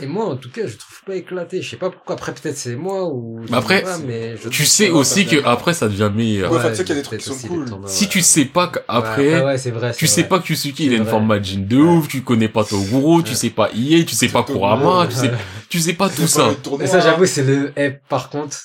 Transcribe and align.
Et 0.00 0.06
moi, 0.06 0.24
en 0.24 0.36
tout 0.36 0.50
cas, 0.50 0.66
je 0.66 0.76
trouve 0.78 1.02
pas 1.04 1.16
éclaté. 1.16 1.60
Je 1.60 1.68
sais 1.68 1.76
pas 1.76 1.90
pourquoi. 1.90 2.14
Après, 2.14 2.32
peut-être 2.32 2.56
c'est 2.56 2.76
moi 2.76 3.12
ou. 3.12 3.42
je 3.44 3.50
Mais 3.50 3.58
après, 3.58 3.82
pas, 3.82 3.98
mais 3.98 4.36
je 4.38 4.48
Tu 4.48 4.64
sais 4.64 4.88
pas- 4.88 4.94
aussi 4.94 5.24
ça 5.24 5.30
que 5.36 5.44
après 5.44 5.74
ça 5.74 5.86
devient 5.88 6.10
meilleur. 6.14 6.50
Ouais, 6.50 6.58
enfin, 6.58 6.70
tu 6.70 6.76
sais 6.76 6.84
qu'il 6.84 6.94
y 6.94 6.98
a 6.98 7.02
des 7.02 7.04
trucs 7.04 7.20
qui 7.20 7.26
sont 7.26 7.32
aussi 7.34 7.46
cool. 7.48 7.66
tournois, 7.66 7.88
Si 7.90 8.04
ouais. 8.04 8.10
tu 8.10 8.22
sais 8.22 8.44
pas 8.46 8.66
Ouais, 8.66 8.72
qu'après, 8.86 9.18
ouais, 9.34 9.40
vrai. 9.70 9.92
tu 9.94 10.06
sais 10.06 10.20
vrai. 10.22 10.28
pas 10.28 10.38
que 10.40 10.48
Yusuki 10.48 10.86
il 10.86 10.94
a 10.94 10.96
une 10.96 11.04
forme 11.04 11.26
Majin 11.26 11.60
de 11.60 11.76
ouf, 11.76 12.08
tu 12.08 12.22
connais 12.22 12.48
pas 12.48 12.64
Toguro, 12.64 13.22
tu 13.22 13.30
Ouais. 13.30 13.34
sais 13.34 13.50
pas 13.50 13.70
IE, 13.74 14.06
tu 14.06 14.14
sais 14.14 14.28
pas 14.28 14.42
Kurama, 14.44 15.06
tu 15.08 15.14
sais, 15.14 15.28
Ouais. 15.30 15.36
tu 15.68 15.78
sais 15.78 15.92
pas 15.92 16.08
tout 16.08 16.26
ça. 16.26 16.50
Et 16.80 16.86
ça, 16.86 17.00
j'avoue, 17.00 17.26
c'est 17.26 17.44
le. 17.44 17.72
Eh, 17.76 17.90
par 18.08 18.30
contre, 18.30 18.56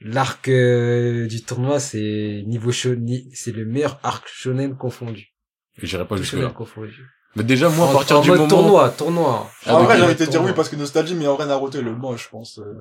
l'arc 0.00 0.46
euh, 0.48 1.26
du 1.26 1.42
tournoi, 1.42 1.80
c'est 1.80 2.44
niveau 2.46 2.70
shonen, 2.70 3.22
c'est 3.34 3.52
le 3.52 3.64
meilleur 3.64 3.98
arc 4.04 4.28
shonen 4.32 4.76
confondu. 4.76 5.26
J'irai 5.82 6.06
pas 6.06 6.16
jusque 6.16 6.30
Shonen 6.32 6.44
là. 6.46 6.50
confondu. 6.52 7.06
Mais 7.36 7.44
déjà 7.44 7.68
moi 7.68 7.88
à 7.90 7.92
partir 7.92 8.18
en 8.18 8.22
du 8.22 8.28
mode 8.30 8.38
moment 8.40 8.48
tournoi, 8.50 8.88
tournoi. 8.90 9.50
Ah, 9.66 9.76
En 9.76 9.84
vrai, 9.84 9.96
j'ai 9.96 10.02
envie 10.04 10.14
de 10.14 10.24
te 10.24 10.30
dire 10.30 10.42
oui 10.42 10.50
parce 10.54 10.68
que 10.68 10.76
nostalgie, 10.76 11.14
mais 11.14 11.26
en 11.28 11.36
vrai, 11.36 11.46
Naruto 11.46 11.78
est 11.78 11.82
le 11.82 11.94
moche, 11.94 12.24
je 12.24 12.28
pense. 12.30 12.58
euh, 12.58 12.80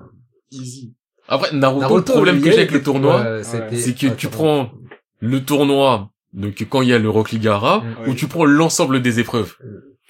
Easy. 0.52 0.94
après 1.28 1.52
Naruto, 1.54 1.82
Naruto, 1.82 1.98
le 1.98 2.04
problème 2.16 2.42
que 2.42 2.50
j'ai 2.52 2.58
avec 2.60 2.72
le 2.72 2.82
tournoi, 2.82 3.44
c'est 3.44 3.94
que 3.96 4.08
Ah, 4.08 4.12
tu 4.18 4.28
prends 4.28 4.72
le 5.20 5.44
tournoi 5.46 6.10
donc 6.34 6.64
quand 6.70 6.82
il 6.84 6.90
y 6.90 6.94
a 6.94 7.00
le 7.00 7.10
Rock 7.10 7.32
Ligara 7.32 7.80
Mm. 7.80 7.84
ou 8.08 8.10
Oui. 8.10 8.16
tu 8.16 8.28
prends 8.28 8.46
l'ensemble 8.46 9.02
des 9.02 9.20
épreuves. 9.20 9.56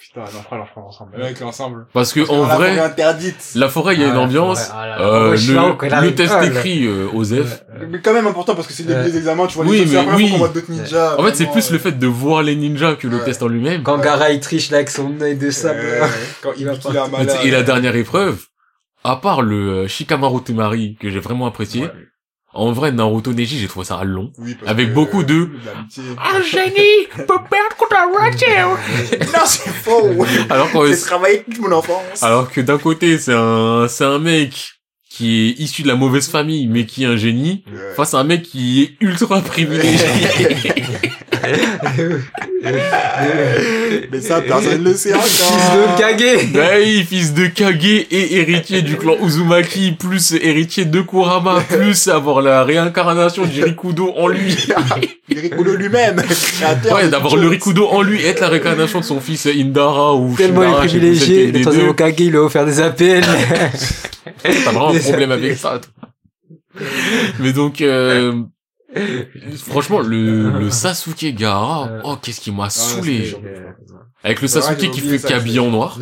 Putain, 0.01 0.21
non, 0.21 0.41
frère, 0.43 0.59
l'enfant 0.59 0.87
ensemble. 0.87 1.21
Avec 1.21 1.39
l'ensemble. 1.41 1.85
Parce 1.93 2.13
que 2.13 2.21
Parce 2.21 2.31
en 2.31 2.47
la 2.47 2.55
forêt 2.55 2.71
vrai, 2.75 2.79
interdite. 2.79 3.51
la 3.55 3.67
forêt 3.67 3.95
il 3.95 4.01
y 4.01 4.03
a 4.03 4.07
Ah, 4.07 4.09
une 4.11 4.15
la 4.15 4.21
ambiance. 4.21 4.69
ah 4.73 4.87
là. 4.87 5.01
Euh, 5.01 5.31
le, 5.35 5.87
le 5.87 5.93
arrive. 5.93 6.15
test 6.15 6.33
Ah, 6.37 6.45
écrit 6.45 6.85
euh, 6.87 7.07
Osef. 7.13 7.37
Ouais, 7.73 7.81
ouais. 7.81 7.87
Mais 7.89 7.99
quand 8.01 8.13
même 8.13 8.25
important 8.25 8.55
parce 8.55 8.65
que 8.67 8.71
c'est 8.73 8.83
le 8.83 8.89
début 8.89 9.01
Ouais. 9.01 9.11
des 9.11 9.17
examens, 9.17 9.47
tu 9.47 9.55
vois, 9.55 9.65
Oui, 9.65 9.79
les 9.79 9.85
mais 9.87 9.95
première 9.97 10.15
oui. 10.15 10.31
qu'on 10.31 10.37
voit 10.37 10.47
d'autres 10.47 10.71
ninjas. 10.71 11.15
En 11.19 11.23
fait, 11.23 11.35
c'est 11.35 11.43
vraiment, 11.43 11.51
plus 11.51 11.69
euh, 11.69 11.73
le 11.73 11.79
fait 11.79 11.91
de 11.91 12.07
voir 12.07 12.43
les 12.43 12.55
ninjas 12.55 12.95
que 12.95 13.07
le 13.07 13.17
Ouais. 13.17 13.25
test 13.25 13.43
en 13.43 13.49
lui-même. 13.49 13.83
Quand 13.83 13.97
Gara 13.97 14.31
il 14.31 14.39
triche 14.39 14.71
là 14.71 14.77
avec 14.77 14.89
son 14.89 15.19
œil 15.21 15.35
de 15.37 15.51
sable. 15.51 15.79
euh, 15.83 16.05
Quand 16.41 16.51
il 16.57 16.65
va 16.65 16.75
pas- 16.77 17.07
Mais 17.19 17.47
Et 17.47 17.51
la 17.51 17.63
dernière 17.63 17.95
épreuve, 17.97 18.45
à 19.03 19.17
part 19.17 19.41
le 19.41 19.69
euh, 19.83 19.87
Shikamaru 19.89 20.41
Temari 20.43 20.95
que 20.99 21.09
j'ai 21.09 21.19
vraiment 21.19 21.45
apprécié, 21.45 21.83
Ouais. 21.83 21.91
En 22.53 22.71
vrai 22.71 22.91
Naruto 22.91 23.31
Neji 23.33 23.59
j'ai 23.59 23.67
trouvé 23.67 23.85
ça 23.85 24.03
long. 24.03 24.31
Oui, 24.37 24.57
Avec 24.65 24.89
que, 24.89 24.93
beaucoup 24.93 25.23
de-. 25.23 25.49
Un 26.17 26.41
génie 26.41 27.07
peut 27.15 27.25
perdre 27.49 27.75
contre 27.77 27.95
un 27.97 28.07
Non, 29.33 29.45
c'est 29.45 29.69
faux. 29.69 30.25
Alors 30.49 30.69
J'ai 30.87 30.99
travaillé 30.99 31.43
toute 31.43 31.59
mon 31.59 31.71
enfance. 31.71 32.23
alors 32.23 32.51
que 32.51 32.61
d'un 32.61 32.77
côté 32.77 33.17
c'est 33.19 33.33
un, 33.33 33.87
c'est 33.87 34.05
un 34.05 34.19
mec 34.19 34.78
qui 35.19 35.49
est 35.49 35.61
issu 35.61 35.83
de 35.83 35.89
la 35.89 35.95
mauvaise 35.95 36.29
famille 36.29 36.65
mais 36.67 36.85
qui 36.85 37.03
est 37.03 37.07
un 37.07 37.17
génie, 37.17 37.61
Ouais. 37.67 37.93
face 37.97 38.13
à 38.13 38.19
un 38.19 38.23
mec 38.23 38.43
qui 38.43 38.83
est 38.83 38.91
ultra 39.05 39.41
privilégié. 39.41 39.99
Mais 44.11 44.21
ça, 44.21 44.41
personne 44.41 44.83
ne 44.83 44.89
le 44.89 44.95
sait 44.95 45.13
Fils 45.13 45.43
encore. 45.43 45.95
de 45.95 45.99
Kage. 45.99 46.53
Ouais, 46.53 47.03
fils 47.07 47.33
de 47.33 47.47
Kage 47.47 47.85
et 47.85 48.35
héritier 48.39 48.81
du 48.81 48.97
clan 48.97 49.15
Uzumaki, 49.23 49.91
plus 49.93 50.33
héritier 50.41 50.85
de 50.85 51.01
Kurama, 51.01 51.61
plus 51.67 52.07
avoir 52.07 52.41
la 52.41 52.63
réincarnation 52.63 53.45
du 53.45 53.63
Rikudo 53.63 54.13
en 54.17 54.27
lui. 54.27 54.55
Rikudo 55.29 55.75
lui-même, 55.75 56.21
créateur. 56.57 56.93
Ouais, 56.95 57.07
d'avoir 57.09 57.35
le. 57.35 57.47
Rikudo 57.49 57.87
en 57.87 58.01
lui, 58.01 58.23
être 58.25 58.41
la 58.41 58.49
réincarnation 58.49 58.99
de 58.99 59.05
son 59.05 59.19
fils 59.19 59.47
Indara 59.47 60.15
ou 60.15 60.35
Tellement 60.35 60.61
il 60.63 60.67
Shindara, 60.67 60.85
est 60.85 60.87
privilégié. 60.87 61.53
Hokage, 61.89 62.13
il 62.19 62.35
a 62.35 62.41
offert 62.41 62.65
des 62.65 62.79
APN. 62.79 63.23
T'as 64.43 64.51
vraiment 64.71 64.89
un 64.89 64.99
problème 64.99 65.31
avec 65.31 65.57
ça. 65.57 65.79
toi. 65.79 66.09
Mais 67.39 67.53
donc, 67.53 67.81
euh, 67.81 68.33
franchement, 69.57 69.99
le, 69.99 70.49
le 70.51 70.69
Sasuke 70.71 71.33
Gaara, 71.35 71.87
Euh. 71.89 72.01
oh, 72.03 72.15
qu'est-ce 72.21 72.41
qui 72.41 72.51
m'a 72.51 72.65
Ah, 72.65 72.69
saoulé. 72.69 73.35
Avec 74.23 74.41
le 74.41 74.47
Sasuke 74.47 74.91
qui 74.91 74.99
fait 75.01 75.17
c'est- 75.17 75.59
en 75.59 75.69
noir. 75.69 75.97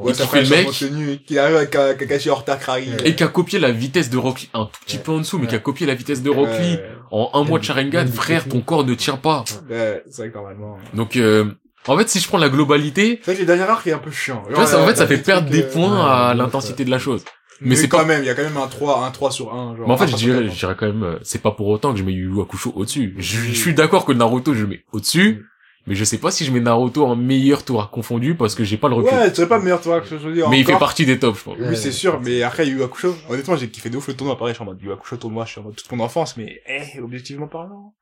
Ouais, 0.00 0.12
qui 0.12 0.26
fait 0.26 0.42
le 0.42 0.48
mec. 0.48 1.24
qui 1.26 1.38
arrive 1.38 1.56
avec 1.56 1.74
un 1.76 1.94
Kakashi 1.94 2.30
en 2.30 2.34
retard. 2.36 2.58
Et 3.04 3.14
qui 3.14 3.22
a 3.22 3.28
copié 3.28 3.58
la 3.60 3.70
vitesse 3.70 4.10
de 4.10 4.18
Rock 4.18 4.40
Lee, 4.40 4.50
un 4.54 4.64
tout 4.66 4.80
petit 4.84 4.98
peu 4.98 5.12
en 5.12 5.18
dessous, 5.18 5.38
mais 5.38 5.46
qui 5.46 5.54
a 5.54 5.58
copié 5.60 5.86
la 5.86 5.94
vitesse 5.94 6.22
de 6.22 6.30
Rock 6.30 6.48
Lee. 6.60 6.78
En 7.12 7.30
un 7.34 7.44
mois 7.44 7.58
de 7.58 7.64
Sharingan, 7.64 8.06
frère, 8.08 8.46
ton 8.48 8.60
corps 8.60 8.84
ne 8.84 8.94
tient 8.94 9.16
pas. 9.16 9.44
ouais, 9.68 10.02
c'est 10.10 10.22
vrai 10.22 10.30
que 10.30 10.34
normalement. 10.36 10.78
Donc, 10.94 11.16
euh, 11.16 11.44
en 11.88 11.96
fait, 11.96 12.08
si 12.08 12.20
je 12.20 12.28
prends 12.28 12.38
la 12.38 12.48
globalité, 12.48 13.18
C'est 13.22 13.32
vrai 13.32 13.34
que 13.34 13.40
les 13.40 13.46
derniers 13.46 13.70
arcs 13.70 13.86
est 13.86 13.92
un 13.92 13.98
peu 13.98 14.10
chiant. 14.10 14.42
tu 14.48 14.54
vois, 14.54 14.66
ça, 14.66 14.80
en 14.80 14.86
fait, 14.86 14.96
ça 14.96 15.06
fait 15.06 15.18
perdre 15.18 15.48
des 15.50 15.62
points 15.62 16.04
à 16.06 16.34
l'intensité 16.34 16.84
de 16.84 16.90
la 16.90 16.98
chose. 16.98 17.24
Mais, 17.60 17.70
Mais 17.70 17.76
c'est 17.76 17.88
quand 17.88 17.98
pas- 17.98 18.04
même, 18.06 18.22
il 18.22 18.26
y 18.26 18.30
a 18.30 18.34
quand 18.34 18.42
même 18.42 18.56
un 18.56 18.66
3, 18.68 19.04
un 19.04 19.10
3 19.10 19.30
sur 19.30 19.52
1. 19.54 19.76
Genre, 19.76 19.86
Mais 19.86 19.92
en 19.94 19.96
fait, 19.98 20.04
un 20.04 20.06
je 20.08 20.16
dirais, 20.16 20.38
14. 20.38 20.54
je 20.54 20.58
dirais 20.58 20.76
quand 20.78 20.86
même, 20.86 21.02
euh, 21.02 21.18
c'est 21.22 21.42
pas 21.42 21.50
pour 21.50 21.68
autant 21.68 21.92
que 21.92 21.98
je 21.98 22.04
mets 22.04 22.12
Yu 22.12 22.30
Yu 22.34 22.40
Hakusho 22.40 22.72
au-dessus. 22.74 23.14
Je, 23.18 23.38
je 23.38 23.52
suis 23.52 23.74
d'accord 23.74 24.04
que 24.06 24.12
Naruto, 24.12 24.54
je 24.54 24.62
le 24.62 24.66
mets 24.68 24.84
au-dessus, 24.92 25.44
mais 25.86 25.94
je 25.94 26.04
sais 26.04 26.18
pas 26.18 26.30
si 26.30 26.44
je 26.44 26.52
mets 26.52 26.60
Naruto 26.60 27.04
en 27.04 27.16
meilleur 27.16 27.64
tour 27.64 27.90
confondu 27.90 28.34
parce 28.34 28.54
que 28.54 28.64
j'ai 28.64 28.76
pas 28.78 28.88
le 28.88 28.94
recul. 28.94 29.12
Ouais, 29.12 29.28
tu 29.30 29.36
serais 29.36 29.48
pas 29.48 29.58
le 29.58 29.64
meilleur 29.64 29.80
toi 29.82 30.00
que 30.00 30.06
je 30.08 30.16
veux 30.16 30.32
dire. 30.32 30.48
mais 30.48 30.58
il 30.60 30.64
fait 30.64 30.78
partie 30.78 31.04
des 31.04 31.18
tops, 31.18 31.38
je 31.38 31.44
pense. 31.44 31.56
Oui, 31.60 31.76
c'est 31.76 31.92
sûr, 31.92 32.20
mais 32.24 32.42
après, 32.42 32.66
Yu 32.66 32.76
Yu 32.78 32.82
Hakusho, 32.82 33.14
honnêtement, 33.28 33.56
j'ai 33.56 33.68
kiffé 33.68 33.90
de 33.90 33.96
ouf 33.98 34.08
le 34.08 34.14
tournoi, 34.14 34.38
pareil, 34.38 34.52
je 34.54 34.56
suis 34.56 34.62
en 34.62 34.66
mode 34.66 34.80
Yu 34.80 34.88
Yu 34.88 34.92
Hakusho 34.94 35.16
tournoi, 35.18 35.44
je 35.44 35.50
suis 35.52 35.60
en 35.60 35.64
mode 35.64 35.76
toute 35.76 35.90
mon 35.92 36.02
enfance, 36.02 36.36
mais, 36.38 36.60
eh, 36.66 36.98
objectivement 37.00 37.46
parlant. 37.46 37.94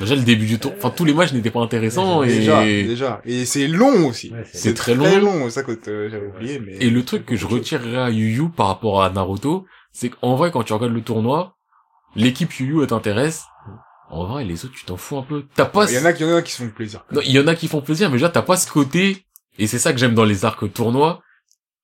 Déjà, 0.00 0.14
le 0.14 0.22
début 0.22 0.46
du 0.46 0.58
tour, 0.60 0.72
enfin, 0.76 0.90
tous 0.90 1.04
les 1.04 1.12
matchs 1.12 1.32
n'étaient 1.32 1.50
pas 1.50 1.60
intéressants 1.60 2.22
Déjà, 2.22 2.64
et, 2.66 2.84
déjà. 2.84 3.20
Et 3.24 3.44
c'est 3.44 3.66
long 3.66 4.06
aussi. 4.06 4.30
Ouais, 4.30 4.44
c'est- 4.52 4.74
très 4.74 4.94
long. 4.94 5.02
Très 5.04 5.20
long, 5.20 5.44
c'est 5.46 5.50
ça 5.50 5.62
que 5.64 5.72
euh, 5.88 6.08
j'avais 6.08 6.26
oublié, 6.28 6.60
mais. 6.60 6.76
Et 6.80 6.88
le 6.90 7.04
truc 7.04 7.26
que 7.26 7.34
je 7.34 7.46
retirerais 7.46 7.96
à 7.96 8.10
Yu 8.10 8.30
Yu 8.36 8.48
par 8.48 8.68
rapport 8.68 9.02
à 9.02 9.10
Naruto, 9.10 9.66
c'est 9.90 10.10
qu'en 10.10 10.36
vrai, 10.36 10.52
quand 10.52 10.62
tu 10.62 10.72
regardes 10.72 10.92
le 10.92 11.02
tournoi, 11.02 11.56
l'équipe 12.14 12.52
Yu 12.60 12.80
Yu 12.80 12.86
t'intéresse. 12.86 13.44
En 14.10 14.24
vrai, 14.26 14.44
les 14.44 14.64
autres, 14.64 14.74
tu 14.74 14.84
t'en 14.84 14.96
fous 14.96 15.18
un 15.18 15.22
peu. 15.22 15.44
T'as 15.54 15.64
pas, 15.66 15.90
Il 15.90 15.94
y 15.96 15.98
en 15.98 16.04
a 16.04 16.12
qui, 16.12 16.22
il 16.22 16.28
y 16.28 16.32
en 16.32 16.36
a 16.36 16.42
qui 16.42 16.52
font 16.52 16.68
plaisir. 16.70 17.04
Non, 17.12 17.20
il 17.24 17.32
y 17.32 17.38
en 17.40 17.46
a 17.48 17.54
qui 17.56 17.68
font 17.68 17.82
plaisir, 17.82 18.08
mais 18.08 18.14
déjà, 18.16 18.28
t'as 18.30 18.40
pas 18.42 18.56
ce 18.56 18.70
côté, 18.70 19.26
et 19.58 19.66
c'est 19.66 19.78
ça 19.78 19.92
que 19.92 19.98
j'aime 19.98 20.14
dans 20.14 20.24
les 20.24 20.44
arcs 20.44 20.72
tournois, 20.72 21.20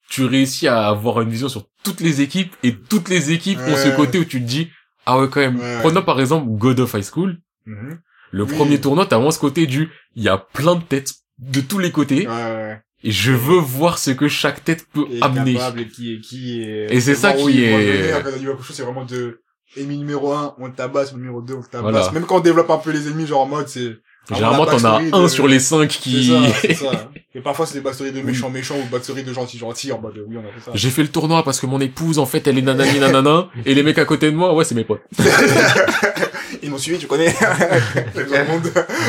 tu 0.09 0.25
réussis 0.25 0.69
à 0.69 0.87
avoir 0.87 1.21
une 1.21 1.29
vision 1.31 1.49
sur 1.49 1.65
toutes 1.83 2.01
les 2.01 2.21
équipes, 2.23 2.55
et 2.63 2.75
toutes 2.77 3.09
les 3.09 3.33
équipes 3.33 3.59
ont 3.59 3.77
ce 3.77 3.95
côté 3.95 4.19
où 4.19 4.25
tu 4.25 4.41
te 4.41 4.47
dis, 4.47 4.71
ah 5.05 5.19
ouais, 5.19 5.29
quand 5.29 5.41
même, 5.41 5.59
Ouais. 5.59 5.79
prenons 5.81 6.03
par 6.03 6.19
exemple 6.21 6.47
God 6.49 6.81
of 6.81 6.95
High 6.95 7.03
School, 7.05 7.39
Mhm. 7.67 7.99
le 8.33 8.43
Oui. 8.45 8.53
premier 8.55 8.81
tournoi, 8.81 9.07
t'as 9.07 9.17
vraiment 9.17 9.31
ce 9.31 9.39
côté 9.39 9.67
du, 9.67 9.89
il 10.15 10.23
y 10.23 10.29
a 10.29 10.39
plein 10.39 10.75
de 10.77 10.83
têtes 10.83 11.13
de 11.39 11.61
tous 11.61 11.79
les 11.79 11.91
côtés, 11.93 12.27
Ouais, 12.27 12.33
ouais. 12.35 12.81
et 13.03 13.11
je 13.11 13.33
veux 13.33 13.59
voir 13.59 13.99
ce 13.99 14.11
que 14.11 14.29
chaque 14.29 14.65
tête 14.65 14.87
peut 14.93 15.07
Et 15.11 15.23
amener. 15.23 15.55
capable, 15.55 15.81
et 15.83 15.89
qui 15.89 16.15
est, 16.15 16.21
qui 16.21 16.63
est. 16.63 16.87
Et 16.95 17.01
c'est 17.01 17.15
ça 17.15 17.33
qui 17.33 17.65
est- 17.65 18.23
dans 18.23 18.31
Yu 18.37 18.43
Yu 18.45 18.51
Hakusho, 18.51 18.73
c'est 18.73 18.83
vraiment 18.83 19.05
de, 19.05 19.41
ennemi 19.77 19.99
numéro 19.99 20.33
1, 20.33 20.55
on 20.59 20.67
le 20.67 20.73
tabasse, 20.73 21.15
numéro 21.15 21.43
2, 21.43 21.55
on 21.55 21.59
le 21.59 21.65
tabasse. 21.65 21.91
Voilà. 21.93 22.11
Même 22.13 22.25
quand 22.27 22.37
on 22.37 22.41
développe 22.41 22.71
un 22.71 22.79
peu 22.79 22.91
les 22.93 23.09
ennemis, 23.09 23.27
genre 23.27 23.41
en 23.43 23.47
mode, 23.47 23.69
c'est, 23.69 23.97
Généralement, 24.33 24.65
la 24.65 24.71
t'en 24.73 24.85
as 24.85 25.01
un 25.13 25.23
de- 25.25 25.29
sur 25.29 25.47
les 25.47 25.59
cinq 25.61 25.89
qui... 25.89 26.29
ça, 26.29 26.41
c'est 26.61 26.75
ça. 26.75 27.11
Et 27.35 27.41
parfois, 27.41 27.67
c'est 27.67 27.75
des 27.75 27.81
backstories 27.81 28.13
de 28.13 28.21
méchants 28.23 28.49
méchants 28.49 28.77
ou 28.79 28.85
backstories 28.91 29.25
de 29.25 29.33
gentils 29.33 29.59
gentils, 29.59 29.91
en 29.93 30.01
mode, 30.01 30.25
oui, 30.29 30.37
on 30.37 30.41
a 30.49 30.53
fait 30.53 30.61
ça. 30.65 30.71
J'ai 30.75 30.91
fait 30.91 31.03
le 31.03 31.09
tournoi 31.09 31.43
parce 31.43 31.59
que 31.61 31.67
mon 31.67 31.81
épouse, 31.81 32.19
en 32.21 32.27
fait, 32.27 32.47
elle 32.47 32.57
est 32.59 32.63
nanani 32.63 33.01
nanana, 33.01 33.49
et 33.67 33.75
les 33.75 33.83
mecs 33.83 33.99
à 33.99 34.05
côté 34.05 34.31
de 34.31 34.37
moi, 34.37 34.55
ouais, 34.55 34.65
c'est 34.65 34.75
mes 34.77 34.85
potes. 34.85 35.03
Ils 36.63 36.71
m'ont 36.71 36.79
suivi, 36.79 36.99
tu 36.99 37.07
connais. 37.07 37.27
De 37.31 38.49
monde 38.51 38.63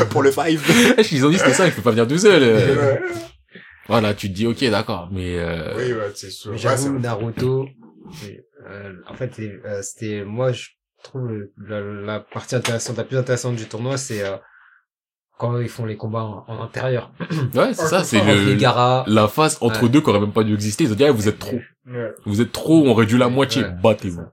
pour 0.10 0.22
le 0.24 0.32
five. 0.32 0.62
Ils 1.12 1.26
ont 1.26 1.30
dit, 1.30 1.38
c'était 1.38 1.54
ça, 1.54 1.70
je 1.70 1.76
peux 1.76 1.82
pas 1.82 1.92
venir 1.92 2.08
tout 2.08 2.18
seul. 2.18 3.00
Voilà, 3.88 4.14
tu 4.16 4.30
te 4.30 4.34
dis, 4.34 4.48
ok, 4.48 4.64
d'accord, 4.72 5.10
mais... 5.12 5.38
Euh... 5.38 5.74
Oui, 5.78 5.94
ouais, 5.94 6.12
c'est 6.16 6.32
sûr. 6.32 6.58
J'avoue, 6.58 6.98
Naruto, 6.98 7.68
euh, 8.68 8.94
en 9.08 9.14
fait, 9.14 9.32
euh, 9.40 9.82
c'était, 9.84 10.24
moi, 10.26 10.52
je 10.52 10.70
trouve 11.04 11.28
le- 11.28 11.54
la, 11.68 11.82
la 11.82 12.20
partie 12.20 12.56
intéressante, 12.56 12.98
la 12.98 13.04
plus 13.04 13.18
intéressante 13.18 13.56
du 13.56 13.66
tournoi, 13.66 13.98
c'est 13.98 14.24
euh, 14.24 14.38
quand 15.38 15.60
ils 15.60 15.70
font 15.70 15.86
les 15.86 15.98
combats 15.98 16.24
en, 16.24 16.46
en 16.48 16.62
intérieur. 16.64 17.12
Ouais, 17.54 17.74
c'est 17.74 17.88
ça, 17.88 18.04
c'est 18.04 18.22
le, 18.24 18.56
la 19.14 19.28
phase 19.28 19.58
entre 19.62 19.84
Ouais. 19.84 19.90
deux 19.90 20.02
qui 20.02 20.10
aurait 20.10 20.20
même 20.20 20.32
pas 20.34 20.44
dû 20.44 20.54
exister. 20.54 20.86
Ils 20.86 20.92
ont 20.94 20.96
dit, 20.96 21.04
ah, 21.06 21.12
vous 21.12 21.28
êtes 21.28 21.40
trop. 21.40 21.60
Ouais. 21.88 22.12
Vous 22.26 22.42
êtes 22.42 22.52
trop, 22.52 22.84
on 22.88 22.94
réduit 22.94 23.18
la 23.18 23.30
moitié, 23.30 23.64
battez-vous. 23.84 24.24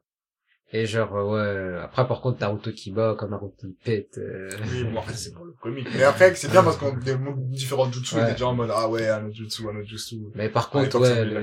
Et 0.75 0.87
genre, 0.87 1.15
euh, 1.15 1.75
ouais, 1.75 1.81
après, 1.85 2.09
par 2.09 2.23
contre, 2.23 2.41
Naruto 2.41 2.73
qui 2.73 2.93
bat, 2.93 3.15
comme 3.19 3.31
Naruto 3.33 3.55
qui 3.61 3.77
pète, 3.85 4.17
euh, 4.17 4.49
Oui, 4.73 4.85
bon, 4.85 5.01
après, 5.01 5.13
c'est 5.15 5.35
pour 5.35 5.45
le 5.45 5.53
comique. 5.61 5.87
Mais 5.95 6.03
après, 6.05 6.35
c'est 6.35 6.51
bien 6.51 6.63
parce 6.63 6.79
qu'on 6.79 6.97
démontre 6.97 7.37
différents 7.41 7.93
jutsu, 7.93 8.15
Ouais. 8.17 8.31
et 8.31 8.33
déjà 8.33 8.47
en 8.47 8.55
mode, 8.55 8.71
ah 8.75 8.89
ouais, 8.89 9.07
un 9.07 9.27
autre 9.27 9.35
jutsu, 9.35 9.65
un 9.69 9.77
autre 9.79 9.87
jutsu. 9.89 10.17
mais 10.35 10.49
par 10.49 10.71
contre, 10.71 10.99
ouais, 10.99 11.25
le, 11.27 11.41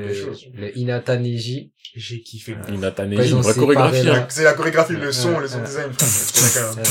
le 0.55 0.77
Hinata 0.77 1.17
Neji, 1.17 1.71
J'ai 1.95 2.21
kiffé. 2.21 2.53
Ouais. 2.53 2.73
Inata 2.75 3.03
Quand 3.03 3.09
Neji, 3.09 3.21
ils 3.21 3.31
une 3.31 3.37
ont 3.37 3.41
vraie 3.41 3.53
séparé 3.53 3.75
chorégraphie, 3.75 4.09
hein. 4.09 4.25
C'est 4.29 4.43
la 4.43 4.53
chorégraphie, 4.53 4.93
le 4.93 5.11
son, 5.11 5.33
ouais, 5.33 5.41
le 5.41 5.47
son 5.47 5.57
ouais. 5.59 5.63
design. 5.65 5.93
frère. 5.93 6.75
Ouais. 6.75 6.83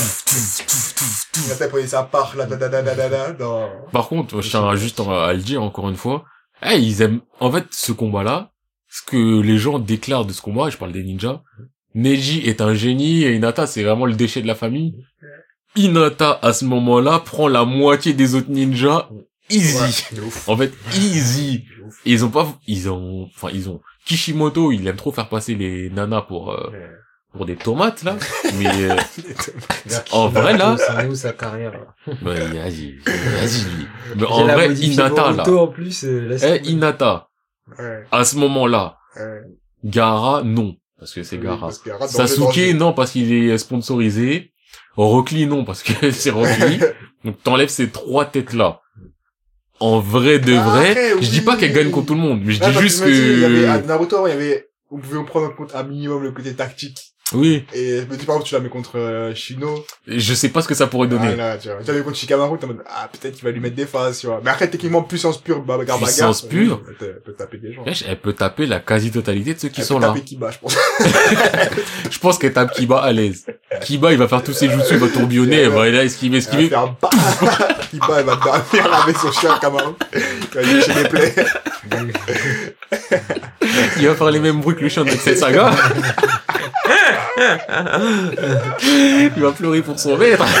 Il 1.45 1.51
a 1.51 1.55
tapé 1.55 1.87
sa 1.87 2.03
part, 2.03 2.35
là, 2.37 2.45
da, 2.45 2.55
da, 2.55 2.69
da, 2.69 2.81
da, 2.81 2.95
da, 2.95 3.09
da, 3.09 3.31
dans... 3.33 3.69
Par 3.91 4.07
contre, 4.07 4.41
je 4.41 4.49
tiens 4.49 4.75
juste 4.75 4.99
à 5.01 5.33
le 5.33 5.39
dire 5.39 5.61
encore 5.61 5.89
une 5.89 5.95
fois. 5.97 6.23
Eh, 6.63 6.77
ils 6.77 7.01
aiment, 7.01 7.19
en 7.39 7.51
fait, 7.51 7.65
ce 7.71 7.91
combat-là, 7.91 8.51
ce 8.87 9.01
que 9.05 9.41
les 9.41 9.57
gens 9.57 9.79
déclarent 9.79 10.25
de 10.25 10.33
ce 10.33 10.41
combat, 10.41 10.69
je 10.69 10.77
parle 10.77 10.91
des 10.91 11.03
ninjas, 11.03 11.41
Neji 11.95 12.47
est 12.47 12.61
un 12.61 12.73
génie 12.73 13.23
et 13.23 13.33
Hinata 13.35 13.65
c'est 13.67 13.83
vraiment 13.83 14.05
le 14.05 14.13
déchet 14.13 14.41
de 14.41 14.47
la 14.47 14.55
famille. 14.55 14.95
Hinata, 15.75 16.39
à 16.41 16.53
ce 16.53 16.65
moment-là, 16.65 17.19
prend 17.19 17.47
la 17.47 17.65
moitié 17.65 18.13
des 18.13 18.35
autres 18.35 18.49
ninjas 18.49 19.09
easy. 19.49 20.03
Ouf. 20.25 20.47
En 20.49 20.57
fait, 20.57 20.71
easy. 20.95 21.65
Et 22.05 22.11
ils 22.13 22.25
ont 22.25 22.29
pas, 22.29 22.47
ils 22.67 22.89
ont, 22.89 23.27
enfin, 23.35 23.49
ils 23.53 23.69
ont, 23.69 23.81
Kishimoto, 24.05 24.71
il 24.71 24.87
aime 24.87 24.95
trop 24.95 25.11
faire 25.11 25.29
passer 25.29 25.55
les 25.55 25.89
nanas 25.89 26.21
pour, 26.21 26.51
euh, 26.51 26.71
pour 27.33 27.45
des 27.45 27.55
tomates, 27.55 28.03
là. 28.03 28.15
Mais, 28.59 28.89
euh, 28.91 28.95
En 30.11 30.27
vrai, 30.27 30.57
là- 30.57 30.75
C'est 30.77 31.07
où 31.07 31.15
sa 31.15 31.33
carrière, 31.33 31.71
là? 31.73 32.13
ouais, 32.23 32.39
vas-y, 32.39 32.97
vas-y, 33.05 33.63
lui. 33.75 33.87
Mais 34.17 34.25
en 34.25 34.43
vrai, 34.45 34.73
Hinata, 34.73 35.31
là. 35.31 35.49
En 35.49 35.67
plus, 35.67 36.03
euh, 36.03 36.37
Eh. 36.43 36.67
Hinata, 36.67 37.27
Ouais. 37.77 38.03
à 38.11 38.23
ce 38.23 38.35
moment-là, 38.37 38.97
Euh, 39.17 39.41
Gaara, 39.83 40.41
non. 40.43 40.75
Parce 40.99 41.13
que 41.13 41.23
c'est 41.23 41.37
oui, 41.37 41.47
parce 41.59 41.81
Gaara, 41.83 42.05
danger, 42.07 42.13
Sasuke, 42.13 42.41
danger. 42.45 42.73
non, 42.73 42.93
parce 42.93 43.11
qu'il 43.11 43.31
est 43.33 43.57
sponsorisé. 43.57 44.51
Rock 44.97 45.31
Lee, 45.31 45.45
non, 45.47 45.63
parce 45.63 45.81
que 45.83 46.11
c'est 46.11 46.29
Rock 46.29 46.49
Lee. 46.67 46.79
Donc 47.23 47.41
t'enlèves 47.43 47.69
ces 47.69 47.89
trois 47.89 48.25
têtes-là. 48.25 48.81
En 49.79 49.99
vrai 50.01 50.39
de 50.39 50.53
Ah, 50.55 50.63
vrai, 50.63 51.13
je 51.21 51.29
dis 51.29 51.39
pas 51.41 51.55
qu'elle 51.55 51.71
gagne 51.71 51.89
contre 51.89 52.07
tout 52.07 52.15
le 52.15 52.19
monde, 52.19 52.41
mais 52.43 52.51
je 52.51 52.59
Ah, 52.61 52.71
dis 52.71 52.79
juste 52.79 53.01
que... 53.03 53.09
Il 53.09 53.39
y 53.39 53.45
avait, 53.45 53.65
à. 53.65 53.79
Naruto, 53.81 54.27
il 54.27 54.31
y 54.31 54.33
avait, 54.33 54.67
vous 54.91 54.97
pouvez 54.97 55.23
prendre 55.23 55.47
en 55.47 55.51
compte 55.51 55.73
un 55.73 55.83
minimum 55.83 56.21
le 56.21 56.31
côté 56.31 56.53
tactique. 56.53 57.08
Oui, 57.33 57.63
Et 57.73 57.99
je 57.99 58.05
me 58.05 58.17
dis, 58.17 58.25
par 58.25 58.35
exemple, 58.37 58.45
tu 58.47 58.53
la 58.55 58.59
mets 58.59 58.69
contre 58.69 58.97
euh, 58.97 59.35
Shino. 59.35 59.85
je 60.07 60.33
sais 60.33 60.49
pas 60.49 60.61
ce 60.63 60.67
que 60.67 60.73
ça 60.73 60.87
pourrait 60.87 61.07
Ah, 61.11 61.15
donner. 61.15 61.35
là, 61.35 61.57
tu 61.57 61.67
vois. 61.67 61.77
Tu 61.83 61.91
la 61.91 61.93
mets 61.97 62.03
contre 62.03 62.17
Shikamaru, 62.17 62.57
t'es 62.57 62.65
en 62.65 62.69
mode, 62.69 62.83
ah, 62.89 63.07
peut-être 63.11 63.35
qu'il 63.35 63.43
va 63.43 63.51
lui 63.51 63.59
mettre 63.59 63.75
des 63.75 63.85
phases, 63.85 64.19
tu 64.19 64.27
vois. 64.27 64.41
Mais 64.43 64.49
après, 64.49 64.67
techniquement, 64.67 65.03
puissance 65.03 65.37
pure, 65.39 65.61
bagarre, 65.61 65.99
bagarre. 65.99 65.99
Puissance 66.07 66.41
pure. 66.41 66.81
Elle 66.87 66.95
peut- 66.95 67.05
elle 67.15 67.21
peut 67.21 67.33
taper 67.33 67.57
des 67.57 67.73
gens. 67.73 67.83
Wesh, 67.85 68.03
Elle 68.07 68.19
peut 68.19 68.33
taper 68.33 68.65
la 68.65 68.79
quasi-totalité 68.79 69.53
de 69.53 69.59
ceux 69.59 69.69
qui 69.69 69.81
Elle 69.81 69.85
sont 69.87 69.95
peut 69.95 70.01
là. 70.01 70.07
taper 70.07 70.21
Kiba, 70.21 70.49
je 70.51 70.57
pense. 70.59 70.75
Je 72.09 72.17
pense 72.19 72.37
qu'elle 72.39 72.53
tape 72.53 72.71
Kiba 72.73 72.99
à 72.99 73.11
l'aise. 73.11 73.45
Kiba, 73.81 74.11
il 74.11 74.17
va 74.17 74.27
faire 74.27 74.43
tous 74.43 74.53
ses 74.53 74.67
jutsu, 74.69 74.93
il 74.93 74.97
va 74.97 75.07
tourbillonner, 75.07 75.57
elle 75.61 75.69
va 75.69 75.89
là 75.89 76.03
esquiver, 76.03 76.37
Elle 76.37 76.43
va 76.43 76.49
esquiver. 76.49 76.69
faire 76.69 76.95
bah 77.01 77.09
Kiba, 77.91 78.19
elle 78.19 78.25
va 78.25 78.35
dormir 78.35 78.93
avec 79.03 79.17
son 79.17 79.31
chien 79.31 79.57
Kamaru. 79.61 79.93
Il 80.13 80.21
va 80.55 80.61
lui 80.63 80.81
chez 80.81 80.93
les 80.95 81.09
plaies. 81.09 81.35
Il 83.99 84.07
va 84.07 84.15
faire 84.15 84.31
les 84.31 84.39
mêmes 84.39 84.59
bruits 84.61 84.75
que 84.75 84.81
le 84.81 84.89
chien 84.89 85.03
de 85.05 85.09
cette 85.11 85.37
saga. 85.37 85.71
il 89.35 89.41
va 89.41 89.51
pleurer 89.53 89.81
pour 89.81 89.99
son 89.99 90.17
maître. 90.17 90.43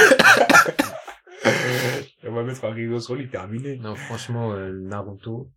On 2.27 2.31
va 2.33 2.43
mettre 2.43 2.65
un 2.65 2.71
rideau 2.71 2.99
sur 2.99 3.15
lui, 3.15 3.27
terminé. 3.29 3.77
Non, 3.77 3.95
franchement, 3.95 4.51
euh, 4.53 4.71
Naruto, 4.71 5.49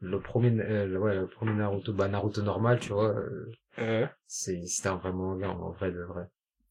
le 0.00 0.20
premier, 0.20 0.50
euh, 0.62 0.98
ouais, 0.98 1.14
le 1.16 1.26
premier 1.26 1.52
Naruto, 1.52 1.92
bah, 1.92 2.08
Naruto 2.08 2.42
normal, 2.42 2.78
tu 2.80 2.92
vois, 2.92 3.10
euh, 3.10 3.52
Euh, 3.78 4.06
c'est, 4.26 4.62
c'était 4.66 4.88
un 4.88 4.96
vraiment 4.96 5.34
bien, 5.34 5.50
en 5.50 5.70
vrai 5.72 5.90
de 5.92 6.00
vrai. 6.02 6.24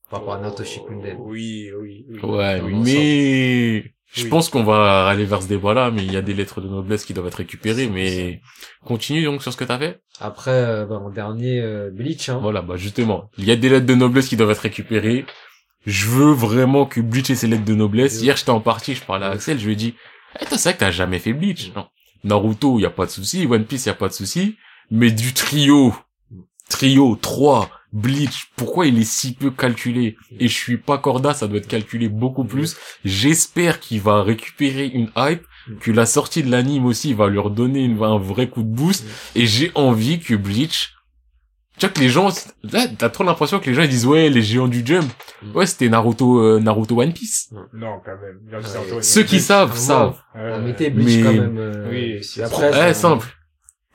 Par 0.10 0.20
rapport 0.20 0.36
à 0.36 0.40
Naruto 0.40 0.64
Shippuden. 0.64 1.18
Oui, 1.20 1.72
oui, 1.78 2.06
oui. 2.10 2.20
Ouais, 2.24 2.62
mais 2.62 3.94
je 4.14 4.24
Oui. 4.24 4.30
pense 4.30 4.50
qu'on 4.50 4.64
va 4.64 5.08
aller 5.08 5.26
vers 5.26 5.42
ce 5.42 5.48
débat-là, 5.48 5.92
mais 5.92 6.04
il 6.04 6.12
y 6.12 6.18
a 6.18 6.22
des 6.22 6.34
lettres 6.34 6.62
de 6.62 6.68
noblesse 6.68 7.06
qui 7.06 7.14
doivent 7.14 7.28
être 7.28 7.36
récupérées, 7.36 7.88
mais 7.90 8.42
continue 8.86 9.24
donc 9.26 9.42
sur 9.42 9.52
ce 9.52 9.58
que 9.58 9.64
t'as 9.64 9.78
fait. 9.80 10.00
Après, 10.20 10.52
euh, 10.52 10.86
bah, 10.86 10.96
en 11.04 11.10
dernier, 11.10 11.60
euh, 11.60 11.90
Bleach, 11.92 12.30
hein. 12.30 12.40
Voilà, 12.42 12.62
bah 12.62 12.78
justement, 12.78 13.30
il 13.38 13.46
y 13.46 13.52
a 13.52 13.56
des 13.56 13.70
lettres 13.70 13.86
de 13.86 13.96
noblesse 13.96 14.28
qui 14.28 14.38
doivent 14.38 14.52
être 14.52 14.60
récupérées. 14.60 15.26
Je 15.86 16.08
veux 16.08 16.32
vraiment 16.32 16.86
que 16.86 17.02
Bleach 17.02 17.30
ait 17.30 17.36
ses 17.36 17.48
lettres 17.48 17.66
de 17.66 17.76
noblesse. 17.76 18.18
Oui. 18.20 18.26
Hier, 18.26 18.38
j'étais 18.38 18.50
en 18.52 18.62
partie, 18.62 18.96
je 18.96 19.04
parlais 19.04 19.26
à 19.26 19.32
Axel, 19.32 19.60
je 19.60 19.66
lui 19.66 19.74
ai 19.74 19.76
dit, 19.76 19.96
eh, 20.40 20.46
c'est 20.50 20.62
vrai 20.64 20.74
que 20.74 20.80
t'as 20.80 20.92
jamais 20.92 21.20
fait 21.20 21.34
Bleach. 21.34 21.72
Non. 21.76 21.88
Naruto, 22.24 22.80
y 22.80 22.86
a 22.86 22.90
pas 22.90 23.06
de 23.06 23.12
souci. 23.12 23.46
One 23.46 23.66
Piece, 23.66 23.86
y 23.86 23.90
a 23.90 23.94
pas 23.94 24.08
de 24.08 24.14
souci. 24.14 24.56
Mais 24.92 25.12
du 25.12 25.34
trio, 25.34 25.94
trio, 26.70 27.16
3, 27.16 27.70
Bleach, 27.96 28.48
pourquoi 28.58 28.88
il 28.88 29.00
est 29.00 29.06
si 29.10 29.34
peu 29.34 29.52
calculé? 29.52 30.18
Et 30.38 30.48
je 30.50 30.54
suis 30.54 30.76
pas 30.78 30.98
Corda, 30.98 31.34
ça 31.34 31.48
doit 31.48 31.60
être 31.60 31.68
calculé 31.68 32.10
beaucoup 32.10 32.44
plus. 32.44 32.76
J'espère 33.06 33.80
qu'il 33.80 34.02
va 34.02 34.22
récupérer 34.22 34.86
une 34.88 35.10
hype, 35.16 35.44
que 35.80 35.92
la 35.92 36.06
sortie 36.06 36.44
de 36.44 36.52
l'anime 36.52 36.86
aussi 36.86 37.14
va 37.14 37.28
leur 37.28 37.50
donner 37.50 37.84
une- 37.86 38.04
un 38.04 38.20
vrai 38.20 38.50
coup 38.50 38.64
de 38.64 38.68
boost. 38.68 39.06
Et 39.34 39.46
j'ai 39.48 39.72
envie 39.76 40.20
que 40.20 40.36
Bleach, 40.36 40.92
tu 41.78 41.86
vois 41.86 41.94
que 41.94 42.00
les 42.02 42.10
gens, 42.10 42.30
là, 42.64 42.86
t'as 42.98 43.10
trop 43.10 43.24
l'impression 43.24 43.60
que 43.60 43.70
les 43.70 43.74
gens 43.74 43.84
ils 43.84 43.90
disent 43.90 44.06
ouais, 44.06 44.30
les 44.30 44.42
géants 44.42 44.68
du 44.68 44.86
jump. 44.86 45.10
Mm. 45.42 45.56
Ouais, 45.56 45.66
c'était 45.66 45.88
Naruto, 45.90 46.40
euh, 46.40 46.60
Naruto 46.60 47.02
One 47.02 47.14
Piece. 47.14 47.50
Non, 47.74 48.00
quand 48.06 48.12
même. 48.22 49.02
Ceux 49.02 49.24
qui 49.24 49.40
savent, 49.40 49.72
Ah, 49.74 49.78
savent. 49.78 50.18
Euh, 50.36 50.58
On 50.60 50.62
mettait 50.66 50.90
Bleach 50.90 51.18
mais- 51.18 51.24
quand 51.24 51.34
même, 51.42 51.58
euh, 51.58 51.90
Oui, 51.90 52.24
si 52.24 52.34
c'est 52.34 52.44
après, 52.44 52.70
Eh, 52.70 52.74
ça- 52.74 52.94
simple. 52.94 53.28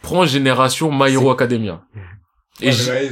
Prends 0.02 0.24
génération 0.24 0.90
My 0.90 1.12
Hero 1.12 1.30
Academia. 1.30 1.82
Et 2.62 2.70
ouais, 2.70 3.10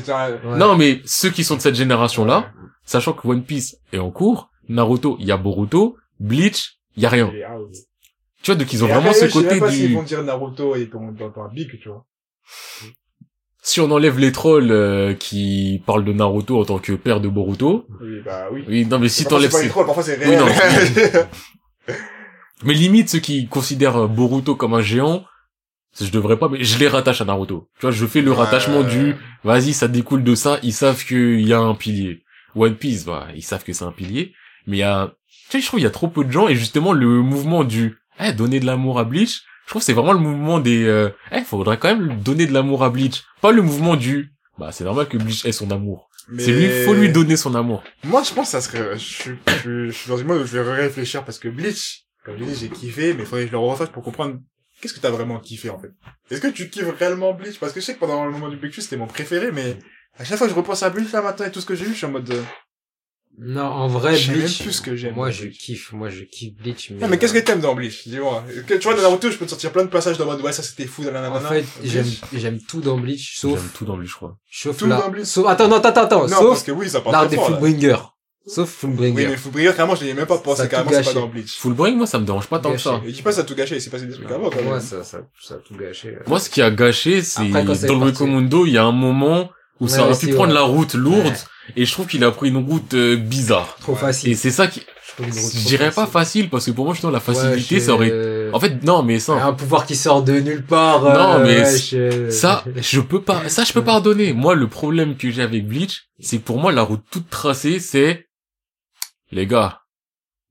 non, 0.57 0.77
mais 0.77 1.01
ceux 1.05 1.31
qui 1.31 1.45
sont 1.45 1.57
de 1.57 1.61
cette 1.61 1.75
génération-là, 1.75 2.53
sachant 2.85 3.13
que 3.13 3.27
One 3.27 3.43
Piece 3.43 3.77
est 3.93 3.99
en 3.99 4.11
cours, 4.11 4.51
Naruto, 4.69 5.17
il 5.21 5.27
y 5.27 5.33
a 5.33 5.37
Boruto, 5.37 5.97
Bleach, 6.21 6.79
il 6.97 7.03
y 7.03 7.07
a 7.07 7.09
rien. 7.09 7.27
out. 7.29 7.71
Tu 8.43 8.51
vois, 8.53 8.55
donc 8.57 8.73
ils 8.73 8.85
ont 8.85 8.87
Et 8.89 8.91
vraiment 8.93 9.11
après, 9.11 9.21
ce 9.21 9.25
eux, 9.25 9.29
je 9.29 9.33
sais 9.35 9.43
côté 9.45 9.59
pas 9.61 9.71
s'ils 9.71 9.89
du... 9.89 9.95
vont 9.95 10.03
dire 10.03 10.23
Naruto 10.23 10.77
et 10.77 10.89
ton, 10.89 11.13
dans 11.13 11.31
ton 11.31 11.49
big, 11.49 11.71
tu 11.81 11.89
vois. 11.89 12.05
Si 13.63 13.81
on 13.81 13.91
enlève 13.91 14.19
les 14.19 14.33
trolls 14.33 14.71
euh, 14.71 15.15
qui 15.15 15.83
parlent 15.87 16.05
de 16.05 16.13
Naruto 16.13 16.61
en 16.61 16.65
tant 16.65 16.79
que 16.79 16.93
père 16.93 17.21
de 17.21 17.29
Boruto, 17.29 17.87
Oui, 18.01 18.21
bah 18.25 18.47
oui. 18.53 18.65
oui, 18.69 18.87
non 18.87 18.99
mais 18.99 19.09
si 19.09 19.25
Parfois, 19.25 19.41
c'est 19.41 19.49
t'enlèves 19.49 19.53
pas 19.53 19.63
les 19.63 19.69
trolls, 19.69 19.87
parfois 19.87 20.03
c'est 20.03 20.19
Oui, 20.19 20.37
réel. 20.37 20.39
non. 20.39 21.95
Mais 22.65 22.75
limite, 22.75 23.09
ceux 23.09 23.19
qui 23.21 23.47
considèrent 23.49 24.09
Boruto 24.09 24.57
comme 24.57 24.75
un 24.75 24.81
géant, 24.81 25.25
je 26.01 26.11
devrais 26.11 26.39
pas, 26.39 26.49
mais 26.49 26.63
je 26.65 26.79
les 26.79 26.89
rattache 26.89 27.21
à 27.21 27.25
Naruto. 27.25 27.69
Tu 27.79 27.83
vois, 27.83 27.91
je 27.91 28.07
fais 28.07 28.21
le 28.21 28.33
rattachement 28.33 28.83
du, 28.83 29.15
vas-y, 29.45 29.73
ça 29.73 29.89
découle 29.89 30.23
de 30.25 30.35
ça, 30.35 30.59
ils 30.63 30.73
savent 30.73 31.05
qu'il 31.05 31.41
y 31.47 31.53
a 31.53 31.59
un 31.59 31.75
pilier. 31.75 32.23
One 32.55 32.77
Piece, 32.77 33.05
bah, 33.05 33.29
ils 33.35 33.43
savent 33.43 33.65
que 33.65 33.73
c'est 33.73 33.85
un 33.85 33.93
pilier, 33.93 34.33
mais 34.67 34.79
il 34.79 34.81
y 34.81 34.85
a, 34.85 35.13
tu 35.51 35.59
sais, 35.59 35.61
je 35.61 35.67
trouve 35.67 35.81
il 35.81 35.85
y 35.85 35.87
a 35.87 35.91
trop 35.91 36.09
peu 36.09 36.25
de 36.25 36.31
gens, 36.31 36.49
et 36.49 36.55
justement, 36.57 36.93
le 36.93 37.07
mouvement 37.23 37.65
du, 37.65 37.97
eh, 38.21 38.33
donner 38.33 38.61
de 38.61 38.67
l'amour 38.67 38.99
à 38.99 39.05
Bleach, 39.05 39.43
je 39.67 39.71
trouve 39.71 39.83
c'est 39.83 39.93
vraiment 39.93 40.13
le 40.15 40.19
mouvement 40.19 40.59
des, 40.61 40.85
euh, 40.85 41.11
eh, 41.33 41.43
faudrait 41.43 41.79
quand 41.79 41.95
même 41.95 42.21
donner 42.23 42.47
de 42.47 42.53
l'amour 42.53 42.83
à 42.85 42.91
Bleach. 42.91 43.23
Pas 43.43 43.53
le 43.53 43.63
mouvement 43.63 43.97
du, 43.97 44.33
bah, 44.59 44.71
c'est 44.73 44.85
normal 44.85 45.07
que 45.09 45.19
Bleach 45.19 45.45
ait 45.45 45.53
son 45.53 45.71
amour. 45.71 46.09
Mais- 46.31 46.43
C'est 46.43 46.53
lui, 46.53 46.85
faut 46.85 46.95
lui 46.95 47.11
donner 47.11 47.37
son 47.37 47.55
amour. 47.55 47.83
Moi, 48.05 48.23
je 48.23 48.35
pense 48.35 48.47
que 48.47 48.51
ça 48.53 48.61
serait, 48.61 48.95
je 48.95 48.99
suis, 48.99 49.31
je 49.47 49.53
suis, 49.53 49.87
je 49.87 49.91
suis 49.93 50.09
dans 50.11 50.19
une 50.19 50.27
mode 50.27 50.43
où 50.43 50.47
je 50.47 50.59
vais 50.59 50.75
réfléchir 50.75 51.25
parce 51.25 51.39
que 51.39 51.49
Bleach, 51.49 52.05
comme 52.25 52.37
je 52.39 52.45
dis, 52.45 52.55
j'ai 52.55 52.69
kiffé, 52.69 53.15
mais 53.15 53.23
il 53.23 53.27
faudrait 53.27 53.43
que 53.45 53.49
je 53.49 53.53
le 53.53 53.59
refasse 53.59 53.89
pour 53.89 54.03
comprendre 54.03 54.37
qu'est-ce 54.81 54.95
que 54.95 55.01
t'as 55.01 55.11
vraiment 55.11 55.39
kiffé, 55.41 55.71
en 55.71 55.79
fait? 55.79 55.91
Est-ce 56.31 56.41
que 56.41 56.49
tu 56.49 56.69
kiffes 56.71 56.89
réellement 56.99 57.33
Bleach? 57.35 57.59
Parce 57.59 57.73
que 57.73 57.81
je 57.81 57.85
sais 57.87 57.95
que 57.95 58.01
pendant 58.01 58.25
le 58.25 58.31
moment 58.33 58.49
du 58.49 58.57
Bleach, 58.57 58.79
c'était 58.81 58.97
mon 58.97 59.07
préféré, 59.07 59.51
mais 59.53 59.77
à 60.17 60.25
chaque 60.25 60.39
fois 60.39 60.47
que 60.47 60.53
je 60.53 60.57
repense 60.59 60.83
à 60.83 60.91
Bleach, 60.91 61.13
là, 61.13 61.23
maintenant, 61.23 61.47
et 61.47 61.51
tout 61.53 61.61
ce 61.61 61.67
que 61.67 61.75
j'ai 61.75 61.85
eu, 61.85 61.91
je 61.91 61.95
suis 61.95 62.07
en 62.07 62.11
mode, 62.11 62.31
euh, 62.31 62.43
Non, 63.41 63.63
en 63.67 63.87
vrai, 63.89 64.13
même 64.13 64.37
Bleach. 64.39 64.63
plus 64.63 64.73
ce 64.73 64.83
que 64.83 64.97
j'aime 64.97 65.15
Moi, 65.15 65.29
dans 65.29 65.33
je 65.33 65.43
Bleach. 65.45 65.59
kiffe, 65.59 65.93
moi, 65.93 66.09
je 66.09 66.25
kiffe 66.25 66.55
Bleach, 66.57 66.91
mais. 66.91 66.99
non, 67.01 67.09
mais 67.09 67.19
qu'est-ce 67.19 67.33
que 67.33 67.39
euh, 67.39 67.43
t'aimes 67.43 67.61
dans 67.61 67.75
Bleach? 67.75 68.09
Dis-moi. 68.09 68.45
Que- 68.67 68.75
Tu 68.75 68.83
vois, 68.89 68.95
dans 68.97 69.03
Naruto, 69.03 69.31
je 69.31 69.37
peux 69.37 69.45
te 69.45 69.51
sortir 69.51 69.71
plein 69.71 69.85
de 69.85 69.91
passages 69.91 70.19
dans 70.19 70.27
mode, 70.27 70.41
ouais, 70.41 70.53
ça 70.53 70.63
c'était 70.65 70.87
fou, 70.87 71.05
nanana. 71.05 71.31
En 71.33 71.41
fait, 71.41 71.65
j'aime, 71.85 72.07
j'aime 72.33 72.61
tout 72.61 72.81
dans 72.81 72.99
Bleach, 72.99 73.37
sauf, 73.39 73.61
J'aime 73.61 73.71
tout 73.75 73.85
dans 73.85 73.97
Bleach, 73.97 74.11
je 74.11 74.17
crois. 74.17 74.39
sauf 74.51 74.77
Tout 74.77 74.87
la- 74.87 74.97
dans 74.99 75.09
Bleach? 75.11 75.27
sauf, 75.27 75.47
attends, 75.47 75.69
non, 75.69 75.77
attends, 75.77 76.03
attends, 76.03 76.23
Non, 76.23 76.29
sauf 76.37 76.49
parce 76.49 76.63
que 76.65 76.73
oui, 76.73 76.89
ça 76.91 77.01
part 77.01 77.13
l'art 77.13 77.29
des 77.29 77.37
fort, 77.37 77.61
là. 78.49 78.55
Fullbringer. 78.55 78.55
Sauf 78.55 78.69
Oui, 78.69 78.97
Fullbringer. 78.97 79.29
mais 79.29 79.37
Fullbringer, 79.37 79.73
carrément, 79.77 79.95
je 79.97 80.05
l'ai 80.05 80.15
même 80.15 80.27
pas 80.27 80.39
pensé, 80.39 80.63
a 80.63 80.67
carrément, 80.67 80.91
c'est 80.93 81.03
pas 81.05 81.13
dans 81.21 81.27
Bleach. 81.29 81.59
Fullbring, 81.59 81.97
moi, 81.97 82.07
ça 82.07 82.19
me 82.19 82.25
dérange 82.27 82.47
pas 82.47 82.59
tant 82.59 82.73
que 82.73 82.79
ça. 82.79 83.01
Et 83.07 83.13
dis 83.13 83.23
pas 83.23 83.33
ça 83.33 83.41
a 83.43 83.45
tout 83.45 83.55
gâché, 83.55 83.77
il 83.77 83.81
s'est 83.81 83.91
passé 83.91 84.07
des 84.07 84.15
trucs 84.15 84.31
avant, 84.31 84.45
quand 84.45 84.51
Pour 84.57 84.63
moi, 84.65 84.73
même. 84.79 84.83
ça, 84.83 85.05
ça, 85.05 85.19
ça 85.41 85.55
a 85.55 85.59
tout 85.59 85.75
gâché. 85.77 86.09
euh. 86.09 86.23
Moi, 86.27 86.41
ce 86.41 86.51
qui 86.51 86.63
a 86.63 86.71
gâché, 86.71 87.23
c'est 87.23 87.49
dans 87.49 87.63
le. 87.63 88.05
Recomundo, 88.07 88.67
il 88.67 88.73
y 88.73 88.79
a 88.79 88.85
un 88.85 88.93
moment 88.93 89.51
où 89.81 89.87
ça 89.89 90.05
aurait 90.07 90.19
pu 90.19 90.29
prendre 90.29 90.53
la 90.53 90.63
route 90.63 90.95
lourde, 90.95 91.27
Ouais. 91.27 91.33
et 91.77 91.85
je 91.85 91.93
trouve 91.93 92.07
qu'il 92.07 92.25
a 92.25 92.31
pris 92.33 92.49
une 92.49 92.57
route 92.57 92.95
euh, 92.95 93.17
bizarre. 93.17 93.77
Trop 93.81 93.93
Ouais. 93.93 93.99
facile. 93.99 94.31
Et 94.31 94.35
c'est 94.35 94.51
ça 94.51 94.67
qui, 94.67 94.83
Je 95.21 95.67
dirais 95.67 95.91
pas 95.91 96.07
facile, 96.07 96.49
parce 96.49 96.67
que 96.67 96.71
pour 96.73 96.85
moi, 96.85 96.95
justement, 96.95 97.13
la 97.13 97.19
facilité, 97.21 97.77
Ouais, 97.77 97.81
ça 97.81 97.93
aurait, 97.93 98.51
en 98.53 98.61
fait, 98.61 98.83
non, 98.85 99.03
mais 99.03 99.19
ça, 99.19 99.35
Un 99.45 99.53
pouvoir 99.53 99.85
qui 99.87 99.97
sort 99.97 100.23
de 100.23 100.35
nulle 100.39 100.65
part. 100.65 101.03
Non, 101.03 101.41
euh, 101.41 101.45
mais 101.45 101.59
ouais, 101.61 101.65
c- 101.65 101.97
je- 102.27 102.31
ça, 102.31 102.65
je 102.77 103.01
peux 103.01 103.21
pas, 103.23 103.49
ça, 103.49 103.65
je 103.65 103.73
peux 103.73 103.83
pardonner. 103.83 104.33
Moi, 104.33 104.55
le 104.55 104.69
problème 104.69 105.17
que 105.17 105.31
j'ai 105.31 105.43
avec 105.43 105.67
Bleach, 105.67 106.05
c'est 106.21 106.39
que 106.39 106.43
pour 106.45 106.59
moi, 106.59 106.71
la 106.73 106.83
route 106.83 107.03
toute 107.11 107.29
tracée, 107.31 107.81
c'est, 107.81 108.27
les 109.31 109.47
gars, 109.47 109.83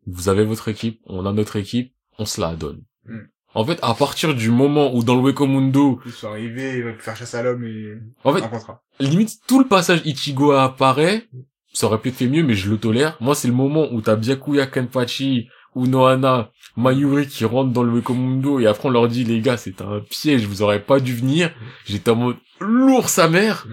vous 0.05 0.29
avez 0.29 0.43
votre 0.43 0.67
équipe, 0.67 1.01
on 1.05 1.25
a 1.25 1.34
notre 1.34 1.55
équipe, 1.55 1.93
on 2.17 2.25
se 2.25 2.39
la 2.41 2.55
donne. 2.55 2.84
Hmm. 3.05 3.25
En 3.53 3.65
fait, 3.65 3.79
à 3.81 3.93
partir 3.93 4.36
du 4.36 4.51
moment 4.51 4.93
où 4.96 5.03
dans 5.03 5.15
le 5.15 5.22
Wekomundo, 5.22 6.00
Ils 6.05 6.12
sont 6.12 6.27
arrivés, 6.27 6.77
ils 6.77 6.84
vont 6.84 6.96
faire 7.00 7.15
chasse 7.15 7.34
à 7.34 7.41
l'homme 7.43 7.63
et 7.63 7.98
en 8.24 8.34
fait, 8.34 8.43
un 8.43 8.48
contrat. 8.50 8.84
limite 9.00 9.39
tout 9.48 9.60
le 9.60 9.67
passage 9.67 10.01
Ichigo 10.05 10.51
apparaît, 10.51 11.27
ça 11.74 11.88
aurait 11.88 12.00
pu 12.00 12.10
être 12.10 12.15
fait 12.15 12.27
mieux, 12.27 12.43
mais 12.43 12.53
je 12.53 12.69
le 12.69 12.77
tolère. 12.77 13.17
Moi, 13.19 13.36
c'est 13.36 13.48
le 13.48 13.53
moment 13.53 13.88
où 13.91 14.01
t'as 14.01 14.15
Byakuya 14.15 14.67
Kenpachi 14.67 15.48
ou 15.75 15.88
Nohana, 15.88 16.51
Mayuri 16.75 17.27
qui 17.27 17.46
rentrent 17.46 17.72
dans 17.72 17.84
le 17.84 17.91
Wekomundo 17.91 18.60
et 18.60 18.67
après 18.67 18.89
on 18.89 18.91
leur 18.91 19.07
dit 19.07 19.24
les 19.24 19.41
gars, 19.41 19.57
c'est 19.57 19.81
un 19.81 20.01
piège, 20.01 20.46
vous 20.46 20.62
aurez 20.62 20.79
pas 20.79 21.00
dû 21.00 21.15
venir. 21.15 21.51
J'étais 21.86 22.12
en 22.12 22.15
mode 22.15 22.38
lourd 22.60 23.10
sa 23.10 23.27
mère. 23.27 23.67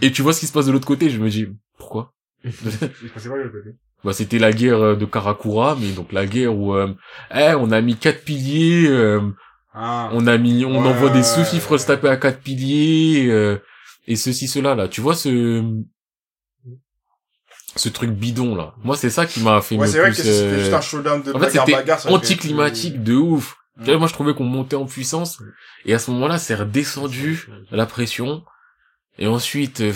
Et 0.00 0.12
tu 0.12 0.22
vois 0.22 0.32
ce 0.32 0.40
qui 0.40 0.46
se 0.46 0.52
passe 0.52 0.66
de 0.66 0.72
l'autre 0.72 0.86
côté, 0.86 1.10
je 1.10 1.20
me 1.20 1.28
dis 1.28 1.48
pourquoi? 1.76 2.14
Il 2.44 2.52
se 2.52 2.62
passait 3.12 3.28
pas 3.28 3.36
de 3.36 3.42
l'autre 3.42 3.58
côté? 3.58 3.76
Bah 4.04 4.12
c'était 4.12 4.38
la 4.38 4.52
guerre 4.52 4.80
euh, 4.80 4.94
de 4.96 5.04
Karakura, 5.04 5.76
mais 5.80 5.90
donc 5.92 6.12
la 6.12 6.24
guerre 6.26 6.54
où 6.56 6.74
euh, 6.74 6.94
eh, 7.34 7.54
on 7.58 7.70
a 7.72 7.80
mis 7.80 7.96
quatre 7.96 8.22
piliers, 8.24 8.86
euh, 8.88 9.20
Ah. 9.74 10.10
on 10.12 10.26
a 10.26 10.38
mis, 10.38 10.64
on 10.64 10.80
Ouais, 10.82 10.88
envoie 10.88 11.10
des 11.10 11.22
sous-fifres 11.24 11.72
ouais. 11.72 11.78
se 11.78 11.86
taper 11.86 12.08
à 12.08 12.16
quatre 12.16 12.40
piliers 12.40 13.26
euh, 13.28 13.58
et 14.06 14.16
ceci 14.16 14.46
cela 14.48 14.74
là. 14.74 14.88
Tu 14.88 15.00
vois 15.00 15.14
ce 15.14 15.62
ce 17.76 17.88
truc 17.88 18.10
bidon 18.10 18.54
là. 18.56 18.74
Moi 18.82 18.96
c'est 18.96 19.10
ça 19.10 19.26
qui 19.26 19.40
m'a 19.40 19.60
fait 19.60 19.76
Ouais, 19.76 19.86
me 19.86 19.92
c'est 19.92 19.98
vrai 20.00 20.10
que 20.10 20.14
plus, 20.16 20.22
c'était 20.24 20.36
euh, 20.44 20.58
juste 20.60 20.72
un 20.72 20.80
showdown 20.80 21.22
de 21.22 21.32
En 21.32 21.38
fait 21.40 21.70
bagarre 21.72 22.00
ça 22.00 22.10
anticlimatique 22.10 23.02
de 23.02 23.14
ouf. 23.14 23.56
vois, 23.76 23.98
moi 23.98 24.06
je 24.08 24.12
trouvais 24.14 24.34
qu'on 24.34 24.44
montait 24.44 24.76
en 24.76 24.86
puissance 24.86 25.40
et 25.84 25.94
à 25.94 25.98
ce 25.98 26.10
moment-là 26.12 26.38
c'est 26.38 26.54
redescendu 26.54 27.46
la 27.70 27.86
pression 27.86 28.42
et 29.18 29.26
ensuite 29.26 29.80
euh, 29.80 29.92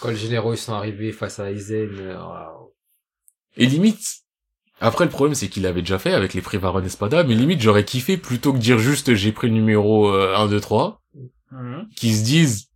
Quand 0.00 0.08
les 0.08 0.16
généraux 0.16 0.54
ils 0.54 0.58
sont 0.58 0.72
arrivés 0.74 1.12
face 1.12 1.38
à 1.38 1.50
Aizen, 1.50 1.90
euh. 2.00 2.16
Et 3.56 3.66
limite 3.66 4.00
après 4.80 5.04
le 5.04 5.10
problème 5.10 5.34
c'est 5.34 5.48
qu'il 5.48 5.62
l'avait 5.62 5.82
déjà 5.82 5.98
fait 5.98 6.12
avec 6.12 6.34
les 6.34 6.40
Privaron 6.42 6.82
Espada 6.82 7.22
mais 7.24 7.34
limite 7.34 7.60
j'aurais 7.60 7.84
kiffé 7.84 8.16
plutôt 8.16 8.52
que 8.52 8.58
dire 8.58 8.78
juste 8.78 9.14
j'ai 9.14 9.32
pris 9.32 9.48
le 9.48 9.54
numéro 9.54 10.08
euh, 10.08 10.34
1 10.36 10.48
2 10.48 10.60
3 10.60 10.98
Mhm. 11.54 11.86
qui 11.96 12.14
se 12.16 12.24
disent 12.24 12.68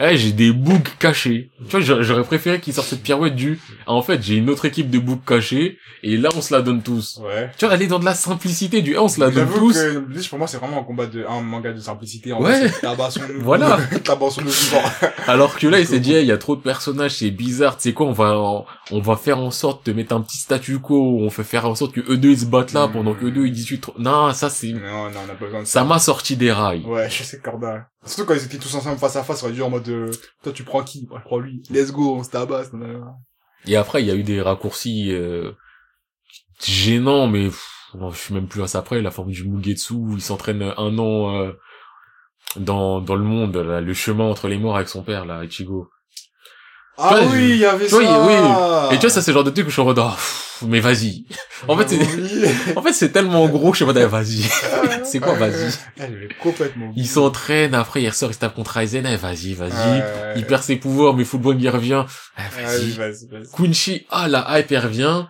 Eh, 0.00 0.16
j'ai 0.16 0.30
des 0.32 0.52
bugs 0.52 0.78
cachés. 1.00 1.50
Tu 1.64 1.70
vois, 1.70 1.80
j'a- 1.80 2.02
j'aurais 2.02 2.22
préféré 2.22 2.60
qu'ils 2.60 2.72
sortent 2.72 2.86
cette 2.88 3.02
pirouette 3.02 3.34
du, 3.34 3.58
Ah, 3.86 3.92
en 3.94 4.02
fait, 4.02 4.22
j'ai 4.22 4.36
une 4.36 4.48
autre 4.50 4.64
équipe 4.66 4.90
de 4.90 4.98
bugs 4.98 5.18
cachés, 5.26 5.76
et 6.04 6.16
là, 6.16 6.28
on 6.36 6.40
se 6.40 6.54
la 6.54 6.62
donne 6.62 6.82
tous. 6.82 7.20
Ouais. 7.24 7.50
Tu 7.58 7.64
vois, 7.64 7.74
elle 7.74 7.82
est 7.82 7.86
dans 7.88 7.98
de 7.98 8.04
la 8.04 8.14
simplicité 8.14 8.80
du, 8.82 8.92
eh, 8.92 8.98
on 8.98 9.08
se 9.08 9.18
la 9.18 9.30
donne 9.30 9.48
tous. 9.48 9.72
que 9.74 9.98
Bleach, 9.98 10.28
pour 10.28 10.38
moi, 10.38 10.46
c'est 10.46 10.58
vraiment 10.58 10.80
un 10.80 10.84
combat 10.84 11.06
de, 11.06 11.24
un 11.28 11.40
manga 11.40 11.72
de 11.72 11.80
simplicité. 11.80 12.32
En 12.32 12.42
Ouais. 12.42 12.70
tabassons-nous. 12.80 13.40
Voilà. 13.42 13.78
Alors 15.26 15.56
que 15.56 15.66
là, 15.66 15.80
il 15.80 15.86
s'est 15.86 16.00
dit, 16.00 16.14
eh, 16.14 16.20
il 16.20 16.26
y 16.26 16.32
a 16.32 16.38
trop 16.38 16.54
de 16.56 16.60
personnages, 16.62 17.16
c'est 17.16 17.30
bizarre, 17.30 17.76
tu 17.76 17.84
sais 17.84 17.92
quoi, 17.92 18.06
on 18.06 18.12
va, 18.12 18.64
on 18.90 19.00
va 19.00 19.16
faire 19.16 19.38
en 19.38 19.50
sorte 19.50 19.86
de 19.86 19.92
mettre 19.92 20.14
un 20.14 20.20
petit 20.20 20.38
statu 20.38 20.78
quo, 20.78 21.18
on 21.20 21.30
fait 21.30 21.44
faire 21.44 21.66
en 21.66 21.74
sorte 21.74 21.92
que 21.92 22.00
eux 22.10 22.16
deux 22.16 22.30
ils 22.30 22.38
se 22.40 22.46
battent 22.46 22.72
là, 22.72 22.86
Mm. 22.86 22.92
pendant 22.92 23.14
que 23.14 23.26
eux 23.26 23.30
deux 23.30 23.46
ils 23.46 23.52
discutent 23.52 23.80
trop. 23.82 23.94
Non, 23.98 24.32
ça 24.32 24.48
c'est, 24.50 24.68
Non, 24.68 24.80
non, 25.10 25.20
on 25.26 25.30
a 25.32 25.34
pas 25.34 25.44
besoin 25.46 25.60
de 25.62 25.66
ça 25.66 25.84
m'a 25.84 25.98
sorti 25.98 26.36
des 26.36 26.52
rails. 26.52 26.84
Ouais, 26.84 27.08
je 27.10 27.22
sais, 27.22 27.38
Corda. 27.40 27.88
Surtout 28.08 28.26
quand 28.26 28.34
ils 28.34 28.44
étaient 28.44 28.58
tous 28.58 28.74
ensemble 28.74 28.98
face 28.98 29.16
à 29.16 29.22
face, 29.22 29.40
ça 29.40 29.46
aurait 29.46 29.54
dû 29.54 29.62
en 29.62 29.70
mode, 29.70 29.88
euh, 29.88 30.10
toi, 30.42 30.52
tu 30.52 30.64
prends 30.64 30.82
qui? 30.82 31.06
Moi, 31.08 31.18
je 31.20 31.24
prends 31.24 31.38
lui. 31.38 31.62
Let's 31.70 31.92
go, 31.92 32.16
on 32.16 32.24
se 32.24 32.30
tabasse. 32.30 32.70
Et 33.66 33.76
après, 33.76 34.02
il 34.02 34.08
y 34.08 34.10
a 34.10 34.14
eu 34.14 34.22
des 34.22 34.40
raccourcis 34.40 35.12
euh, 35.12 35.52
gênants, 36.64 37.26
mais 37.26 37.46
pff, 37.46 37.68
je 37.94 38.16
suis 38.16 38.34
même 38.34 38.48
plus 38.48 38.62
à 38.62 38.66
ça 38.66 38.78
après. 38.78 39.02
La 39.02 39.10
forme 39.10 39.30
du 39.30 39.46
Mugetsu, 39.46 39.94
où 39.94 40.12
il 40.14 40.22
s'entraîne 40.22 40.62
un 40.62 40.98
an 40.98 41.36
euh, 41.36 41.52
dans 42.56 43.00
dans 43.00 43.16
le 43.16 43.24
monde, 43.24 43.56
là, 43.56 43.80
le 43.80 43.94
chemin 43.94 44.24
entre 44.24 44.48
les 44.48 44.58
morts 44.58 44.76
avec 44.76 44.88
son 44.88 45.02
père, 45.02 45.26
là, 45.26 45.44
Ichigo. 45.44 45.90
Ah 47.00 47.20
oui, 47.30 47.50
il 47.50 47.56
y 47.58 47.64
avait 47.64 47.88
ça. 47.88 47.96
oui. 47.96 48.94
Et 48.94 48.98
tu 48.98 49.02
vois, 49.02 49.10
ça 49.10 49.22
c'est 49.22 49.30
le 49.30 49.34
genre 49.34 49.44
de 49.44 49.50
truc 49.50 49.66
où 49.66 49.70
je 49.70 49.74
suis 49.74 49.82
en 49.82 49.84
mode, 49.84 49.98
oh, 50.00 50.10
mais 50.66 50.80
vas-y. 50.80 51.24
En 51.68 51.76
fait, 51.76 51.88
c'est- 51.88 52.04
c'est... 52.04 52.76
En 52.76 52.82
fait, 52.82 52.92
c'est 52.92 53.10
tellement 53.10 53.46
gros, 53.48 53.72
je 53.72 53.76
suis 53.76 53.84
en 53.84 53.86
mode, 53.88 53.98
eh, 53.98 54.04
vas-y. 54.06 54.42
c'est 55.04 55.20
quoi, 55.20 55.34
vas-y? 55.34 55.70
Complètement 56.42 56.86
oublié. 56.86 57.02
Il 57.02 57.06
s'entraîne, 57.06 57.74
après 57.74 58.02
il 58.02 58.08
ressort, 58.08 58.30
il 58.30 58.34
se 58.34 58.38
tape 58.40 58.54
contre 58.54 58.76
Aizen, 58.78 59.06
eh, 59.06 59.16
vas-y, 59.16 59.54
vas-y. 59.54 60.02
Il 60.36 60.44
perd 60.46 60.62
ses 60.62 60.76
pouvoirs, 60.76 61.14
mais 61.14 61.24
Football 61.24 61.56
il 61.60 61.68
revient. 61.68 62.04
Eh, 62.36 62.40
Ouais, 62.40 62.64
vas-y. 62.64 62.90
vas-y, 62.92 63.26
vas-y. 63.28 63.50
Kunchi, 63.56 64.06
ah, 64.10 64.26
la 64.28 64.58
hype, 64.58 64.72
elle 64.72 64.78
revient. 64.80 65.26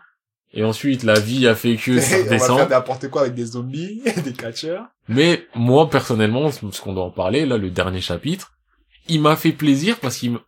Et 0.54 0.64
ensuite, 0.64 1.02
la 1.02 1.20
vie 1.20 1.46
a 1.46 1.54
fait 1.54 1.76
que 1.76 2.00
ça 2.00 2.16
on 2.22 2.24
va 2.34 2.38
faire 2.38 2.68
n'importe 2.70 3.08
quoi 3.10 3.20
avec 3.22 3.34
des 3.34 3.44
zombies, 3.44 4.02
des 4.24 4.32
catcheurs. 4.32 4.86
Mais 5.06 5.46
moi, 5.54 5.90
personnellement, 5.90 6.50
ce 6.50 6.80
qu'on 6.80 6.94
doit 6.94 7.04
en 7.04 7.10
parler, 7.10 7.44
là, 7.44 7.58
le 7.58 7.68
dernier 7.70 8.00
chapitre, 8.00 8.52
il 9.08 9.20
m'a 9.20 9.36
fait 9.36 9.52
plaisir 9.52 9.96
parce 10.00 10.16
qu'il 10.16 10.32
me... 10.32 10.38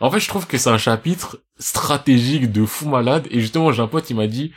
En 0.00 0.10
fait, 0.10 0.20
je 0.20 0.28
trouve 0.28 0.46
que 0.46 0.58
c'est 0.58 0.70
un 0.70 0.78
chapitre 0.78 1.42
stratégique 1.58 2.50
de 2.50 2.64
fou 2.64 2.88
malade. 2.88 3.26
Et 3.30 3.40
justement, 3.40 3.70
j'ai 3.72 3.82
un 3.82 3.86
pote, 3.86 4.08
il 4.10 4.16
m'a 4.16 4.26
dit, 4.26 4.52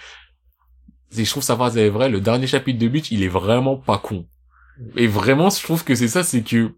et 1.18 1.26
je 1.26 1.30
trouve 1.30 1.44
sa 1.44 1.56
phrase 1.56 1.78
est 1.78 1.90
vraie, 1.90 2.10
le 2.10 2.22
dernier 2.22 2.48
chapitre 2.48 2.80
de 2.80 2.88
Bleach, 2.88 3.12
il 3.12 3.24
est 3.24 3.28
vraiment 3.28 3.78
pas 3.78 3.98
con. 3.98 4.26
Et 4.96 5.06
vraiment, 5.08 5.50
je 5.50 5.62
trouve 5.62 5.84
que 5.84 5.96
c'est 5.96 6.08
ça, 6.08 6.24
c'est 6.24 6.42
que 6.42 6.74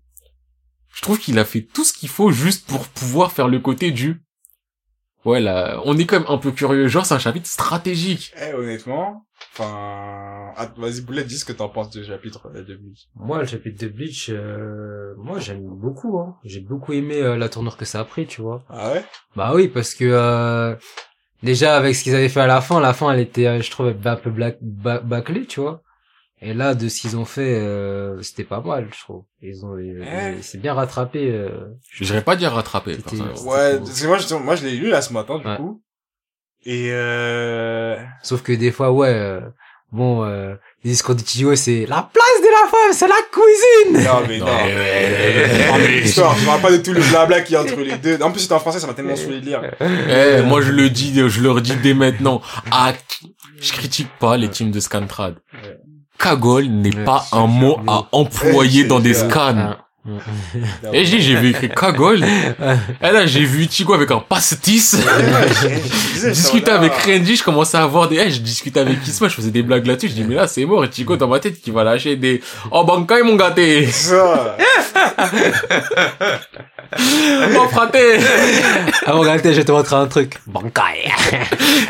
je 0.93 1.01
trouve 1.01 1.19
qu'il 1.19 1.37
a 1.39 1.45
fait 1.45 1.61
tout 1.61 1.83
ce 1.83 1.93
qu'il 1.93 2.09
faut 2.09 2.31
juste 2.31 2.67
pour 2.67 2.87
pouvoir 2.87 3.31
faire 3.31 3.47
le 3.47 3.59
côté 3.59 3.91
du 3.91 4.21
ouais 5.25 5.41
là 5.41 5.81
on 5.83 5.97
est 5.97 6.05
quand 6.05 6.19
même 6.19 6.29
un 6.29 6.37
peu 6.37 6.51
curieux 6.51 6.87
genre 6.87 7.05
c'est 7.05 7.15
un 7.15 7.19
chapitre 7.19 7.49
stratégique 7.49 8.33
Eh, 8.41 8.53
honnêtement, 8.53 9.24
enfin, 9.57 10.53
ah, 10.57 10.71
vas-y, 10.77 11.01
Boulette, 11.01 11.27
dis 11.27 11.37
ce 11.37 11.45
que 11.45 11.53
t'en 11.53 11.69
penses 11.69 11.89
du 11.89 12.03
chapitre 12.03 12.49
euh, 12.53 12.63
de 12.63 12.75
Bleach. 12.75 13.07
Moi, 13.15 13.39
le 13.39 13.45
chapitre 13.47 13.81
de 13.85 13.87
Bleach, 13.89 14.29
euh, 14.29 15.13
moi, 15.17 15.39
j'aime 15.39 15.61
beaucoup, 15.63 16.19
hein. 16.19 16.35
J'ai 16.43 16.59
beaucoup 16.59 16.93
aimé 16.93 17.21
euh, 17.21 17.37
la 17.37 17.49
tournure 17.49 17.77
que 17.77 17.85
ça 17.85 17.99
a 18.01 18.05
pris, 18.05 18.27
tu 18.27 18.41
vois. 18.41 18.63
Ah 18.69 18.91
ouais? 18.93 19.03
Bah 19.35 19.51
oui, 19.55 19.67
parce 19.67 19.93
que 19.93 20.05
euh, 20.05 20.75
déjà 21.43 21.77
avec 21.77 21.95
ce 21.95 22.03
qu'ils 22.03 22.15
avaient 22.15 22.29
fait 22.29 22.41
à 22.41 22.47
la 22.47 22.61
fin, 22.61 22.79
la 22.79 22.93
fin 22.93 23.11
elle 23.11 23.19
était, 23.19 23.47
euh, 23.47 23.61
je 23.61 23.71
trouve, 23.71 23.93
un 24.03 24.15
peu 24.15 24.29
black, 24.31 24.57
ba- 24.61 24.99
bâclée, 24.99 25.45
tu 25.45 25.59
vois. 25.61 25.81
Et 26.41 26.53
là, 26.53 26.75
de 26.75 26.89
ce 26.89 26.99
qu'ils 27.01 27.15
ont 27.17 27.25
fait, 27.25 27.55
euh, 27.59 28.21
c'était 28.21 28.43
pas 28.43 28.59
mal, 28.61 28.89
je 28.93 28.99
trouve. 28.99 29.23
Ils 29.41 29.65
ont, 29.65 29.77
ils- 29.79 30.03
Eh. 30.03 30.37
ils- 30.37 30.43
c'est 30.43 30.57
bien 30.59 30.73
rattrapé. 30.73 31.31
Euh, 31.31 31.49
je 31.89 32.03
dirais 32.03 32.21
pas 32.23 32.35
dire 32.35 32.51
personnellement. 33.01 33.41
Ouais, 33.51 33.77
parce 33.79 34.01
que 34.01 34.07
moi, 34.07 34.17
justement, 34.17 34.41
moi, 34.41 34.55
je 34.55 34.65
l'ai 34.65 34.75
lu 34.77 34.89
là 34.89 35.01
ce 35.01 35.13
matin, 35.13 35.39
du 35.39 35.47
Ouais. 35.47 35.55
coup. 35.57 35.81
Et 36.65 36.87
euh... 36.91 37.95
Sauf 38.23 38.41
que 38.41 38.51
des 38.53 38.71
fois, 38.71 38.91
ouais, 38.91 39.09
euh, 39.13 39.39
bon, 39.91 40.23
euh, 40.25 40.55
les 40.83 40.91
discours 40.91 41.13
d'Ichigo, 41.15 41.55
c'est 41.55 41.85
la 41.87 42.09
place 42.11 42.41
de 42.41 42.47
la 42.47 42.69
femme, 42.69 42.91
c'est 42.91 43.07
la 43.07 43.15
cuisine. 43.31 44.03
Non, 44.11 44.27
mais 44.27 44.39
non. 44.39 44.45
Non, 44.45 44.51
mais- 44.65 45.67
Non, 45.71 45.77
mais 45.77 45.87
l'histoire, 46.01 46.35
je 46.35 46.43
me 46.43 46.49
rappelle 46.49 46.61
pas 46.63 46.71
de 46.71 46.77
tout 46.77 46.93
le 46.93 47.01
blabla 47.01 47.41
qu'il 47.41 47.53
y 47.53 47.57
a 47.57 47.61
entre 47.61 47.79
les 47.81 47.97
deux. 47.97 48.19
En 48.21 48.31
plus, 48.31 48.41
c'était 48.41 48.53
en 48.55 48.59
français, 48.59 48.79
ça 48.79 48.87
m'a 48.87 48.93
tellement 48.93 49.15
saoulé 49.15 49.41
de 49.41 49.45
lire. 49.45 49.61
Eh, 49.79 50.41
moi 50.41 50.61
je 50.61 50.71
le 50.71 50.89
dis, 50.89 51.13
je 51.27 51.41
leur 51.41 51.61
dis 51.61 51.75
dès 51.75 51.93
maintenant. 51.93 52.41
Ah, 52.71 52.93
je 53.61 53.71
critique 53.73 54.09
pas 54.19 54.35
les 54.37 54.49
teams 54.49 54.71
de 54.71 54.79
Scantrad. 54.79 55.35
Cagole 56.17 56.65
n'est 56.65 57.03
pas 57.03 57.25
c'est 57.29 57.35
un 57.35 57.45
mot 57.47 57.77
à 57.87 58.07
employer 58.11 58.85
dans 58.85 58.99
des 58.99 59.13
c'est 59.13 59.29
scans. 59.29 59.75
Ah. 60.07 60.89
Et 60.93 61.03
j'ai, 61.03 61.19
j'ai 61.19 61.35
vu 61.35 61.49
écrit 61.49 61.69
cagole. 61.69 62.23
Et 62.23 63.11
là, 63.11 63.25
j'ai 63.25 63.43
vu 63.43 63.63
Ichigo 63.63 63.93
avec 63.93 64.11
un 64.11 64.19
pastis. 64.19 64.95
discuter 66.23 66.71
avec 66.71 66.93
Renji, 66.93 67.35
je 67.37 67.43
commençais 67.43 67.77
à 67.77 67.83
avoir 67.83 68.07
des, 68.07 68.17
eh, 68.17 68.29
je 68.29 68.39
discutais 68.39 68.81
avec 68.81 69.01
Kisma, 69.01 69.27
je 69.27 69.35
faisais 69.35 69.51
des 69.51 69.63
blagues 69.63 69.87
là-dessus, 69.87 70.09
je 70.09 70.13
dis, 70.13 70.23
mais 70.23 70.35
là, 70.35 70.47
c'est 70.47 70.63
mort, 70.65 70.85
Ichigo 70.85 71.17
dans 71.17 71.27
ma 71.27 71.39
tête 71.39 71.59
qui 71.59 71.71
va 71.71 71.83
lâcher 71.83 72.15
des, 72.15 72.41
oh, 72.69 72.83
Bankai, 72.83 73.23
mon 73.23 73.35
gâté. 73.35 73.89
Oh, 77.57 77.67
fraté. 77.69 78.19
Ah, 79.05 79.13
regardez, 79.13 79.51
je 79.51 79.57
vais 79.57 79.65
te 79.65 79.71
montrer 79.71 79.95
un 79.95 80.07
truc. 80.07 80.39
Bankai. 80.47 81.11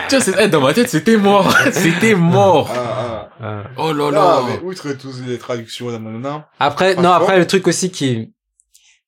Tu 0.09 0.15
vois, 0.15 0.23
c'est, 0.23 0.33
eh, 0.39 0.47
dans 0.47 0.61
ma 0.61 0.73
tête, 0.73 0.89
c'était 0.89 1.17
mort. 1.17 1.53
C'était 1.71 2.15
mort. 2.15 2.71
Ah, 2.73 2.79
ah. 2.97 3.14
Ah. 3.41 3.63
Oh 3.77 3.93
là 3.93 4.05
Non, 4.05 4.11
là. 4.11 4.43
mais 4.47 4.59
outre 4.63 4.91
tous 4.93 5.21
les 5.25 5.37
traductions, 5.37 5.91
nanana. 5.91 6.49
Après, 6.59 6.95
non, 6.95 7.11
après, 7.11 7.37
le 7.37 7.47
truc 7.47 7.67
aussi 7.67 7.91
qui, 7.91 8.33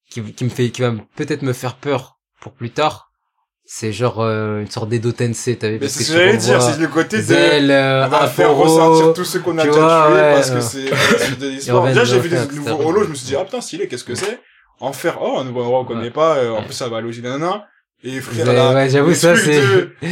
qui, 0.10 0.22
qui 0.34 0.44
me 0.44 0.50
fait, 0.50 0.70
qui 0.70 0.82
va 0.82 0.94
peut-être 1.16 1.42
me 1.42 1.54
faire 1.54 1.76
peur 1.76 2.18
pour 2.42 2.54
plus 2.54 2.72
tard, 2.72 3.08
c'est 3.66 3.92
genre, 3.92 4.22
euh, 4.22 4.62
une 4.62 4.72
sorte 4.72 4.90
d'Edo 4.90 5.12
Tensei, 5.12 5.58
t'as 5.58 5.70
vu, 5.70 5.78
Mais 5.82 5.90
c'est 5.90 6.04
ce 6.04 6.12
tu 6.12 6.18
que 6.18 6.24
j'allais 6.24 6.38
dire, 6.38 6.62
c'est 6.62 6.80
le 6.80 6.88
côté 6.88 7.22
de, 7.22 7.34
euh, 7.34 8.06
on 8.06 8.10
va 8.10 8.28
faire 8.28 8.56
ressortir 8.56 9.14
tout 9.14 9.26
ce 9.26 9.38
qu'on 9.40 9.58
a 9.58 9.66
déjà 9.66 10.06
tué 10.08 10.14
ouais, 10.14 10.34
parce 10.34 10.50
que 10.52 10.56
ouais. 10.56 10.98
c'est 11.20 11.40
de 11.40 11.48
l'histoire. 11.50 11.86
Déjà, 11.86 12.06
j'ai 12.06 12.20
vu 12.20 12.30
des 12.30 12.56
nouveaux 12.56 12.88
holos, 12.88 13.04
je 13.04 13.10
me 13.10 13.16
suis 13.16 13.28
dit, 13.28 13.36
ah 13.36 13.44
putain, 13.44 13.60
stylé, 13.60 13.88
qu'est-ce 13.88 14.06
que 14.06 14.16
c'est? 14.16 14.40
En 14.80 14.94
faire, 14.94 15.18
oh, 15.22 15.40
un 15.40 15.44
nouveau 15.44 15.62
endroit, 15.64 15.80
on 15.82 15.86
connaît 15.86 16.12
pas, 16.12 16.38
euh, 16.38 16.52
en 16.52 16.64
plus, 16.64 16.74
ça 16.74 16.88
va 16.88 17.02
loger, 17.02 17.22
nanana. 17.22 17.66
Et 18.04 18.22
frère, 18.22 18.46
là, 18.46 18.74
ouais, 18.76 18.90
j'avoue, 18.90 19.14
ça, 19.14 19.36
c'est, 19.36 19.44
c'est 19.44 19.62
le- 19.62 19.96
qui 20.00 20.06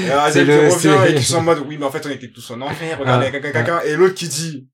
revient 0.60 0.80
c'est- 0.80 1.12
et 1.12 1.16
qui 1.16 1.24
sont 1.24 1.38
en 1.38 1.42
mode, 1.44 1.60
oui, 1.68 1.78
mais 1.80 1.86
en 1.86 1.92
fait, 1.92 2.04
on 2.06 2.10
était 2.10 2.30
tous 2.30 2.50
en 2.52 2.62
enfer, 2.62 2.98
regardez, 3.00 3.28
Ah, 3.28 3.32
caca, 3.32 3.52
caca, 3.52 3.86
et 3.86 3.96
l'autre 3.96 4.16
qui 4.16 4.28
dit, 4.28 4.68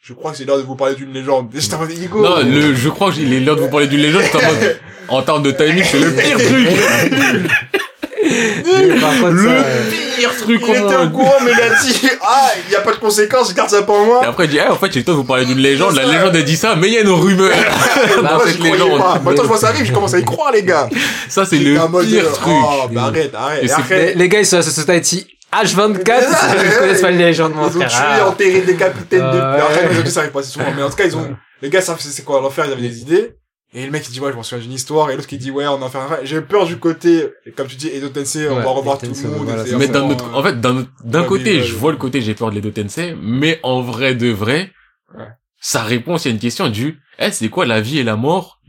je 0.00 0.12
crois 0.12 0.30
que 0.30 0.36
c'est 0.36 0.44
l'heure 0.44 0.58
de 0.58 0.62
vous 0.62 0.76
parler 0.76 0.94
d'une 0.94 1.12
légende. 1.12 1.52
Et 1.54 1.60
j'étais 1.60 1.74
en 1.74 1.80
mode, 1.80 1.90
Igo. 1.92 2.22
Non, 2.22 2.36
le, 2.44 2.74
je 2.74 2.88
crois 2.90 3.10
qu'il 3.10 3.32
est 3.32 3.40
l'heure 3.40 3.56
de 3.56 3.62
vous 3.62 3.70
parler 3.70 3.88
d'une 3.88 4.00
légende, 4.00 4.22
j'étais 4.22 4.44
en 4.44 4.52
mode, 4.52 4.78
en 5.08 5.22
termes 5.22 5.42
de 5.42 5.50
timing, 5.50 5.82
c'est 5.84 5.98
le 5.98 6.12
pire 6.12 6.38
truc. 6.38 7.50
Contre, 8.24 9.30
Le 9.30 9.42
ça, 9.44 9.50
euh, 9.50 9.90
pire 10.16 10.36
truc 10.36 10.60
Il 10.66 10.70
au 10.70 10.74
était 10.74 10.96
au 10.96 11.10
courant, 11.10 11.34
mais 11.44 11.50
il 11.52 11.60
a 11.60 11.82
dit, 11.82 12.08
ah, 12.22 12.48
il 12.66 12.72
y 12.72 12.76
a 12.76 12.80
pas 12.80 12.92
de 12.92 12.96
conséquences, 12.96 13.50
je 13.50 13.54
garde 13.54 13.70
ça 13.70 13.82
pour 13.82 13.96
Et 14.00 14.04
moi. 14.06 14.22
après, 14.26 14.44
il 14.46 14.50
dit, 14.50 14.58
eh, 14.64 14.68
en 14.70 14.76
fait, 14.76 14.92
j'ai 14.92 15.00
le 15.00 15.04
temps 15.04 15.12
de 15.12 15.16
vous 15.18 15.24
parler 15.24 15.44
d'une 15.44 15.58
légende. 15.58 15.94
La 15.94 16.02
C'est 16.04 16.12
légende, 16.12 16.36
elle 16.36 16.44
dit 16.44 16.56
ça, 16.56 16.74
mais 16.76 16.88
il 16.88 16.94
y 16.94 16.98
a 16.98 17.00
une 17.02 17.10
rumeur 17.10 17.50
Bah, 18.22 18.38
croyais 18.58 18.72
légende. 18.72 18.98
pas. 18.98 19.20
Moi, 19.22 19.34
quand 19.36 19.42
je 19.42 19.48
vois 19.48 19.58
ça 19.58 19.68
arrive, 19.68 19.84
je 19.84 19.92
commence 19.92 20.14
à 20.14 20.18
y 20.18 20.24
croire, 20.24 20.52
les 20.52 20.62
gars. 20.62 20.88
Ça, 21.28 21.44
c'est 21.44 21.58
le 21.58 21.78
en 21.80 21.88
pire 21.88 22.24
euh, 22.24 22.30
truc. 22.32 22.46
Oh, 22.48 22.88
bah 22.90 23.02
arrête, 23.04 23.34
arrête. 23.34 23.62
Et 23.62 23.66
Et 23.66 23.68
c'est- 23.68 24.14
les, 24.14 24.28
gars, 24.28 24.40
ils 24.40 24.46
sont 24.46 24.56
à 24.58 24.62
Society 24.62 25.26
H24, 25.52 26.24
ils 26.64 26.78
connaissent 26.78 27.00
pas 27.00 27.10
les 27.10 27.18
légendes, 27.18 27.54
mon 27.54 27.64
Ils 27.68 27.76
ont 27.76 27.80
frère. 27.80 27.88
tué, 27.88 27.98
Ah. 28.22 28.28
enterré 28.28 28.60
des 28.62 28.74
capitaines 28.74 29.20
de... 29.20 29.36
Mais 29.36 29.60
Après, 29.60 30.10
ça 30.10 30.20
arrive 30.20 30.32
pas 30.32 30.42
si 30.42 30.50
souvent. 30.50 30.64
Mais 30.76 30.82
en 30.82 30.90
tout 30.90 30.96
cas, 30.96 31.04
ils 31.04 31.16
ont, 31.16 31.36
les 31.62 31.70
gars 31.70 31.80
savent 31.80 31.98
c'est 32.00 32.24
quoi 32.24 32.40
l'enfer, 32.40 32.64
ils 32.66 32.72
avaient 32.72 32.82
des 32.82 33.00
idées. 33.00 33.34
Et 33.76 33.84
le 33.84 33.90
mec, 33.90 34.04
il 34.08 34.12
dit, 34.12 34.20
ouais, 34.20 34.30
je 34.30 34.36
m'en 34.36 34.44
souviens 34.44 34.62
d'une 34.62 34.72
histoire. 34.72 35.10
Et 35.10 35.16
l'autre 35.16 35.26
qui 35.26 35.36
dit, 35.36 35.50
ouais, 35.50 35.66
on 35.66 35.82
en 35.82 35.88
fait 35.90 35.98
un 35.98 36.18
J'ai 36.22 36.40
peur 36.40 36.64
du 36.64 36.78
côté, 36.78 37.28
comme 37.56 37.66
tu 37.66 37.74
dis, 37.74 37.88
Edo 37.88 38.08
Tensei, 38.08 38.48
on 38.48 38.56
Ouais, 38.56 38.62
va 38.62 38.70
revoir 38.70 38.98
tout 38.98 39.06
le 39.06 39.28
monde. 39.30 39.44
voilà, 39.46 39.64
Mais 39.76 39.88
d'un 39.88 40.08
autre, 40.08 40.30
en 40.32 40.42
fait, 40.44 40.60
d'un 40.60 40.76
autre- 40.78 40.90
d'un 41.04 41.22
ouais, 41.22 41.26
côté, 41.26 41.60
je 41.62 41.72
ouais. 41.74 41.78
vois 41.80 41.90
le 41.90 41.98
côté 41.98 42.20
j'ai 42.22 42.34
peur 42.34 42.50
de 42.50 42.54
l'Edo 42.54 42.70
Tensei, 42.70 43.16
mais 43.20 43.58
en 43.64 43.80
vrai 43.82 44.14
de 44.14 44.28
vrai, 44.28 44.70
Ouais. 45.16 45.24
sa 45.60 45.82
réponse, 45.82 46.24
il 46.24 46.28
y 46.28 46.30
a 46.30 46.34
une 46.34 46.40
question 46.40 46.68
du, 46.68 47.00
eh, 47.18 47.32
c'est 47.32 47.48
quoi 47.48 47.66
la 47.66 47.80
vie 47.80 47.98
et 47.98 48.04
la 48.04 48.14
mort 48.16 48.60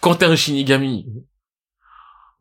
quand 0.00 0.14
t'es 0.16 0.24
un 0.26 0.36
Shinigami? 0.36 1.06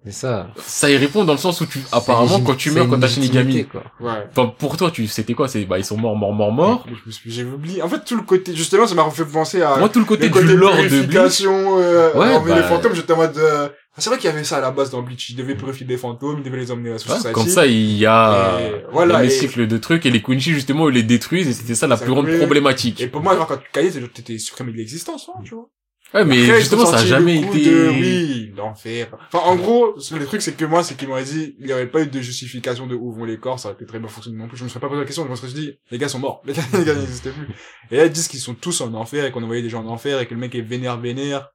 C'est 0.05 0.11
ça. 0.11 0.47
Ça 0.57 0.89
y 0.91 0.97
répond 0.97 1.23
dans 1.23 1.31
le 1.31 1.39
sens 1.39 1.61
où 1.61 1.65
tu, 1.65 1.79
apparemment, 1.93 2.41
quand 2.41 2.55
tu 2.55 2.71
meurs 2.71 2.89
quand 2.89 2.97
légitimité, 2.97 3.37
Shinigami, 3.39 3.65
quoi. 3.67 3.83
Ouais. 4.01 4.27
enfin, 4.31 4.47
pour 4.59 4.75
toi, 4.75 4.91
tu, 4.91 5.07
c'était 5.07 5.33
quoi? 5.33 5.47
C'est, 5.47 5.63
bah, 5.63 5.79
ils 5.79 5.85
sont 5.85 5.95
morts, 5.95 6.15
morts, 6.17 6.33
morts, 6.33 6.51
morts. 6.51 6.85
J'ai 7.25 7.45
oublié. 7.45 7.81
En 7.81 7.87
fait, 7.87 8.03
tout 8.03 8.17
le 8.17 8.23
côté, 8.23 8.53
justement, 8.53 8.85
ça 8.85 8.95
m'a 8.95 9.09
fait 9.11 9.23
penser 9.23 9.61
à, 9.61 9.77
Moi, 9.77 9.87
tout 9.87 9.99
le 9.99 10.05
côté 10.05 10.27
le 10.27 10.33
côté 10.33 10.45
du 10.47 10.57
lore 10.57 10.75
de 10.75 11.01
Bleach, 11.03 11.43
euh, 11.45 12.13
Ouais, 12.15 12.35
enlever 12.35 12.51
bah- 12.51 12.57
les 12.57 12.63
fantômes, 12.67 12.93
j'étais 12.95 13.13
en 13.13 13.17
mode, 13.17 13.37
euh, 13.37 13.69
c'est 13.97 14.09
vrai 14.09 14.19
qu'il 14.19 14.29
y 14.29 14.33
avait 14.33 14.43
ça 14.43 14.57
à 14.57 14.61
la 14.61 14.71
base 14.71 14.89
dans 14.89 15.01
Bleach. 15.01 15.29
Ils 15.29 15.37
devaient 15.37 15.55
purifier 15.55 15.85
des 15.85 15.95
fantômes, 15.97 16.39
ils 16.39 16.43
devaient 16.43 16.57
les 16.57 16.71
emmener 16.71 16.89
à 16.89 16.95
la 16.95 17.15
Ouais, 17.15 17.31
comme 17.31 17.47
ça, 17.47 17.65
il 17.65 17.93
y 17.95 18.05
a 18.05 18.59
Et 18.59 18.83
voilà, 18.91 19.19
le 19.21 19.27
et- 19.27 19.29
cycle 19.29 19.67
de 19.67 19.77
trucs 19.77 20.05
et 20.05 20.11
les 20.11 20.21
Quincy, 20.21 20.51
justement, 20.51 20.89
ils 20.89 20.95
les 20.95 21.03
détruisent 21.03 21.47
et 21.47 21.53
c'était 21.53 21.75
ça 21.75 21.87
la 21.87 21.95
Ça 21.95 22.03
plus 22.03 22.13
grande 22.13 22.27
problématique. 22.39 22.99
Et 22.99 23.07
pour 23.07 23.21
moi, 23.21 23.35
genre, 23.37 23.47
quand 23.47 23.55
tu 23.55 23.69
caillais, 23.71 23.89
c'est 23.91 24.01
genre, 24.01 24.09
t'étais 24.13 24.37
supprimé 24.37 24.73
de 24.73 24.77
l'existence, 24.77 25.29
hein, 25.33 25.39
tu 25.45 25.55
vois. 25.55 25.69
Ouais, 26.13 26.23
mais 26.25 26.43
Après, 26.43 26.59
justement, 26.59 26.85
ça 26.85 26.97
a 26.97 27.05
jamais 27.05 27.37
été... 27.37 27.65
de, 27.65 27.89
oui, 27.89 28.53
l'enfer. 28.55 29.07
Enfin, 29.31 29.39
en 29.49 29.55
gros, 29.55 29.95
le 30.11 30.25
truc, 30.25 30.41
c'est 30.43 30.55
que 30.55 30.65
moi, 30.65 30.83
c'est 30.83 30.95
qu'ils 30.95 31.07
m'auraient 31.07 31.23
dit, 31.23 31.55
il 31.59 31.65
n'y 31.65 31.73
aurait 31.73 31.87
pas 31.87 32.01
eu 32.01 32.07
de 32.07 32.21
justification 32.21 32.85
de 32.85 32.93
où 32.95 33.11
vont 33.11 33.25
les 33.25 33.37
corps, 33.39 33.59
ça 33.59 33.69
aurait 33.69 33.75
été 33.75 33.85
très 33.87 33.97
bien 33.99 34.07
fonctionné 34.07 34.37
non 34.37 34.47
plus. 34.47 34.57
Je 34.57 34.63
me 34.63 34.69
serais 34.69 34.79
pas 34.79 34.87
posé 34.89 34.99
la 34.99 35.05
question, 35.07 35.25
je 35.25 35.29
me 35.31 35.35
serais 35.35 35.51
dit, 35.51 35.73
les 35.89 35.97
gars 35.97 36.07
sont 36.09 36.19
morts. 36.19 36.41
Les 36.45 36.53
gars, 36.53 36.61
les 36.77 36.85
gars 36.85 36.93
n'existaient 36.95 37.31
plus. 37.31 37.47
Et 37.89 37.97
là, 37.97 38.05
ils 38.05 38.11
disent 38.11 38.27
qu'ils 38.27 38.39
sont 38.39 38.53
tous 38.53 38.81
en 38.81 38.93
enfer 38.93 39.25
et 39.25 39.31
qu'on 39.31 39.41
envoyait 39.43 39.63
des 39.63 39.69
gens 39.69 39.83
en 39.83 39.87
enfer 39.89 40.19
et 40.19 40.27
que 40.27 40.33
le 40.35 40.39
mec 40.39 40.53
est 40.53 40.61
vénère, 40.61 40.99
vénère. 40.99 41.49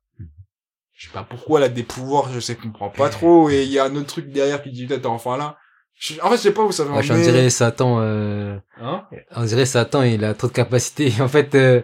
Je 0.93 1.07
sais 1.07 1.12
pas 1.12 1.23
pourquoi 1.23 1.61
elle 1.61 1.67
a 1.67 1.69
des 1.69 1.85
pouvoirs, 1.85 2.29
je 2.33 2.41
sais 2.41 2.57
comprends 2.57 2.91
pas 2.91 3.09
trop, 3.09 3.49
et 3.50 3.62
il 3.62 3.71
y 3.71 3.79
a 3.79 3.85
un 3.85 3.95
autre 3.95 4.07
truc 4.09 4.33
derrière 4.33 4.61
qui 4.61 4.73
dit 4.73 4.87
peut-être 4.87 5.07
enfin 5.07 5.37
là. 5.37 5.57
Je- 5.95 6.21
En 6.21 6.31
fait, 6.31 6.37
je 6.37 6.43
sais 6.43 6.53
pas 6.53 6.62
où 6.62 6.73
ça 6.73 6.83
va 6.85 6.91
Moi, 6.91 6.99
en 6.99 7.03
je 7.03 7.15
dirais 7.15 7.50
Satan, 7.50 7.99
euh, 8.00 8.57
Hein? 8.81 9.03
on 9.37 9.45
dirait 9.45 9.67
Satan, 9.67 10.03
il 10.03 10.25
a 10.25 10.35
trop 10.35 10.49
de 10.49 10.53
capacité. 10.53 11.12
En 11.21 11.29
fait, 11.29 11.55
euh, 11.55 11.83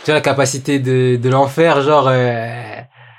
tu 0.00 0.06
vois 0.06 0.14
la 0.14 0.20
capacité 0.20 0.78
de, 0.78 1.16
de 1.16 1.28
l'enfer, 1.28 1.82
genre, 1.82 2.08
euh, 2.08 2.46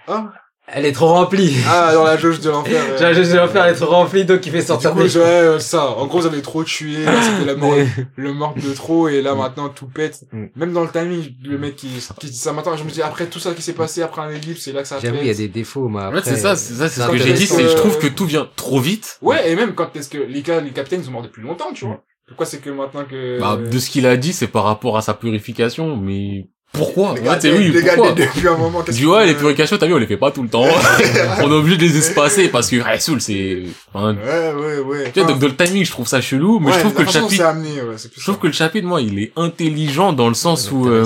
Hein 0.07 0.31
elle 0.75 0.85
est 0.85 0.93
trop 0.93 1.07
remplie. 1.07 1.53
Ah, 1.69 1.91
dans 1.93 2.05
la 2.05 2.17
jauge 2.17 2.39
de 2.39 2.49
l'enfer. 2.49 2.81
euh. 2.89 2.97
Genre, 2.97 3.13
je 3.13 3.31
de 3.31 3.37
l'enfer, 3.37 3.65
elle 3.65 3.73
est 3.73 3.77
trop 3.77 3.91
remplie, 3.91 4.25
donc 4.25 4.43
il 4.45 4.51
fait 4.51 4.59
Du 4.61 4.65
sortir 4.65 4.93
coup, 4.93 5.03
des 5.03 5.09
je- 5.09 5.19
ouais, 5.19 5.49
ouais, 5.49 5.59
ça. 5.59 5.89
En 5.91 6.07
gros, 6.07 6.21
j'avais 6.21 6.41
trop 6.41 6.63
tué, 6.63 6.95
c'était 7.05 7.45
la 7.45 7.55
mort, 7.55 7.75
le 8.15 8.33
mort 8.33 8.55
de 8.55 8.73
trop, 8.73 9.07
et 9.09 9.21
là, 9.21 9.35
Mm. 9.35 9.37
maintenant, 9.37 9.69
tout 9.69 9.87
pète. 9.87 10.21
Mm. 10.31 10.45
Même 10.55 10.73
dans 10.73 10.83
le 10.83 10.89
timing, 10.89 11.31
le 11.43 11.57
mec 11.57 11.75
qui, 11.75 11.89
qui 12.19 12.27
dit 12.27 12.35
ça 12.37 12.53
maintenant, 12.53 12.75
je 12.77 12.83
me 12.85 12.89
dis, 12.89 13.01
après 13.01 13.27
tout 13.27 13.39
ça 13.39 13.53
qui 13.53 13.61
s'est 13.61 13.73
passé, 13.73 14.01
après 14.01 14.21
un 14.21 14.29
ellipse, 14.29 14.61
c'est 14.63 14.71
là 14.71 14.81
que 14.81 14.87
ça 14.87 14.99
J'avoue, 14.99 15.17
il 15.21 15.27
y 15.27 15.29
a 15.29 15.33
des 15.35 15.49
défauts, 15.49 15.89
mais 15.89 15.99
En 15.99 16.05
après. 16.07 16.21
fait, 16.21 16.29
c'est 16.31 16.37
ça, 16.37 16.55
c'est 16.55 16.73
ça, 16.75 16.89
c'est 16.89 17.01
ce 17.01 17.07
que 17.09 17.17
j'ai 17.17 17.33
dit, 17.33 17.45
c'est, 17.45 17.67
je 17.67 17.73
euh, 17.73 17.77
trouve 17.77 17.99
que 17.99 18.07
tout 18.07 18.25
vient 18.25 18.47
trop 18.55 18.79
vite. 18.79 19.19
Ouais, 19.21 19.51
et 19.51 19.55
même 19.55 19.75
quand 19.75 19.95
est-ce 19.95 20.09
que 20.09 20.17
les 20.17 20.41
gars, 20.41 20.59
les 20.61 20.71
capitaines, 20.71 21.01
ils 21.01 21.05
sont 21.05 21.11
morts 21.11 21.21
depuis 21.23 21.43
longtemps, 21.43 21.71
tu 21.73 21.85
vois. 21.85 22.01
Pourquoi 22.25 22.45
c'est 22.45 22.59
que 22.59 22.69
maintenant 22.69 23.03
que... 23.03 23.37
Bah, 23.39 23.57
de 23.57 23.79
ce 23.79 23.89
qu'il 23.89 24.07
a 24.07 24.15
dit, 24.17 24.31
c'est 24.33 24.47
par 24.47 24.63
rapport 24.63 24.97
à 24.97 25.01
sa 25.01 25.13
purification, 25.13 25.97
mais 25.97 26.47
pourquoi? 26.73 27.15
fait, 27.15 27.39
c'est 27.41 27.57
oui, 27.57 27.71
pourquoi? 27.71 28.11
depuis 28.13 28.47
un 28.47 28.57
moment, 28.57 28.79
ouais, 28.79 29.23
que- 29.23 29.27
les 29.27 29.35
purifications, 29.35 29.77
t'as 29.77 29.85
vu, 29.87 29.93
on 29.93 29.97
les 29.99 30.07
fait 30.07 30.17
pas 30.17 30.31
tout 30.31 30.43
le 30.43 30.49
temps. 30.49 30.65
on 30.65 31.49
est 31.51 31.53
obligé 31.53 31.77
de 31.77 31.83
les 31.83 31.97
espacer 31.97 32.49
parce 32.49 32.69
que 32.69 32.81
Rasoul, 32.81 33.21
c'est, 33.21 33.63
enfin, 33.93 34.15
Ouais, 34.15 34.53
ouais, 34.53 34.79
ouais. 34.79 35.11
tu 35.13 35.19
vois, 35.21 35.29
donc 35.31 35.39
dans 35.39 35.47
le 35.47 35.55
timing, 35.55 35.85
je 35.85 35.91
trouve 35.91 36.07
ça 36.07 36.19
chelou, 36.19 36.59
mais 36.59 36.67
ouais, 36.67 36.73
je 36.73 36.79
trouve 36.79 36.93
la 36.93 36.97
que 36.99 37.03
le 37.05 37.11
chapitre, 37.11 37.45
amené, 37.45 37.81
ouais, 37.81 37.95
je 37.97 38.07
trouve 38.21 38.35
ça. 38.35 38.41
que 38.41 38.47
le 38.47 38.53
chapitre, 38.53 38.87
moi, 38.87 39.01
il 39.01 39.19
est 39.19 39.31
intelligent 39.37 40.13
dans 40.13 40.27
le 40.27 40.33
sens 40.33 40.71
où, 40.71 40.87
euh, 40.89 41.05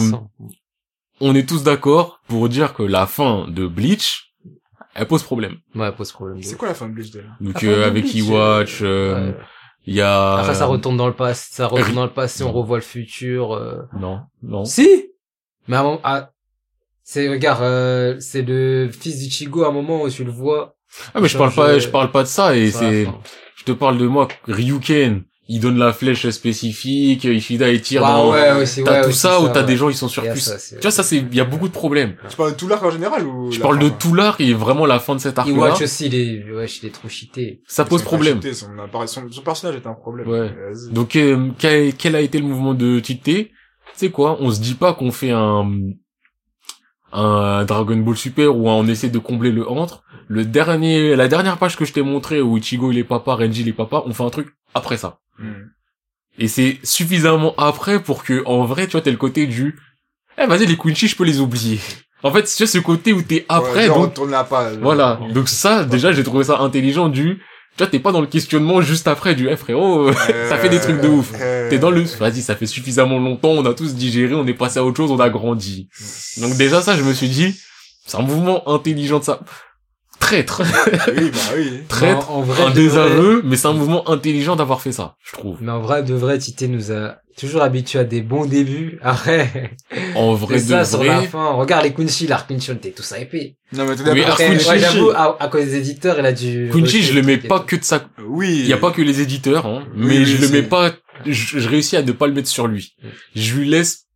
on 1.20 1.36
est 1.36 1.48
tous 1.48 1.64
d'accord 1.64 2.20
pour 2.28 2.48
dire 2.50 2.74
que 2.74 2.84
la 2.84 3.06
fin 3.08 3.46
de 3.50 3.68
Bleach, 3.68 4.34
elle 4.96 5.08
pose 5.08 5.24
problème. 5.24 5.58
Ouais, 5.76 5.92
pose 5.92 6.12
problème. 6.12 6.40
de 6.40 6.44
C'est 6.46 6.56
quoi 6.58 6.70
la 6.70 6.74
fin 6.76 6.88
de 6.88 6.94
Bleach, 6.94 7.12
déjà 7.12 7.28
Donc, 7.42 7.56
La 7.56 7.60
fin 7.60 7.68
euh, 7.68 7.78
de 7.78 7.84
avec 7.84 8.04
Bleach, 8.04 8.16
Iwatch, 8.16 8.80
euh, 8.84 9.32
Ouais. 9.32 9.36
il 9.86 9.96
y 9.96 10.02
a... 10.02 10.36
Après, 10.38 10.56
ça 10.56 10.66
retourne 10.66 10.96
dans 10.98 11.08
le 11.08 11.14
passé, 11.14 11.50
ça 11.52 11.68
retourne 11.68 11.94
dans 11.96 12.06
le 12.06 12.14
passé, 12.14 12.44
on 12.44 12.52
revoit 12.52 12.78
le 12.78 12.84
futur. 12.84 13.54
euh. 13.54 13.82
Non, 14.00 14.22
non. 14.44 14.64
Si! 14.66 15.08
Mais 15.68 15.76
à 15.76 15.82
un 15.82 15.84
moment, 15.84 16.02
ah, 16.04 16.32
c'est, 17.04 17.30
regarde, 17.30 17.64
euh, 17.64 18.16
c'est 18.20 18.42
le 18.42 18.90
fils 18.92 19.20
d'Ichigo 19.20 19.64
à 19.64 19.70
un 19.70 19.72
moment 19.72 20.04
où 20.04 20.10
tu 20.10 20.24
le 20.24 20.32
vois. 20.32 20.76
Ah, 21.14 21.20
mais 21.22 21.28
je 21.28 21.38
parle 21.38 21.54
pas, 21.54 21.70
euh, 21.70 21.80
je 21.80 21.88
parle 21.90 22.12
pas 22.12 22.24
de 22.24 22.28
ça 22.28 22.56
et 22.56 22.72
c'est, 22.72 23.08
je 23.56 23.64
te 23.64 23.72
parle 23.72 23.98
de 23.98 24.08
moi, 24.08 24.28
Ryuken, 24.48 25.24
il 25.50 25.60
donne 25.62 25.78
la 25.78 25.94
flèche 25.94 26.30
spécifique, 26.30 27.24
Ishida 27.24 27.70
il 27.70 27.82
tire 27.82 28.04
Ah 28.06 28.14
dans, 28.18 28.32
ouais, 28.34 28.52
aussi, 28.64 28.84
t'as 28.84 28.92
ouais, 28.92 29.02
tout 29.04 29.10
aussi 29.10 29.20
ça 29.20 29.40
où 29.42 29.48
t'as 29.48 29.62
ouais. 29.62 29.66
des 29.66 29.78
gens 29.78 29.88
ils 29.90 29.96
sont 29.96 30.08
surpuissants. 30.10 30.58
ça, 30.58 30.76
Tu 30.76 30.82
vois, 30.82 30.92
ça 30.92 31.04
c'est, 31.04 31.18
il 31.18 31.34
y 31.36 31.40
a 31.40 31.46
beaucoup 31.46 31.68
de 31.70 31.74
problèmes. 31.74 32.16
Tu 32.30 32.36
parles 32.36 32.52
de 32.52 32.58
tout 32.58 32.68
l'arc 32.68 32.84
en 32.84 32.92
général 32.92 33.26
ou 33.26 33.50
Je 33.52 33.60
parle 33.60 33.78
fin 33.80 33.84
de 33.86 33.90
tout 33.90 34.14
l'arc 34.14 34.42
et 34.42 34.54
vraiment 34.54 34.86
la 34.86 35.00
fin 35.00 35.16
de 35.16 35.20
cet 35.22 35.38
arc 35.40 35.48
là. 35.48 35.54
Iwatch 35.54 35.82
aussi, 35.82 36.08
il 36.08 36.16
est, 36.16 36.52
ouais, 36.52 36.66
il 36.66 36.88
est 36.88 36.92
trop 36.92 37.08
cheaté. 37.08 37.62
Ça 37.68 37.86
pose 37.86 38.02
Son 38.02 38.06
problème. 38.08 38.42
Son, 38.54 38.68
appara- 38.78 39.08
son, 39.08 39.30
son 39.32 39.42
personnage 39.42 39.76
est 39.78 39.88
un 39.88 39.94
problème. 39.94 40.28
Ouais. 40.28 40.50
Vas-y. 40.50 40.92
Donc, 40.94 41.16
euh, 41.16 41.50
quel, 41.58 41.94
quel 41.94 42.16
a 42.16 42.22
été 42.22 42.40
le 42.40 42.46
mouvement 42.46 42.74
de 42.74 43.00
Tite 43.00 43.52
C'est 43.94 44.12
quoi 44.12 44.38
On 44.40 44.52
se 44.52 44.60
dit 44.62 44.76
pas 44.76 44.94
qu'on 44.94 45.12
fait 45.12 45.32
un 45.32 45.70
un 47.14 47.64
Dragon 47.66 47.96
Ball 47.98 48.18
Super 48.18 48.56
où 48.56 48.70
on 48.70 48.86
essaie 48.88 49.10
de 49.10 49.18
combler 49.20 49.52
le 49.52 49.68
entre. 49.68 50.04
Le 50.28 50.44
dernier, 50.44 51.16
la 51.16 51.28
dernière 51.28 51.58
page 51.58 51.78
que 51.78 51.86
je 51.86 51.94
t'ai 51.94 52.02
montré 52.02 52.42
où 52.42 52.58
Ichigo 52.58 52.92
il 52.92 52.98
est 52.98 53.04
papa, 53.06 53.34
Renji 53.36 53.62
il 53.62 53.70
est 53.70 53.74
papa, 53.74 54.04
on 54.06 54.14
fait 54.14 54.24
un 54.24 54.30
truc 54.30 54.50
après 54.76 54.98
ça. 54.98 55.20
Hmm. 55.40 55.70
Et 56.38 56.48
c'est 56.48 56.80
suffisamment 56.84 57.56
après 57.58 58.04
pour 58.04 58.24
que, 58.24 58.44
en 58.46 58.66
vrai, 58.66 58.86
tu 58.86 58.92
vois, 58.92 59.02
t'as 59.02 59.12
le 59.12 59.18
côté 59.18 59.48
du, 59.48 59.80
eh, 60.38 60.46
vas-y, 60.46 60.66
les 60.68 60.78
Quincy, 60.78 61.08
je 61.08 61.16
peux 61.16 61.24
les 61.24 61.40
oublier. 61.40 61.80
En 62.24 62.32
fait, 62.32 62.44
tu 62.44 62.58
vois, 62.64 62.68
ce 62.68 62.78
côté 62.80 63.14
où 63.14 63.22
t'es 63.22 63.46
après, 63.50 63.82
Ouais, 63.82 63.88
genre, 63.88 64.00
on 64.00 64.08
donc, 64.08 64.30
la 64.30 64.44
page. 64.44 64.78
voilà. 64.80 65.20
Donc 65.34 65.50
ça, 65.50 65.84
déjà, 65.84 66.12
j'ai 66.12 66.24
trouvé 66.24 66.44
ça 66.44 66.60
intelligent 66.60 67.10
du, 67.10 67.42
tu 67.78 67.84
vois, 67.84 67.92
t'es 67.92 68.00
pas 68.00 68.12
dans 68.12 68.22
le 68.22 68.28
questionnement 68.28 68.82
juste 68.82 69.08
après 69.08 69.36
du, 69.36 69.48
eh, 69.50 69.56
frérot, 69.56 70.12
ça 70.50 70.58
fait 70.58 70.70
des 70.70 70.80
trucs 70.80 71.00
de 71.00 71.08
ouf. 71.08 71.32
Euh, 71.40 71.70
t'es 71.70 71.78
dans 71.78 71.92
le, 71.92 72.02
vas-y, 72.02 72.42
ça 72.42 72.56
fait 72.56 72.66
suffisamment 72.66 73.20
longtemps, 73.20 73.52
on 73.52 73.66
a 73.66 73.74
tous 73.76 73.94
digéré, 73.94 74.34
on 74.34 74.48
est 74.48 74.56
passé 74.56 74.80
à 74.80 74.84
autre 74.84 74.98
chose, 74.98 75.12
on 75.12 75.20
a 75.20 75.30
grandi. 75.30 75.88
Donc 76.38 76.58
déjà, 76.58 76.82
ça, 76.82 76.98
je 76.98 77.04
me 77.04 77.14
suis 77.14 77.30
dit, 77.30 77.56
c'est 78.08 78.18
un 78.18 78.24
mouvement 78.24 78.68
intelligent 78.68 79.20
de 79.20 79.26
ça. 79.26 79.42
Traître. 80.20 80.62
Oui, 81.16 81.32
bah 81.32 81.40
oui. 81.56 81.72
Traître. 81.88 82.32
En- 82.32 82.38
en 82.38 82.42
vrai, 82.42 82.64
un 82.64 82.70
de 82.70 82.74
vrai- 82.74 82.82
désaveu, 82.84 83.42
mais 83.46 83.56
c'est 83.56 83.68
un 83.68 83.74
mouvement 83.74 84.10
intelligent 84.10 84.56
d'avoir 84.56 84.82
fait 84.82 84.92
ça, 84.92 85.16
je 85.24 85.32
trouve. 85.34 85.58
Mais 85.62 85.72
en 85.72 85.80
vrai, 85.82 86.04
de 86.04 86.14
vrai, 86.16 86.38
Tité 86.40 86.68
nous 86.68 86.92
a 86.92 87.18
toujours 87.38 87.62
habitués 87.62 88.00
à 88.00 88.04
des 88.04 88.22
bons 88.22 88.46
débuts. 88.46 89.00
Après, 89.04 89.72
En 90.16 90.34
vrai 90.34 90.60
ça 90.60 90.80
de 90.80 90.86
sur 90.86 91.04
la 91.04 91.18
vrai. 91.20 91.28
fin. 91.28 91.52
Regarde 91.54 91.84
les 91.86 91.94
Quincy, 91.94 92.28
l'arc 92.28 92.48
Quincy, 92.50 92.72
on 92.72 92.76
était 92.76 92.92
tous 92.92 93.14
hypés. 93.18 93.58
Non, 93.74 93.86
mais 93.86 93.96
tout 93.96 94.04
d'abord, 94.04 94.38
j'avoue, 94.38 95.12
à, 95.12 95.38
à 95.42 95.48
cause 95.48 95.66
des 95.66 95.76
éditeurs, 95.78 96.18
il 96.20 96.26
a 96.26 96.34
dû... 96.34 96.70
Quincy, 96.74 97.04
je 97.04 97.14
le 97.14 97.22
mets 97.22 97.38
pas 97.38 97.60
que 97.60 97.76
de 97.76 97.84
sa, 97.84 98.04
oui. 98.28 98.60
il 98.64 98.68
y 98.68 98.74
a 98.74 98.78
pas 98.78 98.92
que 98.92 99.02
les 99.02 99.22
éditeurs, 99.22 99.66
hein, 99.66 99.84
Oui, 99.96 100.06
mais 100.08 100.18
oui, 100.20 100.26
je 100.26 100.42
le 100.42 100.50
mets 100.50 100.64
pas, 100.64 100.92
je, 101.26 101.60
je 101.60 101.70
réussis 101.70 101.96
à 101.96 102.02
ne 102.02 102.12
pas 102.12 102.28
le 102.28 102.34
mettre 102.34 102.50
sur 102.50 102.68
lui. 102.68 102.96
Je 103.36 103.56
lui 103.56 103.70
laisse, 103.70 104.07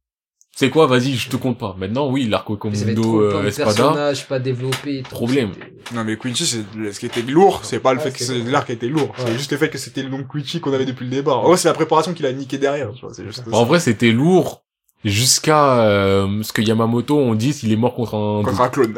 c'est 0.56 0.70
quoi, 0.70 0.86
vas-y, 0.86 1.14
je 1.16 1.30
te 1.30 1.38
compte 1.38 1.58
pas. 1.58 1.76
Maintenant, 1.80 2.10
oui, 2.10 2.28
l'arco 2.28 2.56
Commando, 2.58 3.22
euh, 3.22 3.42
de 3.44 3.48
Espada, 3.48 3.74
personnages 3.74 4.28
pas 4.28 4.38
et 4.40 5.02
tout. 5.02 5.10
Problème. 5.10 5.52
Non, 5.94 6.04
mais 6.04 6.18
Quincy, 6.18 6.46
c'est 6.46 6.92
ce 6.94 7.00
qui 7.00 7.06
était 7.06 7.22
lourd, 7.22 7.62
c'est 7.64 7.80
pas 7.80 7.94
le 7.94 8.00
Ouais, 8.00 8.06
fait 8.06 8.12
que 8.12 8.20
c'est 8.20 8.26
c'est- 8.26 8.40
vrai. 8.40 8.52
l'arc 8.52 8.70
était 8.70 8.88
lourd. 8.88 9.10
Ouais. 9.18 9.26
C'est 9.28 9.34
juste 9.38 9.52
le 9.52 9.58
fait 9.58 9.70
que 9.70 9.78
c'était 9.78 10.04
le 10.04 10.10
nom 10.10 10.24
Quincy 10.24 10.60
qu'on 10.60 10.74
avait 10.74 10.86
depuis 10.86 11.06
le 11.06 11.12
départ. 11.12 11.40
En 11.40 11.48
vrai, 11.48 11.58
c'est 11.58 11.68
la 11.68 11.74
préparation 11.74 12.14
qu'il 12.14 12.26
a 12.26 12.32
niqué 12.34 12.58
derrière, 12.58 12.92
tu 12.94 13.02
vois, 13.02 13.14
c'est 13.14 13.26
juste 13.26 13.44
En 13.52 13.60
ça. 13.62 13.66
vrai, 13.66 13.80
c'était 13.80 14.12
lourd 14.12 14.64
jusqu'à 15.04 15.82
euh, 15.82 16.44
ce 16.44 16.54
que 16.54 16.62
Yamamoto 16.62 17.18
on 17.18 17.34
dise 17.34 17.64
il 17.64 17.72
est 17.72 17.76
mort 17.76 17.96
contre 17.96 18.14
un 18.14 18.44
Contre 18.44 18.62
un 18.62 18.70
clone. 18.70 18.94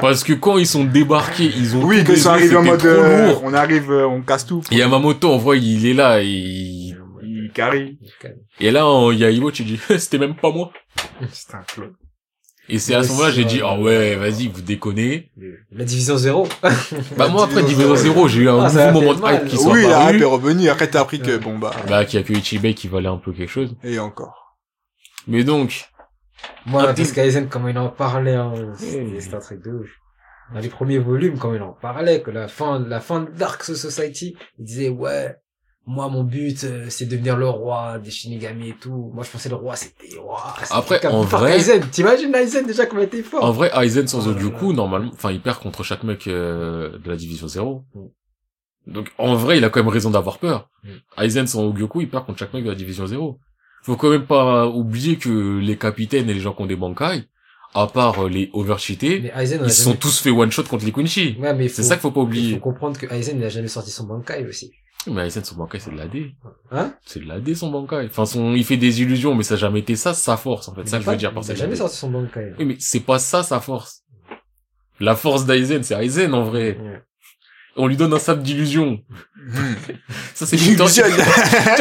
parce 0.00 0.22
que 0.22 0.32
quand 0.32 0.58
ils 0.58 0.66
sont 0.66 0.84
débarqués 0.84 1.50
ils 1.56 1.74
ont 1.76 1.82
oui, 1.82 2.04
que 2.04 2.14
ça 2.14 2.34
arrive 2.34 2.56
en 2.56 2.60
c'était 2.62 2.70
mode, 2.70 2.78
trop 2.78 2.88
euh, 2.88 3.26
lourd 3.30 3.40
on 3.44 3.52
arrive, 3.52 3.90
euh, 3.90 4.06
on 4.06 4.20
casse 4.22 4.46
tout. 4.46 4.62
et 4.70 4.76
Yamamoto 4.76 5.28
on 5.32 5.36
voit 5.38 5.56
il 5.56 5.86
est 5.86 5.94
là 5.94 6.22
et 6.22 6.26
Il 6.26 6.87
et 8.60 8.70
là 8.70 8.84
il 9.12 9.18
y 9.18 9.24
a 9.24 9.30
Iwo 9.30 9.50
tu 9.50 9.64
dis 9.64 9.78
c'était 9.98 10.18
même 10.18 10.36
pas 10.36 10.50
moi 10.50 10.72
C'est 11.32 11.54
un 11.54 11.62
clone. 11.62 11.94
et 12.68 12.78
c'est 12.78 12.94
à 12.94 13.02
ce 13.02 13.08
moment-là 13.12 13.30
j'ai 13.30 13.42
c'est 13.42 13.48
dit 13.48 13.60
ah 13.64 13.78
ouais 13.78 14.16
vas-y 14.16 14.48
vous 14.48 14.60
déconnez 14.62 15.30
La 15.70 15.84
division 15.84 16.16
zéro. 16.16 16.46
bah 17.16 17.28
moi 17.28 17.44
après 17.44 17.62
Division. 17.62 17.94
0 17.96 18.28
j'ai 18.28 18.42
eu 18.42 18.48
un 18.48 18.60
Ah, 18.64 18.92
nouveau 18.92 19.00
moment 19.00 19.14
de 19.14 19.34
hype 19.34 19.46
qui 19.48 19.56
soit 19.56 19.72
Oui, 19.72 19.82
la 19.82 20.12
hype 20.12 20.20
est 20.20 20.24
revenue. 20.24 20.68
Après, 20.68 20.88
t'as 20.88 21.00
appris 21.00 21.20
que, 21.20 21.36
bon, 21.38 21.58
bah, 21.58 21.72
bah 21.88 22.04
qu'il 22.04 22.18
y 22.20 22.22
a 22.22 22.26
que 22.26 22.32
Ichibei 22.32 22.74
qui 22.74 22.88
valait 22.88 23.08
un 23.08 23.18
peu 23.18 23.32
quelque 23.32 23.50
chose 23.50 23.74
et 23.82 23.98
encore. 23.98 24.56
mais 25.26 25.44
donc 25.44 25.86
Moi, 26.66 26.84
parce 26.94 27.12
qu'Aizen, 27.12 27.48
comment 27.48 27.68
il 27.68 27.78
en 27.78 27.88
parlait, 27.90 28.34
hein, 28.34 28.52
c'était 28.76 29.20
c'était 29.20 29.34
un 29.36 29.40
truc 29.40 29.62
de 29.64 29.70
ouf. 29.72 29.90
Dans 30.54 30.60
les 30.60 30.68
premiers 30.70 30.98
volumes, 30.98 31.38
quand 31.38 31.52
il 31.54 31.60
en 31.62 31.72
parlait, 31.72 32.22
que 32.22 32.30
la 32.30 32.48
fin, 32.48 32.78
la 32.80 33.00
fin 33.00 33.20
de 33.20 33.30
Dark 33.32 33.62
Society, 33.64 34.34
il 34.58 34.64
disait, 34.64 34.88
ouais, 34.88 35.36
moi, 35.88 36.08
mon 36.08 36.22
but, 36.22 36.64
euh, 36.64 36.86
c'est 36.90 37.06
de 37.06 37.12
devenir 37.12 37.36
le 37.36 37.48
roi 37.48 37.98
des 37.98 38.10
Shinigami 38.10 38.68
et 38.68 38.74
tout. 38.74 39.10
Moi, 39.14 39.24
je 39.24 39.30
pensais 39.30 39.48
le 39.48 39.54
roi, 39.54 39.74
c'était, 39.74 40.10
Après, 40.70 41.04
en 41.06 41.22
vrai- 41.22 41.52
qu'Aizen. 41.56 41.80
T'imagines 41.90 42.34
Aizen 42.34 42.66
déjà 42.66 42.84
comment 42.86 43.00
il 43.00 43.06
était 43.06 43.22
fort? 43.22 43.42
En 43.42 43.50
vrai, 43.52 43.70
Aizen 43.74 44.06
sans 44.06 44.26
Oh 44.28 44.72
normalement, 44.72 45.10
enfin, 45.14 45.32
il 45.32 45.40
perd 45.40 45.58
contre 45.60 45.82
chaque 45.82 46.02
mec 46.04 46.26
euh, 46.28 46.98
de 46.98 47.08
la 47.10 47.16
division 47.16 47.48
0. 47.48 47.84
Mm. 47.94 48.92
Donc, 48.92 49.10
en 49.18 49.34
vrai, 49.34 49.58
il 49.58 49.64
a 49.64 49.70
quand 49.70 49.80
même 49.80 49.88
raison 49.92 50.10
d'avoir 50.10 50.38
peur. 50.38 50.68
Mm. 50.84 51.22
Aizen 51.22 51.46
sans 51.46 51.64
Ogyoku, 51.64 52.02
il 52.02 52.10
perd 52.10 52.26
contre 52.26 52.38
chaque 52.38 52.52
mec 52.54 52.64
de 52.64 52.68
la 52.70 52.74
division 52.76 53.06
0. 53.06 53.38
Faut 53.82 53.96
quand 53.96 54.10
même 54.10 54.26
pas 54.26 54.66
oublier 54.66 55.16
que 55.16 55.58
les 55.58 55.76
capitaines 55.78 56.28
et 56.28 56.34
les 56.34 56.40
gens 56.40 56.52
qui 56.52 56.62
ont 56.62 56.66
des 56.66 56.76
bankai, 56.76 57.24
à 57.74 57.86
part 57.86 58.24
euh, 58.24 58.28
les 58.28 58.50
overcheatés, 58.52 59.30
Aizen, 59.34 59.60
ils 59.64 59.70
se 59.70 59.82
jamais- 59.82 59.94
sont 59.94 59.94
tous 59.94 60.18
fait 60.20 60.30
one 60.30 60.50
shot 60.50 60.64
contre 60.64 60.84
les 60.84 60.92
Quincy. 60.92 61.36
Ouais, 61.40 61.54
mais 61.54 61.68
C'est 61.68 61.82
faut- 61.82 61.88
ça 61.88 61.94
qu'il 61.96 62.02
faut 62.02 62.10
pas 62.10 62.20
il 62.20 62.24
faut 62.24 62.26
oublier. 62.26 62.58
comprendre 62.60 62.98
que 62.98 63.06
Aizen, 63.12 63.38
il 63.38 63.44
a 63.44 63.48
jamais 63.48 63.68
sorti 63.68 63.90
son 63.90 64.04
Bankai 64.04 64.46
aussi. 64.46 64.70
Mais 65.06 65.26
Aizen, 65.26 65.42
son 65.44 65.54
bankai, 65.56 65.78
c'est 65.78 65.90
de 65.90 65.96
l'AD. 65.96 66.16
Hein? 66.70 66.92
C'est 67.06 67.20
de 67.20 67.26
l'AD, 67.28 67.54
son 67.54 67.70
bankai. 67.70 68.06
Enfin, 68.10 68.26
son, 68.26 68.52
il 68.54 68.64
fait 68.64 68.76
des 68.76 69.00
illusions, 69.00 69.34
mais 69.34 69.42
ça 69.42 69.54
n'a 69.54 69.60
jamais 69.60 69.78
été 69.80 69.96
ça, 69.96 70.12
sa 70.12 70.36
force, 70.36 70.68
en 70.68 70.74
fait. 70.74 70.82
Il 70.82 70.88
ça 70.88 71.00
je 71.00 71.04
pas- 71.04 71.12
veux 71.12 71.16
dire 71.16 71.32
par 71.32 71.42
Il 71.44 71.46
ça. 71.46 71.52
a 71.52 71.56
jamais 71.56 71.76
sorti 71.76 71.96
son 71.96 72.10
Bankai. 72.10 72.52
Oui, 72.58 72.64
mais 72.66 72.76
c'est 72.78 73.00
pas 73.00 73.18
ça, 73.18 73.42
sa 73.42 73.60
force. 73.60 74.02
La 75.00 75.14
force 75.16 75.46
d'Aizen, 75.46 75.82
c'est 75.82 75.94
Aizen, 76.04 76.34
en 76.34 76.42
vrai. 76.42 76.76
Ouais. 76.80 77.02
On 77.76 77.86
lui 77.86 77.96
donne 77.96 78.12
un 78.12 78.18
sable 78.18 78.42
d'illusion. 78.42 78.98
Ça, 80.34 80.46
c'est 80.46 80.56
l'histoire, 80.56 80.88
Illusion. 80.90 81.04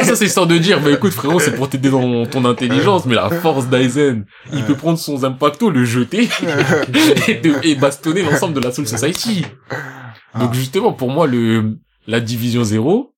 ça, 0.03 0.15
c'est 0.15 0.23
l'histoire 0.25 0.45
de 0.47 0.57
dire, 0.59 0.79
bah 0.79 0.91
écoute, 0.91 1.11
frérot, 1.11 1.39
c'est 1.39 1.55
pour 1.55 1.69
t'aider 1.69 1.89
dans 1.89 2.25
ton 2.27 2.45
intelligence, 2.45 3.05
mais 3.07 3.15
la 3.15 3.29
force 3.29 3.67
d'Aizen, 3.67 4.25
il 4.53 4.63
peut 4.63 4.75
prendre 4.75 4.97
son 4.99 5.23
Impacto, 5.23 5.69
le 5.71 5.83
jeter, 5.85 6.29
et, 7.27 7.41
et 7.63 7.75
bastonner 7.75 8.21
l'ensemble 8.21 8.53
de 8.53 8.59
la 8.59 8.71
Soul 8.71 8.87
Society. 8.87 9.43
Donc, 10.39 10.53
justement, 10.53 10.93
pour 10.93 11.09
moi, 11.09 11.25
le, 11.27 11.77
la 12.07 12.19
division 12.19 12.63
0, 12.63 13.13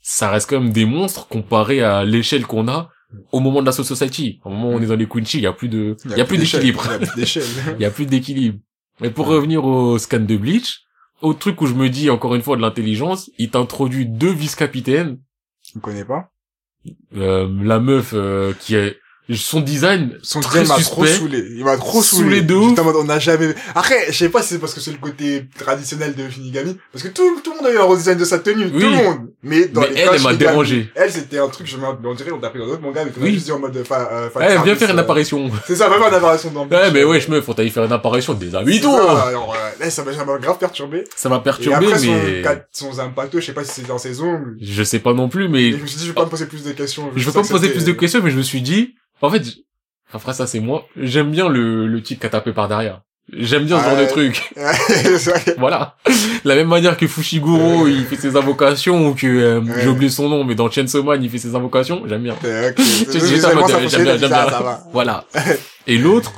ça 0.00 0.30
reste 0.30 0.50
quand 0.50 0.60
même 0.60 0.72
des 0.72 0.84
monstres 0.84 1.28
comparés 1.28 1.82
à 1.82 2.04
l'échelle 2.04 2.46
qu'on 2.46 2.68
a 2.68 2.90
au 3.32 3.40
moment 3.40 3.60
de 3.60 3.66
la 3.66 3.72
Soul 3.72 3.84
Society. 3.84 4.40
Au 4.44 4.50
moment 4.50 4.70
où 4.70 4.72
on 4.74 4.82
est 4.82 4.86
dans 4.86 4.96
les 4.96 5.06
Quincy, 5.08 5.38
il 5.38 5.44
y 5.44 5.46
a 5.46 5.52
plus 5.52 5.68
de, 5.68 5.96
il 6.04 6.16
y 6.16 6.20
a 6.20 6.24
plus 6.24 6.36
d'échelle. 6.36 6.60
d'équilibre. 6.60 6.84
Il 6.86 6.90
y 6.90 6.94
a 6.94 6.98
plus 7.06 7.14
d'échelle. 7.16 7.44
Il 7.78 7.82
y 7.82 7.84
a 7.86 7.90
plus 7.90 8.06
d'équilibre. 8.06 8.58
Mais 9.00 9.10
pour 9.10 9.26
revenir 9.26 9.64
au 9.64 9.98
scan 9.98 10.20
de 10.20 10.36
Bleach, 10.36 10.82
autre 11.22 11.38
truc 11.38 11.60
où 11.62 11.66
je 11.66 11.74
me 11.74 11.88
dis 11.88 12.10
encore 12.10 12.34
une 12.34 12.42
fois 12.42 12.56
de 12.56 12.62
l'intelligence, 12.62 13.30
il 13.38 13.50
t'introduit 13.50 14.06
deux 14.06 14.32
vice-capitaines, 14.32 15.18
Tu 15.62 15.78
me 15.78 15.80
connais 15.82 16.04
pas? 16.04 16.30
euh, 17.16 17.48
la 17.62 17.78
meuf 17.80 18.10
euh, 18.14 18.52
qui 18.60 18.74
est 18.74 18.98
son 19.32 19.60
design, 19.60 20.18
Son 20.22 20.40
très 20.40 20.60
design 20.60 20.78
m'a 20.78 20.84
trop 20.84 21.06
saoulé. 21.06 21.46
Il 21.56 21.64
m'a 21.64 21.76
trop 21.78 22.02
Saoulé 22.02 22.24
saoulé. 22.24 22.42
de 22.42 22.54
ouf. 22.54 22.78
mode, 22.82 22.96
on 22.96 23.04
n'a 23.04 23.18
jamais... 23.18 23.54
Après, 23.74 24.06
je 24.08 24.12
sais 24.12 24.28
pas 24.28 24.42
si 24.42 24.50
c'est 24.50 24.58
parce 24.58 24.74
que 24.74 24.80
c'est 24.80 24.90
le 24.92 24.98
côté 24.98 25.46
traditionnel 25.58 26.14
de 26.14 26.28
Shinigami. 26.28 26.76
Parce 26.92 27.02
que 27.02 27.08
tout, 27.08 27.40
tout 27.42 27.52
le 27.52 27.56
monde 27.56 27.66
a 27.66 27.72
eu 27.72 27.78
un 27.78 27.84
redesign 27.84 28.18
de 28.18 28.24
sa 28.24 28.38
tenue. 28.38 28.64
Oui. 28.66 28.72
Tout 28.72 28.78
le 28.90 28.90
monde. 28.90 29.18
Mais 29.42 29.66
dans 29.66 29.80
Mais 29.80 29.90
les 29.90 30.00
elle, 30.00 30.08
elle 30.14 30.22
m'a 30.22 30.34
dérangé. 30.34 30.90
Elle, 30.94 31.10
c'était 31.10 31.38
un 31.38 31.48
truc, 31.48 31.66
je 31.66 31.76
on 31.76 32.14
dirait, 32.14 32.32
on 32.32 32.38
t'a 32.38 32.50
pris 32.50 32.58
dans 32.58 32.66
d'autres 32.66 32.82
mangas, 32.82 33.04
mais 33.06 33.12
Oui. 33.20 33.32
juste 33.34 33.46
dit 33.46 33.52
en 33.52 33.58
mode, 33.58 33.82
fa, 33.84 34.10
euh, 34.12 34.30
fan 34.30 34.42
Eh, 34.46 34.62
viens 34.64 34.76
faire 34.76 34.90
une 34.90 34.98
euh, 34.98 35.00
apparition. 35.02 35.50
C'est 35.66 35.76
ça, 35.76 35.88
vraiment 35.88 36.08
une 36.08 36.14
apparition 36.14 36.50
dans 36.50 36.66
Ouais, 36.66 36.90
mais 36.92 37.04
ouais, 37.04 37.20
je 37.20 37.30
me, 37.30 37.40
faut 37.40 37.54
t'aller 37.54 37.70
faire 37.70 37.84
une 37.84 37.92
apparition 37.92 38.34
des 38.34 38.50
C'est 38.50 38.56
habits, 38.56 38.76
ça, 38.76 38.82
toi. 38.82 39.22
alors, 39.28 39.54
euh, 39.54 39.70
là, 39.84 39.90
ça 39.90 40.04
m'a 40.04 40.38
grave 40.38 40.58
perturbé. 40.58 41.04
Ça 41.16 41.28
m'a 41.30 41.40
perturbé, 41.40 41.86
son, 41.96 42.06
mais 42.12 42.42
cat- 42.42 42.66
son 42.72 42.98
impacto, 42.98 43.40
je 43.40 43.46
sais 43.46 43.52
pas 43.54 43.64
si 43.64 43.80
c'est 43.80 43.86
dans 43.88 43.98
ses 43.98 44.20
ongles. 44.20 44.56
je 44.60 44.82
sais 44.82 44.98
pas 44.98 45.14
non 45.14 45.28
plus, 45.30 45.48
mais 45.48 45.72
je 45.72 45.76
me 45.78 45.86
suis 45.86 45.96
dit, 45.98 46.04
je 46.04 46.08
vais 46.10 46.14
pas 46.14 46.24
me 46.24 46.30
poser 46.30 46.46
plus 46.46 46.62
de 46.62 46.72
questions. 46.72 47.10
je 47.16 47.24
veux 47.24 47.32
pas 47.32 47.42
me 47.42 47.48
poser 47.48 47.70
plus 47.70 47.84
de 47.84 47.92
questions, 47.92 48.20
mais 48.22 48.30
je 48.30 48.36
me 48.36 48.42
suis 48.42 48.60
dit, 48.60 48.94
en 49.22 49.30
fait, 49.30 49.44
j- 49.44 49.64
après 50.12 50.32
ça, 50.32 50.46
c'est 50.46 50.60
moi. 50.60 50.86
J'aime 50.96 51.30
bien 51.30 51.48
le, 51.48 51.86
le 51.86 52.02
type 52.02 52.20
qui 52.20 52.26
a 52.26 52.30
tapé 52.30 52.52
par 52.52 52.68
derrière. 52.68 53.02
J'aime 53.32 53.64
bien 53.64 53.78
ce 53.80 53.84
genre 53.88 53.96
de 53.98 54.04
truc. 54.06 54.52
Voilà. 55.58 55.96
La 56.44 56.54
même 56.54 56.68
manière 56.68 56.96
que 56.98 57.06
Fushiguro, 57.06 57.86
il 57.86 58.04
fait 58.04 58.16
ses 58.16 58.36
invocations, 58.36 59.08
ou 59.08 59.14
que, 59.14 59.26
euh, 59.26 59.60
j'ai 59.80 59.88
oublié 59.88 60.10
son 60.10 60.28
nom, 60.28 60.44
mais 60.44 60.54
dans 60.54 60.70
Chainsaw 60.70 61.02
Man, 61.02 61.22
il 61.22 61.30
fait 61.30 61.38
ses 61.38 61.54
invocations. 61.54 62.02
J'aime 62.06 62.22
bien. 62.22 62.34
Ok. 62.34 62.42
j'ai 63.10 63.20
J'ai 63.20 63.40
ça 63.40 63.52
en 63.52 63.54
mode, 63.54 63.70
ça 63.70 63.86
j'aime 63.88 64.02
bien, 64.04 64.16
j'aime 64.18 64.28
bien. 64.28 64.78
Voilà. 64.92 65.24
Et 65.86 65.96
l'autre, 65.96 66.32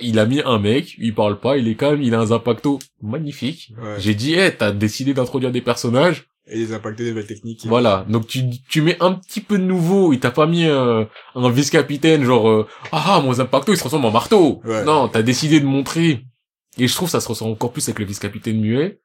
il 0.00 0.18
a 0.20 0.26
mis 0.26 0.40
un 0.44 0.58
mec, 0.60 0.94
il 0.98 1.14
parle 1.14 1.38
pas, 1.40 1.56
il 1.56 1.66
est 1.68 1.74
calme, 1.74 2.00
il 2.02 2.14
a 2.14 2.20
un 2.20 2.30
impacto 2.30 2.78
magnifique. 3.02 3.72
Ouais. 3.76 3.96
J'ai 3.98 4.14
dit, 4.14 4.34
eh, 4.34 4.52
t'as 4.52 4.70
décidé 4.70 5.14
d'introduire 5.14 5.50
des 5.50 5.60
personnages. 5.62 6.26
Et 6.46 6.58
les 6.58 6.72
impactos 6.74 7.02
des 7.04 7.10
nouvelles 7.10 7.26
techniques. 7.26 7.64
Voilà. 7.66 8.04
Donc 8.08 8.26
tu, 8.26 8.42
tu 8.68 8.82
mets 8.82 8.98
un 9.00 9.14
petit 9.14 9.40
peu 9.40 9.56
de 9.58 9.64
nouveau, 9.64 10.12
il 10.12 10.20
t'a 10.20 10.30
pas 10.30 10.46
mis 10.46 10.66
euh, 10.66 11.04
un 11.34 11.50
vice-capitaine 11.50 12.22
genre, 12.24 12.48
euh, 12.50 12.66
ah, 12.92 13.20
mon 13.24 13.38
impacto, 13.40 13.72
il 13.72 13.76
se 13.76 13.80
transforme 13.80 14.04
en 14.04 14.10
marteau. 14.10 14.60
Ouais. 14.64 14.84
Non, 14.84 15.08
t'as 15.08 15.22
décidé 15.22 15.58
de 15.60 15.64
montrer. 15.64 16.22
Et 16.76 16.86
je 16.86 16.94
trouve 16.94 17.08
que 17.08 17.12
ça 17.12 17.20
se 17.20 17.28
ressent 17.28 17.48
encore 17.48 17.72
plus 17.72 17.88
avec 17.88 17.98
le 17.98 18.04
vice-capitaine 18.04 18.60
muet. 18.60 19.00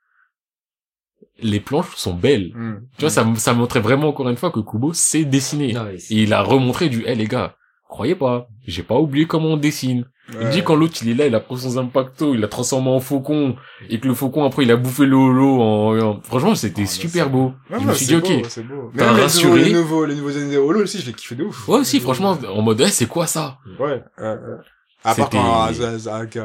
Les 1.42 1.62
planches 1.62 1.96
sont 1.96 2.14
belles. 2.14 2.52
Hmm. 2.54 2.80
Tu 2.98 3.02
vois, 3.02 3.10
ça, 3.10 3.26
ça 3.38 3.54
montrait 3.54 3.80
vraiment 3.80 4.10
encore 4.10 4.28
une 4.28 4.36
fois 4.36 4.52
que 4.52 4.60
Kubo 4.60 4.92
sait 4.94 5.24
dessiner. 5.24 5.74
C'est- 5.98 6.14
Et 6.14 6.24
il 6.24 6.34
a 6.34 6.42
remontré 6.42 6.90
du, 6.90 7.04
eh 7.08 7.16
les 7.16 7.28
gars, 7.28 7.56
croyez 7.88 8.16
pas, 8.16 8.50
j'ai 8.68 8.84
pas 8.84 8.98
oublié 9.00 9.26
comment 9.28 9.50
on 9.50 9.58
dessine. 9.58 10.06
Il 10.32 10.38
Ouais. 10.46 10.50
dit 10.52 10.64
quand 10.64 10.76
l'autre 10.76 10.94
il 11.02 11.10
est 11.10 11.14
là, 11.16 11.26
il 11.28 11.34
a 11.34 11.40
pris 11.40 11.58
son 11.58 11.78
impacto, 11.78 12.34
il 12.36 12.40
l'a 12.42 12.48
transformé 12.48 12.90
en 12.90 13.00
faucon, 13.00 13.56
et 13.90 14.00
que 14.00 14.08
le 14.08 14.14
faucon 14.14 14.44
après 14.44 14.64
il 14.64 14.72
a 14.72 14.76
bouffé 14.76 15.06
le 15.06 15.16
holo 15.16 15.60
en, 15.62 16.00
en- 16.00 16.22
franchement 16.22 16.54
c'était 16.56 16.84
Oh, 16.84 16.88
super 16.88 17.26
c'est- 17.26 17.30
beau. 17.32 17.54
Ouais, 17.72 17.80
je 17.82 17.86
me 17.88 17.94
suis 17.94 18.06
c'est 18.06 18.22
dit 18.22 18.42
ok. 18.44 18.64
beau. 18.68 18.92
T'as 18.96 19.12
rassuré. 19.12 19.50
nouveaux, 19.50 19.66
les 19.66 19.74
nouveaux, 19.74 20.06
les 20.06 20.16
nouveaux 20.16 20.38
années 20.38 20.54
de 20.54 20.60
Holo 20.60 20.84
aussi, 20.84 21.00
je 21.00 21.08
l'ai 21.08 21.14
kiffé 21.14 21.36
de 21.36 21.46
ouf. 21.46 21.68
Ouais 21.68 21.80
aussi 21.80 22.00
franchement 22.00 22.38
en 22.48 22.62
mode 22.62 22.80
eh, 22.82 22.90
c'est 22.90 23.08
quoi 23.08 23.26
ça? 23.28 23.58
Ouais, 23.80 24.04
euh, 24.20 24.24
euh. 24.36 24.58
À 25.04 25.16
part 25.16 25.30
quand 25.30 25.64
avec, 25.64 26.38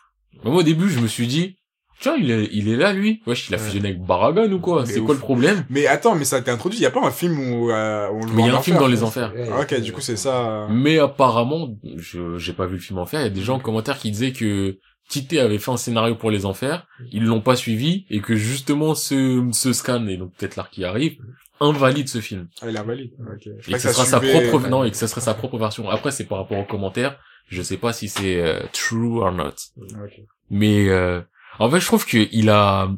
Mais 0.44 0.50
Moi 0.50 0.60
au 0.60 0.62
début 0.62 0.88
je 0.90 1.00
me 1.00 1.06
suis 1.06 1.26
dit 1.26 1.56
tiens 2.00 2.16
il 2.18 2.30
est, 2.30 2.48
il 2.52 2.68
est 2.68 2.76
là 2.76 2.92
lui, 2.92 3.22
wesh 3.26 3.48
il 3.48 3.54
a 3.54 3.58
fusionné 3.58 3.88
avec 3.90 4.02
Baragan 4.02 4.50
ou 4.52 4.58
quoi, 4.60 4.84
c'est 4.86 5.00
quoi 5.00 5.14
le 5.14 5.20
problème? 5.20 5.64
Mais 5.70 5.86
attends, 5.86 6.14
mais 6.14 6.24
ça 6.24 6.36
a 6.36 6.38
été 6.40 6.50
introduit, 6.50 6.78
il 6.78 6.82
y 6.82 6.86
a 6.86 6.90
pas 6.90 7.04
un 7.04 7.10
film 7.10 7.38
où, 7.38 7.70
euh, 7.70 8.08
où 8.10 8.16
on 8.22 8.26
le 8.26 8.32
Mais 8.32 8.42
il 8.42 8.46
y 8.46 8.50
a 8.50 8.56
un 8.56 8.62
film 8.62 8.78
dans 8.78 8.86
les 8.86 9.02
enfers. 9.02 9.32
Ah, 9.52 9.60
ok, 9.62 9.80
du 9.80 9.92
coup, 9.92 10.00
c'est 10.00 10.16
ça. 10.16 10.64
euh. 10.64 10.68
Mais 10.70 10.98
apparemment, 10.98 11.68
je 11.96 12.38
j'ai 12.38 12.52
pas 12.52 12.66
vu 12.66 12.74
le 12.74 12.80
film 12.80 12.98
Enfer, 12.98 13.20
il 13.20 13.24
y 13.24 13.26
a 13.26 13.30
des 13.30 13.42
gens 13.42 13.56
en 13.56 13.60
commentaire 13.60 13.98
qui 13.98 14.10
disaient 14.10 14.32
que 14.32 14.78
Tite 15.08 15.34
avait 15.34 15.58
fait 15.58 15.70
un 15.70 15.76
scénario 15.76 16.14
pour 16.14 16.30
les 16.30 16.46
Enfers, 16.46 16.86
ils 17.12 17.24
l'ont 17.24 17.40
pas 17.42 17.56
suivi, 17.56 18.06
et 18.10 18.20
que 18.20 18.34
justement 18.36 18.94
ce, 18.94 19.46
ce 19.52 19.72
scan, 19.72 20.06
et 20.06 20.16
donc 20.16 20.32
peut-être 20.36 20.56
l'arc 20.56 20.72
qui 20.72 20.84
arrive, 20.84 21.16
invalide 21.60 22.08
ce 22.08 22.20
film. 22.20 22.48
Ah, 22.62 22.70
il 22.70 22.76
invalide. 22.76 23.12
Ok. 23.20 23.42
Je 23.44 23.50
Et 23.50 23.54
crois 23.60 23.72
que 23.74 23.78
ce 23.82 23.92
sera 23.92 24.04
ça 24.04 24.10
sa 24.10 24.20
propre, 24.20 24.68
non, 24.68 24.82
et 24.84 24.90
que 24.90 24.96
ce 24.96 25.06
serait 25.06 25.20
sa 25.20 25.34
propre 25.34 25.58
version. 25.58 25.88
Après, 25.90 26.10
c'est 26.10 26.24
par 26.24 26.38
rapport 26.38 26.58
aux 26.58 26.64
commentaires, 26.64 27.18
je 27.48 27.60
sais 27.62 27.76
pas 27.76 27.92
si 27.92 28.08
c'est 28.08 28.40
euh, 28.40 28.60
true 28.72 29.20
or 29.20 29.32
not. 29.32 29.52
Ok. 29.78 30.20
Mais, 30.50 30.88
euh, 30.88 31.20
en 31.58 31.70
fait, 31.70 31.80
je 31.80 31.86
trouve 31.86 32.06
que 32.06 32.28
il 32.32 32.50
a, 32.50 32.90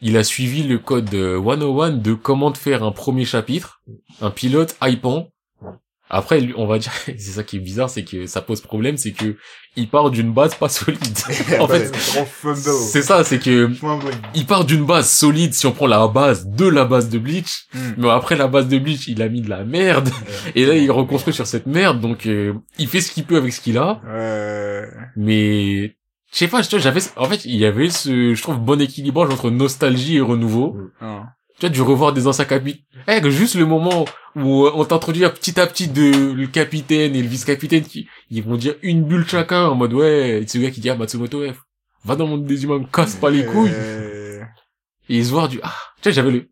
il 0.00 0.16
a 0.16 0.24
suivi 0.24 0.62
le 0.62 0.78
code 0.78 1.12
euh, 1.14 1.40
101 1.42 1.90
de 1.92 2.14
comment 2.14 2.52
faire 2.54 2.82
un 2.82 2.92
premier 2.92 3.24
chapitre, 3.24 3.80
un 4.20 4.30
pilote 4.30 4.76
hypant. 4.82 5.28
Après, 6.10 6.46
on 6.56 6.66
va 6.66 6.78
dire, 6.78 6.92
c'est 7.06 7.18
ça 7.18 7.42
qui 7.42 7.56
est 7.56 7.60
bizarre, 7.60 7.88
c'est 7.88 8.04
que 8.04 8.26
ça 8.26 8.42
pose 8.42 8.60
problème, 8.60 8.96
c'est 8.98 9.12
que 9.12 9.36
il 9.74 9.88
part 9.88 10.10
d'une 10.10 10.32
base 10.32 10.54
pas 10.54 10.68
solide. 10.68 11.00
en 11.60 11.66
fait, 11.66 11.90
c'est 12.92 13.02
ça, 13.02 13.24
c'est 13.24 13.38
que 13.38 13.70
il 14.34 14.46
part 14.46 14.64
d'une 14.66 14.84
base 14.84 15.08
solide 15.10 15.54
si 15.54 15.66
on 15.66 15.72
prend 15.72 15.86
la 15.86 16.06
base 16.06 16.46
de 16.46 16.66
la 16.68 16.84
base 16.84 17.08
de 17.08 17.18
Bleach, 17.18 17.64
Hmm. 17.74 17.94
mais 17.96 18.10
après 18.10 18.36
la 18.36 18.46
base 18.48 18.68
de 18.68 18.78
Bleach, 18.78 19.08
il 19.08 19.20
a 19.22 19.28
mis 19.28 19.40
de 19.40 19.48
la 19.50 19.64
merde, 19.64 20.10
et 20.54 20.64
là 20.66 20.74
il 20.76 20.90
reconstruit 20.92 21.34
sur 21.34 21.46
cette 21.46 21.66
merde, 21.66 22.00
donc 22.00 22.26
euh, 22.26 22.52
il 22.78 22.86
fait 22.86 23.00
ce 23.00 23.10
qu'il 23.10 23.24
peut 23.24 23.36
avec 23.38 23.52
ce 23.52 23.60
qu'il 23.60 23.78
a, 23.78 24.00
Ouais. 24.06 24.86
mais 25.16 25.96
je 26.34 26.38
sais 26.40 26.48
pas, 26.48 26.62
tu 26.62 26.70
vois, 26.70 26.80
j'avais, 26.80 27.00
en 27.16 27.26
fait, 27.26 27.44
il 27.44 27.54
y 27.54 27.64
avait 27.64 27.90
ce, 27.90 28.34
je 28.34 28.42
trouve, 28.42 28.58
bon 28.58 28.80
équilibrage 28.80 29.32
entre 29.32 29.50
nostalgie 29.50 30.16
et 30.16 30.20
renouveau. 30.20 30.76
Ah. 31.00 31.26
Tu 31.54 31.60
vois, 31.60 31.68
du 31.68 31.80
revoir 31.80 32.12
des 32.12 32.26
anciens 32.26 32.44
capitaines. 32.44 32.82
Eh, 33.06 33.30
juste 33.30 33.54
le 33.54 33.66
moment 33.66 34.04
où 34.34 34.66
euh, 34.66 34.72
on 34.74 34.84
t'introduit 34.84 35.22
petit 35.28 35.60
à 35.60 35.66
petit 35.68 35.86
de 35.86 36.32
le 36.32 36.46
capitaine 36.48 37.14
et 37.14 37.22
le 37.22 37.28
vice-capitaine 37.28 37.84
qui, 37.84 38.08
ils 38.30 38.42
vont 38.42 38.56
dire 38.56 38.74
une 38.82 39.04
bulle 39.04 39.24
chacun 39.28 39.66
en 39.66 39.76
mode 39.76 39.92
ouais, 39.92 40.42
et 40.42 40.46
c'est 40.48 40.58
le 40.58 40.64
gars 40.64 40.72
qui 40.72 40.80
dit 40.80 40.90
à 40.90 40.96
Matsumoto, 40.96 41.44
eh, 41.44 41.52
va 42.04 42.16
dans 42.16 42.24
le 42.24 42.30
monde 42.30 42.46
des 42.46 42.64
humains, 42.64 42.80
me 42.80 42.86
casse 42.86 43.14
pas 43.14 43.30
les 43.30 43.44
couilles. 43.44 43.70
Euh, 43.72 44.42
Et 45.08 45.18
ils 45.18 45.24
se 45.26 45.30
voient 45.30 45.46
du, 45.46 45.60
ah, 45.62 45.72
tu 46.02 46.08
vois, 46.08 46.12
j'avais 46.12 46.32
le, 46.32 46.48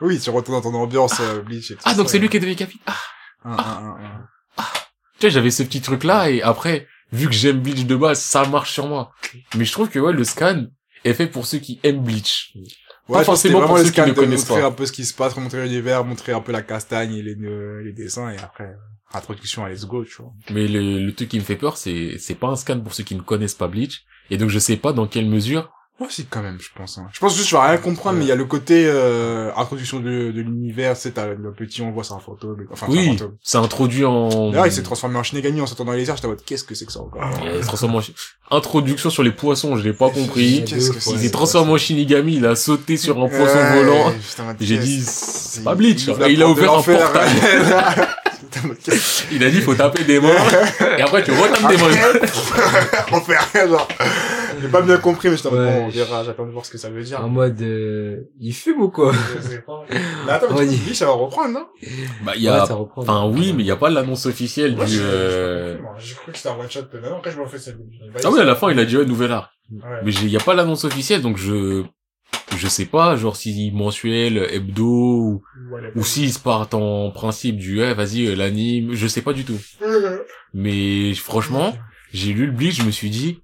Oui, 0.00 0.20
tu 0.20 0.30
retournes 0.30 0.62
dans 0.62 0.70
ton 0.70 0.76
ambiance, 0.76 1.18
euh, 1.18 1.42
Bleach 1.42 1.72
et 1.72 1.74
tout 1.74 1.80
ah, 1.84 1.94
donc 1.94 2.08
c'est 2.08 2.20
lui 2.20 2.28
qui 2.28 2.36
est 2.36 2.40
devenu 2.40 2.54
capitaine. 2.54 2.82
Ah, 2.86 2.96
Ah, 3.44 3.56
ah, 3.58 3.96
ah, 3.98 4.20
ah. 4.58 4.72
tu 5.18 5.26
vois, 5.26 5.30
j'avais 5.30 5.50
ce 5.50 5.64
petit 5.64 5.80
truc 5.80 6.04
là 6.04 6.30
et 6.30 6.40
après, 6.40 6.86
vu 7.14 7.28
que 7.28 7.34
j'aime 7.34 7.60
Bleach 7.60 7.86
de 7.86 7.96
base, 7.96 8.20
ça 8.20 8.44
marche 8.46 8.72
sur 8.72 8.86
moi. 8.86 9.12
Mais 9.56 9.64
je 9.64 9.72
trouve 9.72 9.88
que 9.88 9.98
ouais, 9.98 10.12
le 10.12 10.24
scan 10.24 10.66
est 11.04 11.14
fait 11.14 11.26
pour 11.26 11.46
ceux 11.46 11.58
qui 11.58 11.80
aiment 11.82 12.02
Bleach. 12.02 12.52
Ouais, 13.08 13.18
c'était 13.18 13.24
forcément 13.24 13.66
pour 13.66 13.76
le 13.76 13.84
ceux 13.84 13.90
qui 13.90 14.00
ne 14.00 14.12
connaissent 14.12 14.48
montrer 14.48 14.62
pas. 14.62 14.68
un 14.68 14.72
peu 14.72 14.86
ce 14.86 14.92
qui 14.92 15.04
se 15.04 15.14
passe, 15.14 15.36
montrer 15.36 15.62
l'univers, 15.64 16.04
montrer 16.04 16.32
un 16.32 16.40
peu 16.40 16.52
la 16.52 16.62
castagne 16.62 17.14
et 17.14 17.22
les, 17.22 17.36
euh, 17.36 17.82
les 17.84 17.92
dessins, 17.92 18.30
et 18.30 18.38
après, 18.38 18.64
euh, 18.64 18.76
introduction 19.18 19.64
à 19.64 19.68
Let's 19.68 19.84
Go, 19.84 20.04
tu 20.04 20.22
vois. 20.22 20.32
Mais 20.50 20.66
le, 20.66 21.04
le 21.04 21.14
truc 21.14 21.28
qui 21.28 21.38
me 21.38 21.44
fait 21.44 21.56
peur, 21.56 21.76
c'est, 21.76 22.16
c'est 22.18 22.34
pas 22.34 22.48
un 22.48 22.56
scan 22.56 22.80
pour 22.80 22.94
ceux 22.94 23.04
qui 23.04 23.14
ne 23.14 23.20
connaissent 23.20 23.54
pas 23.54 23.68
Bleach. 23.68 24.04
Et 24.30 24.38
donc 24.38 24.48
je 24.48 24.58
sais 24.58 24.78
pas 24.78 24.94
dans 24.94 25.06
quelle 25.06 25.28
mesure. 25.28 25.70
Moi 26.00 26.08
aussi, 26.08 26.26
quand 26.26 26.42
même, 26.42 26.58
je 26.60 26.70
pense. 26.74 26.98
Hein. 26.98 27.06
Je 27.12 27.20
pense 27.20 27.36
juste 27.36 27.44
que 27.44 27.50
je 27.50 27.56
vais 27.56 27.68
rien 27.68 27.76
comprendre, 27.76 28.18
mais 28.18 28.24
il 28.24 28.28
y 28.28 28.32
a 28.32 28.34
le 28.34 28.46
côté 28.46 28.84
euh, 28.84 29.52
introduction 29.56 30.00
de, 30.00 30.32
de 30.32 30.40
l'univers, 30.40 30.96
c'est 30.96 31.12
t'as 31.12 31.28
le 31.28 31.52
petit, 31.52 31.82
on 31.82 31.92
voit, 31.92 32.02
c'est 32.02 32.14
un 32.14 32.18
fantôme. 32.18 32.66
Enfin, 32.72 32.86
c'est 32.90 32.92
un 32.92 32.96
oui, 32.96 33.18
c'est 33.42 33.58
introduit 33.58 34.04
en... 34.04 34.50
D'ailleurs, 34.50 34.66
il 34.66 34.72
s'est 34.72 34.82
transformé 34.82 35.18
en 35.18 35.22
Shinigami 35.22 35.60
en 35.60 35.66
sautant 35.66 35.84
dans 35.84 35.92
les 35.92 36.08
airs, 36.08 36.16
j'étais 36.16 36.26
en 36.26 36.30
mode, 36.30 36.44
qu'est-ce 36.44 36.64
que 36.64 36.74
c'est 36.74 36.84
que 36.84 36.90
ça 36.90 37.00
encore? 37.00 37.22
Il 37.44 37.62
se 37.62 37.68
transforme 37.68 37.94
en 37.94 38.56
Introduction 38.56 39.08
sur 39.08 39.22
les 39.22 39.30
poissons, 39.30 39.76
je 39.76 39.84
l'ai 39.84 39.92
pas 39.92 40.10
compris. 40.10 40.64
Qu'est-ce 40.66 40.90
que 40.90 41.10
Il 41.12 41.20
s'est 41.20 41.30
transformé 41.30 41.72
en 41.72 41.78
Shinigami, 41.78 42.36
il 42.36 42.46
a 42.46 42.56
sauté 42.56 42.96
sur 42.96 43.22
un 43.22 43.28
poisson 43.28 43.56
Ouais, 43.56 43.84
volant. 43.84 44.12
J'ai 44.60 44.78
dit, 44.78 45.00
c'est 45.00 45.62
pas 45.62 45.76
Bleach. 45.76 46.08
Et 46.08 46.32
il 46.32 46.42
a 46.42 46.48
ouvert 46.48 46.74
un 46.74 46.82
portail. 46.82 47.30
Il 49.32 49.42
a 49.42 49.50
dit, 49.50 49.60
faut 49.60 49.74
taper 49.74 50.04
des 50.04 50.20
mains. 50.20 50.30
Et 50.98 51.02
après, 51.02 51.22
tu 51.22 51.32
retapes 51.32 51.68
des 51.68 51.76
mains. 51.76 51.96
on 53.12 53.20
fait 53.20 53.36
rien, 53.52 53.68
genre. 53.68 53.88
J'ai 54.60 54.68
pas 54.68 54.82
bien 54.82 54.96
compris, 54.98 55.28
mais 55.28 55.36
j'étais 55.36 55.48
en 55.48 55.52
mode, 55.52 55.60
Ouais. 55.60 55.80
bon, 55.80 55.86
on 55.86 55.88
verra, 55.88 56.24
j'attends 56.24 56.46
de 56.46 56.50
voir 56.52 56.64
ce 56.64 56.70
que 56.70 56.78
ça 56.78 56.90
veut 56.90 57.02
dire. 57.02 57.24
En 57.24 57.28
mode, 57.28 57.60
euh, 57.62 58.22
il 58.40 58.52
fume 58.52 58.80
ou 58.82 58.88
quoi? 58.90 59.12
Je 59.36 59.40
sais 59.42 59.60
pas. 59.60 59.84
Mais 60.26 60.32
attends, 60.32 60.46
mais 60.50 60.60
Ouais, 60.60 60.68
tu 60.68 60.74
dis, 60.76 60.94
ça 60.94 61.06
va 61.06 61.12
reprendre, 61.12 61.50
non 61.54 61.66
Bah, 62.24 62.32
il 62.36 62.42
y 62.42 62.48
a, 62.48 62.64
Ouais, 62.64 62.86
enfin, 62.96 63.26
oui, 63.32 63.52
mais 63.52 63.62
il 63.62 63.66
y 63.66 63.70
a 63.70 63.76
pas 63.76 63.90
l'annonce 63.90 64.26
officielle 64.26 64.74
Moi, 64.76 64.84
du, 64.84 64.92
j'ai- 64.92 65.00
euh... 65.02 65.78
j'ai 65.98 66.14
cru 66.14 66.32
que 66.32 66.38
c'était 66.38 66.50
un 66.50 66.58
one 66.58 66.70
shot. 66.70 66.80
Mais 66.92 67.08
non, 67.08 67.16
après, 67.16 67.30
je 67.30 67.38
me 67.38 67.42
refais 67.44 67.58
celle 67.58 67.78
Ah 68.24 68.30
oui, 68.30 68.40
à 68.40 68.44
la 68.44 68.54
fin, 68.54 68.70
il 68.70 68.78
a 68.78 68.84
dit, 68.84 68.96
ouais, 68.96 69.04
nouvel 69.06 69.32
arc. 69.32 69.50
Ouais. 69.72 69.80
Mais 70.04 70.12
il 70.12 70.28
y 70.28 70.36
a 70.36 70.40
pas 70.40 70.54
l'annonce 70.54 70.84
officielle, 70.84 71.22
donc 71.22 71.36
je, 71.38 71.82
je 72.56 72.68
sais 72.68 72.84
pas, 72.86 73.16
genre 73.16 73.36
si 73.36 73.70
mensuel, 73.74 74.38
hebdo, 74.50 74.84
ou, 74.84 75.42
Voilà. 75.68 75.88
ou 75.96 76.04
s'ils 76.04 76.32
se 76.32 76.38
partent 76.38 76.74
en 76.74 77.10
principe 77.10 77.56
du, 77.56 77.80
eh, 77.80 77.94
vas-y, 77.94 78.26
euh, 78.26 78.34
l'anime, 78.36 78.92
je 78.94 79.06
sais 79.06 79.22
pas 79.22 79.32
du 79.32 79.44
tout. 79.44 79.58
Mais 80.52 81.14
franchement, 81.14 81.74
j'ai 82.12 82.32
lu 82.32 82.46
le 82.46 82.52
Bleach, 82.52 82.76
je 82.80 82.84
me 82.84 82.90
suis 82.90 83.10
dit, 83.10 83.40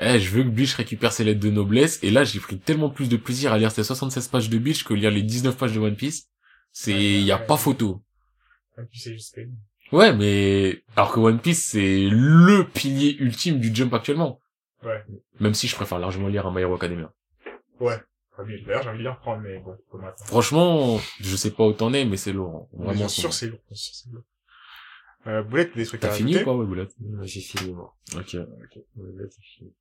eh, 0.00 0.18
je 0.18 0.30
veux 0.30 0.42
que 0.42 0.48
Bleach 0.48 0.74
récupère 0.74 1.12
ses 1.12 1.24
lettres 1.24 1.40
de 1.40 1.50
noblesse, 1.50 2.02
et 2.02 2.10
là, 2.10 2.24
j'ai 2.24 2.40
pris 2.40 2.58
tellement 2.58 2.90
plus 2.90 3.08
de 3.08 3.16
plaisir 3.16 3.52
à 3.52 3.58
lire 3.58 3.70
ces 3.70 3.84
76 3.84 4.28
pages 4.28 4.48
de 4.50 4.58
Bleach 4.58 4.84
que 4.84 4.94
lire 4.94 5.10
les 5.10 5.22
19 5.22 5.56
pages 5.56 5.72
de 5.74 5.78
One 5.80 5.96
Piece. 5.96 6.28
C'est, 6.72 6.92
Ouais, 6.94 7.20
y 7.22 7.32
a 7.32 7.38
ouais. 7.40 7.46
pas 7.46 7.56
photo. 7.56 8.02
Ouais, 9.92 10.12
mais, 10.14 10.82
alors 10.96 11.12
que 11.12 11.20
One 11.20 11.40
Piece, 11.40 11.64
c'est 11.72 12.08
le 12.08 12.64
pilier 12.64 13.16
ultime 13.18 13.58
du 13.58 13.74
Jump 13.74 13.92
actuellement. 13.92 14.40
Ouais. 14.84 15.02
Même 15.40 15.52
si 15.54 15.66
je 15.68 15.74
préfère 15.74 15.98
largement 15.98 16.28
lire 16.28 16.46
un 16.46 16.54
My 16.54 16.62
Hero 16.62 16.74
Academia. 16.74 17.12
Ah 17.80 18.42
oui, 18.46 18.62
D'ailleurs, 18.64 18.82
j'ai 18.84 18.88
envie 18.88 18.98
de 18.98 19.02
les 19.02 19.08
reprendre, 19.10 19.42
mais 19.42 19.58
bon, 19.58 19.76
faut 19.90 19.98
m'attendre. 19.98 20.26
Franchement, 20.26 20.98
je 21.20 21.36
sais 21.36 21.50
pas 21.50 21.66
où 21.66 21.72
t'en 21.72 21.92
es, 21.92 22.04
mais 22.06 22.16
c'est 22.16 22.32
lourd. 22.32 22.54
hein. 22.72 22.76
Bien 22.78 22.84
Vraiment. 22.92 23.08
sûr, 23.08 23.34
c'est 23.34 23.48
lourd. 23.48 23.58
bien 23.68 23.76
sûr, 23.76 23.94
c'est 23.94 24.10
lourd. 24.10 24.22
Euh, 25.26 25.42
Boulette, 25.42 25.76
des 25.76 25.84
trucs 25.84 26.00
T'as 26.00 26.08
à 26.08 26.12
fini 26.12 26.38
ou 26.38 26.44
pas, 26.44 26.54
ouais, 26.54 26.64
Boulette? 26.64 26.92
Ouais, 27.00 27.26
J'ai 27.26 27.40
fini, 27.40 27.72
moi. 27.74 27.94
Ok. 28.16 28.32
Ouais, 28.34 29.28
fini. 29.42 29.74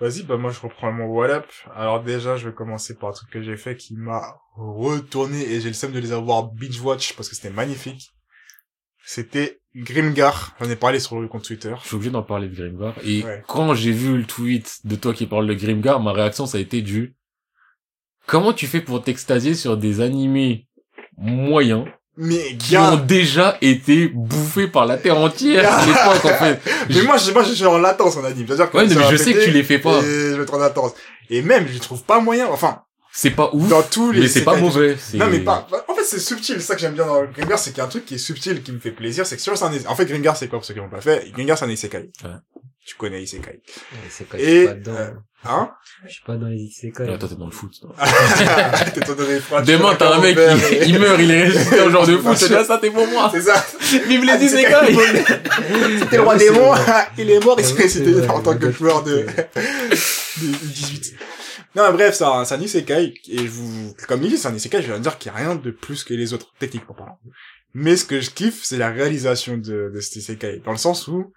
Vas-y, 0.00 0.22
bah 0.22 0.36
moi 0.36 0.50
je 0.52 0.60
reprends 0.60 0.92
mon 0.92 1.06
wall 1.06 1.30
up. 1.32 1.46
Alors 1.74 2.02
déjà, 2.02 2.36
je 2.36 2.48
vais 2.48 2.54
commencer 2.54 2.96
par 2.96 3.10
un 3.10 3.12
truc 3.12 3.30
que 3.30 3.42
j'ai 3.42 3.56
fait 3.56 3.76
qui 3.76 3.96
m'a 3.96 4.36
retourné 4.54 5.40
et 5.42 5.60
j'ai 5.60 5.68
le 5.68 5.74
seum 5.74 5.90
de 5.92 5.98
les 5.98 6.12
avoir 6.12 6.44
binge 6.44 6.80
watch 6.80 7.14
parce 7.14 7.28
que 7.28 7.34
c'était 7.34 7.50
magnifique. 7.50 8.10
C'était 9.04 9.60
Grimgar. 9.74 10.54
J'en 10.60 10.68
ai 10.70 10.76
parlé 10.76 11.00
sur 11.00 11.20
le 11.20 11.26
compte 11.28 11.44
Twitter. 11.44 11.74
Je 11.82 11.86
suis 11.88 11.96
obligé 11.96 12.10
d'en 12.10 12.22
parler 12.22 12.48
de 12.48 12.54
Grimgar. 12.54 12.94
Et 13.04 13.24
Ouais. 13.24 13.42
quand 13.48 13.74
j'ai 13.74 13.90
vu 13.92 14.16
le 14.18 14.24
tweet 14.24 14.80
de 14.84 14.94
toi 14.96 15.12
qui 15.14 15.26
parle 15.26 15.46
de 15.48 15.54
Grimgar, 15.54 15.98
ma 16.00 16.12
réaction, 16.12 16.46
ça 16.46 16.58
a 16.58 16.60
été 16.60 16.80
du, 16.82 17.16
comment 18.26 18.52
tu 18.52 18.66
fais 18.66 18.80
pour 18.80 19.02
t'extasier 19.02 19.54
sur 19.54 19.76
des 19.76 20.00
animés 20.00 20.68
moyens 21.16 21.86
Mais 22.20 22.56
qui 22.56 22.76
ont 22.76 22.96
déjà 22.96 23.56
été 23.60 24.08
bouffés 24.08 24.66
par 24.68 24.86
la 24.86 24.96
terre 24.96 25.16
entière 25.18 25.72
à 25.72 25.86
l'époque, 25.86 26.24
en 26.24 26.36
fait. 26.36 26.60
mais 26.90 27.02
moi, 27.02 27.16
je, 27.16 27.30
moi, 27.30 27.44
je 27.44 27.52
suis 27.52 27.64
en 27.64 27.78
latence 27.78 28.16
en 28.16 28.24
anime. 28.24 28.46
C'est-à-dire 28.46 28.70
que 28.70 28.76
Ouais, 28.76 28.86
mais 28.86 28.94
je 29.10 29.16
sais 29.16 29.32
que 29.32 29.44
tu 29.44 29.50
les 29.52 29.62
fais 29.62 29.78
pas. 29.78 29.98
Et 30.00 30.30
je 30.30 30.34
vais 30.36 30.42
être 30.42 30.54
en 30.54 30.58
latence. 30.58 30.92
Et 31.30 31.42
même, 31.42 31.66
je 31.72 31.78
trouve 31.78 32.02
pas 32.02 32.20
moyen. 32.20 32.48
Enfin, 32.50 32.82
C'est 33.12 33.30
pas 33.30 33.50
ouf, 33.52 33.68
dans 33.68 33.82
tous 33.82 34.10
les 34.12 34.22
mais 34.22 34.28
c'est 34.28 34.42
pas 34.44 34.56
isekai- 34.56 34.60
mauvais. 34.60 34.96
c'est- 34.98 35.16
Non 35.16 35.26
mais 35.30 35.40
pas. 35.40 35.66
En 35.88 35.94
fait 35.94 36.04
c'est 36.04 36.18
subtil, 36.20 36.56
c'est 36.56 36.60
ça 36.66 36.74
que 36.74 36.80
j'aime 36.80 36.94
bien 36.94 37.06
dans 37.06 37.24
Gringar, 37.24 37.58
c'est 37.58 37.70
qu'il 37.70 37.78
y 37.78 37.80
a 37.80 37.84
un 37.84 37.88
truc 37.88 38.04
qui 38.04 38.14
est 38.14 38.18
subtil 38.18 38.62
qui 38.62 38.70
me 38.72 38.78
fait 38.78 38.90
plaisir, 38.92 39.26
c'est 39.26 39.36
que 39.36 39.42
sur 39.42 39.52
un 39.62 39.72
En 39.88 39.94
fait 39.96 40.04
Gringar 40.06 40.36
c'est 40.36 40.46
quoi 40.48 40.58
pour 40.58 40.64
ceux 40.66 40.74
qui 40.74 40.80
l'ont 40.80 40.88
pas 40.88 41.00
fait 41.00 41.30
Gringar 41.32 41.56
c'est 41.58 41.64
un 41.64 41.70
isekai. 41.70 42.10
Ouais. 42.24 42.30
Tu 42.86 42.94
connais 42.96 43.22
isekai. 43.22 43.50
Ouais, 43.50 43.98
C'est 44.08 44.28
quoi, 44.28 44.38
Et, 44.40 44.66
pas 44.66 44.74
dedans. 44.74 44.92
euh, 44.92 45.10
Hein 45.10 45.22
Je 45.44 46.12
suis 46.12 46.22
pas 46.24 46.36
dans 46.36 46.48
les 46.48 46.56
isekai. 46.56 47.04
Ouais, 47.04 47.18
toi, 47.18 47.28
t'es 47.28 47.36
dans 47.36 47.46
le 47.46 47.52
foot. 47.52 47.72
T'es 48.94 49.14
donné 49.14 49.38
froid. 49.40 49.62
Demain, 49.62 49.94
t'as 49.96 50.16
un 50.16 50.20
mec, 50.20 50.36
il, 50.82 50.88
il 50.88 50.98
meurt, 50.98 51.18
il 51.20 51.30
est 51.30 51.46
ressuscité 51.48 51.80
en 51.80 51.90
genre 51.90 52.06
de 52.06 52.16
foot, 52.16 52.36
c'est 52.36 52.48
là, 52.48 52.64
ça, 52.64 52.78
t'es 52.78 52.90
pour 52.90 53.06
moi. 53.06 53.30
C'est 53.32 53.42
ça. 53.42 53.64
Vive 54.06 54.24
les 54.24 54.32
Ah, 54.32 54.36
isekai 54.36 54.94
C'était 56.00 56.16
le 56.16 56.22
roi 56.22 56.36
des 56.36 56.50
monts, 56.50 56.74
il 57.18 57.30
est 57.30 57.44
mort, 57.44 57.56
il 57.58 57.64
s'est 57.64 57.74
ressuscité 57.74 58.28
en 58.28 58.40
tant 58.40 58.56
que 58.58 58.70
joueur 58.72 59.02
de, 59.04 59.26
de 59.26 60.46
18. 60.46 61.14
Non, 61.76 61.92
bref, 61.92 62.14
c'est 62.14 62.24
un, 62.24 62.44
c'est 62.44 62.54
un 62.54 62.60
isekai, 62.60 63.14
et 63.28 63.38
je 63.38 63.46
vous, 63.48 63.94
comme 64.08 64.22
il 64.24 64.30
dit, 64.30 64.38
c'est 64.38 64.48
un 64.48 64.54
isekai, 64.54 64.82
je 64.82 64.86
viens 64.88 64.98
de 64.98 65.02
dire 65.02 65.18
qu'il 65.18 65.30
n'y 65.30 65.38
a 65.38 65.40
rien 65.40 65.54
de 65.54 65.70
plus 65.70 66.02
que 66.02 66.14
les 66.14 66.32
autres, 66.32 66.46
techniquement 66.58 66.94
parlant. 66.94 67.18
Mais 67.74 67.96
ce 67.96 68.04
que 68.04 68.20
je 68.20 68.30
kiffe, 68.30 68.64
c'est 68.64 68.78
la 68.78 68.88
réalisation 68.90 69.56
de, 69.56 69.90
de 69.94 70.00
cet 70.00 70.16
isekai, 70.16 70.62
dans 70.64 70.72
le 70.72 70.78
sens 70.78 71.06
où, 71.06 71.32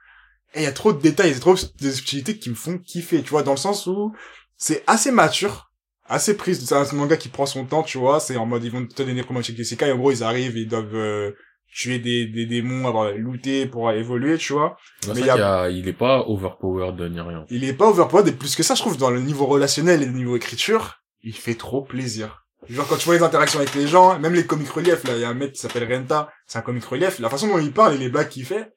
eh, 0.53 0.59
il 0.61 0.63
y 0.63 0.67
a 0.67 0.71
trop 0.71 0.93
de 0.93 1.01
détails, 1.01 1.29
il 1.29 1.33
y 1.33 1.37
a 1.37 1.39
trop 1.39 1.55
de 1.55 1.91
subtilités 1.91 2.37
qui 2.37 2.49
me 2.49 2.55
font 2.55 2.77
kiffer, 2.77 3.21
tu 3.23 3.29
vois, 3.29 3.43
dans 3.43 3.51
le 3.51 3.57
sens 3.57 3.87
où 3.87 4.13
c'est 4.57 4.83
assez 4.87 5.11
mature, 5.11 5.71
assez 6.07 6.35
prise, 6.35 6.63
c'est 6.65 6.75
un 6.75 6.85
manga 6.93 7.17
qui 7.17 7.29
prend 7.29 7.45
son 7.45 7.65
temps, 7.65 7.83
tu 7.83 7.97
vois, 7.97 8.19
c'est 8.19 8.35
en 8.37 8.45
mode, 8.45 8.63
ils 8.63 8.71
vont 8.71 8.85
te 8.85 8.95
donner 8.95 9.13
des 9.13 9.23
problématiques 9.23 9.55
d'isekai, 9.55 9.91
en 9.91 9.97
gros, 9.97 10.11
ils 10.11 10.23
arrivent, 10.23 10.57
ils 10.57 10.67
doivent, 10.67 10.93
euh, 10.95 11.31
tuer 11.73 11.99
des, 11.99 12.25
des 12.25 12.45
démons, 12.45 12.85
avoir 12.85 13.13
looté 13.13 13.65
pour 13.65 13.89
évoluer, 13.91 14.37
tu 14.37 14.51
vois. 14.51 14.75
Mais 15.07 15.13
ça 15.13 15.19
y 15.21 15.29
a- 15.29 15.33
qu'il 15.33 15.41
y 15.41 15.45
a- 15.45 15.69
il 15.69 15.87
est 15.87 15.93
pas 15.93 16.25
overpowered 16.27 16.99
ni 17.11 17.21
rien. 17.21 17.45
Il 17.49 17.63
est 17.63 17.71
pas 17.73 17.87
overpowered 17.87 18.27
et 18.27 18.33
plus 18.33 18.57
que 18.57 18.63
ça, 18.63 18.75
je 18.75 18.81
trouve, 18.81 18.97
dans 18.97 19.09
le 19.09 19.21
niveau 19.21 19.45
relationnel 19.45 20.03
et 20.03 20.05
le 20.05 20.11
niveau 20.11 20.35
écriture, 20.35 20.97
il 21.23 21.33
fait 21.33 21.55
trop 21.55 21.81
plaisir. 21.81 22.43
Genre, 22.69 22.85
quand 22.87 22.97
tu 22.97 23.05
vois 23.05 23.15
les 23.15 23.23
interactions 23.23 23.59
avec 23.59 23.73
les 23.73 23.87
gens, 23.87 24.19
même 24.19 24.33
les 24.33 24.45
comics 24.45 24.69
reliefs, 24.69 25.05
là, 25.05 25.15
il 25.15 25.21
y 25.21 25.23
a 25.23 25.29
un 25.29 25.33
mec 25.33 25.53
qui 25.53 25.61
s'appelle 25.61 25.91
Renta, 25.91 26.29
c'est 26.45 26.59
un 26.59 26.61
comic 26.61 26.83
relief, 26.83 27.19
la 27.19 27.29
façon 27.29 27.47
dont 27.47 27.57
il 27.57 27.71
parle 27.71 27.95
et 27.95 27.97
les 27.97 28.09
blagues 28.09 28.27
qu'il 28.29 28.45
fait, 28.45 28.73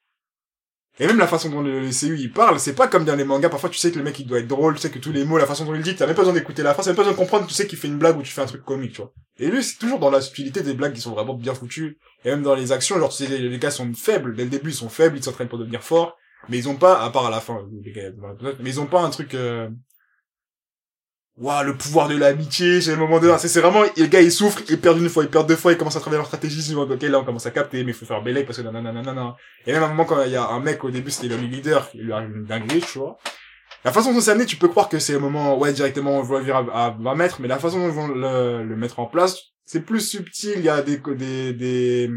et 1.01 1.07
même 1.07 1.19
la 1.19 1.27
façon 1.27 1.51
dont 1.51 1.61
le, 1.61 1.81
le 1.81 1.91
CU 1.91 2.17
il 2.19 2.33
parle, 2.33 2.61
c'est 2.61 2.75
pas 2.75 2.87
comme 2.87 3.05
dans 3.05 3.17
les 3.17 3.25
mangas, 3.25 3.49
parfois 3.49 3.69
tu 3.69 3.79
sais 3.79 3.91
que 3.91 3.99
le 3.99 4.05
mec 4.05 4.19
il 4.21 4.27
doit 4.27 4.39
être 4.39 4.47
drôle, 4.47 4.75
tu 4.75 4.81
sais 4.81 4.91
que 4.91 5.01
tous 5.01 5.11
les 5.11 5.25
mots, 5.25 5.39
la 5.39 5.47
façon 5.47 5.65
dont 5.65 5.75
il 5.75 5.83
dit, 5.83 5.97
t'as 5.97 6.07
même 6.07 6.15
pas 6.15 6.23
besoin 6.23 6.35
d'écouter 6.35 6.63
la 6.63 6.73
phrase, 6.73 6.87
t'as 6.87 6.93
même 6.93 6.97
pas 6.97 7.03
besoin 7.03 7.15
de 7.15 7.19
comprendre, 7.19 7.47
tu 7.49 7.55
sais 7.55 7.67
qu'il 7.67 7.79
fait 7.79 7.89
une 7.89 7.99
blague 7.99 8.17
ou 8.17 8.23
tu 8.23 8.31
fais 8.31 8.43
un 8.43 8.47
truc 8.47 8.65
comique, 8.65 8.93
tu 8.93 9.01
vois. 9.01 9.13
Et 9.41 9.49
lui, 9.49 9.65
c'est 9.65 9.79
toujours 9.79 9.99
dans 9.99 10.11
la 10.11 10.21
subtilité 10.21 10.63
des 10.63 10.75
blagues 10.75 10.93
qui 10.93 11.01
sont 11.01 11.13
vraiment 11.13 11.35
bien 11.35 11.55
foutues. 11.55 11.99
Et 12.25 12.31
même 12.31 12.43
dans 12.43 12.55
les 12.55 12.71
actions, 12.71 12.97
genre, 12.99 13.11
tu 13.11 13.27
sais, 13.27 13.39
les, 13.39 13.59
gars 13.59 13.73
sont 13.73 13.93
faibles, 13.93 14.37
dès 14.37 14.45
le 14.45 14.51
début 14.51 14.71
ils 14.71 14.75
sont 14.75 14.89
faibles, 14.89 15.17
ils 15.17 15.25
s'entraînent 15.25 15.49
pour 15.49 15.59
devenir 15.59 15.83
forts, 15.83 16.17
mais 16.49 16.59
ils 16.59 16.69
ont 16.69 16.77
pas, 16.77 17.03
à 17.03 17.11
part 17.11 17.27
à 17.27 17.31
la 17.31 17.41
fin, 17.41 17.67
les 17.83 17.91
gars, 17.91 18.11
mais 18.61 18.71
ils 18.71 18.81
ont 18.81 18.87
pas 18.87 19.03
un 19.03 19.11
truc, 19.11 19.35
euh... 19.35 19.69
Waouh, 21.37 21.65
le 21.65 21.77
pouvoir 21.77 22.09
de 22.09 22.17
l'amitié, 22.17 22.81
c'est 22.81 22.93
le 22.93 22.97
moment 22.97 23.19
de, 23.19 23.29
c'est 23.39 23.61
vraiment, 23.61 23.83
le 23.83 24.07
gars, 24.07 24.21
il 24.21 24.31
souffre, 24.31 24.63
il 24.69 24.81
perd 24.81 24.99
une 24.99 25.09
fois, 25.09 25.25
il 25.25 25.31
perd 25.31 25.49
deux 25.49 25.57
fois, 25.57 25.73
il 25.73 25.79
commence 25.79 25.97
à 25.97 26.01
travailler 26.01 26.19
leur 26.19 26.27
stratégie, 26.27 26.75
vont, 26.75 26.83
ok, 26.83 27.03
là, 27.03 27.19
on 27.19 27.25
commence 27.25 27.47
à 27.47 27.51
capter, 27.51 27.83
mais 27.83 27.91
il 27.91 27.95
faut 27.95 28.07
faire 28.07 28.23
bélec 28.23 28.47
parce 28.47 28.59
que 28.59 28.63
nanana, 28.63 28.93
nanana. 28.93 29.35
Et 29.67 29.73
même 29.73 29.83
à 29.83 29.87
un 29.87 29.89
moment, 29.89 30.05
quand 30.05 30.23
il 30.23 30.31
y 30.31 30.37
a 30.37 30.47
un 30.49 30.61
mec, 30.61 30.85
au 30.85 30.91
début, 30.91 31.11
c'était 31.11 31.35
le 31.35 31.37
leader, 31.37 31.91
il 31.95 32.03
lui 32.03 32.13
arrive 32.13 32.31
une 32.37 32.45
dinguerie, 32.45 32.83
tu 32.83 32.99
vois. 32.99 33.19
La 33.85 33.93
façon 33.93 34.15
dont 34.15 34.21
c'est 34.21 34.31
amené, 34.31 34.47
tu 34.47 34.57
peux 34.57 34.69
croire 34.69 34.89
que 34.89 35.01
c'est 35.01 35.13
le 35.13 35.19
moment, 35.19 35.59
ouais, 35.59 35.73
directement, 35.73 36.19
on 36.19 36.23
va 36.23 36.39
venir 36.39 36.57
à, 36.57 36.87
à 36.87 36.97
20 37.01 37.15
mètres, 37.17 37.39
mais 37.41 37.49
la 37.49 37.59
façon 37.59 37.81
dont 37.81 37.89
ils 37.89 37.95
vont 37.95 38.07
le, 38.07 38.63
le 38.63 38.77
mettre 38.77 39.01
en 39.01 39.07
place, 39.07 39.37
c'est 39.65 39.81
plus 39.81 40.01
subtil, 40.09 40.55
il 40.57 40.65
y 40.65 40.69
a 40.69 40.83
des, 40.83 40.99
des, 40.99 41.53
des, 41.53 42.11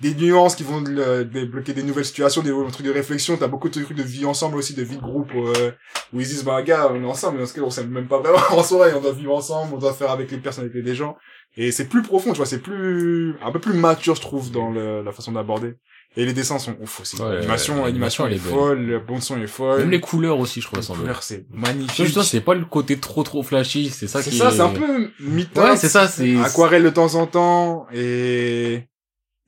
des 0.00 0.14
nuances 0.14 0.54
qui 0.54 0.62
vont 0.62 0.80
le- 0.80 1.24
débloquer 1.24 1.72
des 1.72 1.82
nouvelles 1.82 2.04
situations, 2.04 2.42
des 2.42 2.52
trucs 2.72 2.86
de 2.86 2.92
réflexion, 2.92 3.36
t'as 3.36 3.48
beaucoup 3.48 3.68
de 3.68 3.82
trucs 3.82 3.96
de 3.96 4.02
vie 4.02 4.24
ensemble 4.24 4.56
aussi, 4.56 4.74
de 4.74 4.82
vie 4.82 4.96
de 4.96 5.00
groupe, 5.02 5.30
euh, 5.34 5.72
où 6.12 6.20
ils 6.20 6.26
disent, 6.26 6.44
bah, 6.44 6.62
gars, 6.62 6.88
on 6.92 7.02
est 7.02 7.06
ensemble, 7.06 7.34
mais 7.36 7.42
dans 7.42 7.48
ce 7.48 7.54
cas, 7.54 7.62
on 7.62 7.70
s'aime 7.70 7.90
même 7.90 8.06
pas 8.06 8.20
vraiment 8.20 8.38
en 8.50 8.62
soirée, 8.62 8.92
on 8.94 9.00
doit 9.00 9.12
vivre 9.12 9.34
ensemble, 9.34 9.74
on 9.74 9.78
doit 9.78 9.92
faire 9.92 10.10
avec 10.12 10.30
les 10.30 10.38
personnalités 10.38 10.82
des 10.82 10.94
gens. 10.94 11.16
Et 11.56 11.72
c'est 11.72 11.86
plus 11.88 12.02
profond, 12.02 12.30
tu 12.30 12.36
vois, 12.36 12.46
c'est 12.46 12.60
plus, 12.60 13.34
un 13.42 13.50
peu 13.50 13.58
plus 13.58 13.72
mature, 13.72 14.14
je 14.14 14.20
trouve, 14.20 14.52
dans 14.52 14.70
le- 14.70 15.02
la 15.02 15.10
façon 15.12 15.32
d'aborder. 15.32 15.74
Et 16.16 16.24
les 16.24 16.32
dessins 16.32 16.58
sont 16.58 16.76
ouf 16.80 17.00
aussi. 17.00 17.20
Ouais, 17.20 17.34
l'animation, 17.34 17.84
l'animation, 17.84 18.26
elle 18.26 18.32
est 18.34 18.38
folle, 18.38 18.80
le 18.80 18.98
bon 19.00 19.20
son 19.20 19.40
est 19.42 19.46
folle. 19.46 19.80
Même 19.80 19.90
les 19.90 20.00
couleurs 20.00 20.38
aussi, 20.38 20.60
je 20.60 20.66
trouve, 20.66 20.78
Les 20.78 20.84
ça 20.84 20.94
couleurs, 20.94 21.22
c'est 21.22 21.44
magnifique. 21.50 22.08
vois, 22.14 22.24
c'est 22.24 22.40
pas 22.40 22.54
le 22.54 22.64
côté 22.64 22.98
trop 22.98 23.22
trop 23.24 23.42
flashy, 23.42 23.90
c'est 23.90 24.06
ça 24.06 24.22
C'est 24.22 24.30
qui 24.30 24.38
ça, 24.38 24.48
est- 24.48 24.52
c'est 24.52 24.60
un 24.60 24.70
peu 24.70 25.10
mi 25.20 25.46
Ouais, 25.56 25.76
c'est 25.76 25.88
ça, 25.88 26.06
c'est... 26.08 26.36
aquarelle 26.40 26.82
de 26.84 26.90
temps 26.90 27.14
en 27.16 27.26
temps 27.26 27.86
et 27.92 28.84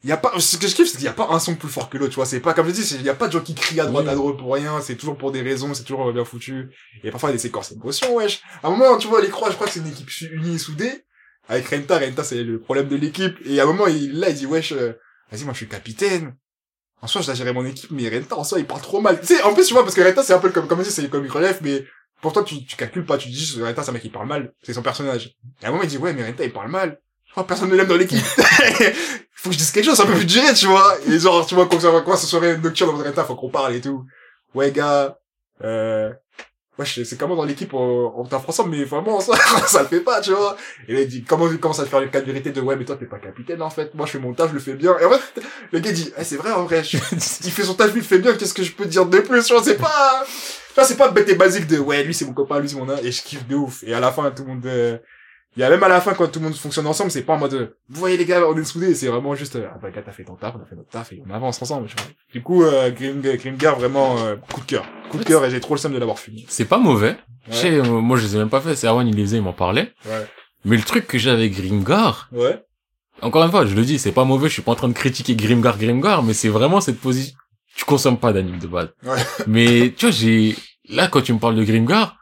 il 0.03 0.09
y 0.09 0.13
a 0.13 0.17
pas 0.17 0.33
ce 0.39 0.57
que 0.57 0.67
je 0.67 0.75
kiffe 0.75 0.89
c'est 0.89 0.97
qu'il 0.97 1.05
y 1.05 1.09
a 1.09 1.13
pas 1.13 1.29
un 1.31 1.39
son 1.39 1.55
plus 1.55 1.69
fort 1.69 1.91
que 1.91 1.99
l'autre 1.99 2.11
tu 2.11 2.17
vois. 2.17 2.27
C'est 2.27 2.41
pas 2.41 2.55
comme 2.55 2.67
je 2.69 2.73
dis 2.73 2.95
il 2.95 3.03
y 3.03 3.09
a 3.09 3.15
pas 3.15 3.27
de 3.27 3.33
gens 3.33 3.41
qui 3.41 3.55
crient 3.55 3.81
à 3.81 3.87
droite 3.87 4.09
à 4.09 4.15
droite 4.15 4.39
pour 4.39 4.55
rien 4.55 4.81
c'est 4.81 4.97
toujours 4.97 5.17
pour 5.17 5.33
des 5.33 5.43
raisons 5.43 5.75
c'est 5.75 5.85
toujours 5.85 6.13
bien 6.13 6.25
foutu. 6.25 6.71
Et 7.05 7.11
parfois 7.11 7.31
il 7.31 7.33
y 7.33 7.35
a 7.35 7.37
des 7.37 7.43
séquences 7.43 7.73
d'émotion 7.73 8.15
wesh. 8.15 8.41
À 8.63 8.69
un 8.69 8.71
moment 8.71 8.97
tu 8.97 9.09
vois 9.09 9.21
les 9.21 9.29
croix 9.29 9.51
je 9.51 9.55
crois 9.55 9.67
que 9.67 9.73
c'est 9.73 9.81
une 9.81 9.89
équipe 9.89 10.11
unie 10.33 10.55
et 10.55 10.59
soudée. 10.59 11.05
Avec 11.49 11.69
Renta 11.69 11.99
Renta 11.99 12.25
c'est 12.25 12.43
le 12.43 12.61
problème 12.61 12.89
de 12.89 12.97
l'équipe. 12.97 13.37
Et 13.45 13.61
à 13.61 13.65
un 13.65 13.67
moment 13.67 13.87
il 13.87 14.19
là 14.19 14.31
il 14.31 14.37
dit 14.37 14.47
wesh 14.47 14.73
euh, 14.73 14.95
vas-y 15.31 15.45
moi 15.45 15.53
je 15.53 15.59
suis 15.59 15.69
capitaine. 15.69 16.35
En 17.03 17.07
soi 17.07 17.21
je 17.21 17.27
dois 17.27 17.35
gérer 17.35 17.53
mon 17.53 17.65
équipe 17.67 17.91
mais 17.91 18.09
Renta 18.09 18.37
en 18.37 18.45
soi 18.45 18.59
il 18.59 18.67
parle 18.67 18.81
trop 18.81 19.01
mal. 19.01 19.21
Tu 19.21 19.27
sais 19.27 19.43
en 19.43 19.53
plus 19.53 19.67
tu 19.67 19.75
vois 19.75 19.83
parce 19.83 19.95
que 19.95 20.01
Renta 20.01 20.23
c'est 20.23 20.33
un 20.33 20.39
peu 20.39 20.51
comme 20.51 20.67
comme 20.67 20.79
je 20.79 20.85
dis 20.85 20.91
c'est 20.91 21.11
comme 21.11 21.25
il 21.25 21.31
relève 21.31 21.59
mais 21.63 21.85
pour 22.21 22.33
toi, 22.33 22.45
tu, 22.45 22.65
tu 22.67 22.77
calcules 22.77 23.07
pas, 23.07 23.17
tu 23.17 23.29
dis 23.29 23.39
juste, 23.39 23.59
Renta, 23.63 23.83
c'est 23.83 23.91
un 23.91 23.93
mec 23.93 24.03
qui 24.03 24.11
parle 24.11 24.29
mal, 24.29 24.53
c'est 24.63 24.75
son 24.75 24.83
personnage. 24.83 25.35
Et 25.63 25.65
à 25.65 25.69
un 25.69 25.71
moment, 25.71 25.85
il 25.85 25.89
dit, 25.89 25.97
ouais, 25.97 26.13
mais 26.13 26.23
Renta, 26.25 26.45
il 26.45 26.53
parle 26.53 26.71
mal. 26.71 27.01
Je 27.37 27.43
que 27.43 27.47
personne 27.47 27.71
ne 27.71 27.77
l'aime 27.77 27.87
dans 27.87 27.97
l'équipe. 27.97 28.19
faut 29.35 29.49
que 29.49 29.55
je 29.55 29.59
dise 29.59 29.71
quelque 29.71 29.85
chose, 29.85 29.97
ça 29.97 30.05
peut 30.07 30.15
plus 30.15 30.25
durer, 30.27 30.53
tu 30.55 30.67
vois. 30.67 30.97
Et 31.09 31.19
genre, 31.19 31.47
tu 31.47 31.55
vois, 31.55 31.67
quand 31.67 31.81
ça 31.81 31.91
quoi, 32.05 32.17
ce 32.17 32.27
soirée 32.27 32.57
nocturne 32.59 32.97
dans 32.99 33.05
Renta, 33.05 33.25
faut 33.25 33.37
qu'on 33.37 33.49
parle 33.51 33.75
et 33.77 33.81
tout. 33.81 34.05
Ouais, 34.55 34.71
gars, 34.73 35.17
euh, 35.63 36.11
ouais, 36.79 36.85
je- 36.85 37.05
c'est 37.05 37.17
comment 37.17 37.37
dans 37.37 37.45
l'équipe, 37.45 37.73
on, 37.73 38.13
on 38.17 38.25
taffe 38.25 38.49
ensemble, 38.49 38.71
mais 38.77 38.85
vraiment, 38.85 39.21
ça, 39.21 39.35
ça 39.67 39.83
le 39.83 39.89
fait 39.89 40.01
pas, 40.01 40.21
tu 40.21 40.33
vois. 40.33 40.57
Et 40.89 40.93
là, 40.95 41.01
il 41.03 41.09
dit, 41.09 41.23
comment 41.25 41.49
il 41.51 41.59
commence 41.61 41.79
à 41.81 41.85
te 41.85 41.89
faire 41.89 42.01
le 42.01 42.09
cas 42.09 42.21
de 42.21 42.27
vérité 42.27 42.51
de, 42.51 42.61
ouais, 42.61 42.77
mais 42.77 42.85
toi, 42.85 42.97
t'es 42.97 43.07
pas 43.07 43.19
capitaine, 43.19 43.63
en 43.63 43.71
fait. 43.71 43.95
Moi, 43.95 44.07
je 44.07 44.13
fais 44.13 44.19
mon 44.19 44.35
taf, 44.35 44.49
je 44.51 44.55
le 44.55 44.61
fais 44.61 44.75
bien. 44.75 44.99
Et 44.99 45.05
en 45.05 45.11
fait, 45.11 45.43
le 45.73 45.79
gars 45.79 45.93
dit, 45.93 46.13
eh, 46.19 46.25
c'est 46.25 46.37
vrai, 46.37 46.51
en 46.53 46.65
vrai, 46.65 46.83
je- 46.85 46.97
il 47.13 47.51
fait 47.53 47.63
son 47.63 47.75
taf, 47.75 47.93
lui, 47.93 48.01
il 48.01 48.07
fait 48.07 48.19
bien, 48.19 48.35
qu'est-ce 48.35 48.55
que 48.55 48.63
je 48.65 48.73
peux 48.73 48.87
dire 48.87 49.07
de 49.07 49.21
plus, 49.21 49.47
vois, 49.55 49.63
c'est 49.63 49.77
pas, 49.79 50.25
tu 50.27 50.75
vois, 50.75 50.85
c'est 50.85 50.97
pas 50.97 51.09
bête 51.11 51.29
et 51.29 51.35
basique 51.37 51.67
de, 51.69 51.79
ouais, 51.79 52.03
lui, 52.03 52.13
c'est 52.13 52.25
mon 52.27 52.35
copain, 52.35 52.59
lui, 52.61 52.69
c'est 52.69 52.77
mon 52.77 52.89
et 52.99 53.13
je 53.13 53.23
kiffe 53.23 53.47
de 53.47 53.55
ouf. 53.55 53.83
Et 53.85 53.95
à 53.95 54.01
la 54.01 54.11
fin, 54.13 54.31
tout 54.33 54.43
le 54.43 54.49
monde, 54.49 54.67
euh, 54.67 54.99
il 55.57 55.61
y 55.61 55.65
a 55.65 55.71
même 55.71 55.83
à 55.83 55.89
la 55.89 56.01
fin, 56.01 56.15
quand 56.15 56.29
tout 56.29 56.39
le 56.39 56.45
monde 56.47 56.55
fonctionne 56.55 56.87
ensemble, 56.87 57.11
c'est 57.11 57.23
pas 57.23 57.35
en 57.35 57.39
mode, 57.39 57.75
vous 57.89 57.99
voyez 58.01 58.17
les 58.17 58.25
gars, 58.25 58.43
on 58.49 58.57
est 58.57 58.65
soudés, 58.65 58.95
c'est 58.95 59.09
vraiment 59.09 59.35
juste, 59.35 59.57
euh, 59.57 59.67
ah 59.75 59.79
bah, 59.83 59.91
gars, 59.91 60.03
t'as 60.03 60.13
fait 60.13 60.25
ton 60.25 60.35
taf, 60.37 60.55
on 60.59 60.63
a 60.63 60.67
fait 60.67 60.77
notre 60.77 60.89
taf, 60.91 61.13
et 61.13 61.23
on 61.29 61.31
avance 61.35 61.61
ensemble. 61.61 61.89
Du 62.33 62.43
coup, 62.43 62.63
euh, 62.63 62.91
Grim, 62.91 63.21
Grimgar, 63.21 63.79
vraiment, 63.79 64.19
euh, 64.21 64.37
coup 64.53 64.61
de 64.61 64.67
cœur. 64.67 64.85
Coup 65.11 65.19
de 65.19 65.25
cœur, 65.25 65.45
et 65.45 65.51
j'ai 65.51 65.61
trop 65.61 65.75
le 65.75 65.81
seum 65.81 65.93
de 65.93 65.99
l'avoir 65.99 66.19
fini. 66.19 66.47
C'est 66.49 66.67
pas 66.67 66.79
mauvais. 66.79 67.17
Je 67.47 67.51
Ouais. 67.51 67.57
sais, 67.57 67.71
euh, 67.73 67.83
moi, 68.01 68.17
je 68.17 68.25
les 68.27 68.37
ai 68.37 68.39
même 68.39 68.51
pas 68.51 68.61
fait. 68.61 68.77
C'est 68.77 68.87
Erwan, 68.87 69.07
il 69.09 69.17
les 69.17 69.23
faisait, 69.23 69.39
il 69.39 69.43
m'en 69.43 69.53
parlait. 69.53 69.93
Ouais. 70.07 70.27
Mais 70.65 70.77
le 70.77 70.83
truc 70.83 71.07
que 71.07 71.19
j'ai 71.19 71.31
avec 71.31 71.53
Grimgar, 71.55 72.29
Ouais. 72.33 72.63
encore 73.23 73.43
une 73.43 73.51
fois, 73.51 73.67
je 73.67 73.75
le 73.75 73.83
dis, 73.83 73.99
c'est 73.99 74.13
pas 74.13 74.25
mauvais, 74.25 74.49
je 74.49 74.53
suis 74.55 74.63
pas 74.63 74.73
en 74.73 74.77
train 74.77 74.89
de 74.89 74.93
critiquer 74.95 75.35
Grimgar, 75.35 75.79
Grimgar, 75.79 76.23
mais 76.23 76.33
c'est 76.35 76.49
vraiment 76.51 76.81
cette 76.81 77.01
position, 77.01 77.35
tu 77.75 77.85
consommes 77.85 78.19
pas 78.19 78.33
d'anime 78.33 78.59
de 78.59 78.67
base. 78.69 78.91
Ouais. 79.03 79.17
Mais, 79.49 79.93
tu 79.97 80.07
vois, 80.07 80.11
j'ai, 80.13 80.55
là, 80.91 81.09
quand 81.09 81.23
tu 81.23 81.33
me 81.33 81.39
parles 81.39 81.57
de 81.57 81.65
Grimgar, 81.65 82.17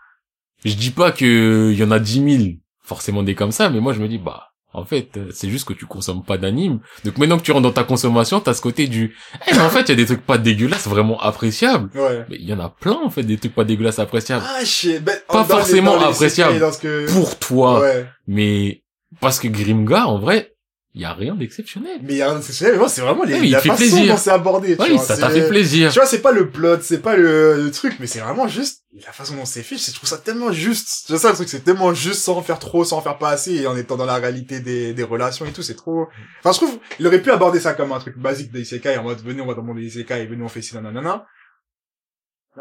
je 0.65 0.75
dis 0.75 0.91
pas 0.93 1.11
que 1.13 1.71
il 1.73 1.79
y 1.79 1.83
en 1.85 1.91
a 1.91 1.99
10 1.99 2.37
000, 2.39 2.51
forcément 2.89 3.23
des 3.23 3.35
comme 3.35 3.53
ça, 3.53 3.69
mais 3.71 3.79
moi, 3.81 3.93
je 3.93 4.01
me 4.01 4.09
dis, 4.09 4.19
bah, 4.19 4.49
en 4.75 4.85
fait, 4.85 5.17
euh, 5.17 5.29
c'est 5.33 5.49
juste 5.49 5.67
que 5.67 5.73
tu 5.73 5.87
consommes 5.87 6.23
pas 6.25 6.37
d'anime. 6.39 6.81
Donc 7.05 7.17
maintenant 7.19 7.39
que 7.39 7.43
tu 7.43 7.53
rentres 7.53 7.63
dans 7.63 7.73
ta 7.73 7.85
consommation, 7.85 8.41
t'as 8.41 8.53
ce 8.55 8.61
côté 8.61 8.87
du, 8.87 9.15
eh, 9.47 9.55
mais 9.55 9.61
en 9.61 9.71
fait, 9.71 9.81
il 9.83 9.89
y 9.89 9.93
a 9.93 9.95
des 9.97 10.07
trucs 10.07 10.25
pas 10.27 10.37
dégueulasses, 10.39 10.87
vraiment 10.87 11.19
appréciables. 11.21 11.89
Ouais. 11.99 12.25
Mais 12.29 12.37
il 12.39 12.47
y 12.49 12.53
en 12.53 12.61
a 12.61 12.69
plein, 12.69 12.99
en 13.05 13.09
fait, 13.11 13.23
des 13.23 13.39
trucs 13.39 13.55
pas 13.55 13.65
dégueulasses 13.65 13.99
appréciables. 13.99 14.45
Ah, 14.47 14.63
je 14.65 14.99
ben, 14.99 15.17
Pas 15.29 15.43
les- 15.43 15.49
forcément 15.49 15.97
les 15.97 16.05
appréciable. 16.05 16.53
isekai, 16.53 16.61
Dans 16.67 16.73
ce 16.73 16.79
que... 16.79 17.13
Pour 17.13 17.39
toi. 17.39 17.81
Ouais. 17.81 18.07
Mais, 18.27 18.83
parce 19.21 19.39
que 19.41 19.49
Grimgar, 19.49 20.09
en 20.11 20.19
vrai, 20.19 20.53
il 20.99 21.03
y 21.03 21.05
a 21.05 21.13
rien 21.15 21.37
d'exceptionnel. 21.37 22.01
Mais 22.03 22.15
il 22.15 22.17
y 22.17 22.23
a 22.23 22.33
un 22.33 22.43
c'est 22.43 22.77
moi, 22.77 22.89
c'est 22.89 23.03
vraiment 23.03 23.23
les, 23.23 23.35
Ouais, 23.35 23.41
il 23.47 23.51
la 23.53 23.61
fait 23.61 23.69
façon 23.69 23.79
plaisir. 23.79 24.13
dont 24.15 24.17
c'est 24.21 24.31
abordé, 24.31 24.77
tu 24.77 24.83
Oui, 24.83 24.97
vois. 24.97 24.99
ça 25.05 25.17
t'a 25.17 25.31
fait 25.31 25.47
plaisir. 25.49 25.93
Tu 25.93 25.99
vois, 26.01 26.09
c'est 26.09 26.21
pas 26.21 26.33
le 26.33 26.51
plot, 26.51 26.81
c'est 26.83 26.99
pas 27.01 27.15
le, 27.15 27.63
le 27.63 27.71
truc, 27.71 27.95
mais 28.01 28.09
c'est 28.09 28.19
vraiment 28.19 28.49
juste 28.49 28.83
la 29.07 29.13
façon 29.13 29.37
dont 29.37 29.45
c'est 29.45 29.63
fait. 29.63 29.77
Je 29.77 29.93
trouve 29.95 30.09
ça 30.09 30.19
tellement 30.19 30.51
juste. 30.51 30.89
C'est 31.07 31.17
ça 31.19 31.29
le 31.31 31.37
truc, 31.37 31.49
c'est 31.49 31.61
tellement 31.65 31.95
juste 31.95 32.21
sans 32.23 32.37
en 32.37 32.43
faire 32.43 32.59
trop, 32.59 32.85
sans 32.85 32.97
en 32.99 33.01
faire 33.01 33.17
pas 33.17 33.31
assez, 33.31 33.55
et 33.55 33.67
en 33.69 33.77
étant 33.77 33.97
dans 33.97 34.07
la 34.07 34.17
réalité 34.17 34.59
des, 34.59 34.93
des 34.93 35.03
relations 35.05 35.47
et 35.47 35.53
tout. 35.53 35.63
C'est 35.63 35.77
trop. 35.77 36.09
Enfin, 36.41 36.51
je 36.51 36.57
trouve, 36.67 36.81
il 36.99 37.07
aurait 37.07 37.23
pu 37.23 37.31
aborder 37.31 37.61
ça 37.61 37.75
comme 37.75 37.93
un 37.93 38.01
truc 38.01 38.19
basique 38.19 38.51
des 38.51 38.63
isekai 38.63 38.97
en 38.97 39.05
mode 39.05 39.23
venez 39.23 39.41
on 39.41 39.47
va 39.47 39.55
dans 39.55 39.61
le 39.61 39.69
monde 39.69 39.77
des 39.79 39.87
isekai, 39.87 40.27
venez 40.27 40.43
on 40.43 40.49
fait 40.49 40.63
ci 40.63 40.75
nanana. 40.75 41.25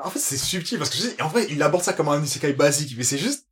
En 0.04 0.12
fait, 0.12 0.20
c'est 0.20 0.38
subtil 0.38 0.78
parce 0.78 0.92
que 0.92 0.98
je 0.98 1.24
en 1.24 1.28
vrai, 1.28 1.48
il 1.50 1.64
aborde 1.64 1.84
ça 1.84 1.94
comme 1.94 2.10
un 2.10 2.22
isekai 2.22 2.54
basique, 2.54 2.94
mais 2.98 3.04
c'est 3.04 3.18
juste, 3.18 3.47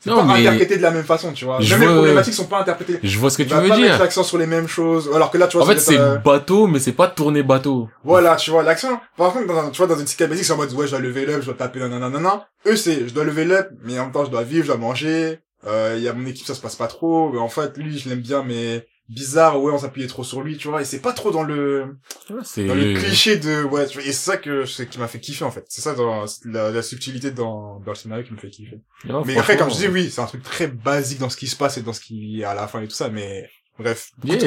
c'est 0.00 0.10
pas 0.10 0.24
mais 0.24 0.46
interprété 0.46 0.78
de 0.78 0.82
la 0.82 0.90
même 0.90 1.04
façon, 1.04 1.32
tu 1.32 1.44
vois. 1.44 1.60
Je 1.60 1.74
Même 1.74 1.88
les 1.88 1.94
problématiques 1.94 2.34
sont 2.34 2.46
pas 2.46 2.60
interprétées. 2.60 2.98
je 3.02 3.18
vois 3.18 3.30
ce 3.30 3.36
que 3.38 3.42
tu 3.42 3.50
veux 3.50 3.56
pas 3.56 3.62
mettre 3.62 3.76
dire. 3.76 3.98
l'accent 3.98 4.22
sur 4.22 4.38
les 4.38 4.46
mêmes 4.46 4.66
choses, 4.66 5.10
alors 5.14 5.30
que 5.30 5.38
là, 5.38 5.46
tu 5.46 5.58
vois, 5.58 5.66
En 5.66 5.68
fait, 5.68 5.78
c'est 5.78 5.98
euh, 5.98 6.16
bateau, 6.16 6.66
mais 6.66 6.78
c'est 6.78 6.92
pas 6.92 7.06
tourné 7.08 7.42
bateau. 7.42 7.88
Voilà, 8.02 8.36
tu 8.36 8.50
vois, 8.50 8.62
l'accent. 8.62 9.00
Par 9.16 9.32
contre, 9.32 9.46
dans, 9.46 9.70
tu 9.70 9.76
vois, 9.76 9.86
dans 9.86 9.96
une 9.98 10.04
basique, 10.28 10.44
c'est 10.44 10.52
en 10.52 10.56
mode, 10.56 10.72
ouais, 10.72 10.86
je 10.86 10.92
dois 10.92 11.00
lever 11.00 11.28
up, 11.28 11.40
je 11.40 11.46
dois 11.46 11.54
taper, 11.54 11.80
nanana, 11.80 12.08
nanana. 12.08 12.48
Eux, 12.66 12.76
c'est, 12.76 13.06
je 13.08 13.12
dois 13.14 13.24
lever 13.24 13.52
up, 13.52 13.68
mais 13.84 13.98
en 13.98 14.04
même 14.04 14.12
temps, 14.12 14.24
je 14.24 14.30
dois 14.30 14.42
vivre, 14.42 14.62
je 14.62 14.68
dois 14.68 14.78
manger. 14.78 15.38
Euh, 15.66 15.94
il 15.98 16.02
y 16.02 16.08
a 16.08 16.14
mon 16.14 16.26
équipe, 16.26 16.46
ça 16.46 16.54
se 16.54 16.60
passe 16.60 16.76
pas 16.76 16.86
trop. 16.86 17.30
Mais 17.32 17.38
en 17.38 17.48
fait, 17.48 17.76
lui, 17.76 17.98
je 17.98 18.08
l'aime 18.08 18.20
bien, 18.20 18.42
mais 18.42 18.86
bizarre, 19.10 19.60
ouais, 19.60 19.72
on 19.72 19.78
s'appuyait 19.78 20.06
trop 20.06 20.24
sur 20.24 20.40
lui, 20.40 20.56
tu 20.56 20.68
vois. 20.68 20.80
Et 20.80 20.84
c'est 20.84 21.00
pas 21.00 21.12
trop 21.12 21.30
dans 21.30 21.42
le, 21.42 21.96
C'est 22.44 22.64
dans 22.64 22.74
le 22.74 22.94
cliché 22.94 23.36
de, 23.36 23.62
ouais, 23.64 23.86
tu 23.86 23.98
vois, 23.98 24.06
et 24.06 24.12
c'est 24.12 24.30
ça 24.30 24.36
que, 24.36 24.64
c'est 24.64 24.88
qui 24.88 24.98
m'a 24.98 25.08
fait 25.08 25.20
kiffer, 25.20 25.44
en 25.44 25.50
fait. 25.50 25.64
C'est 25.68 25.82
ça, 25.82 25.94
dans 25.94 26.24
la, 26.44 26.70
la 26.70 26.82
subtilité 26.82 27.32
dans, 27.32 27.80
dans 27.80 27.90
le 27.90 27.96
scénario 27.96 28.24
qui 28.24 28.32
me 28.32 28.38
fait 28.38 28.50
kiffer. 28.50 28.78
Non, 29.04 29.22
mais 29.26 29.36
après, 29.36 29.56
comme 29.56 29.70
je 29.70 29.76
dis, 29.76 29.88
oui, 29.88 30.10
c'est 30.10 30.20
un 30.20 30.26
truc 30.26 30.42
très 30.42 30.68
basique 30.68 31.18
dans 31.18 31.28
ce 31.28 31.36
qui 31.36 31.48
se 31.48 31.56
passe 31.56 31.76
et 31.76 31.82
dans 31.82 31.92
ce 31.92 32.00
qui 32.00 32.40
est 32.40 32.44
à 32.44 32.54
la 32.54 32.68
fin 32.68 32.80
et 32.80 32.86
tout 32.86 32.94
ça, 32.94 33.08
mais, 33.08 33.48
bref. 33.78 34.10
Yeah. 34.24 34.38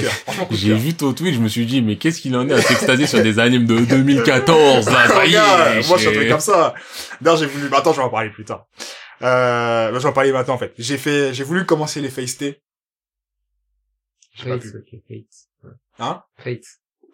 J'ai 0.50 0.74
vu 0.76 0.94
ton 0.94 1.14
tweet, 1.14 1.36
je 1.36 1.40
me 1.40 1.50
suis 1.50 1.66
dit, 1.66 1.82
mais 1.82 1.98
qu'est-ce 1.98 2.22
qu'il 2.22 2.36
en 2.38 2.48
est 2.48 2.54
à 2.54 2.62
s'extasier 2.62 3.06
sur 3.06 3.22
des 3.22 3.40
animes 3.40 3.66
de 3.66 3.80
2014, 3.80 4.90
là, 4.90 5.08
ça 5.08 5.26
y 5.26 5.28
Regarde, 5.28 5.78
est. 5.78 5.88
moi, 5.90 5.98
je 5.98 6.02
suis 6.02 6.10
un 6.10 6.14
truc 6.14 6.30
comme 6.30 6.40
ça. 6.40 6.74
D'ailleurs, 7.20 7.38
j'ai 7.38 7.48
voulu, 7.48 7.68
bah, 7.68 7.80
attends, 7.80 7.92
je 7.92 7.98
vais 7.98 8.04
en 8.04 8.10
parler 8.10 8.30
plus 8.30 8.46
tard. 8.46 8.66
Euh, 9.22 9.92
bah, 9.92 9.98
je 9.98 10.04
vais 10.04 10.10
en 10.10 10.14
parler 10.14 10.32
maintenant, 10.32 10.54
en 10.54 10.58
fait. 10.58 10.74
J'ai 10.78 10.98
fait, 10.98 11.34
j'ai 11.34 11.44
voulu 11.44 11.66
commencer 11.66 12.00
les 12.02 12.10
Face 12.10 12.38
Pas 14.38 14.44
Fates, 14.60 14.66
ok, 14.76 15.00
Fates. 15.08 15.48
Ouais. 15.64 15.70
Hein? 16.00 16.22
Fates. 16.38 16.66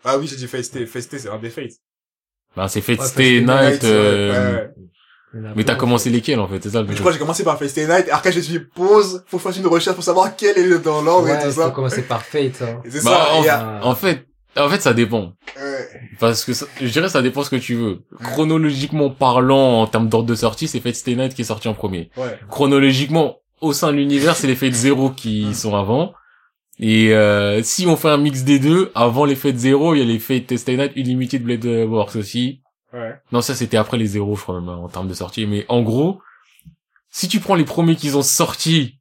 Ah 0.03 0.17
oui, 0.17 0.27
j'ai 0.27 0.36
dit 0.38 0.47
Face 0.47 0.69
T. 0.71 0.86
C'est 0.88 1.29
un 1.29 1.38
des 1.39 1.49
Fates. 1.49 1.73
Bah, 2.55 2.67
c'est 2.67 2.82
Fate 2.82 2.99
Ouais, 2.99 3.05
Stay 3.08 3.45
Fate 3.45 3.47
Night, 3.62 3.71
Night, 3.73 3.84
ouais, 3.84 3.89
euh, 3.89 4.67
ouais. 5.34 5.51
Mais 5.55 5.63
t'as 5.63 5.75
commencé 5.75 6.10
lesquels, 6.10 6.39
en 6.39 6.47
fait, 6.47 6.63
c'est 6.63 6.71
ça 6.71 6.82
le 6.82 6.88
Du 6.88 6.95
truc. 6.95 7.05
coup, 7.05 7.13
j'ai 7.13 7.19
commencé 7.19 7.43
par 7.43 7.60
Face 7.60 7.73
T 7.73 7.86
Night, 7.86 8.08
et 8.08 8.12
après, 8.12 8.32
je 8.32 8.38
me 8.38 8.41
suis 8.41 8.53
dit, 8.58 8.65
pause, 8.73 9.23
faut 9.27 9.38
faire 9.38 9.55
une 9.55 9.67
recherche 9.67 9.95
pour 9.95 10.03
savoir 10.03 10.36
quel 10.36 10.58
est 10.58 10.65
le 10.65 10.79
dans 10.79 11.01
l'ordre 11.01 11.27
et 11.27 11.32
Ouais, 11.34 11.39
tout 11.43 11.51
faut 11.51 11.62
ça. 11.62 11.69
commencer 11.71 12.01
par 12.03 12.23
Fate, 12.23 12.62
hein. 12.62 12.82
Et 12.86 12.89
c'est 12.91 13.03
Bah, 13.03 13.12
ça, 13.12 13.34
en, 13.36 13.43
et, 13.82 13.84
en 13.86 13.95
fait, 13.95 14.25
en 14.58 14.69
fait, 14.69 14.82
ça 14.82 14.93
dépend. 14.93 15.34
ouais. 15.58 15.88
Parce 16.19 16.43
que 16.43 16.53
ça- 16.53 16.65
je 16.82 16.88
dirais 16.88 17.08
ça 17.10 17.21
dépend 17.21 17.43
ce 17.43 17.49
que 17.51 17.55
tu 17.58 17.75
veux. 17.75 17.99
Chronologiquement 18.23 19.10
parlant, 19.10 19.82
en 19.82 19.88
termes 19.88 20.10
d'ordre 20.10 20.27
de 20.27 20.36
sortie, 20.36 20.67
c'est 20.67 20.79
Fate 20.79 20.95
Stay 20.95 21.15
Night 21.15 21.34
qui 21.36 21.41
est 21.41 21.45
sorti 21.45 21.67
en 21.67 21.73
premier. 21.75 22.10
ouais. 22.17 22.39
Chronologiquement, 22.49 23.38
au 23.62 23.73
sein 23.73 23.91
de 23.91 23.97
l'univers, 23.97 24.36
c'est 24.36 24.47
les 24.47 24.55
Fate 24.55 24.73
Zero 24.73 25.12
qui 25.12 25.53
sont 25.53 25.75
avant. 25.75 26.13
Et 26.80 27.13
euh, 27.13 27.62
si 27.63 27.86
on 27.88 27.96
fait 27.98 28.08
un 28.10 28.18
mix 28.18 28.44
des 28.44 28.58
deux, 28.60 28.92
avant 28.96 29.26
les 29.26 29.36
Fate 29.36 29.58
Zero, 29.58 29.96
il 29.96 30.00
y 30.00 30.02
a 30.02 30.06
les 30.06 30.20
Fate 30.20 30.56
Stay 30.56 30.78
Night 30.78 30.94
Unlimited 30.96 31.44
Blade 31.44 31.65
Works 31.65 32.15
aussi. 32.15 32.62
Ouais. 32.94 33.15
Non, 33.32 33.42
ça 33.42 33.54
c'était 33.54 33.78
après 33.78 33.98
les 33.98 34.06
Zero, 34.08 34.36
je 34.36 34.42
crois 34.42 34.60
même, 34.60 34.70
en 34.70 34.88
termes 34.88 35.08
de 35.08 35.13
sortie. 35.13 35.46
Mais 35.46 35.65
en 35.68 35.82
gros, 35.82 36.22
si 37.10 37.28
tu 37.28 37.39
prends 37.39 37.56
les 37.56 37.65
premiers 37.65 37.96
qu'ils 37.96 38.15
ont 38.18 38.22
sortis, 38.24 38.96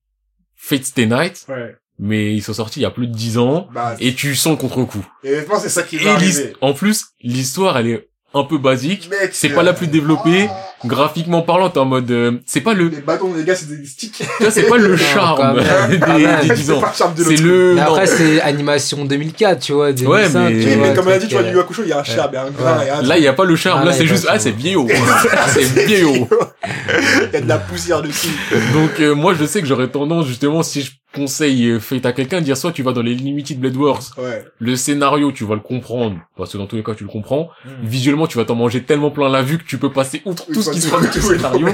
Fate 0.56 0.84
Stay 0.84 1.06
Night, 1.06 1.46
Ouais. 1.48 1.76
mais 2.00 2.34
ils 2.34 2.42
sont 2.42 2.52
sortis 2.52 2.80
il 2.80 2.82
y 2.82 2.86
a 2.86 2.90
plus 2.90 3.06
de 3.06 3.12
10 3.14 3.38
ans, 3.38 3.68
Bah, 3.72 3.96
et 4.00 4.12
tu 4.14 4.34
sens 4.34 4.52
le 4.52 4.58
contre-coup. 4.58 5.06
et 5.22 5.32
honnêtement, 5.34 5.58
c'est 5.60 5.68
ça 5.68 5.84
qui 5.84 5.98
va 5.98 6.14
arriver. 6.14 6.54
en 6.60 6.72
plus, 6.74 7.06
l'histoire, 7.22 7.78
elle 7.78 7.86
est 7.86 8.07
un 8.34 8.44
peu 8.44 8.58
basique. 8.58 9.08
C'est 9.32 9.50
euh, 9.52 9.54
pas 9.54 9.62
la 9.62 9.72
plus 9.72 9.86
développée. 9.86 10.48
Graphiquement 10.84 11.42
parlant, 11.42 11.70
t'es 11.70 11.80
en 11.80 11.86
mode, 11.86 12.08
euh, 12.12 12.32
c'est 12.46 12.60
pas 12.60 12.72
le, 12.72 12.86
Les 12.88 13.00
bâtons, 13.00 13.32
les 13.34 13.42
gars, 13.42 13.56
c'est 13.56 13.66
des 13.68 13.84
sticks. 13.84 14.12
tu 14.38 14.46
c'est 14.50 14.62
pas 14.68 14.76
le 14.76 14.96
charme 14.96 15.56
des, 15.90 15.98
même. 15.98 16.40
des 16.46 16.54
10 16.54 16.62
C'est 16.66 16.72
le 16.72 16.80
charme 16.96 17.14
de 17.14 17.24
C'est 17.24 17.30
l'autre. 17.30 17.42
le, 17.42 17.74
Mais 17.74 17.80
après, 17.80 18.06
c'est 18.06 18.40
animation 18.42 19.04
2004, 19.04 19.60
tu 19.60 19.72
vois, 19.72 19.92
2005, 19.92 20.38
mais- 20.50 20.60
tu 20.62 20.68
vois, 20.68 20.86
mais 20.88 20.94
comme 20.94 21.08
on 21.08 21.10
a 21.10 21.18
dit, 21.18 21.26
tu 21.26 21.34
vois, 21.34 21.42
euh, 21.42 21.50
du 21.50 21.56
Yakusho, 21.56 21.82
il 21.82 21.88
y 21.88 21.92
a 21.92 21.98
un 21.98 22.04
charme, 22.04 22.30
il 22.32 22.34
y 22.34 22.38
a 22.38 22.42
un 22.44 22.50
grain, 22.50 22.78
Ouais. 22.78 22.84
il 22.84 22.86
y 22.86 22.90
a 22.90 22.98
un 22.98 23.02
Là, 23.02 23.18
il 23.18 23.24
y 23.24 23.26
a 23.26 23.32
pas 23.32 23.44
le 23.44 23.56
charme. 23.56 23.80
Ah, 23.82 23.84
là, 23.86 23.90
là, 23.90 23.96
c'est 23.96 24.06
juste, 24.06 24.26
ah, 24.28 24.38
c'est 24.38 24.52
vieillot. 24.52 24.86
c'est 25.48 25.84
vieillot. 25.86 26.28
Il 26.64 27.30
y 27.32 27.36
a 27.36 27.40
de 27.40 27.48
la 27.48 27.58
poussière 27.58 28.02
dessus. 28.02 28.28
Donc, 28.72 29.00
euh, 29.00 29.14
moi, 29.14 29.34
je 29.34 29.46
sais 29.46 29.60
que 29.60 29.66
j'aurais 29.66 29.88
tendance, 29.88 30.26
justement, 30.26 30.62
si 30.62 30.82
je 30.82 30.92
conseille 31.14 31.66
euh, 31.68 31.80
Fate 31.80 32.06
à 32.06 32.12
quelqu'un, 32.12 32.40
dire 32.40 32.56
soit 32.56 32.72
tu 32.72 32.82
vas 32.82 32.92
dans 32.92 33.02
les 33.02 33.14
Limited 33.14 33.58
Blade 33.58 33.76
Wars, 33.76 34.02
Ouais. 34.18 34.44
le 34.58 34.76
scénario, 34.76 35.32
tu 35.32 35.44
vas 35.44 35.54
le 35.54 35.60
comprendre, 35.60 36.18
parce 36.36 36.52
que 36.52 36.58
dans 36.58 36.66
tous 36.66 36.76
les 36.76 36.82
cas, 36.82 36.94
tu 36.94 37.04
le 37.04 37.10
comprends. 37.10 37.48
Mm. 37.64 37.68
Visuellement, 37.84 38.26
tu 38.26 38.38
vas 38.38 38.44
t'en 38.44 38.54
manger 38.54 38.82
tellement 38.82 39.10
plein 39.10 39.28
la 39.28 39.42
vue 39.42 39.58
que 39.58 39.64
tu 39.64 39.78
peux 39.78 39.90
passer 39.92 40.22
outre 40.24 40.46
tout 40.52 40.62
ce 40.62 40.70
qui 40.70 40.80
se 40.80 40.88
passe 40.90 41.02
dans 41.02 41.14
le 41.14 41.20
scénario. 41.36 41.68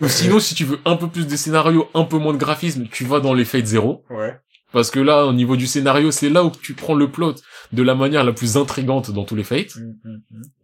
Ou 0.00 0.08
sinon, 0.08 0.40
si 0.40 0.54
tu 0.54 0.64
veux 0.64 0.78
un 0.84 0.96
peu 0.96 1.08
plus 1.08 1.26
de 1.26 1.36
scénario, 1.36 1.88
un 1.94 2.04
peu 2.04 2.18
moins 2.18 2.34
de 2.34 2.38
graphisme, 2.38 2.86
tu 2.90 3.04
vas 3.04 3.20
dans 3.20 3.32
les 3.32 3.44
Fate 3.46 3.64
Zero. 3.66 4.04
Ouais. 4.10 4.36
Parce 4.72 4.90
que 4.90 5.00
là, 5.00 5.24
au 5.24 5.32
niveau 5.32 5.56
du 5.56 5.66
scénario, 5.66 6.10
c'est 6.10 6.28
là 6.28 6.44
où 6.44 6.50
tu 6.50 6.74
prends 6.74 6.94
le 6.94 7.10
plot 7.10 7.34
de 7.72 7.82
la 7.82 7.94
manière 7.94 8.24
la 8.24 8.32
plus 8.32 8.56
intrigante 8.56 9.10
dans 9.10 9.24
tous 9.24 9.36
les 9.36 9.44
Fates. 9.44 9.76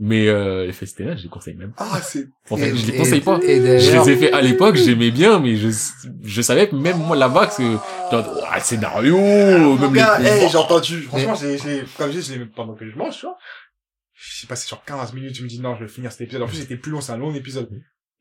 Mais 0.00 0.28
euh, 0.28 0.66
les 0.66 0.72
Fate 0.72 0.88
Stay 0.88 1.04
Night, 1.04 1.18
je 1.18 1.22
les 1.24 1.28
conseille 1.28 1.54
même. 1.54 1.72
Ah, 1.76 2.00
c'est... 2.02 2.28
En 2.50 2.56
fait, 2.56 2.74
je 2.74 2.90
les 2.90 2.98
conseille 2.98 3.20
pas. 3.20 3.40
Je 3.42 3.98
les 3.98 4.10
ai 4.10 4.16
fait 4.16 4.32
à 4.32 4.40
l'époque, 4.40 4.76
j'aimais 4.76 5.10
bien, 5.10 5.38
mais 5.40 5.56
je, 5.56 5.68
je 6.22 6.42
savais 6.42 6.68
que 6.68 6.74
même 6.74 6.98
moi 6.98 7.16
là-bas, 7.16 7.46
que, 7.46 7.62
genre, 7.62 7.80
oh, 8.12 8.44
le 8.54 8.60
scénario, 8.60 9.18
Mon 9.18 9.76
même 9.76 9.92
gars, 9.92 10.18
les 10.18 10.28
hey, 10.28 10.48
j'ai 10.50 10.58
entendu. 10.58 11.02
Franchement, 11.02 11.34
j'ai, 11.34 11.58
j'ai, 11.58 11.84
comme 11.96 12.10
je 12.10 12.18
dis, 12.18 12.32
je 12.32 12.38
l'ai, 12.38 12.46
pendant 12.46 12.74
que 12.74 12.88
je 12.88 12.96
mange, 12.96 13.18
tu 13.18 13.26
vois. 13.26 13.36
J'ai 14.14 14.46
passé 14.46 14.66
sur 14.66 14.84
15 14.84 15.14
minutes, 15.14 15.34
je 15.34 15.42
me 15.42 15.48
dis, 15.48 15.60
non, 15.60 15.74
je 15.74 15.84
vais 15.84 15.90
finir 15.90 16.12
cet 16.12 16.22
épisode. 16.22 16.42
En 16.42 16.46
plus, 16.46 16.58
c'était 16.58 16.76
plus 16.76 16.92
long, 16.92 17.00
c'est 17.00 17.12
un 17.12 17.16
long 17.16 17.34
épisode. 17.34 17.68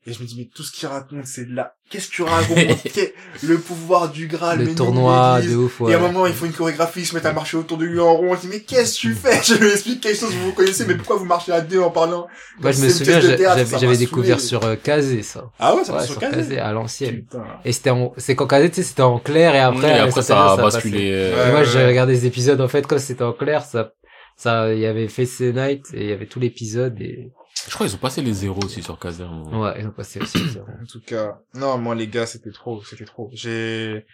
Et 0.04 0.12
je 0.12 0.20
me 0.20 0.26
dis, 0.26 0.34
mais 0.36 0.48
tout 0.52 0.64
ce 0.64 0.72
qu'il 0.72 0.88
raconte, 0.88 1.26
c'est 1.26 1.44
de 1.44 1.54
la... 1.54 1.76
Qu'est-ce 1.88 2.08
que 2.08 2.12
tu 2.14 2.22
racontes? 2.22 2.56
Le 3.44 3.56
pouvoir 3.58 4.10
du 4.10 4.26
Graal, 4.26 4.58
le 4.58 4.74
tournoi 4.74 5.40
de 5.42 5.54
ouf, 5.54 5.80
Et 5.80 5.84
ouais. 5.84 5.94
à 5.94 5.98
un 5.98 6.00
moment, 6.00 6.26
il 6.26 6.32
faut 6.32 6.46
une 6.46 6.52
chorégraphie, 6.52 7.00
ils 7.02 7.06
se 7.06 7.14
mettent 7.14 7.26
à 7.26 7.32
marcher 7.32 7.56
autour 7.56 7.78
de 7.78 7.84
lui 7.84 8.00
en 8.00 8.12
rond. 8.14 8.34
Je 8.34 8.40
dis, 8.40 8.46
mais 8.48 8.60
qu'est-ce 8.62 8.96
que 8.96 9.00
tu 9.00 9.14
fais? 9.14 9.40
Je 9.44 9.54
lui 9.54 9.70
explique 9.70 10.00
quelque 10.00 10.18
chose 10.18 10.30
que 10.30 10.38
vous 10.38 10.52
connaissez, 10.54 10.86
mais 10.86 10.96
pourquoi 10.96 11.16
vous 11.16 11.24
marchez 11.24 11.52
à 11.52 11.60
deux 11.60 11.78
en 11.80 11.90
parlant? 11.90 12.26
Moi, 12.60 12.72
je 12.72 12.82
me 12.82 12.88
souviens, 12.88 13.20
j'avais 13.20 13.96
découvert 13.96 14.40
sur 14.40 14.64
euh, 14.64 14.74
Kazé, 14.74 15.22
ça. 15.22 15.50
Ah 15.60 15.76
ouais, 15.76 15.84
ça 15.84 15.94
Ouais, 15.94 16.04
sur 16.04 16.12
sur 16.14 16.20
Kazé, 16.20 16.58
à 16.58 16.72
l'ancienne. 16.72 17.24
Et 17.64 17.70
c'était 17.70 17.90
en, 17.90 18.12
c'est 18.16 18.34
quand 18.34 18.48
Kazé, 18.48 18.70
tu 18.70 18.76
sais, 18.76 18.82
c'était 18.82 19.02
en 19.02 19.20
clair 19.20 19.54
et 19.54 19.60
après, 19.60 19.88
Et 19.88 20.00
après, 20.00 20.10
ça, 20.10 20.22
ça 20.22 20.52
a 20.54 20.56
basculé. 20.56 21.10
euh. 21.12 21.48
Et 21.48 21.52
moi, 21.52 21.62
j'ai 21.62 21.86
regardé 21.86 22.14
des 22.14 22.26
épisodes, 22.26 22.60
en 22.60 22.68
fait, 22.68 22.88
comme 22.88 22.98
c'était 22.98 23.22
en 23.22 23.32
clair, 23.34 23.64
ça, 23.64 23.92
ça, 24.36 24.72
il 24.74 24.80
y 24.80 24.86
avait 24.86 25.06
Face 25.06 25.40
Night 25.40 25.86
et 25.94 26.02
il 26.02 26.08
y 26.08 26.12
avait 26.12 26.26
tout 26.26 26.40
l'épisode 26.40 27.00
et, 27.00 27.30
Je 27.68 27.74
crois 27.74 27.86
qu'ils 27.86 27.94
ont 27.94 27.98
passé 28.00 28.22
les 28.22 28.32
zéros 28.32 28.60
aussi 28.64 28.82
sur 28.82 28.98
Kazer. 28.98 29.28
ouais, 29.52 29.74
ils 29.80 29.86
ont 29.86 29.90
passé 29.92 30.20
aussi 30.20 30.38
les 30.38 30.48
zéros. 30.50 30.66
En 30.82 30.86
tout 30.86 31.00
cas, 31.06 31.38
non, 31.54 31.78
moi 31.78 31.94
les 31.94 32.08
gars, 32.08 32.26
c'était 32.26 32.50
trop, 32.50 32.82
c'était 32.82 33.04
trop. 33.04 33.30
J'ai, 33.32 34.04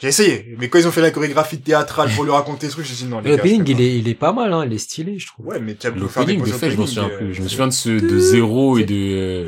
j'ai 0.00 0.08
essayé, 0.08 0.54
mais 0.58 0.68
quand 0.68 0.78
ils 0.78 0.86
ont 0.86 0.92
fait 0.92 1.00
la 1.00 1.10
chorégraphie 1.10 1.60
théâtrale 1.60 2.10
pour 2.14 2.24
lui 2.24 2.30
raconter 2.30 2.68
ce 2.68 2.72
truc, 2.74 2.86
j'ai 2.86 2.94
dit 2.94 3.04
non 3.10 3.20
les 3.20 3.30
gars. 3.30 3.36
L'opening, 3.36 3.64
c'est 3.66 3.72
il 3.72 3.80
est, 3.80 3.98
il 3.98 4.08
est 4.08 4.14
pas 4.14 4.32
mal, 4.32 4.52
hein, 4.52 4.64
il 4.66 4.72
est 4.72 4.78
stylé, 4.78 5.18
je 5.18 5.26
trouve. 5.26 5.46
Ouais, 5.46 5.58
mais 5.60 5.74
tu 5.74 5.86
as 5.86 5.90
pu 5.92 6.00
faire 6.08 6.24
des 6.24 6.36
de 6.36 6.44
fait, 6.46 6.70
je 6.70 6.76
m'en 6.76 6.86
souviens 6.86 7.08
euh, 7.10 7.16
plus. 7.18 7.34
Je 7.34 7.42
me 7.42 7.48
souviens 7.48 7.66
de 7.66 7.72
ce, 7.72 7.88
de 7.90 8.18
zéro 8.18 8.78
et 8.78 8.84
de, 8.84 8.94
euh, 8.94 9.44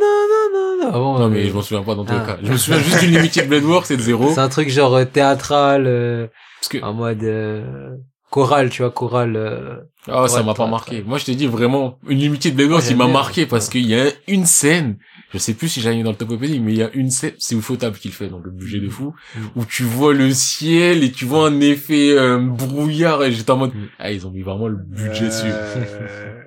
non, 0.00 0.90
non, 0.90 0.92
non, 0.92 1.18
non, 1.20 1.28
mais 1.28 1.46
je 1.48 1.52
m'en 1.52 1.62
souviens 1.62 1.82
pas 1.84 1.94
dans 1.94 2.04
tous 2.04 2.12
les 2.12 2.18
Ah. 2.20 2.26
cas. 2.26 2.38
Je 2.42 2.50
me 2.52 2.56
souviens 2.56 2.80
juste 2.80 3.00
du 3.00 3.06
Limited 3.08 3.48
Blade 3.48 3.64
Works 3.64 3.90
et 3.90 3.96
de 3.96 4.02
zéro. 4.02 4.32
C'est 4.32 4.40
un 4.40 4.48
truc 4.48 4.68
genre 4.68 4.94
euh, 4.94 5.04
théâtral, 5.04 5.84
euh, 5.86 6.26
Parce 6.60 6.68
que, 6.68 6.78
en 6.82 6.92
mode, 6.94 7.22
euh, 7.22 7.96
chorale, 8.32 8.70
tu 8.70 8.82
vois, 8.82 8.90
chorale, 8.90 9.36
euh, 9.36 9.76
ah, 10.08 10.26
ça 10.26 10.38
Ouais, 10.40 10.46
m'a 10.46 10.54
pas 10.54 10.66
marqué. 10.66 11.02
Moi, 11.02 11.18
je 11.18 11.26
t'ai 11.26 11.34
dit 11.36 11.46
vraiment, 11.46 11.98
une 12.08 12.18
Limited 12.18 12.56
Blade 12.56 12.70
Works, 12.70 12.84
Ouais, 12.86 12.90
il 12.90 12.96
m'a 12.96 13.06
marqué 13.06 13.46
parce 13.46 13.68
qu'il 13.68 13.86
y 13.86 13.94
a 13.94 14.06
une 14.26 14.46
scène, 14.46 14.96
je 15.32 15.38
sais 15.38 15.54
plus 15.54 15.68
si 15.68 15.80
j'ai 15.82 15.94
mis 15.94 16.02
dans 16.02 16.10
le 16.10 16.16
top 16.16 16.30
opening, 16.30 16.62
mais 16.64 16.72
il 16.72 16.78
y 16.78 16.82
a 16.82 16.90
une 16.94 17.10
scène, 17.10 17.34
c'est 17.38 17.54
Ufotable 17.54 17.96
qu'il 17.98 18.10
fait, 18.12 18.28
donc 18.28 18.42
le 18.44 18.50
budget 18.50 18.80
de 18.80 18.88
fou, 18.88 19.14
Mm. 19.36 19.40
où 19.56 19.64
tu 19.66 19.84
vois 19.84 20.14
le 20.14 20.30
ciel 20.32 21.04
et 21.04 21.12
tu 21.12 21.24
vois 21.26 21.46
un 21.48 21.60
effet 21.60 22.16
euh, 22.18 22.38
brouillard 22.38 23.22
et 23.22 23.30
j'étais 23.32 23.50
en 23.52 23.58
mode, 23.58 23.74
Mm. 23.74 23.86
ah, 23.98 24.10
ils 24.10 24.26
ont 24.26 24.30
mis 24.30 24.42
vraiment 24.42 24.66
le 24.68 24.78
budget 24.78 25.26
dessus. 25.26 25.46
Euh, 25.46 26.40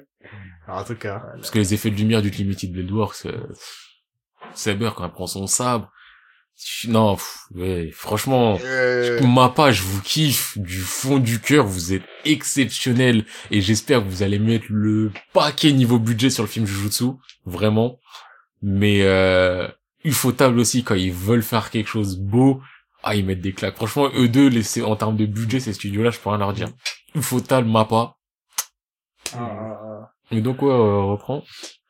Alors, 0.67 0.81
en 0.81 0.83
tout 0.83 0.95
cas. 0.95 1.21
Parce 1.35 1.51
que 1.51 1.59
les 1.59 1.73
effets 1.75 1.91
de 1.91 1.95
lumière 1.97 2.21
du 2.23 2.29
Limited 2.31 2.71
Blade 2.73 2.89
Works, 2.91 3.27
euh, 3.27 3.37
Saber 4.53 4.89
quand 4.95 5.05
elle 5.05 5.11
prend 5.11 5.27
son 5.27 5.47
sabre, 5.47 5.89
non, 6.87 7.15
pff, 7.15 7.47
ouais, 7.55 7.91
franchement, 7.93 8.57
Euh, 8.63 9.21
ma 9.27 9.49
pas, 9.49 9.71
je 9.71 9.81
vous 9.81 10.01
kiffe 10.01 10.57
du 10.57 10.79
fond 10.79 11.19
du 11.19 11.39
cœur, 11.39 11.65
vous 11.65 11.93
êtes 11.93 12.03
exceptionnel 12.23 13.25
et 13.51 13.61
j'espère 13.61 14.01
que 14.03 14.07
vous 14.07 14.23
allez 14.23 14.39
mettre 14.39 14.65
le 14.69 15.11
paquet 15.33 15.71
niveau 15.71 15.99
budget 15.99 16.29
sur 16.29 16.43
le 16.43 16.49
film 16.49 16.65
Jujutsu, 16.65 17.05
vraiment. 17.45 17.99
Mais 18.61 19.01
euh, 19.03 19.67
Ufotable 20.03 20.59
aussi 20.59 20.83
quand 20.83 20.95
ils 20.95 21.11
veulent 21.11 21.43
faire 21.43 21.69
quelque 21.69 21.89
chose 21.89 22.17
beau, 22.17 22.61
ah 23.03 23.15
ils 23.15 23.25
mettent 23.25 23.41
des 23.41 23.53
claques. 23.53 23.75
Franchement, 23.75 24.09
eux 24.15 24.27
deux, 24.27 24.47
les, 24.47 24.81
en 24.81 24.95
termes 24.95 25.17
de 25.17 25.25
budget, 25.25 25.59
ces 25.59 25.73
studios-là, 25.73 26.09
je 26.11 26.19
peux 26.19 26.29
rien 26.29 26.39
leur 26.39 26.53
dire. 26.53 26.69
Ufotable, 27.15 27.67
Mappa. 27.67 28.15
ah, 29.33 29.37
ah, 29.37 29.79
ah. 29.83 30.11
Et 30.31 30.41
donc 30.41 30.61
ouais, 30.61 30.69
euh, 30.71 31.01
reprend. 31.03 31.43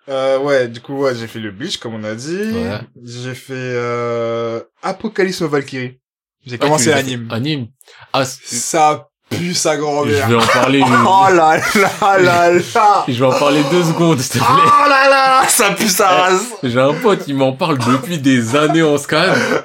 Euh, 0.07 0.39
ouais, 0.39 0.67
du 0.67 0.81
coup, 0.81 0.97
ouais, 0.99 1.15
j'ai 1.15 1.27
fait 1.27 1.39
le 1.39 1.51
Bleach, 1.51 1.77
comme 1.77 1.95
on 1.95 2.03
a 2.03 2.13
dit. 2.15 2.51
Ouais. 2.51 2.79
J'ai 3.03 3.33
fait, 3.35 3.53
euh, 3.55 4.61
Apocalypse 4.83 5.41
of 5.41 5.51
Valkyrie. 5.51 5.99
J'ai 6.45 6.55
Ah, 6.55 6.65
commencé 6.65 6.85
fait- 6.85 6.93
Anime. 7.31 7.67
Ah, 8.13 8.23
Ça 8.25 9.09
pue 9.37 9.53
sa 9.53 9.75
Je 9.75 10.27
vais 10.27 10.35
en 10.35 10.39
parler, 10.47 10.81
Oh 11.07 11.25
là 11.33 11.57
là 11.57 12.17
là 12.19 12.51
là. 12.51 13.05
je 13.07 13.13
vais 13.19 13.25
en 13.25 13.37
parler 13.39 13.61
deux 13.71 13.83
secondes, 13.83 14.19
s'il 14.19 14.39
te 14.41 14.45
plaît. 14.45 14.47
Oh 14.65 14.89
là 14.89 15.09
là, 15.09 15.43
ça 15.47 15.71
pue 15.71 15.87
sa 15.87 16.07
race. 16.07 16.45
J'ai 16.63 16.79
un 16.79 16.93
pote, 16.93 17.23
il 17.27 17.35
m'en 17.35 17.53
parle 17.53 17.77
depuis 17.79 18.17
des 18.17 18.55
années 18.55 18.83
en 18.83 18.97
scan. 18.97 19.17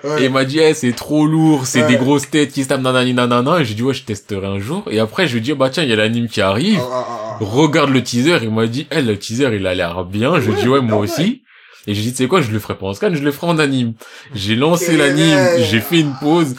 Ouais. 0.04 0.22
Et 0.22 0.24
il 0.26 0.32
m'a 0.32 0.44
dit, 0.44 0.58
eh, 0.58 0.74
c'est 0.74 0.92
trop 0.92 1.26
lourd, 1.26 1.66
c'est 1.66 1.82
Ouais. 1.82 1.88
des 1.88 1.96
grosses 1.96 2.28
têtes 2.30 2.52
qui 2.52 2.62
se 2.64 2.68
tapent 2.68 2.82
nanani 2.82 3.14
nanana. 3.14 3.60
Et 3.60 3.64
j'ai 3.64 3.74
dit, 3.74 3.82
ouais, 3.82 3.94
je 3.94 4.02
testerai 4.04 4.46
un 4.46 4.58
jour. 4.58 4.84
Et 4.90 5.00
après, 5.00 5.26
je 5.26 5.32
lui 5.32 5.38
ai 5.38 5.42
dit, 5.42 5.52
bah 5.54 5.70
tiens, 5.70 5.82
il 5.82 5.88
y 5.90 5.92
a 5.92 5.96
l'anime 5.96 6.28
qui 6.28 6.40
arrive. 6.40 6.80
Ah, 6.80 6.88
ah, 6.92 7.04
ah. 7.08 7.36
Regarde 7.40 7.90
le 7.90 8.02
teaser. 8.02 8.38
Il 8.42 8.50
m'a 8.50 8.66
dit, 8.66 8.86
eh, 8.90 9.02
le 9.02 9.18
teaser, 9.18 9.50
il 9.54 9.66
a 9.66 9.74
l'air 9.74 10.04
bien. 10.04 10.38
Je 10.40 10.50
lui 10.50 10.58
ai 10.58 10.62
dit, 10.62 10.68
ouais, 10.68 10.80
moi 10.80 10.98
aussi. 10.98 11.42
Et 11.86 11.94
j'ai 11.94 12.02
dit, 12.02 12.10
tu 12.10 12.18
sais 12.18 12.28
quoi, 12.28 12.42
je 12.42 12.50
le 12.50 12.58
ferai 12.58 12.74
pas 12.74 12.86
en 12.86 12.92
scan, 12.92 13.08
je 13.14 13.22
le 13.22 13.32
ferai 13.32 13.46
en 13.46 13.58
anime. 13.58 13.94
J'ai 14.34 14.54
lancé 14.54 14.96
l'anime, 14.98 15.38
j'ai 15.58 15.80
fait 15.80 16.00
une 16.00 16.12
pause. 16.20 16.54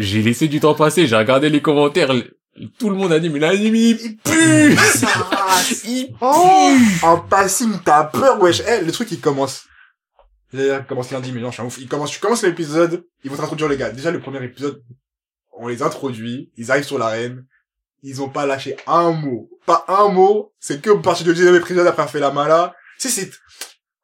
J'ai 0.00 0.22
laissé 0.22 0.48
du 0.48 0.60
temps 0.60 0.74
passer, 0.74 1.06
j'ai 1.06 1.14
regardé 1.14 1.50
les 1.50 1.60
commentaires. 1.60 2.10
Tout 2.78 2.88
le 2.88 2.96
monde 2.96 3.12
a 3.12 3.20
dit, 3.20 3.28
mais 3.28 3.38
l'anime, 3.38 3.74
il 3.74 4.16
pue! 4.16 4.74
Il 5.84 6.06
pue! 6.06 6.14
Oh, 6.22 6.74
en 7.02 7.18
passing, 7.18 7.70
t'as 7.84 8.04
peur, 8.04 8.40
wesh. 8.40 8.62
Eh, 8.66 8.82
le 8.82 8.90
truc, 8.92 9.12
il 9.12 9.20
commence. 9.20 9.64
D'ailleurs, 10.54 10.80
il 10.80 10.86
commence 10.86 11.10
lundi, 11.10 11.32
mais 11.32 11.40
non, 11.42 11.48
je 11.48 11.54
suis 11.54 11.62
un 11.62 11.66
ouf. 11.66 11.76
Il 11.78 11.86
commence, 11.86 12.10
tu 12.12 12.18
commences 12.18 12.42
l'épisode, 12.42 13.04
ils 13.24 13.30
vont 13.30 13.36
t'introduire 13.36 13.68
les 13.68 13.76
gars. 13.76 13.90
Déjà, 13.90 14.10
le 14.10 14.20
premier 14.20 14.42
épisode, 14.42 14.82
on 15.52 15.68
les 15.68 15.82
introduit, 15.82 16.50
ils 16.56 16.70
arrivent 16.70 16.86
sur 16.86 16.98
l'arène, 16.98 17.44
ils 18.02 18.22
ont 18.22 18.30
pas 18.30 18.46
lâché 18.46 18.76
un 18.86 19.10
mot. 19.10 19.50
Pas 19.66 19.84
un 19.86 20.08
mot, 20.08 20.54
c'est 20.58 20.80
que 20.80 20.90
partir 20.92 21.26
du 21.26 21.34
deuxième 21.34 21.56
épisode 21.56 21.86
après 21.86 22.02
avoir 22.02 22.10
fait 22.10 22.20
la 22.20 22.30
mala. 22.30 22.74
Tu 22.98 23.10
sais, 23.10 23.20
c'est, 23.20 23.30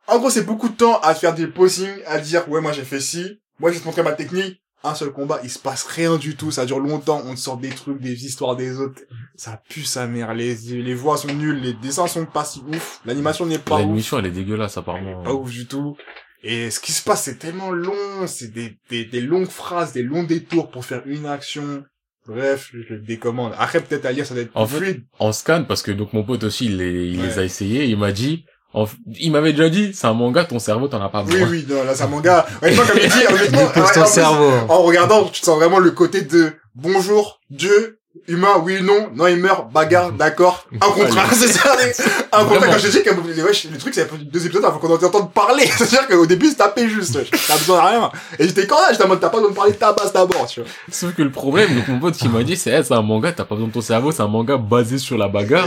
en 0.06 0.18
gros, 0.18 0.28
c'est 0.28 0.44
beaucoup 0.44 0.68
de 0.68 0.76
temps 0.76 1.00
à 1.00 1.14
faire 1.14 1.34
des 1.34 1.46
posings, 1.46 2.02
à 2.06 2.18
dire, 2.18 2.46
ouais, 2.50 2.60
moi 2.60 2.72
j'ai 2.72 2.84
fait 2.84 3.00
ci, 3.00 3.40
moi 3.58 3.70
je 3.70 3.76
vais 3.76 3.80
te 3.80 3.86
montrer 3.86 4.02
ma 4.02 4.12
technique. 4.12 4.60
Un 4.88 4.94
seul 4.94 5.10
combat, 5.10 5.40
il 5.42 5.50
se 5.50 5.58
passe 5.58 5.84
rien 5.84 6.16
du 6.16 6.36
tout, 6.36 6.50
ça 6.50 6.64
dure 6.64 6.78
longtemps, 6.78 7.20
on 7.26 7.34
te 7.34 7.40
sort 7.40 7.56
des 7.56 7.70
trucs, 7.70 8.00
des 8.00 8.24
histoires 8.24 8.54
des 8.56 8.78
autres. 8.78 9.02
Ça 9.34 9.60
pue 9.68 9.84
sa 9.84 10.06
mère, 10.06 10.32
les, 10.34 10.54
les 10.54 10.94
voix 10.94 11.16
sont 11.16 11.32
nulles, 11.34 11.60
les 11.60 11.72
dessins 11.74 12.06
sont 12.06 12.24
pas 12.26 12.44
si 12.44 12.62
ouf, 12.72 13.00
l'animation 13.04 13.46
n'est 13.46 13.58
pas 13.58 13.76
ouf, 13.80 13.86
L'émission, 13.86 14.18
elle 14.18 14.26
est 14.26 14.30
dégueulasse, 14.30 14.76
apparemment. 14.76 15.22
pas 15.22 15.34
ouf 15.34 15.50
du 15.50 15.66
tout. 15.66 15.96
Et 16.42 16.70
ce 16.70 16.78
qui 16.78 16.92
se 16.92 17.02
passe, 17.02 17.24
c'est 17.24 17.38
tellement 17.38 17.72
long, 17.72 18.26
c'est 18.26 18.52
des, 18.52 18.78
des, 18.90 19.04
des 19.04 19.20
longues 19.20 19.48
phrases, 19.48 19.92
des 19.92 20.02
longs 20.04 20.22
détours 20.22 20.70
pour 20.70 20.84
faire 20.84 21.02
une 21.06 21.26
action. 21.26 21.82
Bref, 22.28 22.70
je 22.72 22.94
le 22.94 23.00
décommande. 23.00 23.52
Après, 23.58 23.80
peut-être 23.80 24.04
à 24.04 24.12
lire, 24.12 24.26
ça 24.26 24.34
doit 24.34 24.42
être 24.44 24.50
En 24.54 24.66
plus 24.66 24.76
fait, 24.78 24.84
fluide. 24.84 25.04
en 25.18 25.32
scan 25.32 25.64
parce 25.66 25.82
que 25.82 25.92
donc 25.92 26.12
mon 26.12 26.24
pote 26.24 26.42
aussi 26.44 26.66
il 26.66 26.76
les, 26.78 27.06
il 27.06 27.22
les 27.22 27.38
a 27.38 27.44
essayés 27.44 27.84
il 27.86 27.96
m'a 27.96 28.10
dit 28.12 28.44
en- 28.76 28.86
il 29.18 29.32
m'avait 29.32 29.52
déjà 29.52 29.68
dit 29.68 29.90
c'est 29.94 30.06
un 30.06 30.12
manga 30.14 30.44
ton 30.44 30.58
cerveau 30.60 30.86
t'en 30.86 31.00
as 31.02 31.08
pas 31.08 31.24
Oui, 31.26 31.32
besoin 31.32 31.48
oui, 31.48 31.66
non, 31.68 31.82
là, 31.84 31.94
c'est 31.94 32.04
un 32.04 32.08
manga. 32.08 32.46
Honnêtement, 32.62 32.84
comme 32.86 32.98
il 33.02 33.08
dit, 33.08 33.26
honnêtement, 33.28 33.66
Dépose 33.66 33.82
ouais, 33.82 33.92
ton 33.94 34.02
en 34.02 34.06
cerveau. 34.06 34.50
en 34.68 34.82
regardant, 34.82 35.24
tu 35.24 35.42
sens 35.42 35.56
vraiment 35.58 35.78
le 35.78 35.90
côté 35.90 36.22
de 36.22 36.52
bonjour, 36.74 37.40
Dieu, 37.50 37.98
humain, 38.28 38.60
oui, 38.62 38.78
non, 38.82 39.08
non, 39.14 39.26
il 39.26 39.36
meurt, 39.36 39.70
bagarre, 39.72 40.12
d'accord, 40.18 40.66
un 40.74 40.90
contrat, 40.90 41.24
c'est 41.32 41.48
ça, 41.48 41.76
les- 41.84 41.92
un 42.32 42.44
contrat, 42.44 42.66
quand 42.66 42.78
je 42.78 42.88
dis 42.88 43.02
que 43.02 43.42
wesh, 43.42 43.66
le 43.70 43.78
truc, 43.78 43.94
c'est 43.94 44.08
deux 44.30 44.44
épisodes 44.46 44.64
avant 44.64 44.78
qu'on 44.78 44.92
entende 44.94 45.32
parler, 45.32 45.66
c'est-à-dire 45.76 46.08
qu'au 46.08 46.26
début, 46.26 46.48
c'est 46.48 46.56
tapé 46.56 46.88
juste, 46.88 47.18
t'as 47.48 47.56
besoin 47.56 47.82
de 47.82 47.88
rien, 47.88 48.10
et 48.38 48.46
j'étais 48.46 48.66
quand 48.66 48.76
là, 48.76 48.88
j'étais 48.92 49.04
en 49.04 49.08
mode, 49.08 49.20
t'as 49.20 49.28
pas 49.28 49.36
besoin 49.38 49.50
de 49.50 49.56
parler 49.56 49.72
de 49.72 49.76
ta 49.78 49.92
base 49.92 50.12
d'abord, 50.12 50.46
tu 50.46 50.60
vois. 50.60 50.68
sauf 50.90 51.14
que 51.14 51.22
le 51.22 51.30
problème 51.30 51.74
donc 51.74 51.88
mon 51.88 51.98
pote 51.98 52.14
qui 52.16 52.28
m'a 52.28 52.42
dit 52.42 52.56
c'est 52.56 52.70
eh, 52.78 52.82
c'est 52.82 52.94
un 52.94 53.02
manga 53.02 53.32
t'as 53.32 53.44
pas 53.44 53.54
besoin 53.54 53.68
de 53.68 53.72
ton 53.72 53.80
cerveau 53.80 54.12
c'est 54.12 54.22
un 54.22 54.28
manga 54.28 54.56
basé 54.56 54.98
sur 54.98 55.18
la 55.18 55.28
bagarre. 55.28 55.66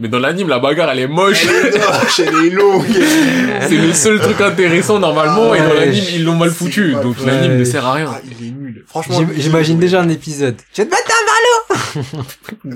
Mais 0.00 0.08
dans 0.08 0.18
l'anime 0.18 0.48
la 0.48 0.58
bagarre 0.58 0.90
elle 0.90 0.98
est 1.00 1.06
moche. 1.06 1.46
Elle 1.46 1.74
est 1.74 1.78
moche, 1.78 2.20
elle 2.20 2.46
est 2.46 2.50
longue. 2.50 2.84
c'est 3.68 3.76
le 3.76 3.92
seul 3.92 4.20
truc 4.20 4.40
intéressant 4.40 4.98
normalement 4.98 5.54
et 5.54 5.58
dans 5.60 5.66
Ouais, 5.68 5.86
l'anime 5.86 6.04
ils 6.14 6.24
l'ont 6.24 6.34
mal 6.34 6.50
foutu. 6.50 6.94
Donc 7.02 7.16
l'anime 7.24 7.56
ne 7.58 7.64
sert 7.64 7.86
à 7.86 7.92
rien. 7.92 8.10
Ah, 8.12 8.20
il 8.24 8.46
est 8.48 8.50
nul. 8.50 8.63
Franchement. 9.02 9.26
Il 9.34 9.42
J'imagine 9.42 9.78
déjà 9.78 10.00
un 10.00 10.08
épisode. 10.08 10.56
Je 10.72 10.82
vais 10.82 10.88
te 10.88 10.94
mettre 10.94 11.04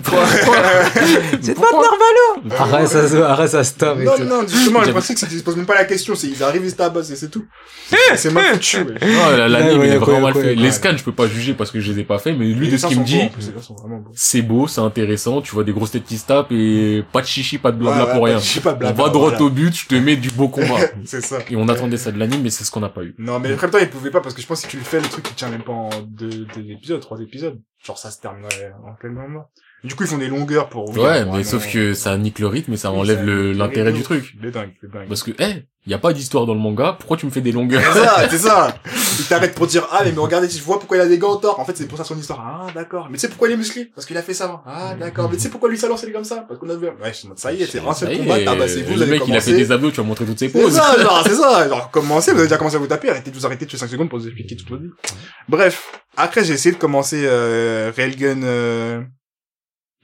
Quoi 0.09 0.25
Je 0.95 1.19
vais 1.19 1.39
te 1.39 1.47
mettre 1.49 1.61
Narvalo 1.61 2.57
Arrête, 2.59 2.89
ça, 2.89 3.09
se- 3.09 3.17
arrête, 3.17 3.49
ça 3.51 3.65
stop 3.65 3.99
Non, 3.99 4.13
non, 4.25 4.47
justement, 4.47 4.81
le 4.81 4.85
J'aime- 4.87 4.95
principe, 4.95 5.19
c'est 5.19 5.29
qu'ils 5.29 5.39
se 5.39 5.45
posent 5.45 5.57
même 5.57 5.67
pas 5.67 5.75
la 5.75 5.85
question, 5.85 6.15
c'est 6.15 6.29
ils 6.29 6.43
arrivent, 6.43 6.65
ils 6.65 6.71
se 6.71 6.77
tabassent 6.77 7.11
et 7.11 7.17
c'est 7.17 7.29
tout. 7.31 7.45
C'est 8.17 8.31
mal 8.33 8.45
foutu, 8.55 8.79
ouais. 8.79 8.85
non 8.85 9.37
la- 9.37 9.49
l'anime 9.49 9.83
il 9.85 9.93
est 9.93 9.97
vraiment 9.99 10.21
mal 10.21 10.35
fait 10.35 10.55
les 10.55 10.71
scans 10.73 10.97
je 10.97 11.03
peux 11.03 11.13
pas 11.13 11.27
juger 11.27 11.55
parce 11.55 11.71
que 11.71 11.81
je 11.81 11.93
les 11.93 12.01
ai 12.01 12.05
pas 12.05 12.19
fait 12.19 12.33
mais 12.35 12.47
lui 12.47 12.69
de 12.69 12.77
ce 12.77 12.87
qu'il 12.87 12.99
me 13.01 13.05
dit 13.05 13.21
c'est 14.15 14.43
beau 14.43 14.67
c'est 14.67 14.81
intéressant 14.81 15.41
tu 15.41 15.53
vois 15.55 15.65
des 15.65 15.73
grosses 15.73 15.93
têtes 15.93 16.05
qui 16.05 16.19
se 16.19 16.27
tapent 16.27 16.53
et 16.53 17.03
pas 17.13 17.23
de 17.23 17.27
chichi 17.27 17.57
pas 17.59 17.73
de 17.73 17.79
blabla 17.79 18.07
pour 18.07 18.21
pas- 18.21 18.27
rien 18.27 18.39
Je 18.39 18.45
sais 18.45 18.61
pas, 18.61 18.75
on 18.75 18.77
blabla. 18.77 19.05
va 19.05 19.09
droit 19.11 19.33
au 19.41 19.49
but 19.51 19.75
je 19.75 19.87
te 19.87 19.95
mets 19.95 20.17
du 20.17 20.31
beau 20.31 20.49
combat 20.49 20.77
C'est 21.05 21.25
ça. 21.25 21.39
Et 21.51 21.57
on 21.57 21.69
attendait 21.69 21.97
ça 21.97 22.11
de 22.13 22.19
l'anime, 22.19 22.43
mais 22.43 22.51
c'est 22.51 22.65
ce 22.65 22.71
qu'on 22.71 22.81
n'a 22.81 22.89
pas 22.89 23.03
eu. 23.03 23.15
Non, 23.19 23.39
mais 23.39 23.49
en 23.55 23.57
même 23.61 23.71
temps, 23.71 23.79
ils 23.81 23.89
pouvaient 23.89 24.11
pas 24.11 24.21
parce 24.21 24.35
que 24.35 24.43
je 24.43 24.47
pense 24.47 24.61
que 24.63 24.67
si 24.69 24.71
tu 24.73 24.77
le 24.79 24.85
fais, 24.85 25.01
le 25.01 25.07
truc, 25.09 25.27
il 25.31 25.35
tient 25.35 25.49
même 25.49 25.63
pas 25.63 25.73
en 25.73 25.89
deux, 26.09 26.47
deux 26.47 26.71
épisodes, 26.71 27.01
trois 27.01 27.21
épisodes. 27.21 27.61
Genre, 27.85 27.99
ça 27.99 28.11
se 28.11 28.21
terminerait 28.21 28.73
en 28.85 28.95
quel 29.01 29.13
moment. 29.13 29.51
Du 29.85 29.95
coup, 29.95 30.03
ils 30.03 30.09
font 30.09 30.19
des 30.19 30.29
longueurs 30.29 30.69
pour... 30.69 30.91
Ouais, 30.99 31.25
mais 31.25 31.45
sauf 31.45 31.73
que 31.73 31.95
ça 31.95 32.19
nique 32.19 32.41
le 32.41 32.49
rythme 32.49 32.73
et 32.73 32.77
ça 32.77 32.91
enlève 32.91 33.25
l'intérêt 33.25 33.93
du 33.93 34.03
truc. 34.03 34.37
C'est 34.43 34.51
dingue, 34.51 34.75
c'est 34.81 34.91
dingue. 34.91 35.07
Parce 35.07 35.23
que, 35.23 35.31
eh, 35.39 35.69
y 35.91 35.95
a 35.95 35.99
pas 35.99 36.13
d'histoire 36.13 36.47
dans 36.47 36.55
le 36.55 36.61
manga, 36.61 36.97
pourquoi 36.99 37.17
tu 37.17 37.27
me 37.27 37.31
fais 37.31 37.41
des 37.41 37.53
longueurs 37.53 37.83
C'est 37.93 38.01
ça, 38.05 38.29
c'est 38.29 38.39
ça. 38.39 38.75
Il 39.19 39.25
t'arrête 39.27 39.55
pour 39.55 39.67
dire, 39.67 39.87
ah, 39.91 40.03
mais, 40.05 40.13
mais 40.13 40.21
regardez, 40.21 40.49
je 40.49 40.63
vois 40.63 40.79
pourquoi 40.79 40.97
il 40.97 41.01
a 41.01 41.07
des 41.07 41.19
gants 41.19 41.33
en 41.33 41.37
tort. 41.37 41.59
En 41.59 41.65
fait, 41.65 41.77
c'est 41.77 41.89
pour 41.89 41.99
ça 41.99 42.05
son 42.05 42.17
histoire. 42.17 42.41
Ah, 42.41 42.67
d'accord. 42.73 43.09
Mais 43.11 43.17
tu 43.17 43.23
sais 43.23 43.29
pourquoi 43.29 43.49
il 43.49 43.55
est 43.55 43.57
musclé? 43.57 43.91
Parce 43.95 44.07
qu'il 44.07 44.17
a 44.17 44.23
fait 44.23 44.33
ça 44.35 44.45
avant. 44.45 44.63
Ah, 44.65 44.95
d'accord. 44.95 45.29
Mais 45.29 45.37
tu 45.37 45.43
sais 45.43 45.49
pourquoi 45.49 45.69
lui, 45.69 45.77
ça 45.77 45.89
lance, 45.89 46.03
il 46.05 46.11
est 46.11 46.13
comme 46.13 46.25
ça? 46.25 46.45
Parce 46.47 46.61
qu'on 46.61 46.69
a 46.71 46.77
vu. 46.77 46.87
Ouais, 46.87 47.13
ça 47.37 47.53
y 47.53 47.63
est, 47.63 47.67
c'est 47.67 47.81
un 47.81 47.93
seul 47.93 48.17
combat. 48.17 48.37
Ah, 48.47 48.55
bah, 48.55 48.69
c'est 48.69 48.83
vous, 48.83 48.97
le 48.97 49.07
mec, 49.07 49.23
il 49.27 49.37
a 49.37 49.41
fait 49.41 49.55
des 49.55 49.73
abdos, 49.73 49.91
tu 49.91 49.97
vas 49.97 50.05
montrer 50.05 50.25
toutes 50.25 50.39
ses 50.39 50.49
C'est 50.49 50.61
poses. 50.61 50.75
ça, 50.75 50.97
genre, 51.03 51.23
c'est 51.27 51.35
ça. 51.35 51.69
Genre, 51.69 51.91
commencez, 51.91 52.31
vous 52.31 52.39
avez 52.39 52.47
déjà 52.47 52.59
commencé 52.59 52.77
à 52.77 52.79
vous 52.79 52.87
taper, 52.87 53.11
arrêtez 53.11 53.31
de 53.31 53.37
vous 53.37 53.45
arrêter 53.47 53.67
de 53.67 53.77
5 53.77 53.89
secondes 53.89 54.09
pour 54.09 54.19
vous 54.21 54.27
expliquer 54.27 54.57
toute 54.57 54.69
votre 54.71 54.83
vie. 54.83 54.91
Bref. 55.49 55.91
Après, 56.17 56.45
j'ai 56.45 56.55
essayé 56.55 56.75
de 56.75 56.81
commencer, 56.81 57.23
euh, 57.25 57.93
Railgun, 57.97 58.43
euh, 58.43 59.01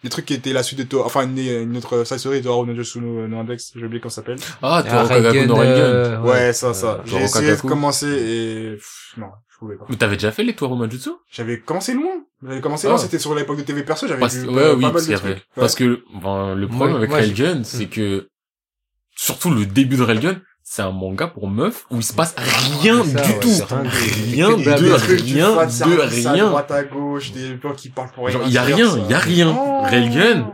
les 0.05 0.11
trucs 0.11 0.27
qui 0.27 0.35
étaient 0.35 0.53
la 0.53 0.63
suite 0.63 0.79
de 0.79 0.85
Toa, 0.85 1.05
enfin, 1.07 1.25
une, 1.27 1.39
une 1.39 1.77
autre 1.79 2.05
side 2.05 2.19
story 2.19 2.41
de 2.43 2.49
Haru 2.49 2.67
no 2.67 2.75
Jutsu 2.75 3.01
no 3.01 3.27
no 3.27 3.39
Index, 3.41 3.73
j'ai 3.75 3.85
oublié 3.87 4.01
comment 4.01 4.11
ça 4.11 4.17
s'appelle. 4.17 4.37
Ah, 4.63 4.83
tu 4.85 4.91
Ah, 4.93 5.47
no 5.47 5.59
euh, 5.61 6.21
Ouais, 6.21 6.53
ça, 6.53 6.73
ça. 6.75 6.97
Euh, 6.97 7.03
J'ai 7.07 7.23
essayé 7.23 7.57
de 7.57 7.61
commencer 7.61 8.07
et, 8.07 8.75
pff, 8.77 9.15
non, 9.17 9.29
je 9.51 9.59
pouvais 9.59 9.77
pas. 9.77 9.87
Mais 9.89 9.97
t'avais 9.97 10.17
déjà 10.17 10.31
fait 10.31 10.45
les 10.45 10.55
Toiru 10.55 10.79
Majutsu 10.79 11.11
J'avais 11.33 11.59
commencé 11.61 11.95
loin. 11.95 12.13
J'avais 12.43 12.61
commencé 12.61 12.87
Ah. 12.87 12.91
loin, 12.91 12.99
c'était 12.99 13.19
sur 13.19 13.35
l'époque 13.35 13.57
de 13.57 13.63
TV 13.63 13.83
Perso, 13.83 14.07
j'avais 14.07 14.27
vu 14.29 14.49
Ouais, 14.49 14.63
euh, 14.63 14.75
oui, 14.77 14.83
pas 14.83 14.89
mal 14.89 14.93
parce 14.93 15.07
de 15.09 15.15
trucs. 15.17 15.47
parce 15.57 15.75
que, 15.75 16.03
ben, 16.23 16.55
le 16.55 16.69
problème 16.69 16.97
avec 16.97 17.11
Railgun, 17.11 17.65
c'est 17.65 17.87
que, 17.87 18.29
surtout 19.17 19.51
le 19.51 19.65
début 19.65 19.97
de 19.97 20.03
Railgun, 20.03 20.41
c'est 20.67 20.81
un 20.83 20.91
manga 20.93 21.27
pour 21.27 21.47
meufs 21.49 21.85
où 21.91 21.97
il 21.99 22.03
se 22.03 22.15
passe 22.15 22.35
rien 22.81 23.03
c'est 23.05 23.19
ça, 23.19 23.25
du 23.27 23.33
ouais, 23.33 23.39
tout. 23.39 23.49
rien 24.31 24.49
de- 24.49 24.55
Rien 24.55 24.77
de 24.77 24.83
rien 24.83 24.99
fais 24.99 25.67
de 25.67 25.71
service 25.71 26.27
à 26.27 26.33
rien. 26.33 26.47
droite 26.49 26.71
à 26.71 26.85
gauche, 26.85 27.33
des 27.33 27.61
gens 27.61 27.75
qui 27.75 27.91
parlent 27.91 28.11
pour 28.13 28.27
rien. 28.27 28.39
Genre, 28.39 28.49
y 28.49 28.57
a 28.59 28.63
rien, 28.63 28.91
ça. 28.91 28.99
y 29.11 29.15
a 29.15 29.19
rien. 29.19 29.55
Oh. 29.57 29.83
Railgun, 29.83 30.51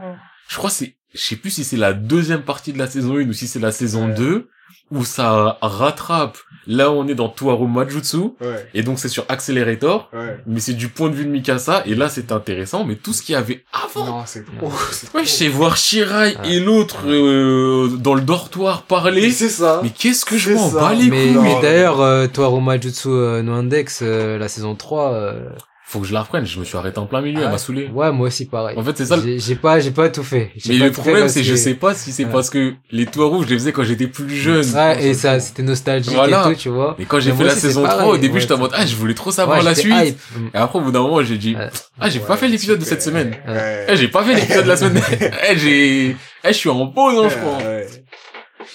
je 0.49 0.57
crois 0.57 0.69
que 0.69 0.77
c'est, 0.77 0.97
je 1.15 1.21
sais 1.21 1.37
plus 1.37 1.51
si 1.51 1.65
c'est 1.65 1.77
la 1.77 1.93
deuxième 1.93 2.43
partie 2.43 2.73
de 2.73 2.79
la 2.79 2.87
saison 2.87 3.17
1 3.17 3.29
ou 3.29 3.33
si 3.33 3.47
c'est 3.47 3.59
la 3.61 3.73
saison 3.73 4.09
Ouais. 4.09 4.15
2, 4.15 4.49
où 4.93 5.05
ça 5.05 5.57
rattrape, 5.63 6.37
là 6.67 6.91
on 6.91 7.07
est 7.07 7.15
dans 7.15 7.29
Toaru 7.29 7.69
Majutsu, 7.69 8.17
Ouais, 8.41 8.69
et 8.75 8.83
donc 8.83 8.99
c'est 8.99 9.09
sur 9.09 9.25
Accelerator, 9.29 10.09
ouais. 10.13 10.39
mais 10.47 10.59
c'est 10.61 10.75
du 10.75 10.89
point 10.89 11.09
de 11.09 11.15
vue 11.15 11.25
de 11.25 11.31
Mikasa, 11.31 11.83
et 11.87 11.95
là 11.95 12.09
c'est 12.09 12.33
intéressant, 12.33 12.85
mais 12.85 12.97
tout 12.97 13.13
ce 13.13 13.23
qu'il 13.23 13.35
y 13.35 13.37
avait 13.37 13.65
avant, 13.73 14.07
Non, 14.07 14.23
c'est 14.27 14.45
trop. 14.45 14.71
c'est 14.93 15.07
ouais, 15.07 15.11
trop. 15.13 15.25
je 15.25 15.29
sais 15.29 15.49
voir 15.49 15.77
Shirai 15.77 16.37
Ouais. 16.37 16.53
et 16.55 16.61
l'autre 16.61 16.99
euh, 17.07 17.89
dans 17.99 18.15
le 18.15 18.21
dortoir 18.23 18.83
parler, 18.83 19.31
C'est 19.31 19.49
ça. 19.49 19.81
mais 19.83 19.91
qu'est-ce 19.91 20.25
que 20.25 20.37
je 20.39 20.53
m'en 20.53 20.69
bats 20.71 20.93
les 20.95 21.09
Mais, 21.09 21.27
couilles 21.33 21.37
mais 21.43 21.55
mais- 21.55 21.63
d'ailleurs, 21.63 22.01
euh, 22.01 22.27
Toaru 22.27 22.61
Majutsu 22.61 23.09
euh, 23.09 23.43
no 23.43 23.53
Index, 23.55 24.01
euh, 24.03 24.39
la 24.39 24.49
saison 24.49 24.75
3, 24.75 25.13
euh, 25.13 25.49
Faut 25.93 25.99
que 25.99 26.07
je 26.07 26.13
la 26.13 26.23
reprenne, 26.23 26.47
je 26.47 26.61
me 26.61 26.65
suis 26.65 26.77
arrêté 26.77 26.99
en 27.01 27.07
plein 27.07 27.21
milieu, 27.21 27.39
Ah 27.39 27.41
elle 27.41 27.47
m'a 27.49 27.53
ouais. 27.55 27.59
saoulé. 27.59 27.89
ouais, 27.89 28.13
moi 28.13 28.29
aussi 28.29 28.47
pareil. 28.47 28.79
En 28.79 28.83
fait, 28.85 28.97
c'est 28.97 29.07
ça 29.07 29.17
le- 29.17 29.39
J'ai 29.39 29.57
pas, 29.57 29.81
j'ai 29.81 29.91
pas 29.91 30.09
tout 30.09 30.23
fait. 30.23 30.53
J'ai 30.55 30.75
Mais 30.75 30.79
pas 30.79 30.85
le 30.85 30.91
tout 30.93 31.03
fait 31.03 31.11
problème, 31.11 31.29
c'est 31.29 31.41
que 31.41 31.47
je 31.49 31.55
sais 31.57 31.75
pas 31.75 31.95
si 31.95 32.13
c'est 32.13 32.27
Ouais. 32.27 32.31
parce 32.31 32.49
que 32.49 32.75
les 32.93 33.07
Toiru, 33.07 33.43
je 33.43 33.49
les 33.49 33.57
faisais 33.59 33.73
quand 33.73 33.83
j'étais 33.83 34.07
plus 34.07 34.31
jeune. 34.37 34.65
Ouais, 34.73 35.05
et 35.05 35.15
ça, 35.15 35.41
c'était 35.41 35.65
nostalgique 35.65 36.15
Voilà. 36.15 36.47
et 36.49 36.53
tout, 36.55 36.61
tu 36.61 36.69
vois. 36.69 36.95
Et 37.01 37.07
quand 37.07 37.19
j'ai 37.19 37.33
fait 37.33 37.43
la 37.43 37.57
saison 37.57 37.83
3, 37.83 37.97
pareil, 37.97 38.09
au 38.13 38.17
début, 38.19 38.35
ouais, 38.35 38.41
j'étais 38.41 38.55
en 38.55 38.59
mode, 38.59 38.71
ah, 38.73 38.87
je 38.87 38.95
voulais 38.95 39.15
trop 39.15 39.33
savoir 39.33 39.59
Ouais, 39.59 39.65
la 39.65 39.75
suite. 39.75 39.93
hype. 39.93 40.19
Et 40.55 40.57
après, 40.59 40.79
au 40.79 40.83
bout 40.83 40.93
d'un 40.93 41.03
moment, 41.03 41.25
j'ai 41.25 41.39
dit, 41.39 41.57
ah, 41.99 42.09
j'ai 42.09 42.21
pas 42.21 42.37
fait 42.37 42.47
l'épisode 42.47 42.79
de 42.79 42.85
cette 42.85 43.03
semaine. 43.03 43.35
Ouais. 43.49 43.87
Eh, 43.89 43.97
j'ai 43.97 44.07
pas 44.07 44.23
fait 44.23 44.35
l'épisode 44.37 44.63
de 44.63 44.69
la 44.69 44.77
semaine. 44.77 45.03
eh, 45.51 45.57
j'ai, 45.59 46.11
eh, 46.11 46.17
je 46.45 46.53
suis 46.53 46.71
en 46.71 46.87
pause, 46.87 47.15
hein, 47.25 47.29
je 47.29 47.37
crois. 47.37 47.57
Ouais. 47.59 47.87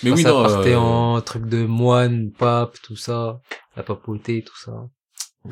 Mais 0.04 0.12
oui, 0.12 0.22
ça 0.22 0.30
non, 0.32 0.44
partait 0.44 0.74
euh, 0.74 0.80
en 0.80 1.22
truc 1.22 1.46
de 1.46 1.66
moine, 1.66 2.32
pape, 2.38 2.76
tout 2.84 2.98
ça, 2.98 3.40
la 3.78 3.84
papauté, 3.84 4.44
tout 4.46 4.58
ça. 4.58 4.74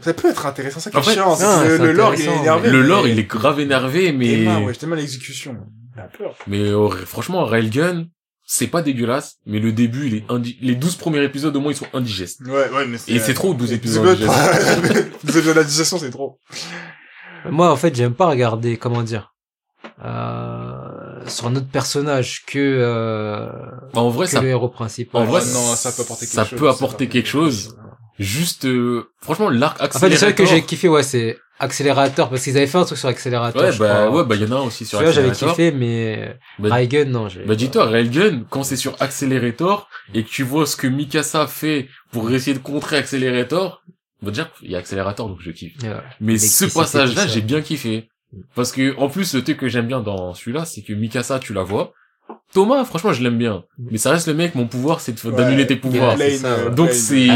Ça 0.02 0.14
peut 0.14 0.30
être 0.30 0.46
intéressant, 0.46 0.80
ça 0.80 0.90
qui 0.92 0.98
En 0.98 1.02
est 1.02 1.04
fait, 1.04 1.14
chiant. 1.14 1.36
c'est 1.36 1.46
c'est 1.46 1.78
le 1.78 1.92
lore, 1.92 2.16
il 2.16 2.22
est 2.22 2.36
énervé. 2.38 2.70
le 2.70 2.82
mais- 2.82 2.88
lore, 2.88 3.08
il 3.08 3.20
est 3.20 3.24
grave 3.24 3.60
énervé, 3.60 4.12
mais, 4.12 4.48
ouais, 4.66 4.74
tellement 4.74 4.96
l'exécution. 4.96 5.58
La 5.96 6.04
peur. 6.04 6.36
mais 6.48 6.60
euh, 6.60 6.90
franchement, 7.06 7.46
Railgun, 7.46 8.06
c'est 8.46 8.68
pas 8.68 8.82
dégueulasse, 8.82 9.36
mais 9.46 9.60
le 9.60 9.72
début, 9.72 10.08
il 10.08 10.16
est 10.16 10.32
indi- 10.32 10.58
les 10.62 10.74
12 10.76 10.96
premiers 10.96 11.24
épisodes, 11.24 11.56
au 11.56 11.60
moins, 11.62 11.72
ils 11.72 11.76
sont 11.78 11.86
indigestes. 11.94 12.42
Ouais, 12.42 12.70
ouais, 12.72 12.86
mais 12.88 12.98
Et 13.08 13.20
c'est 13.20 13.34
trop, 13.36 13.54
12 13.54 13.70
les 13.70 13.76
épisodes. 13.76 14.04
12 14.04 14.24
épisodes 14.24 15.12
12 15.24 15.38
épisodes 15.38 15.56
d'indigestion, 15.56 15.98
c'est 16.00 16.10
trop. 16.10 16.40
Moi, 17.50 17.70
en 17.72 17.76
fait, 17.76 17.96
j'aime 17.96 18.14
pas 18.16 18.28
regarder, 18.28 18.78
comment 18.78 19.04
dire, 19.04 19.34
euh, 20.04 21.26
sur 21.28 21.48
un 21.48 21.56
autre 21.56 21.68
personnage 21.70 22.44
que, 22.46 22.58
euh, 22.60 23.48
En 23.94 24.10
vrai, 24.10 24.26
que 24.26 24.32
ça, 24.32 24.42
le 24.42 24.48
héros 24.50 24.70
principal. 24.70 25.22
en 25.22 25.26
vrai, 25.26 25.42
Ah 25.44 25.54
non, 25.54 25.76
ça 25.76 25.92
peut 25.92 26.02
apporter 26.02 26.26
quelque 26.26 26.34
ça 26.36 26.46
chose, 26.46 26.60
peut 26.60 26.68
ça 26.70 26.74
apporter 26.76 27.06
peut 27.06 27.12
quelque 27.14 27.30
chose. 27.30 27.78
Juste, 28.24 28.66
euh, 28.66 29.10
franchement, 29.22 29.50
l'arc 29.50 29.80
En 29.82 29.88
fait, 30.00 30.10
le 30.10 30.16
seul 30.16 30.30
que 30.34 30.42
accélérateur. 30.44 30.48
j'ai 30.48 30.62
kiffé, 30.64 30.88
ouais, 30.90 31.04
c'est 31.04 31.38
Accélérateur, 31.60 32.30
parce 32.30 32.44
qu'ils 32.44 32.58
avaient 32.58 32.68
fait 32.68 32.78
un 32.78 32.84
truc 32.84 32.98
sur 32.98 33.08
Accélérateur. 33.10 33.62
Ouais, 33.62 33.72
je 33.72 33.80
bah, 33.80 34.06
crois. 34.08 34.22
ouais, 34.22 34.26
bah, 34.28 34.36
il 34.36 34.42
y 34.42 34.46
en 34.46 34.52
a 34.52 34.60
un 34.60 34.64
aussi 34.64 34.86
sur 34.86 34.98
Celui-là, 35.00 35.14
j'avais 35.14 35.32
kiffé, 35.32 35.72
mais 35.72 36.38
Bah, 36.60 36.70
Raigun, 36.74 37.06
non. 37.06 37.30
j'ai- 37.30 37.44
Bah 37.46 37.56
dis-toi, 37.56 37.86
Railgun, 37.86 38.44
quand 38.50 38.64
c'est 38.64 38.76
sur 38.76 38.96
Accelerator 39.02 39.88
et 40.14 40.24
que 40.24 40.30
tu 40.30 40.44
vois 40.44 40.66
ce 40.66 40.76
que 40.76 40.88
Mikasa 40.88 41.48
fait 41.48 41.88
pour 42.12 42.30
essayer 42.32 42.54
de 42.56 42.62
contrer 42.64 42.98
Accelerator, 42.98 43.84
bah 44.22 44.32
déjà, 44.32 44.50
il 44.62 44.72
y 44.72 44.76
a 44.76 44.80
Accelerator 44.80 45.28
donc 45.30 45.38
je 45.42 45.52
kiffe. 45.52 45.74
Ouais. 45.84 45.92
Mais 46.20 46.38
ce 46.38 46.66
passage-là, 46.66 47.28
j'ai 47.28 47.42
bien 47.42 47.62
kiffé. 47.62 48.10
Parce 48.56 48.72
que, 48.72 48.96
en 48.98 49.10
plus, 49.10 49.34
le 49.36 49.44
truc 49.44 49.58
que 49.58 49.68
j'aime 49.70 49.88
bien 49.88 50.00
dans 50.02 50.34
celui-là, 50.34 50.66
c'est 50.66 50.82
que 50.82 50.92
Mikasa, 50.94 51.38
tu 51.40 51.54
la 51.54 51.62
vois. 51.64 51.94
Thomas, 52.54 52.84
franchement, 52.86 53.14
je 53.14 53.24
l'aime 53.24 53.38
bien. 53.38 53.64
Mais 53.80 53.98
ça 53.98 54.12
reste 54.12 54.28
le 54.28 54.34
mec, 54.36 54.54
mon 54.56 54.68
pouvoir, 54.68 55.00
c'est 55.02 55.24
Ouais. 55.26 55.32
d'annuler 55.36 55.66
tes 55.66 55.76
pouvoirs. 55.76 56.16
Plane, 56.16 56.38
ça. 56.38 56.70
Donc 56.70 56.92
c'est, 56.92 57.28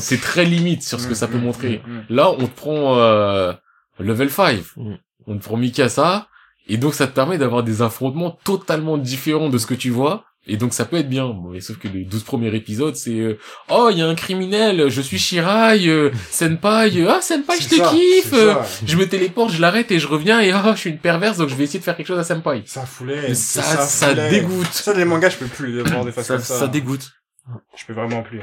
c'est 0.00 0.20
très 0.20 0.44
limite 0.44 0.82
sur 0.82 1.00
ce 1.00 1.06
que 1.06 1.14
ça 1.14 1.28
peut 1.28 1.36
Mm, 1.38 1.42
montrer. 1.42 1.82
mm, 1.86 1.90
mm. 1.92 2.04
Là, 2.08 2.30
on 2.30 2.46
te 2.46 2.56
prend, 2.56 2.98
euh, 2.98 3.52
level 3.98 4.30
5. 4.30 4.60
Mm. 4.76 4.94
On 5.26 5.36
te 5.38 5.44
prend 5.44 5.56
Mikasa. 5.58 6.28
Et 6.66 6.78
donc, 6.78 6.94
ça 6.94 7.06
te 7.06 7.12
permet 7.12 7.36
d'avoir 7.36 7.62
des 7.62 7.82
affrontements 7.82 8.38
totalement 8.42 8.96
différents 8.96 9.50
de 9.50 9.58
ce 9.58 9.66
que 9.66 9.74
tu 9.74 9.90
vois. 9.90 10.24
Et 10.46 10.56
donc, 10.56 10.74
ça 10.74 10.84
peut 10.84 10.96
être 10.96 11.08
bien. 11.08 11.26
Bon, 11.26 11.50
mais 11.50 11.60
sauf 11.60 11.78
que 11.78 11.88
les 11.88 12.04
12 12.04 12.22
premiers 12.24 12.54
épisodes, 12.54 12.94
c'est, 12.96 13.18
euh, 13.18 13.38
oh, 13.70 13.88
il 13.90 13.98
y 13.98 14.02
a 14.02 14.06
un 14.06 14.14
criminel, 14.14 14.88
je 14.88 15.00
suis 15.00 15.18
Shirai, 15.18 15.86
euh, 15.88 16.10
Senpai, 16.30 16.96
euh, 16.96 17.10
ah, 17.10 17.22
Senpai, 17.22 17.60
je 17.60 17.68
te 17.68 17.74
ça, 17.76 17.90
kiffe, 17.90 18.32
euh, 18.34 18.54
ça. 18.54 18.66
je 18.86 18.96
me 18.96 19.08
téléporte, 19.08 19.52
je 19.52 19.60
l'arrête 19.60 19.90
et 19.90 19.98
je 19.98 20.06
reviens 20.06 20.40
et 20.40 20.50
ah, 20.52 20.72
je 20.74 20.80
suis 20.80 20.90
une 20.90 20.98
perverse, 20.98 21.38
donc 21.38 21.48
je 21.48 21.54
vais 21.54 21.64
essayer 21.64 21.78
de 21.78 21.84
faire 21.84 21.96
quelque 21.96 22.08
chose 22.08 22.18
à 22.18 22.24
Senpai. 22.24 22.62
Ça 22.66 22.84
foulait. 22.84 23.34
Ça, 23.34 23.62
ça, 23.62 24.08
foulait. 24.08 24.28
dégoûte. 24.28 24.72
Ça, 24.72 24.92
les 24.92 25.04
mangas, 25.04 25.30
je 25.30 25.36
peux 25.38 25.46
plus 25.46 25.76
les 25.76 25.82
voir 25.82 26.04
des 26.04 26.12
faces 26.12 26.26
Ça, 26.26 26.34
comme 26.34 26.44
ça. 26.44 26.58
ça 26.58 26.68
dégoûte. 26.68 27.12
Je 27.76 27.84
peux 27.86 27.94
vraiment 27.94 28.22
plus. 28.22 28.40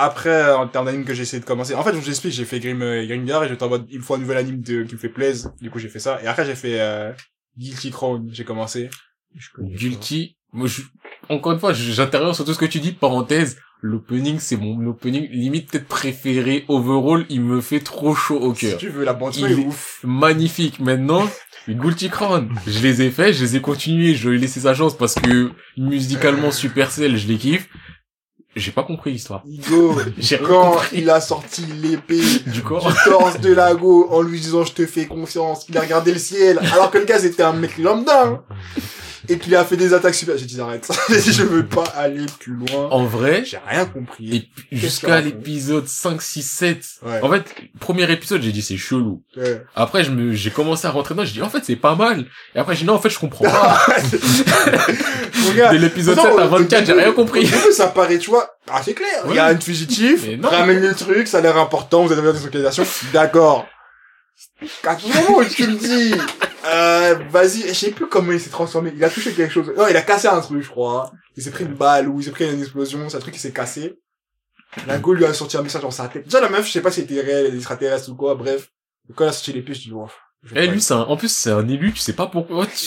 Après, 0.00 0.52
en 0.52 0.68
termes 0.68 0.86
d'anime 0.86 1.04
que 1.04 1.12
j'ai 1.12 1.22
essayé 1.22 1.40
de 1.40 1.44
commencer, 1.44 1.74
en 1.74 1.82
fait, 1.82 1.92
je 1.92 1.98
vous 1.98 2.08
explique, 2.08 2.32
j'ai 2.32 2.44
fait 2.44 2.60
Grim, 2.60 2.80
euh, 2.82 3.04
Grimgar 3.04 3.42
et 3.44 3.48
j'étais 3.48 3.64
en 3.64 3.68
mode, 3.68 3.86
il 3.90 3.98
me 3.98 4.02
faut 4.02 4.14
un 4.14 4.18
nouvel 4.18 4.36
anime 4.36 4.60
de, 4.60 4.84
qui 4.84 4.94
me 4.94 4.98
fait 4.98 5.08
plaisir. 5.08 5.50
Du 5.60 5.70
coup, 5.70 5.80
j'ai 5.80 5.88
fait 5.88 5.98
ça. 5.98 6.22
Et 6.22 6.28
après, 6.28 6.46
j'ai 6.46 6.54
fait, 6.54 6.80
euh, 6.80 7.12
Guilty 7.56 7.90
Crown, 7.90 8.30
j'ai 8.32 8.44
commencé. 8.44 8.90
Guilty. 9.58 10.37
Moi, 10.52 10.66
je, 10.66 10.82
encore 11.28 11.52
une 11.52 11.58
fois, 11.60 11.72
j'interviens 11.72 12.32
sur 12.32 12.44
tout 12.44 12.54
ce 12.54 12.58
que 12.58 12.64
tu 12.64 12.80
dis. 12.80 12.92
Parenthèse, 12.92 13.58
l'opening, 13.82 14.38
c'est 14.38 14.56
mon 14.56 14.86
opening 14.86 15.28
limite 15.30 15.70
peut-être 15.70 15.86
préféré. 15.88 16.64
Overall, 16.68 17.26
il 17.28 17.42
me 17.42 17.60
fait 17.60 17.80
trop 17.80 18.14
chaud 18.14 18.38
au 18.40 18.54
Si 18.54 18.68
cœur. 18.70 18.78
tu 18.78 18.88
veux, 18.88 19.04
la 19.04 19.12
bande 19.12 19.36
Il 19.36 19.44
est 19.52 19.54
ouf. 19.66 20.00
Magnifique. 20.04 20.80
Maintenant, 20.80 21.28
Guilty 21.68 22.08
Crown. 22.08 22.48
Je 22.66 22.80
les 22.80 23.02
ai 23.02 23.10
faits, 23.10 23.34
je 23.34 23.44
les 23.44 23.56
ai 23.56 23.60
continués, 23.60 24.14
je 24.14 24.28
lui 24.30 24.36
ai 24.36 24.40
laissé 24.40 24.60
sa 24.60 24.72
chance 24.74 24.96
parce 24.96 25.14
que 25.14 25.50
musicalement 25.76 26.50
Supercell, 26.50 27.16
je 27.18 27.28
les 27.28 27.36
kiffe. 27.36 27.68
J'ai 28.56 28.72
pas 28.72 28.82
compris 28.82 29.12
l'histoire. 29.12 29.42
Igo, 29.46 30.00
quand 30.44 30.70
compris 30.72 30.98
il 31.02 31.10
a 31.10 31.20
sorti 31.20 31.62
l'épée 31.82 32.20
du 32.46 32.50
du 32.52 32.62
corps. 32.62 32.90
torse 33.04 33.38
de 33.38 33.52
Lago 33.52 34.08
en 34.10 34.22
lui 34.22 34.40
disant 34.40 34.64
je 34.64 34.72
te 34.72 34.86
fais 34.86 35.06
confiance, 35.06 35.66
il 35.68 35.76
a 35.76 35.82
regardé 35.82 36.10
le 36.12 36.18
ciel, 36.18 36.58
alors 36.72 36.90
que 36.90 36.98
le 36.98 37.04
gars 37.04 37.18
c'était 37.20 37.42
un 37.42 37.52
mec 37.52 37.76
lambda, 37.78 38.26
hein, 38.26 38.42
et 39.28 39.38
qu'il 39.38 39.54
a 39.56 39.64
fait 39.64 39.76
des 39.76 39.94
attaques 39.94 40.14
super. 40.14 40.36
J'ai 40.38 40.46
dit 40.46 40.60
arrête, 40.60 40.88
je 41.08 41.42
veux 41.42 41.66
pas 41.66 41.84
aller 41.96 42.26
plus 42.40 42.52
loin. 42.54 42.88
En 42.90 43.04
vrai, 43.04 43.44
J'ai 43.44 43.58
rien 43.66 43.84
compris. 43.86 44.50
jusqu'à 44.70 45.20
l'épisode 45.20 45.88
5, 45.88 46.20
6, 46.22 46.42
7. 46.42 46.84
Ouais. 47.02 47.20
En 47.22 47.30
fait, 47.30 47.44
premier 47.80 48.10
épisode, 48.12 48.42
j'ai 48.42 48.52
dit 48.52 48.62
c'est 48.62 48.76
chelou. 48.76 49.22
Ouais. 49.36 49.62
Après, 49.74 50.04
je 50.04 50.10
me, 50.10 50.32
j'ai 50.34 50.50
commencé 50.50 50.86
à 50.86 50.90
rentrer 50.90 51.14
dedans, 51.14 51.24
j'ai 51.24 51.32
dit, 51.32 51.42
en 51.42 51.50
fait, 51.50 51.64
c'est 51.64 51.76
pas 51.76 51.94
mal. 51.94 52.26
Et 52.54 52.58
après, 52.58 52.74
j'ai 52.74 52.80
dit, 52.80 52.86
non, 52.86 52.94
en 52.94 52.98
fait, 53.00 53.10
je 53.10 53.18
comprends 53.18 53.44
pas. 53.44 53.86
Gars, 55.56 55.70
Dès 55.70 55.78
l'épisode 55.78 56.16
non, 56.16 56.22
7 56.24 56.32
à 56.32 56.34
au- 56.34 56.46
au 56.46 56.58
24, 56.58 56.86
j'ai 56.86 56.92
rien 56.92 57.12
compris. 57.12 57.40
début, 57.44 57.72
ça 57.72 57.88
paraît, 57.88 58.18
tu 58.18 58.30
vois, 58.30 58.48
ah, 58.70 58.80
c'est 58.84 58.94
clair. 58.94 59.24
Il 59.28 59.34
y 59.34 59.38
a 59.38 59.46
un 59.46 59.58
fugitif, 59.58 60.24
ramène 60.42 60.80
le 60.80 60.94
truc, 60.94 61.26
ça 61.26 61.38
a 61.38 61.40
l'air 61.40 61.56
important, 61.56 62.04
vous 62.04 62.12
avez 62.12 62.20
besoin 62.20 62.38
des 62.38 62.44
localisations. 62.44 62.84
D'accord. 63.12 63.66
À 64.86 64.94
tout 64.94 65.08
moment 65.08 65.40
tu 65.50 65.66
me 65.66 65.74
dis, 65.76 66.14
euh, 66.64 67.14
vas-y, 67.30 67.68
je 67.68 67.72
sais 67.72 67.90
plus 67.90 68.08
comment 68.08 68.32
il 68.32 68.40
s'est 68.40 68.50
transformé. 68.50 68.92
Il 68.94 69.04
a 69.04 69.10
touché 69.10 69.32
quelque 69.32 69.52
chose. 69.52 69.72
Non, 69.76 69.86
il 69.88 69.96
a 69.96 70.02
cassé 70.02 70.28
un 70.28 70.40
truc, 70.40 70.62
je 70.62 70.68
crois. 70.68 71.12
Il 71.36 71.42
s'est 71.42 71.50
pris 71.50 71.64
une 71.64 71.74
balle 71.74 72.08
ou 72.08 72.20
il 72.20 72.24
s'est 72.24 72.30
pris 72.30 72.52
une 72.52 72.60
explosion, 72.60 73.08
c'est 73.08 73.16
un 73.16 73.20
truc 73.20 73.34
qui 73.34 73.40
s'est 73.40 73.52
cassé. 73.52 73.98
La 74.86 74.98
go 74.98 75.14
lui 75.14 75.24
a 75.24 75.32
sorti 75.32 75.56
un 75.56 75.62
message 75.62 75.82
dans 75.82 75.90
sa 75.90 76.08
tête. 76.08 76.24
Déjà, 76.24 76.40
la 76.40 76.48
meuf, 76.48 76.66
je 76.66 76.72
sais 76.72 76.82
pas 76.82 76.90
si 76.90 77.00
elle 77.00 77.06
était 77.06 77.20
réelle, 77.20 77.46
elle 77.46 77.54
est 77.54 77.58
extraterrestre 77.58 78.10
ou 78.10 78.16
quoi, 78.16 78.34
bref. 78.34 78.70
Quand 79.14 79.24
elle 79.24 79.30
a 79.30 79.32
sorti 79.32 79.52
l'épée, 79.52 79.72
je 79.72 79.80
dis, 79.80 79.90
bon. 79.90 80.08
Eh, 80.54 80.66
lui, 80.68 80.80
c'est 80.80 80.94
un, 80.94 81.00
en 81.00 81.16
plus, 81.16 81.30
c'est 81.32 81.50
un 81.50 81.66
élu, 81.68 81.92
tu 81.92 81.98
sais 81.98 82.12
pas 82.12 82.26
pourquoi. 82.26 82.64
tu- 82.66 82.86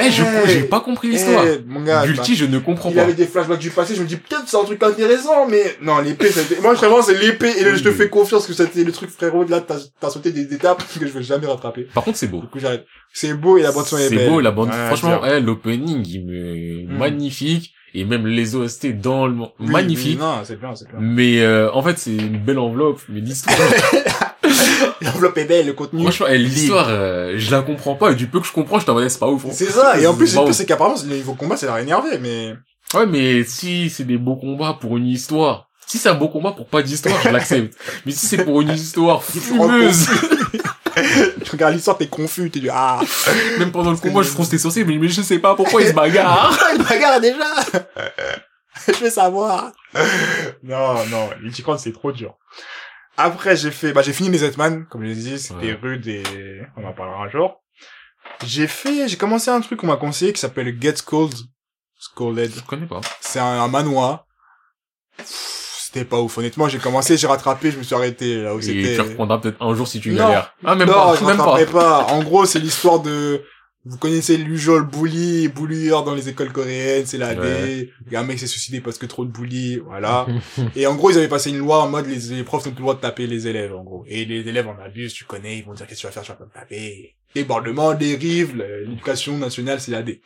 Eh, 0.00 0.10
je, 0.10 0.22
Eh. 0.22 0.48
j'ai 0.50 0.62
pas 0.64 0.80
compris 0.80 1.08
l'histoire. 1.08 1.44
Eh, 1.46 1.62
mon 1.66 1.82
gars, 1.82 2.04
Gulti, 2.04 2.34
je 2.34 2.44
ne 2.44 2.58
comprends 2.58 2.90
il 2.90 2.96
pas. 2.96 3.02
avait 3.02 3.14
des 3.14 3.26
flashbacks 3.26 3.60
du 3.60 3.70
passé, 3.70 3.94
je 3.94 4.02
me 4.02 4.06
dis 4.06 4.16
peut-être 4.16 4.42
c'est 4.48 4.56
un 4.56 4.64
truc 4.64 4.82
intéressant, 4.82 5.46
mais 5.48 5.76
non, 5.82 5.98
l'épée, 6.00 6.30
c'était... 6.30 6.60
Moi, 6.60 6.74
vraiment, 6.74 7.00
c'est 7.00 7.16
l'épée, 7.16 7.52
et 7.58 7.76
je 7.76 7.82
te 7.82 7.92
fais 7.92 8.08
confiance 8.08 8.46
que 8.46 8.52
c'était 8.52 8.82
le 8.84 8.90
truc, 8.92 9.08
frérot, 9.10 9.44
là, 9.44 9.60
t'as, 9.60 9.78
t'as 10.00 10.10
sauté 10.10 10.32
des 10.32 10.52
étapes 10.52 10.82
que 10.98 11.06
je 11.06 11.12
vais 11.12 11.22
jamais 11.22 11.46
rattraper. 11.46 11.84
Par 11.94 12.02
contre, 12.04 12.18
c'est 12.18 12.26
beau. 12.28 12.40
Du 12.40 12.48
coup, 12.48 12.58
j'arrête. 12.58 12.84
C'est 13.12 13.34
beau 13.34 13.56
et 13.56 13.62
la 13.62 13.72
bande 13.72 13.86
son 13.86 13.96
est 13.96 14.08
C'est 14.08 14.16
belle. 14.16 14.28
beau, 14.30 14.40
la 14.40 14.50
bande, 14.50 14.68
Ouais, 14.70 14.86
franchement, 14.86 15.20
eh, 15.24 15.40
l'opening, 15.40 16.04
il 16.06 16.26
me, 16.26 16.92
Mm. 16.92 16.98
magnifique. 16.98 17.72
Et 17.94 18.04
même 18.04 18.26
les 18.26 18.54
OST 18.54 19.00
dans 19.00 19.26
le, 19.26 19.34
Oui, 19.34 19.48
magnifique. 19.58 20.18
oui, 20.20 20.24
non, 20.24 20.40
c'est 20.44 20.58
bien, 20.60 20.74
c'est 20.76 20.88
bien. 20.88 20.98
Mais, 21.00 21.40
euh, 21.40 21.72
en 21.72 21.82
fait, 21.82 21.98
c'est 21.98 22.14
une 22.16 22.38
belle 22.38 22.58
enveloppe. 22.58 23.00
Mais 23.08 23.20
l'histoire, 23.20 23.56
L'enveloppe 25.02 25.38
est 25.38 25.44
belle, 25.44 25.66
le 25.66 25.72
contenu. 25.72 26.02
franchement, 26.02 26.26
l'histoire, 26.30 26.86
euh, 26.88 27.34
je 27.36 27.50
la 27.50 27.62
comprends 27.62 27.94
pas. 27.94 28.12
Et 28.12 28.14
du 28.14 28.26
peu 28.26 28.40
que 28.40 28.46
je 28.46 28.52
comprends, 28.52 28.78
je 28.78 28.86
t'en 28.86 28.96
c'est 29.08 29.18
pas 29.18 29.28
ouf. 29.28 29.44
hein. 29.46 29.50
C'est 29.52 29.66
ça, 29.70 29.98
et 29.98 30.06
en 30.06 30.14
plus, 30.14 30.32
le 30.34 30.38
Wow. 30.40 30.44
pire, 30.46 30.54
c'est 30.54 30.66
qu'apparemment, 30.66 30.96
le 31.08 31.16
niveau 31.16 31.34
combat, 31.34 31.56
ça 31.56 31.66
l'a 31.66 31.80
énervé, 31.80 32.18
mais... 32.20 32.54
Ouais, 32.94 33.06
mais 33.06 33.44
si 33.44 33.88
c'est 33.90 34.04
des 34.04 34.18
beaux 34.18 34.36
combats 34.36 34.76
pour 34.80 34.96
une 34.96 35.06
histoire, 35.06 35.68
si 35.86 35.98
c'est 35.98 36.08
un 36.08 36.14
beau 36.14 36.28
combat 36.28 36.52
pour 36.52 36.66
pas 36.66 36.82
d'histoire, 36.82 37.20
je 37.22 37.28
l'accepte. 37.30 37.76
mais 38.06 38.12
si 38.12 38.26
c'est 38.26 38.44
pour 38.44 38.60
une 38.60 38.70
histoire 38.70 39.22
fumeuse, 39.22 40.08
Tu 41.50 41.56
regardes 41.56 41.74
l'histoire, 41.74 41.98
t'es 41.98 42.06
confus, 42.06 42.48
t'es 42.50 42.60
du, 42.60 42.70
ah, 42.72 43.00
même 43.58 43.72
pendant 43.72 43.90
le 43.90 43.96
combat, 43.96 44.22
je 44.22 44.28
fronce 44.28 44.48
tes 44.50 44.58
sourcils, 44.58 44.84
mais, 44.84 44.96
mais 44.98 45.08
je 45.08 45.20
sais 45.20 45.40
pas 45.40 45.56
pourquoi 45.56 45.82
ils 45.82 45.88
se 45.88 45.92
bagarrent. 45.92 46.56
il 46.76 46.82
bagarre 46.84 47.20
déjà! 47.20 47.54
je 48.86 48.92
vais 48.92 49.10
savoir. 49.10 49.72
Non, 50.62 51.04
non, 51.06 51.28
Ichikron, 51.44 51.76
c'est 51.76 51.92
trop 51.92 52.12
dur. 52.12 52.36
Après, 53.16 53.56
j'ai 53.56 53.72
fait, 53.72 53.92
bah, 53.92 54.02
j'ai 54.02 54.12
fini 54.12 54.30
mes 54.30 54.38
Zetman, 54.38 54.86
comme 54.88 55.02
je 55.02 55.08
l'ai 55.08 55.14
dit, 55.14 55.38
c'était 55.40 55.72
Ouais. 55.72 55.78
rude 55.82 56.06
et 56.06 56.22
on 56.76 56.84
en 56.86 56.92
parlera 56.92 57.24
un 57.24 57.28
jour. 57.28 57.60
J'ai 58.46 58.66
fait, 58.68 59.08
j'ai 59.08 59.16
commencé 59.16 59.50
un 59.50 59.60
truc 59.60 59.80
qu'on 59.80 59.88
m'a 59.88 59.96
conseillé 59.96 60.32
qui 60.32 60.40
s'appelle 60.40 60.80
Get 60.80 60.96
Scold. 60.96 61.34
Scolded. 61.98 62.52
Je 62.54 62.60
connais 62.62 62.86
pas. 62.86 63.00
C'est 63.20 63.40
un, 63.40 63.44
un 63.60 63.68
manoir. 63.68 64.26
C'était 65.92 66.04
pas 66.04 66.20
ouf. 66.20 66.38
Honnêtement, 66.38 66.68
j'ai 66.68 66.78
commencé, 66.78 67.16
j'ai 67.16 67.26
rattrapé, 67.26 67.72
je 67.72 67.78
me 67.78 67.82
suis 67.82 67.94
arrêté 67.96 68.42
là 68.42 68.54
où 68.54 68.60
Et 68.60 68.62
c'était. 68.62 68.94
tu 68.94 69.00
reprendras 69.00 69.38
peut-être 69.38 69.60
un 69.60 69.74
jour 69.74 69.88
si 69.88 69.98
tu 70.00 70.10
Non. 70.12 70.18
galères. 70.18 70.54
Ah, 70.64 70.76
même 70.76 70.86
non, 70.86 70.94
pas, 70.94 71.16
je 71.18 71.24
même 71.26 71.66
pas. 71.66 72.04
En 72.10 72.22
gros, 72.22 72.44
c'est 72.46 72.60
l'histoire 72.60 73.00
de, 73.00 73.42
vous 73.84 73.96
connaissez 73.96 74.36
l'usual 74.36 74.82
bully, 74.84 75.48
bullier 75.48 75.88
dans 75.90 76.14
les 76.14 76.28
écoles 76.28 76.52
coréennes, 76.52 77.06
c'est 77.06 77.18
la 77.18 77.30
Ouais. 77.34 77.90
D. 78.08 78.16
Un 78.16 78.22
mec 78.22 78.38
s'est 78.38 78.46
suicidé 78.46 78.80
parce 78.80 78.98
que 78.98 79.06
trop 79.06 79.24
de 79.24 79.32
bully, 79.32 79.78
voilà. 79.78 80.26
Et 80.76 80.86
en 80.86 80.94
gros, 80.94 81.10
ils 81.10 81.18
avaient 81.18 81.26
passé 81.28 81.50
une 81.50 81.58
loi 81.58 81.82
en 81.82 81.88
mode 81.88 82.06
les, 82.06 82.36
les 82.36 82.44
profs 82.44 82.66
n'ont 82.66 82.70
plus 82.72 82.78
le 82.82 82.84
droit 82.84 82.94
de 82.94 83.00
taper 83.00 83.26
les 83.26 83.48
élèves, 83.48 83.74
en 83.74 83.82
gros. 83.82 84.04
Et 84.06 84.24
les 84.26 84.46
élèves 84.48 84.68
en 84.68 84.76
abusent, 84.80 85.12
tu 85.14 85.24
connais, 85.24 85.58
ils 85.58 85.64
vont 85.64 85.72
dire 85.74 85.88
qu'est-ce 85.88 86.02
que 86.02 86.06
tu 86.06 86.06
vas 86.06 86.12
faire, 86.12 86.22
tu 86.22 86.30
vas 86.30 86.36
pas 86.36 86.44
me 86.44 86.50
taper. 86.52 87.16
Débordement, 87.34 87.94
dérive, 87.94 88.56
l'éducation 88.56 89.38
nationale, 89.38 89.80
c'est 89.80 89.90
la 89.90 90.02
D. 90.02 90.20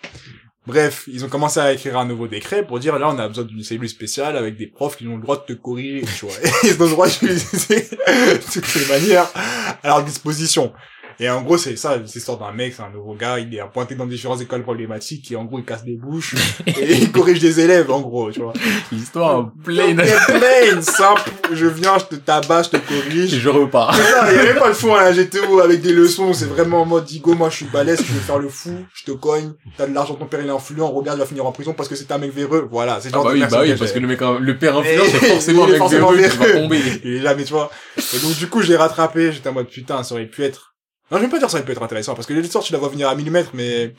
Bref, 0.66 1.04
ils 1.12 1.24
ont 1.24 1.28
commencé 1.28 1.60
à 1.60 1.72
écrire 1.72 1.98
un 1.98 2.06
nouveau 2.06 2.26
décret 2.26 2.66
pour 2.66 2.78
dire 2.78 2.98
là 2.98 3.08
on 3.10 3.18
a 3.18 3.28
besoin 3.28 3.44
d'une 3.44 3.62
cellule 3.62 3.88
spéciale 3.88 4.36
avec 4.36 4.56
des 4.56 4.66
profs 4.66 4.96
qui 4.96 5.06
ont 5.06 5.16
le 5.16 5.22
droit 5.22 5.36
de 5.36 5.54
te 5.54 5.58
corriger, 5.58 6.02
tu 6.18 6.24
vois. 6.24 6.34
Et 6.64 6.68
ils 6.68 6.82
ont 6.82 6.86
le 6.86 6.90
droit 6.90 7.06
d'utiliser 7.06 7.88
toutes 8.52 8.74
les 8.74 8.86
manières 8.86 9.28
à 9.82 9.88
leur 9.88 10.02
disposition. 10.02 10.72
Et 11.20 11.28
en 11.30 11.42
gros, 11.42 11.56
c'est 11.58 11.76
ça, 11.76 11.96
c'est 12.06 12.14
l'histoire 12.14 12.38
d'un 12.38 12.52
mec, 12.52 12.74
c'est 12.76 12.82
un 12.82 12.90
nouveau 12.90 13.14
gars, 13.14 13.38
il 13.38 13.54
est 13.54 13.60
appointé 13.60 13.94
dans 13.94 14.06
différentes 14.06 14.40
écoles 14.40 14.62
problématiques 14.62 15.30
et 15.32 15.36
en 15.36 15.44
gros, 15.44 15.58
il 15.58 15.64
casse 15.64 15.84
des 15.84 15.96
bouches 15.96 16.34
et 16.66 16.94
il 16.94 17.12
corrige 17.12 17.40
des 17.40 17.60
élèves, 17.60 17.90
en 17.90 18.00
gros, 18.00 18.30
tu 18.30 18.40
vois. 18.40 18.52
Histoire 18.92 19.50
pleine. 19.62 19.96
Donc, 19.96 20.06
plain, 20.26 20.80
simple, 20.82 21.30
je 21.52 21.66
viens, 21.66 21.98
je 21.98 22.04
te 22.04 22.14
tabasse, 22.16 22.66
je 22.66 22.70
te 22.72 22.76
Et 22.76 22.80
corrige. 22.80 23.38
je 23.38 23.48
repars. 23.48 23.94
C'est 23.94 24.02
ça, 24.02 24.32
il 24.32 24.36
y 24.36 24.40
avait 24.40 24.58
pas 24.58 24.68
le 24.68 24.74
fond 24.74 24.94
à 24.94 25.04
la 25.04 25.12
GTO 25.12 25.60
avec 25.60 25.80
des 25.82 25.92
leçons, 25.92 26.32
c'est 26.32 26.46
vraiment 26.46 26.82
en 26.82 26.86
mode, 26.86 27.10
Igo, 27.10 27.34
moi 27.34 27.48
je 27.50 27.56
suis 27.56 27.66
balèze, 27.66 27.98
tu 28.04 28.12
veux 28.12 28.20
faire 28.20 28.38
le 28.38 28.48
fou, 28.48 28.72
je 28.94 29.04
te 29.04 29.12
cogne, 29.12 29.52
t'as 29.76 29.86
de 29.86 29.94
l'argent, 29.94 30.14
ton 30.14 30.26
père 30.26 30.40
il 30.40 30.46
est 30.48 30.50
influent, 30.50 30.90
regarde, 30.90 31.18
il 31.18 31.20
va 31.20 31.26
finir 31.26 31.46
en 31.46 31.52
prison 31.52 31.72
parce 31.74 31.88
que 31.88 31.94
c'est 31.96 32.10
un 32.12 32.18
mec 32.18 32.32
véreux, 32.34 32.68
voilà, 32.70 32.98
c'est 33.00 33.08
Ah 33.08 33.16
genre 33.16 33.24
bah 33.24 33.30
de 33.30 33.34
oui, 33.36 33.44
bah 33.50 33.58
oui, 33.62 33.74
parce 33.76 33.90
j'ai. 33.90 33.94
que 33.94 34.00
le 34.00 34.08
mec, 34.08 34.20
le 34.20 34.58
père 34.58 34.76
influent, 34.76 35.04
Et- 35.04 35.08
c'est 35.08 35.26
forcément 35.32 35.66
il 35.68 35.74
un 35.76 35.78
mec 35.78 35.90
véreux 35.90 36.16
qui 36.16 36.36
va 36.36 36.52
tomber. 36.52 36.80
Il 37.04 37.14
est 37.14 37.20
jamais, 37.20 37.44
tu 37.44 37.52
vois. 37.52 37.70
Et 37.98 38.18
donc, 38.18 38.36
du 38.36 38.46
coup, 38.48 38.62
je 38.62 38.68
l'ai 38.68 38.76
rattrapé, 38.76 39.32
j'étais 39.32 39.48
en 39.48 39.52
mode, 39.52 39.68
putain, 39.68 40.02
ça 40.02 40.14
aurait 40.14 40.26
pu 40.26 40.42
être, 40.44 40.73
non, 41.10 41.18
je 41.18 41.24
vais 41.24 41.28
pas 41.28 41.38
dire 41.38 41.50
ça 41.50 41.58
aurait 41.58 41.64
pu 41.64 41.72
être 41.72 41.82
intéressant, 41.82 42.14
parce 42.14 42.26
que 42.26 42.32
l'histoire, 42.32 42.64
tu 42.64 42.72
la 42.72 42.78
vois 42.78 42.88
venir 42.88 43.08
à 43.08 43.14
millimètres, 43.14 43.50
mais, 43.54 43.94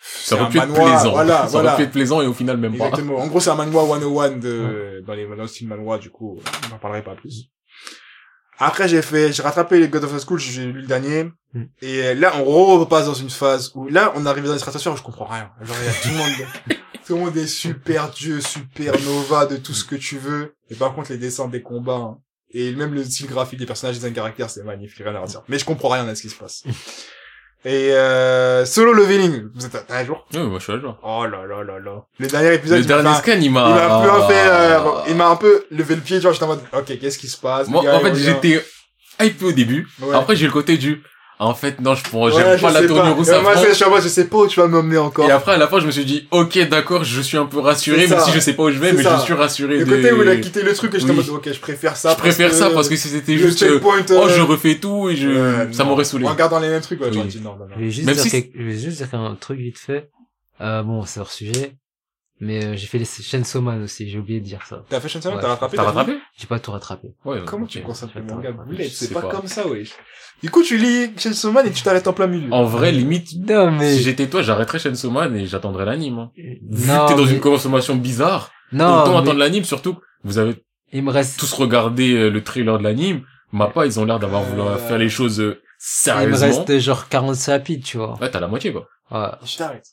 Ça 0.00 0.36
aurait 0.36 0.48
pu 0.48 0.58
être 0.58 0.72
plaisant. 0.72 1.12
Voilà, 1.12 1.42
ça 1.42 1.46
voilà. 1.48 1.70
aurait 1.70 1.76
pu 1.76 1.82
être 1.84 1.92
plaisant 1.92 2.20
et 2.22 2.26
au 2.26 2.34
final 2.34 2.56
même 2.56 2.76
pas. 2.76 2.86
Exactement. 2.86 3.18
En 3.18 3.26
gros, 3.26 3.40
c'est 3.40 3.50
un 3.50 3.56
manoir 3.56 3.86
101 3.86 4.36
de, 4.36 5.02
dans 5.06 5.14
les, 5.14 5.26
dans 5.26 5.34
le 5.34 5.46
style 5.46 5.68
manoir, 5.68 5.98
du 5.98 6.10
coup, 6.10 6.38
on 6.66 6.68
n'en 6.70 6.78
parlerai 6.78 7.02
pas 7.02 7.14
plus. 7.14 7.50
Après, 8.60 8.88
j'ai 8.88 9.02
fait, 9.02 9.32
j'ai 9.32 9.42
rattrapé 9.42 9.78
les 9.78 9.88
God 9.88 10.04
of 10.04 10.16
the 10.16 10.24
School, 10.26 10.38
j'ai 10.38 10.66
lu 10.66 10.80
le 10.80 10.86
dernier. 10.86 11.30
Mm. 11.54 11.62
Et 11.80 12.14
là, 12.14 12.32
on 12.38 12.78
repasse 12.78 13.06
dans 13.06 13.14
une 13.14 13.30
phase 13.30 13.70
où, 13.74 13.88
là, 13.88 14.12
on 14.16 14.26
arrive 14.26 14.44
dans 14.44 14.52
les 14.52 14.58
stratosphères 14.58 14.92
où 14.92 14.96
je 14.96 15.02
comprends 15.02 15.26
rien. 15.26 15.50
Genre, 15.62 15.76
il 15.80 15.86
y 15.86 15.88
a 15.88 15.92
tout 15.92 16.08
le 16.08 16.14
monde, 16.16 16.78
tout 17.06 17.14
le 17.14 17.20
monde 17.20 17.36
est 17.36 17.46
super 17.46 18.10
dieu, 18.10 18.40
super 18.40 19.00
nova 19.00 19.46
de 19.46 19.56
tout 19.56 19.74
ce 19.74 19.84
que 19.84 19.94
tu 19.94 20.18
veux. 20.18 20.56
Et 20.70 20.74
par 20.74 20.94
contre, 20.94 21.12
les 21.12 21.18
dessins 21.18 21.46
des 21.46 21.62
combats, 21.62 21.94
hein, 21.94 22.18
Et 22.50 22.72
même 22.72 22.94
le 22.94 23.04
style 23.04 23.26
graphique 23.26 23.58
des 23.58 23.66
personnages, 23.66 23.98
des 23.98 24.12
caractères, 24.12 24.48
c'est 24.48 24.64
magnifique, 24.64 25.02
rien 25.04 25.14
à 25.14 25.26
dire. 25.26 25.42
Mais 25.48 25.58
je 25.58 25.64
comprends 25.64 25.88
rien 25.88 26.06
à 26.08 26.14
ce 26.14 26.22
qui 26.22 26.30
se 26.30 26.36
passe. 26.36 26.64
Et 27.64 27.92
euh, 27.92 28.64
solo 28.64 28.92
leveling, 28.92 29.48
vous 29.52 29.66
êtes 29.66 29.74
à 29.90 29.96
un 29.96 30.04
jour? 30.04 30.24
Ouais, 30.32 30.44
moi, 30.44 30.58
je 30.60 30.64
suis 30.64 30.72
à 30.72 30.78
jour. 30.78 30.96
Oh 31.02 31.26
là 31.26 31.44
là 31.44 31.64
là 31.64 31.80
là. 31.80 32.04
Le 32.18 32.28
dernier 32.28 32.54
épisode, 32.54 32.78
Le 32.78 32.84
dernier 32.84 33.14
scan, 33.16 33.32
il 33.32 33.44
il 33.44 33.50
m'a... 33.50 33.64
un 33.66 34.02
peu 34.02 34.32
fait, 34.32 34.48
euh, 34.48 34.78
il 35.08 35.16
m'a 35.16 35.28
un 35.28 35.36
peu 35.36 35.64
levé 35.72 35.96
le 35.96 36.00
pied, 36.00 36.20
genre 36.20 36.32
j'étais 36.32 36.44
en 36.44 36.48
mode, 36.48 36.62
ok, 36.72 36.98
qu'est-ce 37.00 37.18
qui 37.18 37.26
se 37.26 37.36
passe 37.36 37.66
Moi, 37.68 37.82
gars, 37.82 37.96
en 37.96 38.00
fait, 38.00 38.14
j'étais 38.14 38.64
hypé 39.20 39.44
au 39.44 39.52
début. 39.52 39.88
Ouais. 40.00 40.14
Après, 40.14 40.36
j'ai 40.36 40.46
le 40.46 40.52
côté 40.52 40.76
du... 40.76 41.02
En 41.40 41.54
fait, 41.54 41.80
non, 41.80 41.94
je 41.94 42.02
prends, 42.02 42.24
Ouais, 42.26 42.32
j'aime 42.32 42.56
je 42.56 42.62
pas 42.62 42.72
la 42.72 42.84
tournure 42.84 43.16
où 43.16 43.22
ça 43.22 43.40
Moi, 43.40 43.52
prend. 43.52 43.62
je 44.00 44.08
sais 44.08 44.24
pas 44.26 44.38
où 44.38 44.46
tu 44.48 44.58
vas 44.58 44.66
m'emmener 44.66 44.98
encore. 44.98 45.28
Et 45.28 45.30
après, 45.30 45.52
à 45.52 45.56
la 45.56 45.68
fin, 45.68 45.78
je 45.78 45.86
me 45.86 45.92
suis 45.92 46.04
dit, 46.04 46.26
ok, 46.32 46.68
d'accord, 46.68 47.04
je 47.04 47.20
suis 47.20 47.36
un 47.36 47.46
peu 47.46 47.60
rassuré, 47.60 48.08
même 48.08 48.18
si 48.18 48.32
je 48.32 48.40
sais 48.40 48.54
pas 48.54 48.64
où 48.64 48.70
je 48.70 48.78
vais, 48.78 48.92
mais 48.92 49.04
ça. 49.04 49.16
je 49.18 49.22
suis 49.22 49.34
rassuré 49.34 49.78
Le 49.78 49.84
de... 49.84 49.90
côté 49.96 50.12
où 50.12 50.22
il 50.22 50.28
a 50.28 50.36
quitté 50.36 50.62
le 50.62 50.74
truc, 50.74 50.92
et 50.96 50.98
j'étais 50.98 51.12
en 51.12 51.14
mode, 51.14 51.28
ok, 51.28 51.48
je 51.52 51.60
préfère 51.60 51.96
ça. 51.96 52.10
Je 52.12 52.16
préfère 52.16 52.52
ça 52.52 52.70
parce 52.70 52.88
que 52.88 52.96
si 52.96 53.06
c'était 53.08 53.36
juste, 53.38 53.62
euh, 53.62 53.78
oh, 53.82 53.92
euh, 54.10 54.28
je 54.28 54.40
refais 54.40 54.78
tout 54.78 55.08
et 55.10 55.14
je, 55.16 55.68
ça 55.72 55.84
non. 55.84 55.90
m'aurait 55.90 56.04
saoulé. 56.04 56.26
En 56.26 56.30
regardant 56.32 56.58
les 56.58 56.68
mêmes 56.70 56.80
trucs, 56.80 57.00
ouais, 57.00 57.06
Oui. 57.08 57.14
j'aurais 57.14 57.28
dit 57.28 57.40
non, 57.40 57.50
non, 57.56 57.66
non. 57.66 57.74
Je 57.76 57.84
vais 57.84 57.90
juste 57.90 58.06
Même 58.06 58.14
dire, 58.16 58.24
si 58.24 58.30
quelque- 58.30 58.52
je 58.58 58.64
vais 58.64 58.76
juste 58.76 58.96
dire 58.98 59.08
un 59.14 59.36
truc 59.36 59.60
vite 59.60 59.78
fait. 59.78 60.10
Euh, 60.60 60.82
bon, 60.82 61.04
c'est 61.06 61.20
hors 61.20 61.30
sujet. 61.30 61.76
Mais 62.40 62.64
euh, 62.64 62.76
j'ai 62.76 62.86
fait 62.86 62.98
les 62.98 63.04
Chainsaw 63.04 63.60
Man 63.60 63.82
aussi, 63.82 64.08
j'ai 64.08 64.18
oublié 64.18 64.38
de 64.40 64.44
dire 64.44 64.60
ça. 64.64 64.84
T'as 64.88 65.00
fait 65.00 65.08
Chainsaw 65.08 65.30
Man, 65.30 65.38
Ouais. 65.38 65.42
t'as 65.42 65.48
rattrapé 65.48 65.76
T'as 65.76 65.82
rattrapé? 65.82 66.18
J'ai 66.36 66.46
pas 66.46 66.60
tout 66.60 66.70
rattrapé. 66.70 67.08
Ouais, 67.24 67.40
Comment 67.44 67.66
tu 67.66 67.80
consacres 67.82 68.12
le 68.16 68.22
Attends, 68.24 68.36
manga 68.36 68.50
attends, 68.50 68.64
Boulette, 68.64 68.88
je 68.90 68.94
c'est 68.94 69.12
pas, 69.12 69.22
pas. 69.22 69.28
comme 69.28 69.46
ça, 69.48 69.66
wesh. 69.66 69.90
Du 70.42 70.50
coup, 70.50 70.62
tu 70.62 70.78
lis 70.78 71.10
Chainsaw 71.16 71.50
Man 71.50 71.66
et 71.66 71.72
tu 71.72 71.82
t'arrêtes 71.82 72.06
en 72.06 72.12
plein 72.12 72.28
milieu. 72.28 72.52
En 72.52 72.62
vrai, 72.64 72.92
limite, 72.92 73.28
Non, 73.48 73.72
mais... 73.72 73.92
si 73.96 74.02
j'étais 74.04 74.28
toi, 74.28 74.42
j'arrêterais 74.42 74.78
Chainsaw 74.78 75.10
Man 75.10 75.34
et 75.36 75.46
j'attendrais 75.46 75.84
l'anime. 75.84 76.18
Hein. 76.18 76.30
Vu 76.36 76.86
non, 76.88 77.06
que 77.06 77.08
t'es 77.08 77.16
dans 77.16 77.24
mais- 77.26 77.32
une 77.32 77.40
consommation 77.40 77.96
bizarre, 77.96 78.50
Non, 78.72 78.84
autant 79.02 79.10
mais 79.14 79.18
attendre 79.18 79.38
l'anime, 79.38 79.64
surtout, 79.64 79.98
vous 80.22 80.38
avez 80.38 80.54
il 80.92 81.02
me 81.02 81.10
reste... 81.10 81.38
tous 81.40 81.52
regardé 81.54 82.12
euh, 82.14 82.28
le 82.30 82.42
trailer 82.44 82.78
de 82.78 82.84
l'anime. 82.84 83.22
Mappa, 83.52 83.84
ils 83.84 83.98
ont 83.98 84.04
l'air 84.04 84.18
d'avoir 84.20 84.42
voulu 84.42 84.60
Euh, 84.62 84.76
faire 84.76 84.98
les 84.98 85.08
choses 85.08 85.40
euh, 85.40 85.44
Il 85.44 85.48
me 85.56 86.34
sérieusement. 86.36 86.64
reste 86.64 86.78
genre 86.78 87.08
40 87.08 87.36
chapitres, 87.36 87.84
tu 87.86 87.96
vois. 87.98 88.16
Ouais, 88.20 88.30
t'as 88.30 88.40
la 88.40 88.46
moitié, 88.48 88.72
quoi. 88.72 88.86
Ouais. 89.10 89.26
Je 89.44 89.56
t'arrête. 89.56 89.84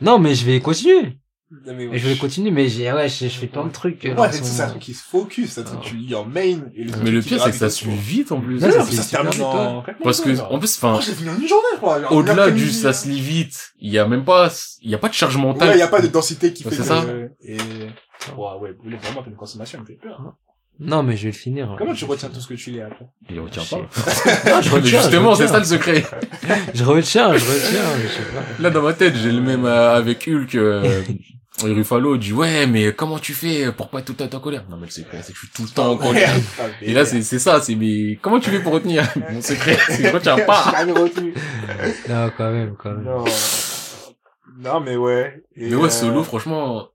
Non, 0.00 0.18
mais 0.18 0.34
je 0.34 0.46
vais 0.46 0.60
continuer. 0.60 1.18
Non, 1.66 1.74
mais 1.74 1.84
Et 1.86 1.98
je 1.98 2.08
vais 2.08 2.16
continuer, 2.16 2.52
mais 2.52 2.68
j'ai, 2.68 2.92
ouais, 2.92 3.08
je, 3.08 3.24
je 3.24 3.28
fais 3.28 3.48
plein 3.48 3.64
de 3.64 3.72
trucs. 3.72 4.04
euh, 4.06 4.14
Ouais, 4.14 4.30
c'est 4.30 4.38
ce 4.38 4.44
c'est 4.44 4.62
un 4.62 4.68
truc 4.68 4.82
qui 4.82 4.94
se 4.94 5.02
focus, 5.02 5.50
c'est 5.50 5.62
un 5.62 5.64
truc 5.64 5.80
que 5.80 5.84
tu 5.86 5.96
lis 5.96 6.14
en 6.14 6.24
main. 6.24 6.60
Et 6.76 6.84
le 6.84 6.92
Mais 7.02 7.10
le 7.10 7.20
pire, 7.22 7.42
c'est 7.42 7.50
que 7.50 7.56
ça 7.56 7.68
suit 7.70 7.88
autour. 7.88 7.98
vite, 8.00 8.30
en 8.32 8.40
plus. 8.40 8.58
Ouais, 8.58 8.66
Ouais, 8.66 8.70
ça 8.72 8.78
ça, 8.80 8.86
se 8.86 8.90
lit 8.92 8.96
se 8.98 9.10
termine 9.10 9.32
vite, 9.32 9.42
en 9.42 9.84
Parce 10.04 10.20
que, 10.20 10.38
en 10.40 10.58
plus, 10.60 10.76
enfin, 10.76 10.94
Oh, 10.98 11.02
j'ai 11.04 11.12
fini 11.12 11.28
en 11.28 11.34
une 11.40 11.48
journée, 11.48 11.64
je 11.72 11.76
crois. 11.78 12.12
au-delà 12.12 12.50
du 12.52 12.70
ça 12.70 12.92
se 12.92 13.08
lit 13.08 13.20
vite, 13.20 13.72
il 13.80 13.90
y 13.92 13.98
a 13.98 14.06
même 14.06 14.24
pas, 14.24 14.48
il 14.82 14.90
y 14.90 14.94
a 14.94 14.98
pas 14.98 15.08
de 15.08 15.14
charge 15.14 15.36
mentale. 15.38 15.70
Ouais, 15.70 15.78
y 15.78 15.82
a 15.82 15.88
pas 15.88 16.00
de 16.00 16.06
densité 16.06 16.52
qui 16.52 16.62
Ouais, 16.64 16.70
fait 16.70 16.76
c'est 16.76 16.82
que... 16.82 16.88
ça. 16.88 17.04
Et... 17.42 17.56
Ouais, 17.56 18.58
ouais, 18.60 18.72
vous 18.72 18.82
voulez 18.84 18.96
vraiment 18.98 19.22
faire 19.22 19.30
une 19.32 19.36
consommation, 19.36 19.80
me 19.80 19.86
fait 19.86 19.98
peur. 20.00 20.20
hein. 20.24 20.34
Non, 20.78 21.02
mais 21.02 21.14
je 21.16 21.24
vais 21.24 21.32
le 21.32 21.36
finir. 21.36 21.74
Comment 21.76 21.92
tu 21.94 22.04
retiens 22.06 22.28
tout 22.30 22.40
ce 22.40 22.46
que 22.48 22.54
tu 22.54 22.70
lis 22.70 22.80
après? 22.80 23.06
Il 23.28 23.38
retient 23.40 23.64
pas. 23.64 23.76
Non, 23.78 24.62
je 24.62 24.70
retiens. 24.74 25.00
justement, 25.02 25.34
c'est 25.34 25.48
ça 25.48 25.58
le 25.58 25.64
secret. 25.64 26.04
Je 26.74 26.84
retiens, 26.84 27.36
je 27.36 27.44
retiens, 27.44 27.82
je 28.02 28.08
sais 28.08 28.22
pas. 28.32 28.62
Là, 28.62 28.70
dans 28.70 28.80
ma 28.82 28.92
tête, 28.94 29.14
j'ai 29.16 29.32
le 29.32 29.42
même 29.42 29.66
euh, 29.66 29.94
avec 29.96 30.26
Hulk, 30.26 30.54
euh, 30.54 31.02
et 31.66 31.72
Ruffalo 31.72 32.16
dit, 32.16 32.32
ouais, 32.32 32.66
mais 32.66 32.92
comment 32.92 33.18
tu 33.18 33.34
fais 33.34 33.70
pour 33.72 33.88
pas 33.88 33.98
être 34.00 34.06
tout 34.06 34.14
le 34.18 34.28
temps 34.28 34.36
en 34.38 34.40
colère? 34.40 34.64
Non, 34.70 34.76
mais 34.76 34.86
le 34.86 34.92
secret, 34.92 35.18
c'est 35.22 35.32
que 35.32 35.38
je 35.38 35.46
suis 35.46 35.52
tout 35.54 35.62
le 35.62 35.68
temps 35.68 35.92
en 35.92 35.96
colère. 35.96 36.30
Et 36.82 36.92
là, 36.92 37.04
c'est, 37.04 37.22
c'est 37.22 37.38
ça, 37.38 37.60
c'est, 37.60 37.74
mais 37.74 38.18
comment 38.22 38.38
tu 38.40 38.50
fais 38.50 38.60
pour 38.60 38.72
retenir? 38.72 39.04
Mon 39.30 39.40
secret, 39.42 39.76
c'est 39.88 40.02
que 40.02 40.08
je 40.08 40.12
retiens 40.14 40.38
pas. 40.38 40.72
Non, 42.08 42.30
quand 42.36 42.50
même, 42.50 42.74
quand 42.78 42.90
même. 42.90 43.04
Non. 43.04 43.24
Non, 44.58 44.80
mais 44.80 44.96
ouais. 44.96 45.42
Et, 45.56 45.70
Mais 45.70 45.76
ouais, 45.76 45.84
euh, 45.86 45.90
solo, 45.90 46.22
franchement, 46.22 46.88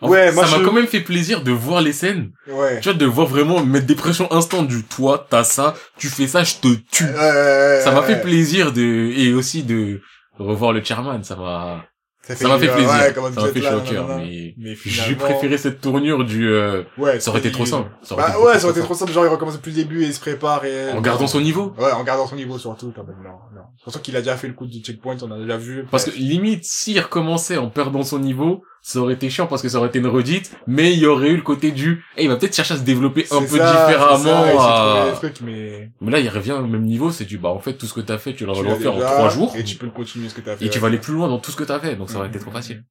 en 0.00 0.08
Ouais, 0.08 0.28
fait, 0.28 0.34
moi, 0.34 0.44
ça 0.46 0.52
m'a 0.56 0.62
je- 0.62 0.66
quand 0.66 0.72
même 0.72 0.86
fait 0.88 1.00
plaisir 1.00 1.42
de 1.44 1.52
voir 1.52 1.80
les 1.80 1.92
scènes. 1.92 2.32
Ouais. 2.48 2.80
Tu 2.80 2.88
vois, 2.88 2.98
de 2.98 3.06
voir 3.06 3.26
vraiment 3.28 3.64
mettre 3.64 3.86
des 3.86 3.94
pressions 3.94 4.30
instantes 4.32 4.66
du 4.66 4.82
toi, 4.82 5.24
t'as 5.30 5.44
ça, 5.44 5.74
tu 5.96 6.08
fais 6.08 6.26
ça, 6.26 6.42
je 6.42 6.54
te 6.56 6.68
tue. 6.90 7.04
Ouais, 7.04 7.80
Ça 7.84 7.92
m'a 7.92 8.00
ouais. 8.00 8.06
fait 8.06 8.20
plaisir 8.20 8.72
de, 8.72 9.12
et 9.16 9.32
aussi 9.32 9.62
de 9.62 10.00
revoir 10.38 10.72
le 10.72 10.82
chairman, 10.82 11.22
ça 11.22 11.36
m'a, 11.36 11.84
ça 12.22 12.48
m'a 12.48 12.58
fait 12.58 12.68
plaisir. 12.68 12.90
ouais, 12.90 13.12
comme 13.12 13.32
ça 13.34 13.40
m'a 13.40 13.48
fait 13.48 13.60
chaud 13.60 13.76
au 13.78 13.80
cœur, 13.80 14.06
nanana. 14.08 14.24
mais 14.56 14.76
j'ai 14.84 15.14
préféré 15.16 15.58
cette 15.58 15.80
tournure 15.80 16.24
du, 16.24 16.48
euh, 16.48 16.82
Ouais, 16.96 17.18
ça 17.20 17.30
aurait 17.30 17.40
été 17.40 17.50
trop 17.50 17.66
simple. 17.66 17.90
Ça 18.02 18.14
aurait 18.14 18.24
Bah 18.24 18.30
été 18.30 18.38
ouais, 18.42 18.58
ça 18.58 18.64
aurait 18.66 18.72
été 18.78 18.82
trop 18.84 18.94
simple, 18.94 19.12
genre 19.12 19.24
il 19.24 19.28
recommence 19.28 19.56
depuis 19.56 19.70
le 19.70 19.76
début 19.76 20.02
et 20.04 20.06
il 20.06 20.14
se 20.14 20.20
prépare 20.20 20.64
et... 20.64 20.92
En 20.92 21.00
gardant 21.00 21.26
son 21.26 21.40
niveau. 21.40 21.74
Ouais, 21.78 21.90
en 21.92 22.04
gardant 22.04 22.26
son 22.26 22.36
niveau 22.36 22.58
surtout, 22.58 22.92
quand 22.94 23.04
même, 23.04 23.16
non, 23.24 23.30
non. 23.54 23.62
Surtout 23.82 23.98
qu'il 24.00 24.16
a 24.16 24.20
déjà 24.20 24.36
fait 24.36 24.46
le 24.48 24.54
coup 24.54 24.66
du 24.66 24.80
checkpoint, 24.80 25.16
on 25.22 25.30
a 25.32 25.38
déjà 25.38 25.56
vu. 25.56 25.84
Parce 25.90 26.04
que 26.04 26.10
limite, 26.10 26.64
s'il 26.64 27.00
recommençait 27.00 27.56
en 27.58 27.68
perdant 27.70 28.02
son 28.04 28.18
niveau, 28.20 28.62
ça 28.84 28.98
aurait 28.98 29.14
été 29.14 29.30
chiant 29.30 29.46
parce 29.46 29.62
que 29.62 29.68
ça 29.68 29.78
aurait 29.78 29.88
été 29.88 30.00
une 30.00 30.08
redite, 30.08 30.52
mais 30.66 30.92
il 30.92 30.98
y 30.98 31.06
aurait 31.06 31.28
eu 31.28 31.36
le 31.36 31.42
côté 31.42 31.70
du, 31.70 32.04
eh, 32.16 32.24
il 32.24 32.28
va 32.28 32.36
peut-être 32.36 32.54
chercher 32.54 32.74
à 32.74 32.76
se 32.76 32.82
développer 32.82 33.26
un 33.30 33.40
peu 33.40 33.56
ça, 33.58 33.86
différemment. 33.86 34.58
ça, 34.58 35.02
à- 35.04 35.10
des 35.10 35.16
trucs, 35.16 35.40
mais... 35.40 35.90
Mais 36.00 36.10
là, 36.10 36.18
il 36.18 36.28
revient 36.28 36.52
au 36.52 36.66
même 36.66 36.82
niveau, 36.84 37.12
c'est 37.12 37.24
du, 37.24 37.38
bah, 37.38 37.50
en 37.50 37.60
fait, 37.60 37.74
tout 37.74 37.86
ce 37.86 37.94
que 37.94 38.00
t'as 38.00 38.18
fait, 38.18 38.34
tu 38.34 38.44
l'as 38.44 38.52
refait 38.52 38.88
en 38.88 38.98
trois 38.98 39.28
jours. 39.28 39.54
Et 39.56 39.62
tu 39.62 39.76
peux 39.76 39.88
continuer 39.88 40.28
ce 40.28 40.34
que 40.34 40.40
t'as 40.40 40.56
fait. 40.56 40.66
Et 40.66 40.70
tu 40.70 40.80
vas 40.80 40.88
aller 40.88 40.98
plus 40.98 41.14
loin 41.14 41.28
dans 41.28 41.38
tout 41.38 41.52
ce 41.52 41.56
que 41.56 41.64
t'as 41.64 41.78
fait, 41.78 41.94
donc 41.96 42.10
ça 42.10 42.18
aurait 42.18 42.28
été 42.28 42.40
trop 42.40 42.50
facile. 42.50 42.84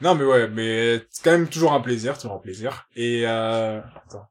Non, 0.00 0.14
mais 0.14 0.24
ouais, 0.24 0.48
mais 0.48 1.06
c'est 1.08 1.22
quand 1.24 1.30
même 1.30 1.48
toujours 1.48 1.72
un 1.72 1.80
plaisir, 1.80 2.18
toujours 2.18 2.36
un 2.36 2.40
plaisir. 2.40 2.86
Et 2.96 3.22
euh... 3.26 3.80
Attends. 4.06 4.26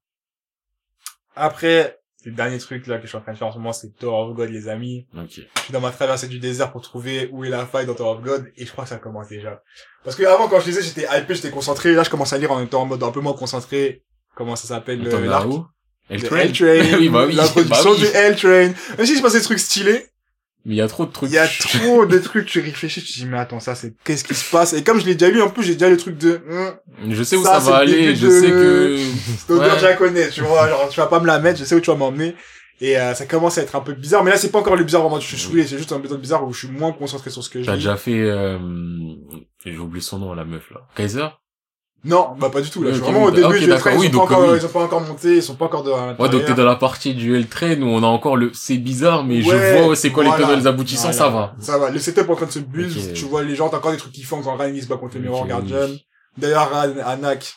Après, 1.36 2.00
le 2.26 2.32
dernier 2.32 2.58
truc 2.58 2.88
là 2.88 2.98
que 2.98 3.04
je 3.04 3.08
suis 3.08 3.18
en 3.18 3.22
train 3.22 3.34
de 3.34 3.38
faire 3.38 3.48
en 3.48 3.52
ce 3.52 3.58
moment, 3.58 3.72
c'est 3.72 3.96
Tower 3.98 4.30
of 4.30 4.36
God, 4.36 4.50
les 4.50 4.68
amis. 4.68 5.06
Ok. 5.16 5.30
Je 5.30 5.62
suis 5.62 5.74
dans 5.74 5.80
ma 5.80 5.92
traversée 5.92 6.28
du 6.28 6.40
désert 6.40 6.72
pour 6.72 6.82
trouver 6.82 7.30
où 7.32 7.46
est 7.46 7.50
la 7.50 7.66
faille 7.66 7.86
dans 7.86 7.94
Tower 7.94 8.18
of 8.18 8.22
God, 8.22 8.52
et 8.58 8.66
je 8.66 8.72
crois 8.72 8.84
que 8.84 8.90
ça 8.90 8.98
commence 8.98 9.28
déjà. 9.28 9.62
Parce 10.04 10.16
que 10.16 10.24
avant, 10.24 10.48
quand 10.48 10.60
je 10.60 10.68
lisais, 10.68 10.82
j'étais 10.82 11.06
hypé, 11.12 11.36
j'étais 11.36 11.52
concentré. 11.52 11.94
Là, 11.94 12.04
je 12.04 12.10
commence 12.10 12.34
à 12.34 12.38
lire 12.38 12.52
en 12.52 12.58
même 12.58 12.68
temps 12.68 12.82
en 12.82 12.86
mode 12.86 13.04
un 13.04 13.12
peu 13.12 13.22
moins 13.22 13.34
concentré. 13.34 14.04
Comment 14.36 14.56
ça 14.56 14.68
s'appelle 14.68 15.02
le 15.02 15.12
L-Train 15.12 15.70
L-Train. 16.10 16.48
Oui, 17.00 17.10
bah 17.10 17.26
oui. 17.28 17.34
L'introduction 17.34 17.84
bah 17.92 17.98
oui. 18.00 18.00
du 18.00 18.06
L-Train. 18.08 18.74
Même 18.98 19.06
si 19.06 19.16
je 19.16 19.22
passe 19.22 19.34
des 19.34 19.42
trucs 19.42 19.60
stylés, 19.60 20.06
Mais 20.66 20.74
il 20.74 20.78
y 20.78 20.82
a 20.82 20.88
trop 20.88 21.06
de 21.06 21.12
trucs. 21.12 21.30
il 21.30 21.36
y 21.36 21.38
a 21.38 21.48
trop 21.60 22.06
de 22.08 22.18
trucs, 22.18 22.48
tu 22.48 22.60
réfléchis, 22.60 23.04
tu 23.04 23.12
dis, 23.20 23.26
mais 23.26 23.38
attends, 23.38 23.60
ça, 23.60 23.76
c'est, 23.76 23.94
qu'est-ce 24.04 24.24
qui 24.24 24.34
se 24.34 24.50
passe? 24.50 24.74
Et 24.74 24.84
comme 24.84 25.00
je 25.00 25.06
l'ai 25.06 25.14
déjà 25.16 25.32
lu, 25.32 25.42
en 25.42 25.50
plus, 25.50 25.64
j'ai 25.64 25.74
déjà 25.74 25.90
le 25.90 25.98
truc 25.98 26.18
de, 26.18 26.42
hum, 26.50 27.12
Je 27.14 27.24
sais 27.24 27.36
où 27.36 27.44
Ça, 27.44 27.54
ça, 27.56 27.62
c'est 27.62 27.72
va 27.72 27.86
le 27.86 27.92
aller, 27.94 28.16
je 28.16 28.26
de- 28.26 28.32
sais 28.32 28.50
que... 28.50 28.98
cette 29.38 29.50
odeur, 29.52 29.74
Ouais. 29.74 29.80
je 29.80 29.86
la 29.86 29.94
connais, 29.94 30.30
tu 30.30 30.42
vois, 30.42 30.68
genre, 30.68 30.90
tu 30.90 31.00
vas 31.00 31.06
pas 31.08 31.20
me 31.20 31.28
la 31.28 31.40
mettre, 31.40 31.60
je 31.60 31.66
sais 31.66 31.76
où 31.76 31.80
tu 31.82 31.92
vas 31.92 31.98
m'emmener. 31.98 32.36
Et 32.82 32.98
euh, 33.00 33.14
ça 33.14 33.26
commence 33.26 33.58
à 33.58 33.62
être 33.62 33.76
un 33.78 33.80
peu 33.80 33.94
bizarre, 33.94 34.24
mais 34.24 34.32
là, 34.32 34.38
c'est 34.38 34.52
pas 34.52 34.60
encore 34.60 34.76
le 34.76 34.84
bizarre 34.84 35.02
vraiment, 35.04 35.20
je 35.20 35.28
suis 35.28 35.38
saoulé, 35.38 35.66
c'est 35.66 35.78
juste 35.78 35.94
un 35.94 36.00
besoin 36.00 36.18
bizarre 36.18 36.46
où 36.46 36.52
je 36.52 36.66
suis 36.66 36.68
moins 36.68 36.92
concentré 36.92 37.30
sur 37.30 37.42
ce 37.44 37.50
que 37.50 37.60
T'as 37.60 37.76
déjà 37.76 37.96
fait, 37.96 38.20
euh... 38.20 38.58
j'ai 39.66 39.78
oublié 39.78 40.02
son 40.04 40.20
nom, 40.20 40.34
la 40.34 40.44
meuf, 40.46 40.70
là. 40.72 40.82
Kaiser? 40.96 41.28
Non, 42.06 42.36
bah 42.40 42.50
pas 42.52 42.62
du 42.62 42.70
tout, 42.70 42.84
là. 42.84 42.90
Oui, 42.92 42.96
je 42.96 43.02
suis 43.02 43.12
vraiment 43.12 43.26
au 43.26 43.30
oui, 43.30 43.36
début 43.36 43.48
ok, 43.48 43.58
du 43.58 43.72
L-Train, 43.72 43.92
oui, 43.98 44.06
ils, 44.06 44.06
sont 44.06 44.12
donc, 44.20 44.32
encore, 44.32 44.48
oui. 44.48 44.56
ils 44.58 44.62
sont 44.62 44.68
pas 44.70 44.84
encore 44.84 45.02
montés, 45.02 45.36
ils 45.38 45.44
sont 45.44 45.56
pas 45.56 45.66
encore 45.66 45.84
de 45.84 45.90
Ouais, 46.22 46.30
donc 46.30 46.46
t'es 46.46 46.54
dans 46.54 46.64
la 46.64 46.76
partie 46.76 47.16
du 47.16 47.36
L-Train 47.36 47.82
où 47.82 47.88
on 47.88 48.04
a 48.04 48.08
encore 48.08 48.38
le, 48.38 48.52
c'est 48.54 48.78
bizarre, 48.78 49.24
mais 49.24 49.42
je 49.42 49.50
vois 49.84 49.96
c'est 49.96 50.12
quoi 50.12 50.24
les 50.24 50.30
tenants 50.32 50.56
les 50.56 50.68
aboutissants, 50.68 51.12
Voilà. 51.12 51.18
ça 51.18 51.30
va. 51.30 51.56
Ça 51.60 51.78
va. 51.80 51.90
Le 51.90 51.98
setup 52.00 52.28
est 52.28 52.30
en 52.32 52.36
train 52.36 52.46
de 52.46 52.52
se 52.52 52.60
build. 52.60 53.14
Tu 53.14 53.26
vois 53.26 53.44
les 53.44 53.56
gens, 53.56 53.70
t'as 53.70 53.78
encore 53.78 53.92
des 53.92 53.98
trucs 53.98 54.14
qui 54.14 54.24
font 54.24 54.42
quand 54.42 54.56
Ryan 54.56 54.74
il 54.74 54.84
se 54.84 54.88
bat 54.88 54.98
contre 54.98 55.18
Mirror 55.18 55.42
oui. 55.44 55.50
Guardian. 55.50 55.88
D'ailleurs, 56.38 56.72
Anak, 57.06 57.56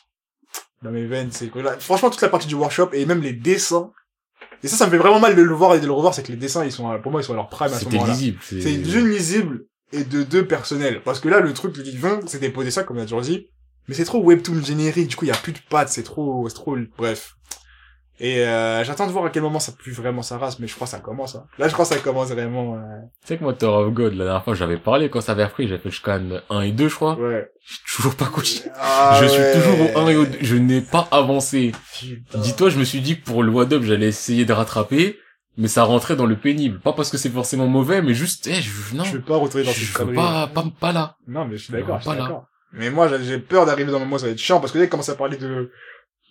dans 0.83 0.91
mes 0.91 1.05
veines, 1.05 1.29
c'est 1.31 1.49
quoi 1.49 1.63
là 1.63 1.75
Franchement, 1.79 2.09
toute 2.11 2.23
la 2.23 2.29
partie 2.29 2.47
du 2.49 2.55
workshop 2.55 2.91
et 2.93 3.05
même 3.05 3.21
les 3.23 3.33
dessins. 3.33 3.91
Et 4.63 4.69
ça, 4.69 4.77
ça 4.77 4.87
me 4.87 4.91
fait 4.91 4.99
vraiment 4.99 5.21
mal 5.21 5.37
de 5.37 5.43
le 5.43 5.55
voir 5.55 5.75
et 5.75 5.81
de 5.81 5.87
le 5.87 5.93
revoir, 5.93 6.15
c'est 6.15 6.23
que 6.23 6.33
les 6.33 6.37
dessins, 6.39 6.65
ils 6.65 6.73
sont, 6.73 6.89
pour 7.01 7.13
moi, 7.13 7.21
ils 7.21 7.25
sont 7.25 7.33
à 7.33 7.37
leur 7.37 7.49
prime 7.49 7.67
à 7.67 7.75
ce 7.75 7.81
C'était 7.81 7.97
moment-là. 7.97 8.13
lisible. 8.13 8.39
C'est 8.43 8.79
d'une 8.79 9.09
lisible 9.09 9.67
et 9.93 10.05
de 10.05 10.23
deux 10.23 10.47
personnels. 10.47 11.01
Parce 11.05 11.21
que 11.21 11.29
là, 11.29 11.41
le 11.41 11.53
truc 11.53 11.75
qu'ils 11.75 11.99
font, 11.99 12.21
c'est 12.27 12.41
déposer 12.41 12.71
ça, 12.71 12.83
comme 12.83 12.99
on 12.99 13.01
a 13.01 13.05
toujours 13.05 13.21
dit. 13.21 13.49
Mais 13.89 13.95
c'est 13.95 14.05
trop 14.05 14.23
webtoon 14.23 14.63
générique, 14.63 15.09
du 15.09 15.17
coup, 15.17 15.25
il 15.25 15.29
y 15.29 15.33
a 15.33 15.37
plus 15.37 15.53
de 15.53 15.59
pattes, 15.71 15.89
c'est 15.89 16.03
trop, 16.03 16.49
c'est 16.49 16.55
trop, 16.55 16.77
bref. 16.97 17.35
Et 18.21 18.41
euh, 18.45 18.83
j'attends 18.83 19.07
de 19.07 19.13
voir 19.13 19.25
à 19.27 19.31
quel 19.31 19.43
moment 19.45 19.61
ça 19.61 19.71
pue 19.71 19.93
vraiment 19.93 20.23
sa 20.23 20.39
race, 20.39 20.59
mais 20.59 20.67
je 20.67 20.75
crois 20.75 20.87
que 20.89 20.91
ça 20.91 20.99
commence. 20.99 21.37
Hein. 21.37 21.45
Là, 21.57 21.69
je 21.69 21.73
crois 21.73 21.85
que 21.87 21.95
ça 21.95 22.01
commence 22.01 22.31
vraiment. 22.31 22.75
euh, 22.75 22.79
Tu 23.23 23.29
sais 23.29 23.39
que 23.39 23.45
moi, 23.45 23.55
Tower 23.55 23.85
of 23.87 23.95
God, 23.95 24.15
la 24.15 24.25
dernière 24.25 24.43
fois, 24.43 24.55
j'avais 24.55 24.77
parlé 24.77 25.09
quand 25.09 25.21
ça 25.21 25.33
avait 25.33 25.45
repris, 25.45 25.69
j'ai 25.69 25.79
fait 25.79 25.85
le 25.89 25.91
scan 25.93 26.23
1 26.51 26.61
et 26.63 26.73
2, 26.73 26.89
je 26.89 26.95
crois. 26.97 27.15
Ouais. 27.17 27.49
J'ai 27.65 27.77
toujours 27.95 28.17
pas 28.17 28.25
continué. 28.27 28.71
Ah 28.77 29.21
je 29.23 29.27
suis 29.29 29.41
toujours 29.55 29.81
au 29.95 29.99
1 30.01 30.09
et 30.09 30.17
au 30.17 30.25
2. 30.27 30.39
Je 30.43 30.57
n'ai 30.57 30.81
pas 30.81 31.07
avancé. 31.13 31.71
Dis-toi, 32.35 32.71
je 32.71 32.79
me 32.81 32.85
suis 32.85 33.01
dit 33.01 33.21
que 33.21 33.25
pour 33.25 33.45
le 33.45 33.53
Wad 33.53 33.73
Up, 33.73 33.85
j'allais 33.85 34.09
essayer 34.09 34.45
de 34.45 34.53
rattraper, 34.53 35.17
mais 35.57 35.69
ça 35.69 35.85
rentrait 35.85 36.17
dans 36.17 36.27
le 36.27 36.37
pénible. 36.37 36.81
Pas 36.81 36.93
parce 36.95 37.11
que 37.11 37.19
c'est 37.19 37.31
forcément 37.31 37.69
mauvais, 37.69 38.03
mais 38.03 38.15
juste, 38.15 38.49
eh, 38.49 38.55
je, 38.61 38.97
non. 38.97 39.05
Je 39.05 39.13
veux 39.13 39.23
pas 39.23 39.37
retourner 39.37 39.65
dans 39.65 39.71
je 39.71 39.79
cette 39.79 39.91
veux 39.91 39.95
connerie. 40.07 40.17
pas, 40.17 40.49
pas, 40.49 40.65
pas 40.81 40.91
là. 40.93 41.15
Non, 41.29 41.45
mais 41.45 41.57
je 41.57 41.63
suis 41.63 41.73
d'accord, 41.73 41.99
je 41.99 42.09
suis 42.09 42.11
pas 42.11 42.17
là. 42.17 42.43
Mais 42.73 42.91
moi, 42.91 43.09
j'ai- 43.23 43.39
peur 43.39 43.67
d'arriver 43.67 43.91
dans 43.91 43.97
un 43.97 44.01
moment 44.01 44.19
ça 44.19 44.27
va 44.27 44.33
être 44.33 44.39
chiant, 44.39 44.61
parce 44.61 44.73
que 44.73 44.79
dès 44.79 44.85
qu'il 44.85 44.91
commence 44.91 45.09
à 45.09 45.15
parler 45.15 45.37
de, 45.37 45.71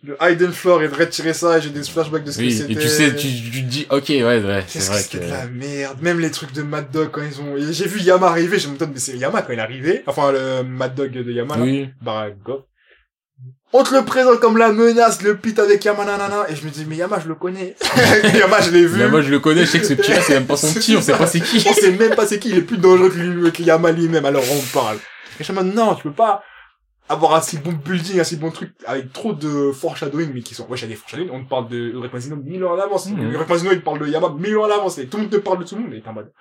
de 0.03 0.15
Hidden 0.21 0.51
Floor 0.51 0.83
et 0.83 0.87
de 0.87 0.93
retirer 0.95 1.33
ça, 1.33 1.57
et 1.57 1.61
j'ai 1.61 1.71
des 1.71 1.81
flashbacks 1.83 2.23
de 2.23 2.31
ce 2.31 2.37
que 2.37 2.43
Oui, 2.43 2.51
c'était. 2.53 2.73
et 2.73 2.75
tu 2.77 2.87
sais, 2.87 3.15
tu, 3.15 3.27
tu 3.27 3.63
te 3.63 3.67
dis, 3.67 3.87
ok, 3.89 4.05
ouais, 4.09 4.23
ouais, 4.23 4.63
c'est 4.67 4.79
que 4.79 4.83
vrai 4.85 4.99
c'était 4.99 5.17
que... 5.19 5.25
de 5.25 5.29
la 5.31 5.47
merde. 5.47 5.97
Même 6.01 6.19
les 6.19 6.29
trucs 6.31 6.53
de 6.53 6.61
Mad 6.61 6.91
Dog 6.91 7.09
quand 7.11 7.21
ils 7.23 7.41
ont, 7.41 7.55
j'ai 7.57 7.87
vu 7.87 7.99
Yama 8.01 8.27
arriver, 8.27 8.59
je 8.59 8.67
me 8.69 8.77
demande, 8.77 8.93
mais 8.93 8.99
c'est 8.99 9.17
Yama 9.17 9.41
quand 9.41 9.53
il 9.53 9.59
est 9.59 9.61
arrivé? 9.61 10.03
Enfin, 10.05 10.31
le 10.31 10.63
Mad 10.63 10.93
Dog 10.93 11.11
de 11.11 11.31
Yama, 11.31 11.57
là. 11.57 11.63
Oui. 11.63 11.89
Bah, 12.01 12.27
Goff. 12.45 12.61
On 13.73 13.83
te 13.83 13.93
le 13.93 14.05
présente 14.05 14.39
comme 14.39 14.57
la 14.57 14.71
menace, 14.71 15.21
le 15.23 15.35
pit 15.35 15.57
avec 15.59 15.83
Yama, 15.83 16.05
nanana. 16.05 16.45
Et 16.49 16.55
je 16.55 16.63
me 16.65 16.69
dis, 16.69 16.85
mais 16.87 16.95
Yama, 16.95 17.19
je 17.21 17.27
le 17.27 17.35
connais. 17.35 17.75
Yama, 18.37 18.61
je 18.61 18.69
l'ai 18.71 18.85
vu. 18.85 19.05
Moi, 19.09 19.21
je 19.21 19.29
le 19.29 19.39
connais, 19.39 19.65
je 19.65 19.71
sais 19.71 19.79
que 19.79 19.85
ce 19.87 19.93
petit-là, 19.95 20.21
c'est 20.21 20.35
même 20.35 20.45
pas 20.45 20.55
son 20.55 20.71
petit, 20.73 20.95
on 20.95 21.01
sait 21.01 21.11
pas 21.17 21.27
c'est 21.27 21.41
qui. 21.41 21.65
On 21.67 21.73
sait 21.73 21.91
même 21.91 22.15
pas 22.15 22.25
c'est 22.25 22.39
qui, 22.39 22.49
il 22.51 22.57
est 22.59 22.61
plus 22.61 22.77
dangereux 22.77 23.09
que, 23.09 23.17
lui, 23.17 23.51
que 23.51 23.63
Yama 23.63 23.91
lui-même, 23.91 24.25
alors 24.25 24.43
on 24.49 24.61
parle. 24.73 24.97
Et 25.39 25.43
je 25.43 25.51
me 25.53 25.63
dis, 25.63 25.75
non, 25.75 25.95
tu 25.95 26.03
peux 26.03 26.11
pas 26.11 26.43
avoir 27.09 27.35
un 27.35 27.41
si 27.41 27.57
bon 27.57 27.71
building, 27.73 28.19
un 28.19 28.23
si 28.23 28.35
bon 28.35 28.51
truc, 28.51 28.73
avec 28.85 29.13
trop 29.13 29.33
de 29.33 29.71
foreshadowing, 29.71 30.31
mais 30.33 30.41
qui 30.41 30.53
sont, 30.55 30.67
ouais, 30.67 30.77
il 30.77 30.81
y 30.81 30.85
a 30.85 30.87
des 30.87 30.95
foreshadowing, 30.95 31.29
on 31.31 31.43
te 31.43 31.49
parle 31.49 31.69
de 31.69 31.77
Ulrich 31.77 32.11
Mazino 32.11 32.35
mille 32.35 32.63
ans 32.65 32.73
à 32.73 32.77
l'avance. 32.77 33.07
Mazino, 33.47 33.71
il 33.71 33.81
parle 33.81 33.99
de 33.99 34.07
Yama 34.07 34.29
mille 34.37 34.57
ans 34.57 34.65
à 34.65 34.67
l'avance, 34.67 34.97
et 34.97 35.07
tout 35.07 35.17
le 35.17 35.23
monde 35.23 35.31
te 35.31 35.37
parle 35.37 35.59
de 35.59 35.63
tout 35.63 35.75
le 35.75 35.81
monde, 35.83 35.93
et 35.93 36.01
t'es 36.01 36.07
en 36.09 36.13
mode, 36.13 36.31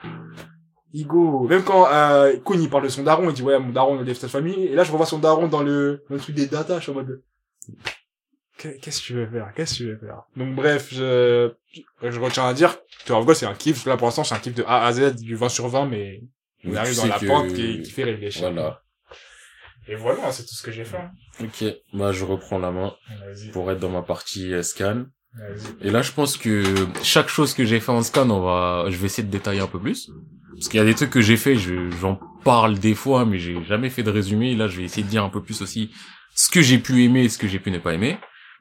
Igo, 0.93 1.47
même 1.49 1.63
quand, 1.63 1.87
euh, 1.93 2.37
Kun, 2.45 2.59
il 2.61 2.71
parle 2.71 2.85
de 2.85 2.89
son 2.89 3.03
daron, 3.03 3.29
il 3.29 3.35
dit, 3.35 3.43
ouais, 3.43 3.59
mon 3.59 3.71
daron, 3.73 4.03
il 4.03 4.11
a 4.11 4.15
sa 4.15 4.29
famille, 4.29 4.65
et 4.65 4.75
là, 4.75 4.83
je 4.83 4.91
revois 4.93 5.07
son 5.07 5.19
daron 5.19 5.47
dans 5.47 5.63
le, 5.63 6.03
dans 6.09 6.15
le 6.17 6.21
truc 6.21 6.35
des 6.35 6.47
data, 6.47 6.79
je 6.79 6.83
suis 6.85 6.93
en 6.93 6.97
mode, 6.97 7.23
Qu'est- 8.59 8.79
qu'est-ce 8.81 9.01
que 9.03 9.07
tu 9.07 9.13
veux 9.15 9.27
faire? 9.27 9.53
Qu'est-ce 9.55 9.73
que 9.75 9.77
tu 9.79 9.87
veux 9.91 9.99
faire? 9.99 10.23
Donc, 10.37 10.55
bref, 10.55 10.89
je, 10.91 11.51
je 12.03 12.19
retiens 12.21 12.47
à 12.47 12.55
dire, 12.55 12.75
que 13.05 13.13
en 13.13 13.23
gros, 13.23 13.35
c'est 13.35 13.45
un 13.47 13.55
kiff, 13.55 13.85
là, 13.85 13.97
pour 13.99 14.07
l'instant, 14.07 14.25
c'est 14.25 14.35
un 14.35 14.39
kiff 14.39 14.55
de 14.55 14.65
A 14.67 14.87
à 14.87 14.93
Z, 14.93 15.17
du 15.17 15.37
20 15.37 15.49
sur 15.51 15.69
20, 15.69 15.87
mais, 15.87 16.23
on 16.65 16.75
arrive 16.75 16.97
dans 16.97 17.07
la 17.07 17.19
que- 17.19 17.27
pente 17.27 17.49
qui, 17.53 17.83
qui 17.83 17.91
fait 17.91 18.05
réfléchir. 18.05 18.51
Voilà. 18.51 18.83
Et 19.89 19.95
voilà, 19.95 20.33
c'est 20.33 20.45
tout 20.45 20.55
ce 20.55 20.63
que 20.63 20.73
j'ai 20.73 20.85
fait. 20.85 21.01
Ok. 21.41 21.65
Bah, 21.93 22.13
je 22.13 22.25
reprends 22.25 22.59
la 22.59 22.71
main 22.71 22.95
pour 23.53 23.71
être 23.71 23.79
dans 23.81 23.91
ma 23.91 24.03
partie 24.03 24.53
euh, 24.53 24.63
scan. 24.63 25.05
Et 25.83 25.91
là, 25.91 26.01
je 26.03 26.13
pense 26.13 26.37
que 26.39 26.65
chaque 27.03 27.29
chose 27.29 27.53
que 27.53 27.65
j'ai 27.65 27.79
fait 27.79 27.93
en 27.93 28.03
scan, 28.03 28.29
on 28.31 28.41
va, 28.41 28.87
je 28.89 28.97
vais 28.97 29.07
essayer 29.07 29.23
de 29.27 29.31
détailler 29.31 29.61
un 29.61 29.67
peu 29.67 29.79
plus. 29.79 30.11
Parce 30.55 30.69
qu'il 30.69 30.79
y 30.79 30.83
a 30.83 30.87
des 30.87 30.95
trucs 30.95 31.11
que 31.11 31.21
j'ai 31.21 31.37
fait, 31.37 31.57
je, 31.57 31.91
j'en 32.01 32.19
parle 32.43 32.79
des 32.79 32.95
fois, 32.95 33.27
mais 33.27 33.39
j'ai 33.39 33.63
jamais 33.65 33.91
fait 33.91 34.03
de 34.03 34.11
résumé. 34.11 34.53
Et 34.53 34.57
là, 34.57 34.67
je 34.69 34.79
vais 34.79 34.85
essayer 34.85 35.03
de 35.03 35.09
dire 35.09 35.23
un 35.23 35.29
peu 35.29 35.43
plus 35.43 35.61
aussi 35.61 35.91
ce 36.35 36.51
que 36.51 36.63
j'ai 36.63 36.79
pu 36.79 37.05
aimer 37.05 37.25
et 37.25 37.29
ce 37.29 37.37
que 37.39 37.47
j'ai 37.47 37.59
pu 37.59 37.71
ne 37.71 37.79
pas 37.79 37.93
aimer. 37.93 38.17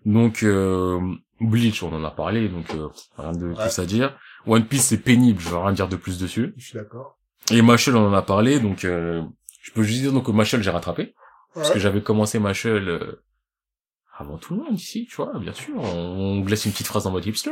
Donc, 0.06 0.44
euh, 0.44 1.00
Bleach, 1.40 1.82
on 1.84 1.94
en 1.94 2.04
a 2.04 2.12
parlé, 2.12 2.50
donc 2.50 2.70
euh, 2.76 2.88
rien 3.18 3.32
de 3.32 3.48
Ouais. 3.48 3.56
plus 3.56 3.80
à 3.80 3.86
dire. 3.86 4.18
One 4.46 4.66
Piece, 4.66 4.84
c'est 4.88 4.98
pénible, 5.02 5.40
je 5.42 5.50
vais 5.50 5.58
rien 5.58 5.72
dire 5.74 5.88
de 5.88 5.96
plus 5.96 6.20
dessus. 6.20 6.54
Je 6.58 6.66
suis 6.66 6.74
d'accord. 6.78 7.18
Et 7.52 7.62
Machel, 7.62 7.96
on 7.96 8.08
en 8.10 8.14
a 8.14 8.22
parlé, 8.22 8.60
donc 8.60 8.84
euh, 8.86 9.22
je 9.66 9.72
peux 9.72 9.84
juste 9.84 10.02
dire 10.02 10.14
donc 10.14 10.26
que 10.28 10.32
Machel, 10.32 10.62
j'ai 10.62 10.70
rattrapé. 10.70 11.14
Parce 11.54 11.70
que 11.70 11.74
Ouais. 11.76 11.80
j'avais 11.80 12.02
commencé 12.02 12.38
Machel 12.38 12.88
euh, 12.90 13.24
avant 14.18 14.38
tout 14.38 14.56
le 14.56 14.62
monde 14.64 14.78
ici, 14.80 15.08
tu 15.10 15.16
vois, 15.16 15.38
bien 15.40 15.54
sûr. 15.54 15.74
On, 15.78 16.38
on 16.38 16.40
glisse 16.42 16.66
une 16.66 16.72
petite 16.72 16.88
phrase 16.88 17.08
en 17.08 17.12
mode 17.12 17.26
hipster. 17.26 17.52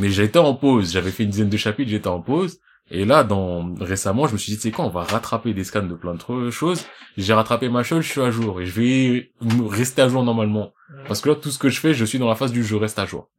Mais 0.00 0.08
j'étais 0.08 0.38
en 0.38 0.54
pause, 0.54 0.92
j'avais 0.92 1.10
fait 1.10 1.24
une 1.24 1.30
dizaine 1.30 1.48
de 1.50 1.56
chapitres, 1.56 1.90
j'étais 1.90 2.08
en 2.08 2.20
pause. 2.20 2.58
Et 2.90 3.04
là, 3.04 3.24
dans 3.24 3.74
récemment, 3.74 4.26
je 4.26 4.32
me 4.34 4.38
suis 4.38 4.52
dit, 4.52 4.58
c'est 4.60 4.70
quoi, 4.70 4.84
on 4.84 4.90
va 4.90 5.02
rattraper 5.02 5.54
des 5.54 5.64
scans 5.64 5.82
de 5.86 5.94
plein 5.94 6.14
de 6.14 6.50
choses. 6.50 6.84
J'ai 7.16 7.32
rattrapé 7.32 7.68
Machel, 7.68 8.02
je 8.02 8.08
suis 8.10 8.20
à 8.20 8.30
jour. 8.30 8.60
Et 8.60 8.66
je 8.66 8.80
vais 8.80 9.32
rester 9.68 10.02
à 10.02 10.08
jour 10.08 10.22
normalement. 10.24 10.72
Parce 11.06 11.20
que 11.20 11.28
là, 11.30 11.34
tout 11.36 11.50
ce 11.50 11.58
que 11.58 11.68
je 11.70 11.80
fais, 11.80 11.94
je 11.94 12.04
suis 12.04 12.18
dans 12.18 12.28
la 12.28 12.34
phase 12.34 12.52
du 12.52 12.62
je 12.64 12.74
reste 12.76 12.98
à 12.98 13.06
jour. 13.06 13.30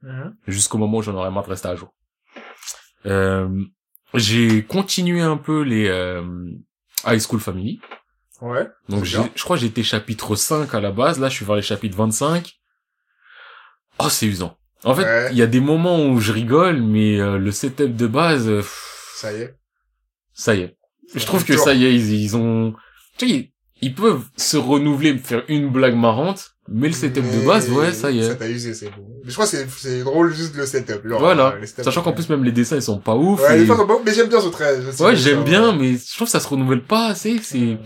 Jusqu'au 0.48 0.78
moment 0.78 0.98
où 1.00 1.02
j'en 1.02 1.14
aurai 1.16 1.30
marre 1.32 1.44
de 1.46 1.50
rester 1.50 1.68
à 1.68 1.76
jour. 1.76 1.94
Euh, 3.06 3.48
j'ai 4.14 4.64
continué 4.64 5.22
un 5.22 5.38
peu 5.38 5.62
les 5.62 5.88
euh, 5.88 6.24
High 7.06 7.20
School 7.22 7.40
Family. 7.40 7.80
Ouais. 8.42 8.68
Donc 8.90 9.04
j'ai, 9.06 9.20
je 9.36 9.44
crois 9.44 9.56
que 9.58 9.62
j'étais 9.62 9.84
chapitre 9.84 10.36
5 10.36 10.74
à 10.74 10.82
la 10.82 10.92
base, 10.92 11.20
là 11.20 11.30
je 11.30 11.36
suis 11.36 11.46
vers 11.46 11.56
les 11.56 11.62
chapitres 11.62 11.96
25. 11.98 12.54
Oh, 14.00 14.10
c'est 14.10 14.26
usant. 14.26 14.58
En 14.84 14.94
fait, 14.96 15.04
Ouais. 15.04 15.28
il 15.32 15.38
y 15.38 15.42
a 15.42 15.48
des 15.48 15.62
moments 15.62 16.06
où 16.08 16.20
je 16.20 16.32
rigole, 16.34 16.82
mais 16.82 17.20
euh, 17.20 17.38
le 17.38 17.52
setup 17.52 17.96
de 17.96 18.08
base, 18.08 18.50
euh, 18.50 18.62
Ça 19.16 19.32
y 19.32 19.36
est. 19.42 19.56
ça 20.34 20.56
y 20.56 20.62
est. 20.62 20.78
Je 21.16 21.26
trouve 21.26 21.46
que 21.46 21.54
dur. 21.54 21.62
ça 21.64 21.74
y 21.74 21.86
est, 21.86 21.94
ils, 21.96 22.14
ils 22.22 22.36
ont... 22.36 22.74
Tu 23.18 23.28
sais, 23.30 23.34
ils, 23.36 23.52
ils 23.82 23.96
peuvent 23.96 24.26
se 24.36 24.58
renouveler, 24.58 25.18
faire 25.20 25.44
une 25.48 25.70
blague 25.70 25.96
marrante, 25.96 26.53
mais 26.70 26.88
le 26.88 26.94
setup 26.94 27.24
de 27.24 27.46
base, 27.46 27.70
ouais, 27.70 27.92
ça 27.94 28.10
y 28.12 28.20
est. 28.20 28.28
Ça 28.30 28.36
t'a 28.36 28.48
usé, 28.50 28.74
c'est 28.74 28.90
bon. 28.90 29.06
Mais 29.24 29.30
je 29.30 29.34
crois 29.34 29.46
que 29.46 29.52
c'est, 29.52 29.68
c'est 29.70 30.04
drôle 30.04 30.34
juste 30.34 30.56
le 30.56 30.66
setup. 30.66 31.06
Genre, 31.08 31.20
voilà. 31.20 31.56
euh, 31.62 31.66
Sachant 31.84 32.02
qu'en 32.02 32.14
plus, 32.14 32.30
même 32.30 32.44
les 32.44 32.52
dessins, 32.54 32.76
ils 32.78 32.82
sont 32.82 33.00
pas 33.00 33.16
ouf. 33.16 33.42
Ouais, 33.42 33.56
et- 33.58 33.60
les 33.62 33.66
fois, 33.66 33.78
sont 33.78 33.86
pas- 33.88 33.98
mais 34.06 34.14
j'aime 34.14 34.30
bien 34.30 34.40
ce 34.42 34.48
trait. 34.48 34.78
Ouais, 35.02 35.16
j'aime 35.16 35.40
ça, 35.40 35.44
bien, 35.44 35.70
ouais. 35.72 35.78
mais 35.78 35.94
je 35.98 36.16
trouve 36.16 36.28
que 36.28 36.32
ça 36.32 36.40
se 36.40 36.48
renouvelle 36.48 36.82
pas 36.84 37.08
assez. 37.08 37.38
C'est, 37.44 37.78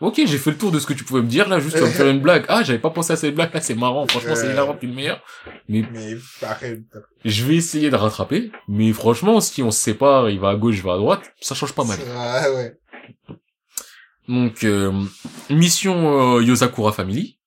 ok, 0.00 0.20
j'ai 0.26 0.38
fait 0.38 0.50
le 0.50 0.58
tour 0.58 0.70
de 0.70 0.78
ce 0.78 0.86
que 0.86 0.92
tu 0.92 1.04
pouvais 1.04 1.22
me 1.22 1.26
dire, 1.26 1.48
là, 1.48 1.58
juste 1.58 1.74
tu 1.76 1.80
vas 1.82 1.88
me 1.88 1.92
faire 1.92 2.08
une 2.08 2.20
blague. 2.20 2.44
Ah, 2.48 2.62
j'avais 2.62 2.78
pas 2.78 2.90
pensé 2.90 3.14
à 3.14 3.16
cette 3.16 3.34
blague, 3.34 3.52
là, 3.54 3.60
c'est 3.62 3.74
marrant. 3.74 4.06
Franchement, 4.06 4.34
c'est 4.36 4.50
hilarant, 4.50 4.74
puis 4.74 4.88
le 4.88 4.94
meilleur. 4.94 5.22
Mais 5.68 5.82
Mais, 5.92 6.16
après, 6.42 6.80
je 7.24 7.44
vais 7.44 7.56
essayer 7.56 7.88
de 7.90 7.96
rattraper. 7.96 8.52
Mais 8.68 8.92
franchement, 8.92 9.40
si 9.40 9.62
on 9.62 9.70
se 9.70 9.80
sépare, 9.80 10.28
il 10.28 10.38
va 10.38 10.50
à 10.50 10.54
gauche, 10.56 10.74
je 10.76 10.82
vais 10.82 10.90
à 10.90 10.96
droite, 10.98 11.22
ça 11.40 11.54
change 11.54 11.72
pas 11.72 11.84
mal. 11.84 11.98
Ouais, 11.98 12.54
ouais. 12.56 12.74
Donc, 14.28 14.62
euh, 14.64 14.92
mission 15.48 16.36
euh, 16.36 16.42
Yosakura 16.42 16.92
Family. 16.92 17.37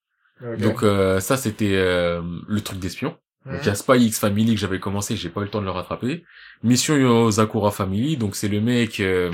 Donc, 0.60 0.84
euh, 0.84 1.20
ça, 1.20 1.38
c'était 1.38 1.76
euh, 1.76 2.22
le 2.48 2.62
truc 2.62 2.80
d'espion. 2.80 3.16
Donc, 3.46 3.60
il 3.62 3.68
y 3.68 3.70
a 3.70 3.76
Spy 3.76 3.98
X 3.98 4.20
Family 4.20 4.54
que 4.54 4.60
j'avais 4.60 4.80
commencé, 4.80 5.16
j'ai 5.16 5.30
pas 5.30 5.42
eu 5.42 5.46
le 5.46 5.50
temps 5.50 5.62
de 5.62 5.66
le 5.66 5.72
rattraper. 5.72 6.24
Mission 6.64 6.96
Yosakura 6.96 7.72
Family, 7.72 8.16
donc 8.18 8.36
c'est 8.36 8.48
le 8.48 8.62
mec, 8.62 9.00
euh, 9.00 9.32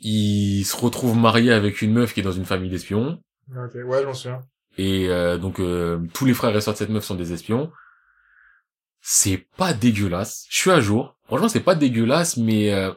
il 0.00 0.64
se 0.64 0.76
retrouve 0.76 1.16
marié 1.16 1.52
avec 1.52 1.82
une 1.82 1.92
meuf 1.92 2.14
qui 2.14 2.20
est 2.20 2.22
dans 2.22 2.32
une 2.32 2.46
famille 2.46 2.70
d'espions. 2.70 3.22
Ok, 3.50 3.74
ouais, 3.74 4.02
j'en 4.02 4.14
souviens. 4.14 4.40
Et 4.78 5.08
euh, 5.08 5.36
donc 5.36 5.60
euh, 5.60 6.00
tous 6.14 6.24
les 6.24 6.34
frères 6.34 6.56
et 6.56 6.60
sœurs 6.60 6.74
de 6.74 6.78
cette 6.78 6.88
meuf 6.88 7.04
sont 7.04 7.14
des 7.14 7.32
espions. 7.32 7.70
C'est 9.00 9.46
pas 9.56 9.74
dégueulasse. 9.74 10.46
Je 10.48 10.58
suis 10.58 10.70
à 10.70 10.80
jour. 10.80 11.16
Franchement, 11.26 11.48
c'est 11.48 11.60
pas 11.60 11.74
dégueulasse, 11.74 12.36
mais 12.36 12.72
euh, 12.72 12.92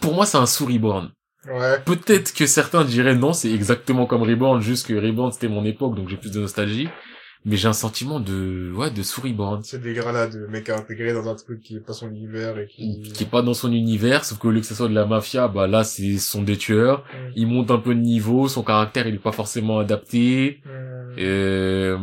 pour 0.00 0.14
moi, 0.14 0.26
c'est 0.26 0.36
un 0.36 0.46
sous 0.46 0.66
Reborn. 0.66 1.12
Ouais. 1.52 1.78
Peut-être 1.84 2.34
que 2.34 2.46
certains 2.46 2.84
diraient 2.84 3.14
non, 3.14 3.32
c'est 3.32 3.52
exactement 3.52 4.06
comme 4.06 4.22
Reborn, 4.22 4.60
juste 4.60 4.86
que 4.86 4.94
Reborn 4.94 5.32
c'était 5.32 5.48
mon 5.48 5.64
époque, 5.64 5.94
donc 5.94 6.08
j'ai 6.08 6.16
plus 6.16 6.32
de 6.32 6.40
nostalgie. 6.40 6.88
Mais 7.48 7.56
j'ai 7.56 7.68
un 7.68 7.72
sentiment 7.72 8.18
de 8.18 8.72
ouais 8.74 8.90
de 8.90 9.04
sous 9.04 9.20
Reborn. 9.20 9.62
C'est 9.62 9.80
des 9.80 9.94
gars 9.94 10.26
de 10.26 10.46
mec 10.48 10.68
intégré 10.68 11.12
dans 11.12 11.28
un 11.28 11.36
truc 11.36 11.60
qui 11.60 11.76
est 11.76 11.80
pas 11.80 11.92
son 11.92 12.08
univers 12.10 12.58
et 12.58 12.66
qui... 12.66 13.02
qui 13.02 13.22
est 13.22 13.30
pas 13.30 13.42
dans 13.42 13.54
son 13.54 13.70
univers, 13.70 14.24
sauf 14.24 14.38
que 14.40 14.48
au 14.48 14.50
lieu 14.50 14.58
que 14.58 14.66
ce 14.66 14.74
soit 14.74 14.88
de 14.88 14.94
la 14.94 15.06
mafia, 15.06 15.46
bah 15.46 15.68
là 15.68 15.84
c'est 15.84 16.18
ce 16.18 16.28
sont 16.28 16.42
des 16.42 16.56
tueurs. 16.56 17.04
Mm. 17.04 17.32
Il 17.36 17.46
monte 17.46 17.70
un 17.70 17.78
peu 17.78 17.94
de 17.94 18.00
niveau, 18.00 18.48
son 18.48 18.64
caractère 18.64 19.06
il 19.06 19.14
est 19.14 19.18
pas 19.18 19.30
forcément 19.30 19.78
adapté. 19.78 20.60
Mm. 20.64 20.68
Euh, 21.18 21.98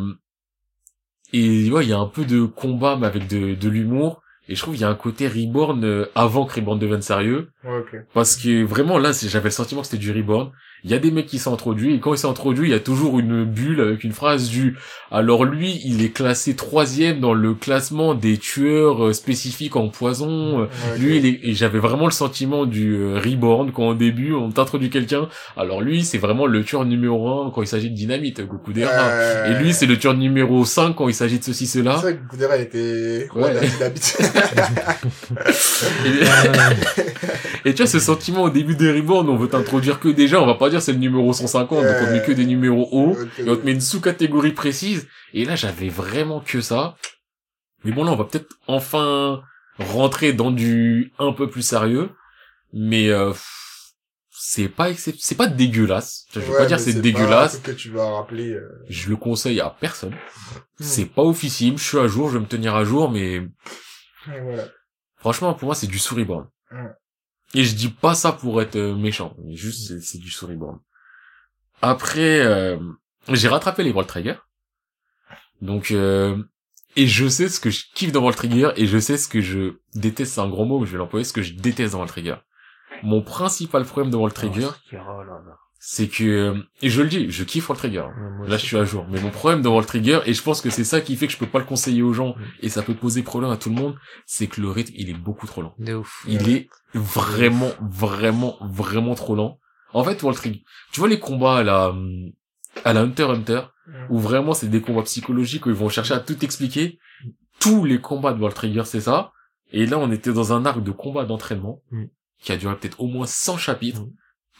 et 1.33 1.69
ouais, 1.69 1.83
il 1.83 1.89
y 1.89 1.93
a 1.93 1.99
un 1.99 2.07
peu 2.07 2.23
de 2.23 2.45
combat, 2.45 2.95
mais 2.95 3.07
avec 3.07 3.27
de, 3.27 3.53
de 3.55 3.69
l'humour. 3.69 4.22
Et 4.49 4.55
je 4.55 4.61
trouve 4.61 4.73
qu'il 4.73 4.81
y 4.81 4.85
a 4.85 4.89
un 4.89 4.95
côté 4.95 5.27
Reborn 5.27 5.83
euh, 5.85 6.05
avant 6.15 6.45
que 6.45 6.55
Reborn 6.55 6.77
devienne 6.77 7.01
sérieux. 7.01 7.49
Ouais. 7.63 7.83
Parce 8.13 8.35
que 8.35 8.63
vraiment, 8.63 8.97
là, 8.97 9.11
j'avais 9.13 9.45
le 9.45 9.51
sentiment 9.51 9.81
que 9.81 9.87
c'était 9.87 10.01
du 10.01 10.11
Reborn. 10.11 10.51
Il 10.85 10.91
y 10.91 10.93
a 10.93 10.99
des 10.99 11.11
mecs 11.11 11.27
qui 11.27 11.39
sont 11.39 11.53
introduits, 11.53 11.93
et 11.95 11.99
quand 11.99 12.13
ils 12.13 12.17
sont 12.17 12.29
introduits, 12.29 12.67
il 12.67 12.71
y 12.71 12.75
a 12.75 12.79
toujours 12.79 13.17
une 13.19 13.45
bulle 13.45 13.79
avec 13.79 14.03
une 14.03 14.11
phrase 14.11 14.49
du 14.49 14.77
«Alors 15.11 15.45
lui, 15.45 15.79
il 15.85 16.03
est 16.03 16.09
classé 16.09 16.55
troisième 16.55 17.19
dans 17.21 17.33
le 17.33 17.53
classement 17.53 18.13
des 18.15 18.37
tueurs 18.37 19.05
euh, 19.05 19.13
spécifiques 19.13 19.75
en 19.75 19.87
poison. 19.87 20.61
Euh. 20.61 20.65
Lui, 20.97 21.17
il 21.17 21.25
est... 21.25 21.39
et 21.43 21.53
j'avais 21.53 21.79
vraiment 21.79 22.05
le 22.05 22.11
sentiment 22.11 22.65
du 22.65 22.95
euh, 22.95 23.19
Reborn 23.23 23.71
quand 23.71 23.89
au 23.89 23.93
début, 23.93 24.33
on 24.33 24.49
t'introduit 24.51 24.89
quelqu'un. 24.89 25.29
Alors 25.55 25.81
lui, 25.81 26.03
c'est 26.03 26.17
vraiment 26.17 26.47
le 26.47 26.63
tueur 26.63 26.83
numéro 26.85 27.29
un 27.29 27.51
quand 27.51 27.61
il 27.61 27.67
s'agit 27.67 27.89
de 27.89 27.95
dynamite, 27.95 28.41
Goku 28.41 28.73
Dera. 28.73 28.91
Euh, 28.91 29.51
Et 29.51 29.63
lui, 29.63 29.73
c'est 29.73 29.85
le 29.85 29.97
tueur 29.97 30.15
numéro 30.15 30.65
5 30.65 30.95
quand 30.95 31.07
il 31.07 31.13
s'agit 31.15 31.39
de 31.39 31.43
ceci, 31.43 31.65
C'est 31.67 31.79
cela. 31.79 31.93
vrai 31.95 32.17
que 32.17 32.27
Goudera, 32.29 32.57
il 32.57 32.63
était... 32.63 33.29
Ouais. 33.35 33.53
Et, 36.05 37.69
et 37.69 37.73
tu 37.73 37.81
vois, 37.83 37.87
ce 37.91 37.99
sentiment 37.99 38.43
au 38.43 38.49
début 38.49 38.75
des 38.75 38.91
Reborn, 38.91 39.29
on 39.29 39.35
veut 39.35 39.47
t'introduire 39.47 39.99
que 39.99 40.09
déjà, 40.09 40.41
on 40.41 40.45
va 40.45 40.55
pas 40.55 40.69
dire 40.73 40.81
c'est 40.81 40.91
le 40.93 40.99
numéro 40.99 41.31
150, 41.33 41.83
donc 41.83 41.95
on 42.01 42.11
met 42.11 42.21
que 42.21 42.31
des 42.31 42.45
numéros 42.45 42.87
hauts, 42.91 43.15
et 43.39 43.49
on 43.49 43.55
te 43.55 43.65
met 43.65 43.71
une 43.73 43.81
sous-catégorie 43.81 44.51
précise. 44.53 45.07
Et 45.33 45.45
là, 45.45 45.55
j'avais 45.55 45.89
vraiment 45.89 46.39
que 46.41 46.61
ça. 46.61 46.95
Mais 47.83 47.91
bon, 47.91 48.03
là, 48.03 48.11
on 48.11 48.15
va 48.15 48.25
peut-être 48.25 48.55
enfin 48.67 49.41
rentrer 49.79 50.33
dans 50.33 50.51
du 50.51 51.11
un 51.19 51.33
peu 51.33 51.49
plus 51.49 51.61
sérieux. 51.63 52.09
Mais 52.73 53.09
euh, 53.09 53.33
c'est 54.31 54.67
pas 54.69 54.93
c'est 54.95 55.35
pas 55.35 55.47
dégueulasse. 55.47 56.25
Je 56.33 56.39
vais 56.39 56.49
Ouais, 56.49 56.57
pas 56.59 56.65
dire 56.65 56.79
c'est 56.79 56.93
pas 56.93 56.99
dégueulasse. 57.01 57.61
truc 57.61 57.75
que 57.75 57.81
tu 57.81 57.89
vas 57.91 58.09
rappeler. 58.15 58.51
euh. 58.51 58.67
Je 58.89 59.09
le 59.09 59.15
conseille 59.15 59.59
à 59.61 59.69
personne. 59.79 60.13
Hmm. 60.79 60.83
C'est 60.83 61.05
pas 61.05 61.21
officiel. 61.23 61.77
Je 61.77 61.83
suis 61.83 61.99
à 61.99 62.07
jour, 62.07 62.29
je 62.29 62.37
vais 62.37 62.43
me 62.43 62.47
tenir 62.49 62.75
à 62.75 62.83
jour, 62.83 63.11
mais 63.11 63.41
Voilà. 64.25 64.65
Franchement, 65.17 65.53
pour 65.53 65.67
moi, 65.67 65.75
c'est 65.75 65.87
du 65.87 65.99
storyboard. 65.99 66.47
Ouais. 66.71 66.79
Et 67.53 67.63
je 67.63 67.75
dis 67.75 67.89
pas 67.89 68.15
ça 68.15 68.31
pour 68.31 68.61
être 68.61 68.75
euh, 68.75 68.95
méchant, 68.95 69.35
mais 69.43 69.55
juste 69.55 69.99
c'est, 69.99 70.17
du 70.17 70.31
storyboard. 70.31 70.79
Après, 71.81 72.39
euh, 72.39 72.77
j'ai 73.29 73.47
rattrapé 73.47 73.83
les 73.83 73.91
World 73.91 74.07
Trigger. 74.07 74.35
Donc, 75.61 75.91
euh, 75.91 76.41
et 76.95 77.07
je 77.07 77.27
sais 77.27 77.49
ce 77.49 77.59
que 77.59 77.69
je 77.69 77.85
kiffe 77.93 78.11
dans 78.11 78.21
World 78.21 78.37
Trigger 78.37 78.71
et 78.75 78.87
je 78.87 78.97
sais 78.97 79.17
ce 79.17 79.27
que 79.27 79.41
je 79.41 79.73
déteste, 79.93 80.33
c'est 80.33 80.41
un 80.41 80.49
gros 80.49 80.65
mot, 80.65 80.79
mais 80.79 80.85
je 80.85 80.91
vais 80.93 80.97
l'employer, 80.97 81.23
ce 81.23 81.33
que 81.33 81.41
je 81.41 81.53
déteste 81.53 81.93
dans 81.93 81.99
World 81.99 82.11
Trigger. 82.11 82.35
Mon 83.03 83.21
principal 83.21 83.83
problème 83.85 84.11
de 84.11 84.17
World 84.17 84.35
Trigger, 84.35 84.69
Oh 84.93 85.23
là 85.23 85.41
là. 85.45 85.57
C'est 85.85 86.07
que, 86.07 86.55
et 86.81 86.89
je 86.89 87.01
le 87.01 87.09
dis, 87.09 87.29
je 87.29 87.43
kiffe 87.43 87.67
World 87.67 87.77
Trigger. 87.77 88.05
Ouais, 88.39 88.47
Là, 88.47 88.55
je 88.55 88.65
suis 88.65 88.77
à 88.77 88.85
jour. 88.85 89.05
Mais 89.11 89.19
mon 89.19 89.31
problème 89.31 89.61
dans 89.61 89.71
World 89.71 89.85
Trigger, 89.85 90.21
et 90.25 90.33
je 90.33 90.41
pense 90.41 90.61
que 90.61 90.69
c'est 90.69 90.85
ça 90.85 91.01
qui 91.01 91.17
fait 91.17 91.27
que 91.27 91.33
je 91.33 91.37
peux 91.37 91.45
pas 91.45 91.59
le 91.59 91.65
conseiller 91.65 92.01
aux 92.01 92.13
gens, 92.13 92.35
et 92.61 92.69
ça 92.69 92.83
peut 92.83 92.93
poser 92.93 93.21
problème 93.21 93.51
à 93.51 93.57
tout 93.57 93.67
le 93.67 93.75
monde, 93.75 93.97
c'est 94.25 94.47
que 94.47 94.61
le 94.61 94.69
rythme, 94.69 94.93
il 94.95 95.09
est 95.09 95.13
beaucoup 95.13 95.45
trop 95.45 95.61
lent. 95.61 95.75
De 95.79 95.95
ouf. 95.95 96.23
Il 96.25 96.49
est 96.49 96.69
vraiment, 96.93 97.71
vraiment, 97.81 98.55
vraiment 98.61 99.13
trop 99.13 99.35
lent. 99.35 99.59
En 99.91 100.05
fait, 100.05 100.23
World 100.23 100.39
Trigger, 100.39 100.63
tu 100.93 101.01
vois 101.01 101.09
les 101.09 101.19
combats 101.19 101.57
à 101.57 101.63
la, 101.63 101.93
à 102.85 102.93
la 102.93 103.01
Hunter 103.01 103.23
Hunter, 103.23 103.63
où 104.09 104.19
vraiment 104.19 104.53
c'est 104.53 104.69
des 104.69 104.79
combats 104.79 105.03
psychologiques 105.03 105.65
où 105.65 105.69
ils 105.69 105.75
vont 105.75 105.89
chercher 105.89 106.13
à 106.13 106.21
tout 106.21 106.45
expliquer. 106.45 106.97
Tous 107.59 107.83
les 107.83 107.99
combats 107.99 108.31
de 108.31 108.39
World 108.39 108.55
Trigger, 108.55 108.83
c'est 108.85 109.01
ça. 109.01 109.33
Et 109.73 109.85
là, 109.85 109.99
on 109.99 110.13
était 110.13 110.31
dans 110.31 110.53
un 110.53 110.65
arc 110.65 110.81
de 110.81 110.91
combat 110.91 111.25
d'entraînement, 111.25 111.81
qui 112.41 112.53
a 112.53 112.57
duré 112.57 112.73
peut-être 112.77 113.01
au 113.01 113.07
moins 113.07 113.25
100 113.25 113.57
chapitres. 113.57 114.03
Mm. 114.03 114.13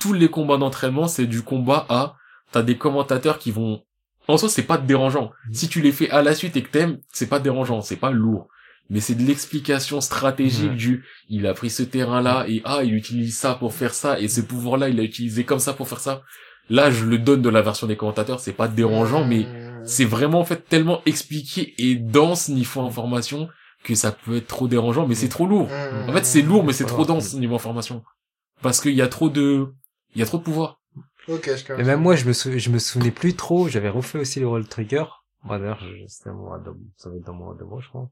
Tous 0.04 0.12
les 0.12 0.28
combats 0.28 0.58
d'entraînement, 0.58 1.08
c'est 1.08 1.28
du 1.28 1.44
combat 1.44 1.86
à 1.88 2.18
t'as 2.52 2.62
des 2.62 2.78
commentateurs 2.78 3.40
qui 3.40 3.52
vont, 3.52 3.84
en 4.28 4.36
soi, 4.36 4.50
c'est 4.50 4.64
pas 4.64 4.78
dérangeant. 4.78 5.32
Mm. 5.48 5.54
Si 5.54 5.70
tu 5.70 5.80
les 5.80 5.94
fais 5.94 6.10
à 6.10 6.22
la 6.22 6.36
suite 6.36 6.58
et 6.58 6.62
que 6.62 6.70
t'aimes, 6.70 6.98
c'est 7.14 7.28
pas 7.28 7.40
dérangeant, 7.40 7.80
c'est 7.80 7.96
pas 7.96 8.12
lourd. 8.12 8.50
Mais 8.90 9.00
c'est 9.00 9.16
de 9.16 9.24
l'explication 9.24 10.02
stratégique 10.02 10.72
Ouais. 10.72 10.76
du, 10.76 11.06
il 11.30 11.48
a 11.48 11.54
pris 11.54 11.70
ce 11.70 11.84
terrain-là 11.84 12.44
et 12.50 12.62
ah, 12.66 12.84
il 12.84 12.94
utilise 12.96 13.38
ça 13.38 13.56
pour 13.56 13.74
faire 13.74 13.94
ça 13.94 14.20
et 14.20 14.28
ce 14.28 14.42
pouvoir-là, 14.42 14.90
il 14.90 14.98
l'a 14.98 15.04
utilisé 15.04 15.46
comme 15.46 15.60
ça 15.60 15.72
pour 15.72 15.88
faire 15.88 16.02
ça. 16.02 16.22
Là, 16.70 16.92
je 16.92 17.06
le 17.06 17.18
donne 17.18 17.42
de 17.42 17.50
la 17.50 17.62
version 17.62 17.88
des 17.88 17.96
commentateurs, 17.96 18.42
c'est 18.42 18.52
pas 18.52 18.68
dérangeant, 18.68 19.26
mais 19.26 19.48
c'est 19.86 20.04
vraiment 20.06 20.42
en 20.42 20.46
fait 20.46 20.68
tellement 20.68 21.02
expliqué 21.06 21.74
et 21.78 21.96
dense 21.96 22.50
niveau 22.50 22.82
information 22.82 23.48
que 23.86 23.96
ça 23.96 24.12
peut 24.12 24.36
être 24.38 24.48
trop 24.48 24.68
dérangeant, 24.68 25.08
mais 25.08 25.16
c'est 25.16 25.30
trop 25.30 25.48
lourd. 25.48 25.70
En 26.10 26.12
fait, 26.12 26.26
c'est 26.26 26.42
lourd, 26.42 26.66
mais 26.66 26.74
c'est 26.74 26.86
trop 26.86 27.06
dense 27.06 27.34
niveau 27.36 27.56
information. 27.56 28.04
Parce 28.62 28.82
qu'il 28.82 28.96
y 28.96 29.02
a 29.02 29.08
trop 29.08 29.30
de, 29.30 29.68
il 30.16 30.20
y 30.20 30.24
a 30.24 30.26
trop 30.26 30.38
de 30.38 30.44
pouvoir. 30.44 30.80
Ok, 31.28 31.50
je. 31.56 31.74
Et 31.74 31.84
même 31.84 32.02
moi, 32.02 32.16
je 32.16 32.26
me, 32.26 32.34
sou... 32.34 32.52
je 32.58 32.70
me 32.70 32.80
souvenais 32.80 33.12
plus 33.12 33.36
trop. 33.36 33.68
J'avais 33.70 33.90
refait 33.90 34.20
aussi 34.20 34.40
le 34.40 34.48
Roll 34.48 34.68
Trigger. 34.68 35.06
Moi, 35.44 35.60
d'ailleurs, 35.60 35.80
je- 35.80 36.06
c'était 36.08 36.30
de... 36.30 36.72
ça 36.98 37.10
va 37.10 37.16
être 37.16 37.26
dans 37.26 37.34
mon 37.34 37.54
moi, 37.66 37.80
je 37.82 37.88
crois. 37.90 38.10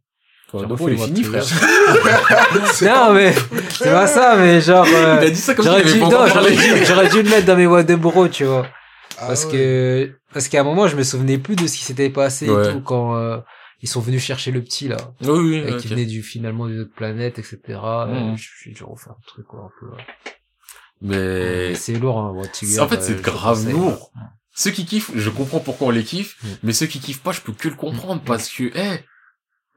Donc, 0.53 0.69
refait 0.71 0.83
il 0.83 0.89
est 0.89 0.97
le 0.97 1.05
fini, 1.05 1.23
frère. 1.23 1.43
Trigger. 1.45 2.85
non, 2.93 3.13
mais 3.13 3.33
c'est 3.69 3.91
pas 3.91 4.07
ça, 4.07 4.35
mais 4.37 4.61
genre, 4.61 4.85
euh, 4.85 5.17
Il 5.21 5.27
a 5.27 5.29
dit 5.29 5.35
ça 5.35 5.53
comme 5.55 5.65
j'aurais 5.65 5.83
dû, 5.83 5.99
non, 5.99 6.27
j'aurais 6.27 6.51
dû, 6.55 6.85
j'aurais 6.85 7.09
dû 7.09 7.21
le 7.23 7.29
mettre 7.29 7.45
dans 7.45 7.55
mes 7.55 7.67
voix 7.67 7.83
de 7.83 7.95
bro, 7.95 8.27
tu 8.27 8.45
vois. 8.45 8.67
Ah 9.17 9.27
parce 9.27 9.45
ouais. 9.45 9.51
que, 9.51 10.11
parce 10.33 10.47
qu'à 10.47 10.61
un 10.61 10.63
moment, 10.63 10.87
je 10.87 10.95
me 10.95 11.03
souvenais 11.03 11.37
plus 11.37 11.55
de 11.55 11.67
ce 11.67 11.77
qui 11.77 11.83
s'était 11.83 12.09
passé 12.09 12.49
Ouais. 12.49 12.69
et 12.69 12.73
tout 12.73 12.81
quand, 12.81 13.15
euh, 13.15 13.37
ils 13.81 13.87
sont 13.89 13.99
venus 14.01 14.21
chercher 14.23 14.51
le 14.51 14.61
petit, 14.61 14.87
là. 14.87 14.97
Oui, 15.21 15.29
oui, 15.29 15.55
et 15.57 15.73
ok. 15.73 15.77
qui 15.77 15.87
venait 15.87 16.05
du, 16.05 16.21
finalement 16.23 16.67
d'une 16.67 16.81
autre 16.81 16.93
planète, 16.95 17.39
etc. 17.39 17.59
Mhm. 17.67 17.75
Euh, 17.77 18.35
je 18.35 18.47
suis 18.59 18.73
dû 18.73 18.83
refaire 18.83 19.13
un 19.13 19.27
truc, 19.27 19.45
quoi, 19.47 19.61
un 19.61 19.69
peu. 19.79 19.95
là. 19.95 20.03
Mais, 21.01 21.73
C'est 21.75 21.97
lourd, 21.97 22.19
hein, 22.19 22.33
en 22.79 22.87
fait, 22.87 22.97
euh, 22.97 23.01
c'est 23.01 23.17
je 23.17 23.21
grave 23.21 23.69
lourd. 23.71 24.11
Ceux 24.53 24.71
qui 24.71 24.85
kiffent, 24.85 25.11
je 25.15 25.29
comprends 25.29 25.59
pourquoi 25.59 25.87
on 25.87 25.91
les 25.91 26.03
kiffe, 26.03 26.37
Mm. 26.43 26.47
mais 26.63 26.73
ceux 26.73 26.85
qui 26.85 26.99
kiffent 26.99 27.21
pas, 27.23 27.31
je 27.31 27.41
peux 27.41 27.53
que 27.53 27.67
le 27.69 27.73
Mm. 27.73 27.77
comprendre 27.77 28.21
parce 28.25 28.49
que, 28.49 28.71
eh, 28.75 28.99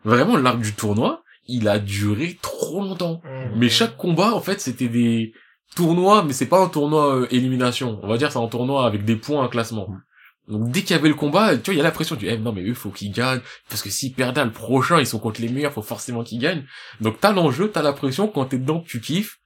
vraiment, 0.04 0.36
l'arc 0.36 0.60
du 0.60 0.72
tournoi, 0.74 1.22
il 1.46 1.68
a 1.68 1.78
duré 1.78 2.38
trop 2.42 2.80
longtemps. 2.80 3.20
Mmh. 3.24 3.58
Mais 3.58 3.68
chaque 3.68 3.96
combat, 3.98 4.32
en 4.34 4.40
fait, 4.40 4.60
c'était 4.60 4.88
des 4.88 5.32
tournois, 5.76 6.24
mais 6.24 6.32
c'est 6.32 6.46
pas 6.46 6.58
un 6.62 6.68
tournoi 6.68 7.16
euh, 7.16 7.26
élimination. 7.30 8.00
On 8.02 8.08
va 8.08 8.16
dire 8.16 8.32
c'est 8.32 8.38
un 8.38 8.46
tournoi 8.48 8.86
avec 8.86 9.04
des 9.04 9.16
points, 9.16 9.44
un 9.44 9.48
classement. 9.48 9.88
Donc 10.48 10.70
dès 10.70 10.80
qu'il 10.82 10.96
y 10.96 10.98
avait 10.98 11.08
le 11.08 11.14
combat, 11.14 11.56
tu 11.56 11.64
vois, 11.66 11.74
il 11.74 11.76
y 11.78 11.80
a 11.80 11.84
la 11.84 11.90
pression 11.90 12.16
du, 12.16 12.26
eh, 12.28 12.38
non 12.38 12.52
mais 12.52 12.62
eux, 12.62 12.74
faut 12.74 12.90
qu'ils 12.90 13.12
gagnent, 13.12 13.40
parce 13.68 13.82
que 13.82 13.90
s'ils 13.90 14.12
perdaient 14.14 14.44
le 14.44 14.52
prochain, 14.52 15.00
ils 15.00 15.06
sont 15.06 15.18
contre 15.18 15.40
les 15.42 15.48
meilleurs, 15.48 15.72
faut 15.72 15.82
forcément 15.82 16.22
qu'ils 16.24 16.38
gagnent. 16.38 16.64
Donc 17.00 17.18
t'as 17.20 17.32
l'enjeu, 17.32 17.70
t'as 17.70 17.82
la 17.82 17.92
pression, 17.92 18.28
quand 18.28 18.44
t'es 18.46 18.58
dedans, 18.58 18.80
tu 18.86 19.00
kiffes. 19.00 19.38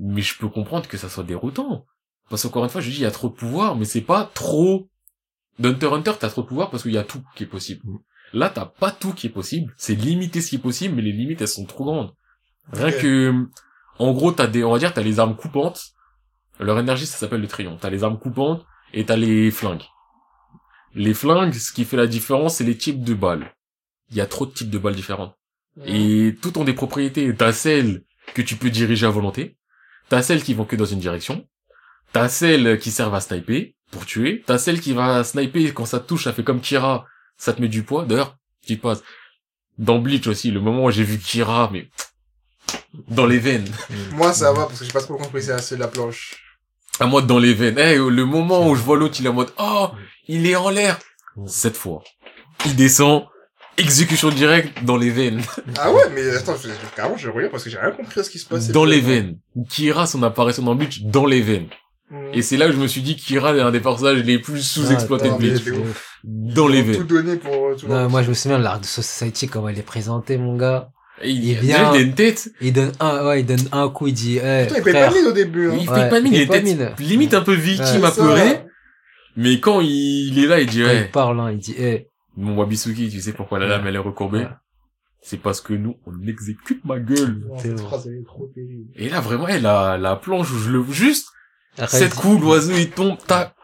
Mais 0.00 0.22
je 0.22 0.36
peux 0.36 0.48
comprendre 0.48 0.88
que 0.88 0.96
ça 0.96 1.08
soit 1.08 1.24
déroutant. 1.24 1.84
Parce 2.30 2.42
qu'encore 2.42 2.64
une 2.64 2.70
fois, 2.70 2.80
je 2.80 2.90
dis, 2.90 2.96
il 2.96 3.02
y 3.02 3.06
a 3.06 3.10
trop 3.10 3.28
de 3.28 3.34
pouvoir, 3.34 3.76
mais 3.76 3.84
c'est 3.84 4.00
pas 4.00 4.30
trop... 4.34 4.88
D'Hunter 5.58 5.86
x 5.86 5.94
Hunter, 5.94 6.12
t'as 6.18 6.30
trop 6.30 6.42
de 6.42 6.46
pouvoir 6.46 6.70
parce 6.70 6.84
qu'il 6.84 6.92
y 6.92 6.98
a 6.98 7.04
tout 7.04 7.22
qui 7.36 7.42
est 7.42 7.46
possible. 7.46 7.82
Mm. 7.84 7.98
Là, 8.32 8.48
t'as 8.48 8.64
pas 8.64 8.90
tout 8.92 9.12
qui 9.12 9.26
est 9.26 9.30
possible. 9.30 9.74
C'est 9.76 9.94
limité 9.94 10.40
ce 10.40 10.50
qui 10.50 10.56
est 10.56 10.60
possible, 10.60 10.94
mais 10.94 11.02
les 11.02 11.12
limites, 11.12 11.42
elles 11.42 11.48
sont 11.48 11.66
trop 11.66 11.84
grandes. 11.84 12.14
Rien 12.72 12.92
que, 12.92 13.46
en 13.98 14.12
gros, 14.12 14.32
t'as 14.32 14.46
des, 14.46 14.64
on 14.64 14.72
va 14.72 14.78
dire, 14.78 14.94
t'as 14.94 15.02
les 15.02 15.18
armes 15.18 15.36
coupantes. 15.36 15.82
Leur 16.58 16.78
énergie, 16.78 17.06
ça 17.06 17.18
s'appelle 17.18 17.40
le 17.40 17.48
triomphe. 17.48 17.80
T'as 17.80 17.90
les 17.90 18.04
armes 18.04 18.18
coupantes 18.18 18.64
et 18.94 19.04
t'as 19.04 19.16
les 19.16 19.50
flingues. 19.50 19.84
Les 20.94 21.14
flingues, 21.14 21.54
ce 21.54 21.72
qui 21.72 21.84
fait 21.84 21.96
la 21.96 22.06
différence, 22.06 22.56
c'est 22.56 22.64
les 22.64 22.76
types 22.76 23.04
de 23.04 23.14
balles. 23.14 23.52
Il 24.10 24.16
y 24.16 24.20
a 24.20 24.26
trop 24.26 24.46
de 24.46 24.52
types 24.52 24.70
de 24.70 24.78
balles 24.78 24.94
différentes. 24.94 25.34
Mmh. 25.76 25.82
Et 25.86 26.36
tout 26.40 26.58
ont 26.58 26.64
des 26.64 26.72
propriétés. 26.72 27.34
T'as 27.34 27.52
celles 27.52 28.04
que 28.34 28.42
tu 28.42 28.56
peux 28.56 28.70
diriger 28.70 29.06
à 29.06 29.10
volonté. 29.10 29.56
T'as 30.10 30.22
celles 30.22 30.42
qui 30.42 30.54
vont 30.54 30.64
que 30.64 30.74
dans 30.74 30.84
une 30.84 30.98
direction. 30.98 31.46
T'as 32.12 32.28
celles 32.28 32.80
qui 32.80 32.90
servent 32.90 33.14
à 33.14 33.20
sniper, 33.20 33.72
pour 33.92 34.04
tuer. 34.04 34.42
T'as 34.44 34.58
celle 34.58 34.80
qui 34.80 34.92
va 34.92 35.22
sniper, 35.22 35.72
quand 35.72 35.86
ça 35.86 36.00
te 36.00 36.08
touche, 36.08 36.24
ça 36.24 36.32
fait 36.32 36.42
comme 36.42 36.60
Kira, 36.60 37.06
ça 37.36 37.52
te 37.52 37.62
met 37.62 37.68
du 37.68 37.84
poids. 37.84 38.04
D'ailleurs, 38.04 38.36
petite 38.60 38.82
passe. 38.82 39.02
Dans 39.78 40.00
Bleach 40.00 40.26
aussi, 40.26 40.50
le 40.50 40.60
moment 40.60 40.84
où 40.84 40.90
j'ai 40.90 41.04
vu 41.04 41.16
Kira, 41.16 41.70
mais, 41.72 41.88
dans 43.08 43.24
les 43.24 43.38
veines. 43.38 43.70
Moi, 44.12 44.32
ça 44.32 44.52
va, 44.52 44.66
parce 44.66 44.80
que 44.80 44.84
j'ai 44.84 44.92
pas 44.92 45.00
trop 45.00 45.16
compris, 45.16 45.44
c'est 45.44 45.52
assez 45.52 45.76
la 45.76 45.86
planche. 45.86 46.42
À 46.98 47.06
moi, 47.06 47.22
dans 47.22 47.38
les 47.38 47.54
veines. 47.54 47.78
Eh, 47.78 47.96
le 47.96 48.24
moment 48.24 48.68
où 48.68 48.74
je 48.74 48.82
vois 48.82 48.96
l'autre, 48.96 49.14
il 49.20 49.26
est 49.26 49.30
en 49.30 49.34
mode, 49.34 49.52
oh, 49.58 49.90
il 50.26 50.44
est 50.44 50.56
en 50.56 50.70
l'air. 50.70 50.98
Cette 51.46 51.76
fois. 51.76 52.02
Il 52.66 52.74
descend, 52.74 53.26
exécution 53.78 54.28
directe 54.30 54.84
dans 54.84 54.96
les 54.96 55.10
veines. 55.10 55.40
Ah 55.78 55.92
ouais, 55.92 56.02
mais 56.14 56.28
attends, 56.36 56.54
je, 56.62 56.68
carrément, 56.96 57.16
je 57.16 57.28
regarde 57.28 57.50
parce 57.52 57.64
que 57.64 57.70
j'ai 57.70 57.78
rien 57.78 57.90
compris 57.92 58.20
à 58.20 58.22
ce 58.22 58.30
qui 58.30 58.38
se 58.38 58.46
passait. 58.46 58.72
dans 58.72 58.84
les 58.84 59.00
veines. 59.00 59.38
Kira, 59.68 60.06
son 60.06 60.22
apparition 60.22 60.62
dans 60.62 60.74
Bleach, 60.74 61.02
dans 61.02 61.26
les 61.26 61.40
veines. 61.40 61.66
Mmh. 62.10 62.16
Et 62.34 62.42
c'est 62.42 62.56
là 62.56 62.66
que 62.66 62.72
je 62.72 62.78
me 62.78 62.88
suis 62.88 63.02
dit 63.02 63.14
Kira 63.16 63.54
est 63.56 63.60
un 63.60 63.70
des 63.70 63.80
personnages 63.80 64.22
les 64.24 64.38
plus 64.40 64.62
sous-exploités 64.62 65.24
de 65.28 65.28
attends, 65.30 65.38
mais 65.40 65.48
Bleach. 65.50 65.62
c'est 65.64 65.70
de 65.70 65.78
ouf. 65.78 66.18
Dans 66.24 66.68
les 66.68 66.78
Ils 66.80 66.84
veines. 66.84 66.96
tout 66.96 67.04
donné 67.04 67.36
pour 67.36 67.52
euh, 67.54 67.74
tout 67.76 67.86
Non, 67.86 68.08
moi, 68.08 68.22
je 68.22 68.28
me 68.30 68.34
souviens 68.34 68.58
de 68.58 68.64
l'art 68.64 68.80
de 68.80 68.84
Society, 68.84 69.48
comment 69.48 69.68
il 69.68 69.78
est 69.78 69.82
présenté, 69.82 70.36
mon 70.36 70.56
gars. 70.56 70.88
Et 71.22 71.30
il, 71.30 71.44
il 71.44 71.60
déjà, 71.60 71.78
vient- 71.78 71.92
il 71.94 71.98
a 71.98 72.00
une 72.00 72.14
tête. 72.14 72.50
Il 72.60 72.72
donne 72.72 72.92
un, 72.98 73.26
ouais, 73.26 73.40
il 73.40 73.46
donne 73.46 73.60
un 73.72 73.88
coup, 73.90 74.08
il 74.08 74.14
dit, 74.14 74.38
eh, 74.42 74.66
Putain, 74.66 74.78
il 74.78 74.82
paye 74.82 74.92
pas 74.92 75.08
de 75.08 75.14
mine 75.14 75.26
au 75.26 75.32
début, 75.32 75.70
hein. 75.70 75.76
Il 75.80 75.88
Ouais, 75.88 75.94
fait 76.02 76.08
pas 76.10 76.20
mine, 76.20 76.32
il 76.34 76.40
il 76.42 76.62
mine. 76.62 76.90
limite 76.98 77.34
un 77.34 77.42
peu 77.42 77.54
victime 77.54 78.02
Ouais, 78.02 78.10
pleurer. 78.10 78.64
Mais 79.36 79.60
quand 79.60 79.80
il 79.80 80.38
est 80.42 80.46
là, 80.46 80.60
il 80.60 80.66
dit, 80.66 80.82
ouais, 80.84 81.02
il 81.02 81.10
parle, 81.10 81.38
hein, 81.40 81.50
il 81.52 81.58
dit, 81.58 81.74
eh, 81.78 82.08
mon 82.40 82.56
Wabisuki, 82.56 83.08
tu 83.10 83.20
sais 83.20 83.32
pourquoi 83.32 83.58
la 83.58 83.66
lame 83.66 83.86
elle 83.86 83.94
est 83.96 83.98
recourbée? 83.98 84.40
Ouais. 84.40 84.48
C'est 85.22 85.36
parce 85.36 85.60
que 85.60 85.74
nous, 85.74 85.96
on 86.06 86.26
exécute 86.26 86.82
ma 86.84 86.98
gueule. 86.98 87.44
Non, 87.46 87.58
C'est 87.58 87.68
cette 87.68 87.76
bon. 87.78 87.86
phrase, 87.88 88.06
elle 88.08 88.20
est 88.20 88.24
trop 88.24 88.46
terrible. 88.54 88.90
Et 88.96 89.08
là, 89.10 89.20
vraiment, 89.20 89.46
elle, 89.48 89.62
la, 89.62 89.98
la 89.98 90.16
planche 90.16 90.50
où 90.50 90.58
je 90.58 90.70
le, 90.70 90.82
juste, 90.90 91.28
dit- 91.78 92.08
coups, 92.16 92.40
l'oiseau 92.40 92.74
il 92.76 92.90
tombe, 92.90 93.18
tac, 93.26 93.54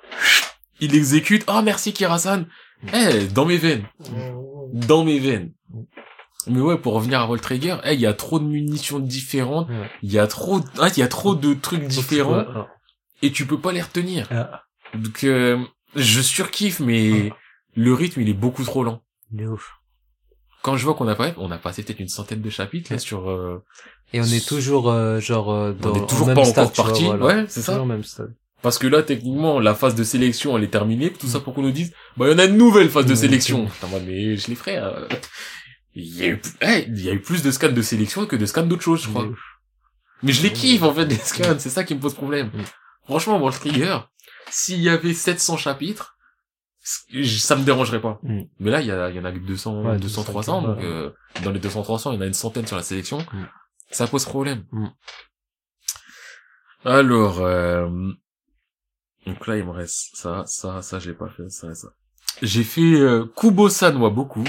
il 0.80 0.94
exécute. 0.94 1.44
Ah 1.46 1.62
merci 1.62 1.92
Kirasan. 1.94 2.44
Eh, 2.92 3.26
dans 3.28 3.46
mes 3.46 3.56
veines, 3.56 3.84
dans 4.72 5.02
mes 5.04 5.18
veines. 5.18 5.52
Mais 6.48 6.60
ouais, 6.60 6.76
pour 6.78 6.92
revenir 6.92 7.20
à 7.20 7.26
Voltrigger, 7.26 7.76
eh, 7.84 7.94
il 7.94 8.00
y 8.00 8.06
a 8.06 8.12
trop 8.12 8.38
de 8.38 8.44
munitions 8.44 8.98
différentes, 9.00 9.68
il 10.02 10.12
y 10.12 10.18
a 10.18 10.26
trop, 10.26 10.60
ah, 10.78 10.88
il 10.94 10.98
y 10.98 11.02
a 11.02 11.08
trop 11.08 11.34
de 11.34 11.54
trucs 11.54 11.84
différents 11.88 12.44
et 13.22 13.32
tu 13.32 13.46
peux 13.46 13.58
pas 13.58 13.72
les 13.72 13.80
retenir. 13.80 14.28
Ah, 14.30 14.62
Donc 14.94 15.24
euh, 15.24 15.58
je 15.96 16.20
surkiffe, 16.20 16.80
mais 16.80 17.32
le 17.76 17.92
rythme 17.94 18.20
il 18.22 18.28
est 18.28 18.34
beaucoup 18.34 18.64
trop 18.64 18.82
lent. 18.82 19.02
de 19.30 19.46
ouf. 19.46 19.70
Quand 20.62 20.76
je 20.76 20.84
vois 20.84 20.94
qu'on 20.94 21.06
a 21.06 21.14
pas, 21.14 21.32
on 21.36 21.50
a 21.52 21.58
passé 21.58 21.84
peut-être 21.84 22.00
une 22.00 22.08
centaine 22.08 22.40
de 22.42 22.50
chapitres 22.50 22.92
là 22.92 22.98
sur, 22.98 23.30
euh, 23.30 23.62
Et 24.12 24.20
on 24.20 24.24
est 24.24 24.44
toujours, 24.48 24.90
euh, 24.90 25.20
genre, 25.20 25.52
euh, 25.52 25.72
dans, 25.72 25.92
on 25.92 26.02
est 26.02 26.08
toujours 26.08 26.34
pas 26.34 26.44
stade, 26.44 26.66
encore 26.66 26.74
vois, 26.74 26.84
parti. 26.86 27.04
voilà. 27.04 27.24
Ouais, 27.24 27.44
c'est 27.48 27.62
ça. 27.62 27.84
Même 27.84 28.02
stade. 28.02 28.34
Parce 28.62 28.78
que 28.78 28.88
là, 28.88 29.04
techniquement, 29.04 29.60
la 29.60 29.74
phase 29.76 29.94
de 29.94 30.02
sélection, 30.02 30.56
elle 30.58 30.64
est 30.64 30.70
terminée. 30.72 31.12
Tout 31.12 31.28
ça 31.28 31.38
pour 31.38 31.54
qu'on 31.54 31.62
nous 31.62 31.70
dise, 31.70 31.92
bah, 32.16 32.26
il 32.26 32.32
y 32.32 32.34
en 32.34 32.38
a 32.38 32.46
une 32.46 32.56
nouvelle 32.56 32.90
phase 32.90 33.06
de 33.06 33.14
sélection. 33.14 33.66
Putain, 33.66 33.86
mais 34.04 34.36
je 34.36 34.48
les 34.48 34.54
ferai. 34.56 34.78
euh, 34.78 35.06
Il 35.94 36.16
y 36.16 36.22
a 36.24 36.26
eu, 36.28 36.42
eh, 36.62 36.84
il 36.88 37.00
y 37.04 37.08
a 37.10 37.12
eu 37.12 37.20
plus 37.20 37.42
de 37.44 37.50
scans 37.52 37.70
de 37.70 37.82
sélection 37.82 38.26
que 38.26 38.34
de 38.34 38.44
scans 38.46 38.66
d'autres 38.66 38.82
choses, 38.82 39.04
je 39.04 39.08
crois. 39.08 39.28
Mais 40.24 40.32
je 40.32 40.42
les 40.42 40.52
kiffe, 40.52 40.82
en 40.82 40.92
fait, 40.92 41.04
les 41.04 41.14
scans. 41.16 41.58
C'est 41.58 41.70
ça 41.70 41.84
qui 41.84 41.94
me 41.94 42.00
pose 42.00 42.14
problème. 42.14 42.48
Mm. 42.52 42.62
Franchement, 43.04 43.38
World 43.38 43.60
Trigger, 43.60 43.98
s'il 44.50 44.80
y 44.80 44.88
avait 44.88 45.14
700 45.14 45.58
chapitres, 45.58 46.15
ça 46.86 47.56
me 47.56 47.64
dérangerait 47.64 48.00
pas. 48.00 48.20
Mm. 48.22 48.42
Mais 48.60 48.70
là, 48.70 48.80
il 48.80 48.86
y, 48.86 48.90
a, 48.90 49.10
il 49.10 49.16
y 49.16 49.20
en 49.20 49.24
a 49.24 49.32
que 49.32 49.38
200, 49.38 49.82
Ouais, 49.82 49.98
200, 49.98 50.22
200, 50.22 50.24
300. 50.24 50.62
Donc, 50.62 50.78
euh, 50.78 51.10
dans 51.42 51.50
les 51.50 51.58
200, 51.58 51.82
300, 51.82 52.12
il 52.12 52.14
y 52.16 52.18
en 52.18 52.22
a 52.22 52.26
une 52.26 52.34
centaine 52.34 52.66
sur 52.66 52.76
la 52.76 52.82
sélection. 52.82 53.18
Mm. 53.18 53.44
Ça 53.90 54.06
pose 54.06 54.24
problème. 54.24 54.64
Mm. 54.70 54.86
Alors, 56.84 57.40
euh, 57.40 57.88
donc 59.26 59.46
là, 59.46 59.56
il 59.56 59.64
me 59.64 59.70
reste 59.70 60.14
ça, 60.14 60.44
ça, 60.46 60.82
ça, 60.82 60.98
j'ai 61.00 61.14
pas 61.14 61.28
fait, 61.28 61.50
ça 61.50 61.70
et 61.70 61.74
ça. 61.74 61.88
J'ai 62.42 62.62
fait 62.62 63.00
euh, 63.00 63.24
Kubo-san 63.36 63.96
wa 63.96 64.10
beaucoup. 64.10 64.44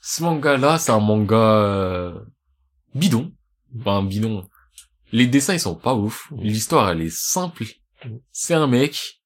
Ce 0.00 0.22
manga-là, 0.22 0.78
c'est 0.78 0.92
un 0.92 1.00
manga 1.00 1.36
euh, 1.36 2.18
bidon. 2.94 3.32
Enfin, 3.78 4.02
bidon. 4.02 4.48
Les 5.12 5.26
dessins, 5.26 5.54
ils 5.54 5.60
sont 5.60 5.74
pas 5.74 5.94
ouf. 5.94 6.32
L'histoire, 6.38 6.88
elle 6.88 7.02
est 7.02 7.14
simple. 7.14 7.64
C'est 8.30 8.54
un 8.54 8.66
mec, 8.66 9.20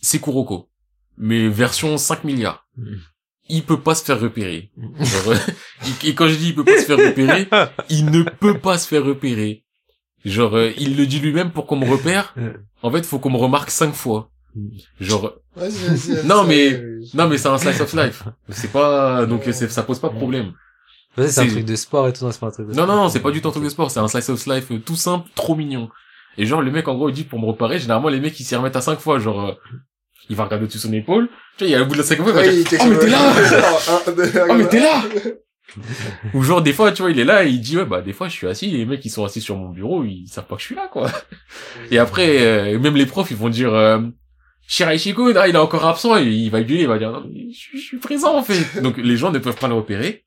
c'est 0.00 0.20
Kuroko. 0.20 0.68
Mais 1.18 1.48
version 1.48 1.96
5 1.98 2.24
milliards. 2.24 2.66
Il 3.48 3.62
peut 3.62 3.80
pas 3.80 3.94
se 3.94 4.04
faire 4.04 4.18
repérer. 4.20 4.70
Genre, 5.00 5.34
et- 6.04 6.14
quand 6.14 6.28
je 6.28 6.34
dis 6.36 6.48
il 6.48 6.54
peut 6.54 6.64
pas 6.64 6.78
se 6.78 6.84
faire 6.86 6.96
repérer, 6.98 7.48
il 7.90 8.06
ne 8.06 8.22
peut 8.22 8.58
pas 8.58 8.78
se 8.78 8.88
faire 8.88 9.04
repérer. 9.04 9.64
Genre, 10.24 10.56
euh, 10.56 10.70
il 10.78 10.96
le 10.96 11.06
dit 11.06 11.20
lui-même 11.20 11.50
pour 11.50 11.66
qu'on 11.66 11.76
me 11.76 11.88
repère. 11.88 12.34
En 12.82 12.90
fait, 12.90 13.04
faut 13.04 13.18
qu'on 13.18 13.30
me 13.30 13.36
remarque 13.36 13.70
cinq 13.70 13.92
fois. 13.94 14.30
Genre, 15.00 15.34
Non, 16.24 16.44
mais- 16.44 16.80
non 17.12 17.28
mais 17.28 17.38
c'est 17.38 17.48
un 17.48 17.58
slice 17.58 17.80
of 17.80 17.92
life. 17.92 18.22
C'est 18.48 18.72
pas, 18.72 19.26
donc 19.26 19.42
c'est- 19.44 19.68
ça 19.68 19.82
pose 19.82 19.98
pas 19.98 20.08
de 20.08 20.16
problème. 20.16 20.52
Vas-y, 21.16 21.30
c'est 21.30 21.40
un 21.42 21.46
truc 21.48 21.64
de 21.64 21.76
sport 21.76 22.08
et 22.08 22.12
tout, 22.12 22.24
non, 22.24 22.32
c'est 22.32 22.40
pas 22.40 22.48
un 22.48 22.50
truc 22.50 22.66
de 22.66 22.72
Non, 22.72 22.82
sport. 22.84 22.86
non, 22.88 23.02
non, 23.04 23.08
c'est 23.08 23.20
pas 23.20 23.30
du 23.30 23.40
tout 23.40 23.48
un 23.48 23.52
truc 23.52 23.62
de 23.64 23.68
sport. 23.68 23.90
C'est 23.90 24.00
un 24.00 24.08
slice 24.08 24.28
of 24.30 24.46
life 24.46 24.70
euh, 24.72 24.78
tout 24.80 24.96
simple, 24.96 25.28
trop 25.36 25.54
mignon. 25.54 25.88
Et 26.38 26.46
genre, 26.46 26.60
le 26.62 26.70
mec, 26.72 26.88
en 26.88 26.94
gros, 26.96 27.08
il 27.08 27.14
dit 27.14 27.22
pour 27.24 27.38
me 27.38 27.46
repérer, 27.46 27.78
généralement, 27.78 28.08
les 28.08 28.18
mecs, 28.20 28.38
ils 28.40 28.44
s'y 28.44 28.56
remettent 28.56 28.74
à 28.74 28.80
cinq 28.80 28.98
fois. 28.98 29.18
Genre, 29.20 29.40
euh, 29.50 29.52
il 30.28 30.36
va 30.36 30.44
regarder 30.44 30.66
dessus 30.66 30.78
son 30.78 30.92
épaule. 30.92 31.28
Tu 31.56 31.64
vois, 31.64 31.68
il 31.68 31.70
y 31.70 31.74
a 31.74 31.82
au 31.82 31.86
bout 31.86 31.92
de 31.92 31.98
la 31.98 32.04
cinquième 32.04 32.26
fois, 32.26 32.32
il 32.32 32.46
va 32.46 32.52
Ouais, 32.52 32.62
dire, 32.62 32.72
il 32.72 32.78
oh, 32.80 32.86
mais 32.88 32.98
t'es 32.98 33.08
là! 33.08 33.32
là! 33.50 34.46
Oh, 34.48 34.54
mais 34.54 34.68
t'es 34.68 34.80
là! 34.80 35.04
Ou 36.34 36.42
genre, 36.42 36.62
des 36.62 36.72
fois, 36.72 36.92
tu 36.92 37.02
vois, 37.02 37.10
il 37.10 37.18
est 37.18 37.24
là 37.24 37.44
et 37.44 37.48
il 37.48 37.60
dit, 37.60 37.76
ouais, 37.76 37.84
bah, 37.84 38.00
des 38.00 38.12
fois, 38.12 38.28
je 38.28 38.34
suis 38.34 38.46
assis, 38.46 38.66
et 38.72 38.78
les 38.78 38.86
mecs, 38.86 39.04
ils 39.04 39.10
sont 39.10 39.24
assis 39.24 39.40
sur 39.40 39.56
mon 39.56 39.70
bureau, 39.70 40.04
ils 40.04 40.28
savent 40.28 40.46
pas 40.46 40.56
que 40.56 40.60
je 40.60 40.66
suis 40.66 40.74
là, 40.74 40.88
quoi. 40.88 41.10
Et 41.90 41.98
après, 41.98 42.74
euh, 42.74 42.78
même 42.78 42.96
les 42.96 43.06
profs, 43.06 43.30
ils 43.30 43.36
vont 43.36 43.48
dire, 43.48 43.74
euh, 43.74 44.00
Shiraishi-kun, 44.68 45.34
ah, 45.36 45.48
il 45.48 45.54
est 45.54 45.58
encore 45.58 45.84
absent, 45.84 46.16
et 46.18 46.24
il 46.26 46.50
va 46.50 46.62
gueuler, 46.62 46.82
il 46.82 46.88
va 46.88 46.98
dire, 46.98 47.10
non, 47.10 47.26
mais 47.28 47.50
je, 47.52 47.76
je 47.76 47.82
suis 47.82 47.98
présent, 47.98 48.36
en 48.36 48.42
fait. 48.42 48.80
donc, 48.82 48.98
les 48.98 49.16
gens 49.16 49.32
ne 49.32 49.38
peuvent 49.38 49.56
pas 49.56 49.68
le 49.68 49.74
repérer. 49.74 50.24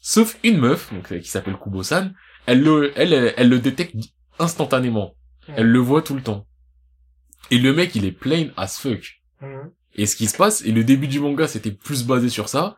Sauf 0.00 0.36
une 0.44 0.58
meuf, 0.58 0.92
donc, 0.92 1.12
euh, 1.12 1.18
qui 1.18 1.28
s'appelle 1.28 1.56
Kubo-san. 1.56 2.14
Elle 2.46 2.62
le, 2.62 2.92
elle, 2.96 3.12
elle, 3.12 3.34
elle 3.36 3.48
le 3.48 3.58
détecte 3.58 3.94
instantanément. 4.38 5.14
Elle 5.56 5.66
le 5.66 5.78
voit 5.78 6.02
tout 6.02 6.14
le 6.14 6.22
temps. 6.22 6.46
Et 7.50 7.58
le 7.58 7.72
mec, 7.72 7.94
il 7.94 8.04
est 8.04 8.12
plain 8.12 8.48
as 8.56 8.78
fuck. 8.78 9.19
Et 9.94 10.06
ce 10.06 10.16
qui 10.16 10.26
se 10.26 10.36
passe, 10.36 10.62
et 10.64 10.72
le 10.72 10.84
début 10.84 11.08
du 11.08 11.20
manga, 11.20 11.48
c'était 11.48 11.72
plus 11.72 12.04
basé 12.04 12.28
sur 12.28 12.48
ça, 12.48 12.76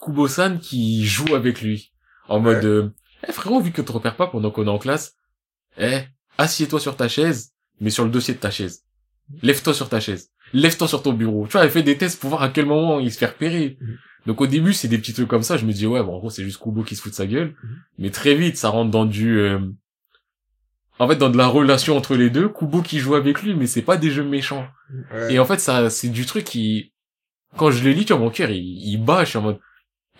Kubo-san 0.00 0.58
qui 0.58 1.06
joue 1.06 1.34
avec 1.34 1.62
lui. 1.62 1.92
En 2.28 2.40
mode, 2.40 2.64
euh, 2.64 2.90
eh 3.26 3.32
frérot, 3.32 3.60
vu 3.60 3.70
que 3.70 3.80
tu 3.80 3.86
te 3.86 3.92
repères 3.92 4.16
pas 4.16 4.26
pendant 4.26 4.50
qu'on 4.50 4.66
est 4.66 4.70
en 4.70 4.78
classe, 4.78 5.16
eh, 5.78 6.00
assieds-toi 6.36 6.80
sur 6.80 6.96
ta 6.96 7.08
chaise, 7.08 7.52
mais 7.80 7.90
sur 7.90 8.04
le 8.04 8.10
dossier 8.10 8.34
de 8.34 8.38
ta 8.38 8.50
chaise. 8.50 8.84
Lève-toi 9.42 9.74
sur 9.74 9.88
ta 9.88 10.00
chaise. 10.00 10.30
Lève-toi 10.52 10.88
sur 10.88 11.02
ton 11.02 11.12
bureau. 11.12 11.46
Tu 11.46 11.52
vois, 11.52 11.64
elle 11.64 11.70
fait 11.70 11.82
des 11.82 11.96
tests 11.96 12.20
pour 12.20 12.30
voir 12.30 12.42
à 12.42 12.48
quel 12.48 12.66
moment 12.66 12.98
il 12.98 13.12
se 13.12 13.18
fait 13.18 13.26
repérer. 13.26 13.76
Mhm. 13.80 13.98
Donc 14.26 14.40
au 14.40 14.46
début, 14.46 14.72
c'est 14.72 14.88
des 14.88 14.98
petits 14.98 15.14
trucs 15.14 15.28
comme 15.28 15.42
ça, 15.42 15.56
je 15.56 15.64
me 15.64 15.72
dis, 15.72 15.86
ouais, 15.86 16.02
bon, 16.02 16.14
en 16.14 16.18
gros, 16.18 16.30
c'est 16.30 16.44
juste 16.44 16.58
Kubo 16.58 16.82
qui 16.82 16.96
se 16.96 17.02
fout 17.02 17.12
de 17.12 17.16
sa 17.16 17.26
gueule. 17.26 17.54
Mhm. 17.62 17.76
Mais 17.98 18.10
très 18.10 18.34
vite, 18.34 18.56
ça 18.56 18.68
rentre 18.68 18.90
dans 18.90 19.04
du... 19.04 19.38
euh, 19.38 19.60
En 20.98 21.08
fait, 21.08 21.16
dans 21.16 21.30
de 21.30 21.36
la 21.36 21.46
relation 21.46 21.96
entre 21.96 22.16
les 22.16 22.30
deux, 22.30 22.48
Kubo 22.48 22.82
qui 22.82 22.98
joue 22.98 23.14
avec 23.14 23.42
lui, 23.42 23.54
mais 23.54 23.66
c'est 23.66 23.82
pas 23.82 23.96
des 23.96 24.10
jeux 24.10 24.24
méchants. 24.24 24.66
Ouais. 25.12 25.34
Et 25.34 25.38
en 25.38 25.44
fait, 25.44 25.58
ça, 25.58 25.90
c'est 25.90 26.08
du 26.08 26.26
truc 26.26 26.44
qui, 26.44 26.92
quand 27.56 27.70
je 27.70 27.84
les 27.84 27.94
lis, 27.94 28.04
tu 28.04 28.12
vois, 28.12 28.22
mon 28.22 28.30
cœur, 28.30 28.50
il, 28.50 28.62
il 28.62 28.96
bat, 28.98 29.24
je 29.24 29.30
suis 29.30 29.38
en 29.38 29.42
mode, 29.42 29.60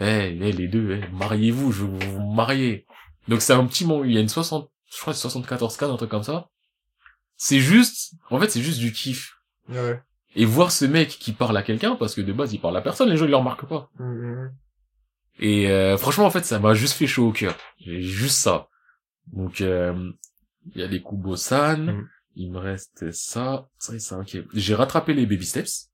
eh, 0.01 0.39
eh, 0.41 0.53
les 0.53 0.68
deux, 0.68 1.01
eh, 1.03 1.09
mariez-vous, 1.12 1.72
je 1.72 1.85
veux 1.85 2.07
vous 2.07 2.33
marier. 2.33 2.87
Donc 3.26 3.43
c'est 3.43 3.53
un 3.53 3.66
petit 3.66 3.85
moment, 3.85 4.05
il 4.05 4.12
y 4.12 4.16
a 4.16 4.20
une 4.20 4.29
60, 4.29 4.70
je 4.91 5.01
crois, 5.01 5.14
74 5.14 5.76
cas, 5.76 5.89
un 5.89 5.97
truc 5.97 6.11
comme 6.11 6.22
ça. 6.22 6.49
C'est 7.37 7.61
juste, 7.61 8.14
en 8.31 8.39
fait, 8.39 8.51
c'est 8.51 8.62
juste 8.62 8.79
du 8.79 8.93
kiff. 8.93 9.37
Ouais. 9.68 10.01
Et 10.35 10.45
voir 10.45 10.70
ce 10.70 10.85
mec 10.85 11.09
qui 11.09 11.33
parle 11.33 11.57
à 11.57 11.62
quelqu'un, 11.62 11.97
parce 11.97 12.14
que 12.14 12.20
de 12.20 12.33
base, 12.33 12.53
il 12.53 12.61
parle 12.61 12.76
à 12.76 12.81
personne, 12.81 13.09
les 13.09 13.16
gens, 13.16 13.24
ils 13.24 13.31
le 13.31 13.37
remarquent 13.37 13.68
pas. 13.68 13.91
Mhm. 13.99 14.53
Et 15.41 15.70
euh, 15.70 15.97
franchement, 15.97 16.26
en 16.26 16.31
fait, 16.31 16.45
ça 16.45 16.59
m'a 16.59 16.74
juste 16.74 16.95
fait 16.95 17.07
chaud 17.07 17.29
au 17.29 17.33
cœur. 17.33 17.57
Juste 17.79 18.39
ça. 18.39 18.68
Donc, 19.33 19.61
euh, 19.61 20.11
il 20.75 20.81
y 20.81 20.85
a 20.85 20.89
des 20.89 21.03
Kubo-san, 21.03 21.85
Mhm. 21.87 22.09
il 22.37 22.53
me 22.53 22.59
reste 22.59 23.11
ça, 23.12 23.69
ça 23.79 23.95
et 23.95 23.99
ça, 23.99 24.19
ok. 24.19 24.39
J'ai 24.55 24.75
rattrapé 24.75 25.14
les 25.14 25.27
Baby 25.27 25.47
Steps. 25.47 25.91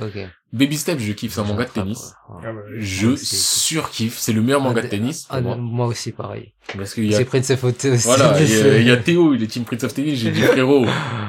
Ok. 0.00 0.18
Baby 0.52 0.78
Steps, 0.78 1.02
je 1.02 1.12
kiffe, 1.12 1.34
c'est 1.34 1.40
un 1.40 1.44
manga 1.44 1.64
de 1.64 1.70
tennis. 1.70 2.14
Ouais. 2.30 2.36
Ah 2.42 2.52
bah, 2.52 2.60
Je 2.78 3.16
surkiffe, 3.16 4.16
c'est 4.18 4.32
le 4.32 4.40
meilleur 4.40 4.60
manga 4.62 4.80
de 4.82 4.86
tennis 4.88 5.24
pour 5.24 5.36
Ah, 5.36 5.40
moi. 5.42 5.56
moi 5.56 5.86
aussi, 5.86 6.12
pareil. 6.12 6.52
Parce 6.76 6.92
qu'il 6.92 7.10
y 7.10 7.14
a, 7.14 7.18
C'est 7.18 7.24
Prince 7.24 7.50
of 7.50 7.60
Tennis 7.78 8.06
aussi. 8.06 8.06
voilà, 8.06 8.38
il 8.40 8.48
y, 8.50 8.60
a, 8.60 8.78
il 8.80 8.86
y 8.86 8.90
a 8.90 8.96
Théo, 8.98 9.34
il 9.34 9.42
est 9.42 9.46
team 9.46 9.64
Prince 9.64 9.84
of 9.84 9.94
Tennis, 9.94 10.18
j'ai 10.18 10.30
dit 10.30 10.40
frérot, 10.52 10.84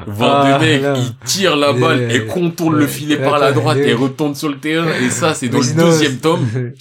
voir 0.08 0.46
Ah, 0.46 0.60
deux 0.60 0.66
mecs, 0.66 0.84
ils 0.98 1.16
tirent 1.26 1.56
la 1.56 1.72
balle 1.74 2.12
et 2.12 2.26
contournent 2.26 2.76
le 2.76 2.82
ouais. 2.82 2.88
filet 2.88 3.18
par 3.18 3.40
la 3.40 3.52
droite 3.54 3.78
et 3.78 3.94
retournent 3.94 4.36
sur 4.36 4.50
le 4.50 4.58
terrain, 4.58 4.88
et 5.02 5.10
ça, 5.10 5.34
c'est 5.34 5.48
dans 5.48 5.60
Mais 5.60 5.64
le 5.64 5.70
sinon, 5.70 5.86
deuxième 5.86 6.18
tome. 6.18 6.46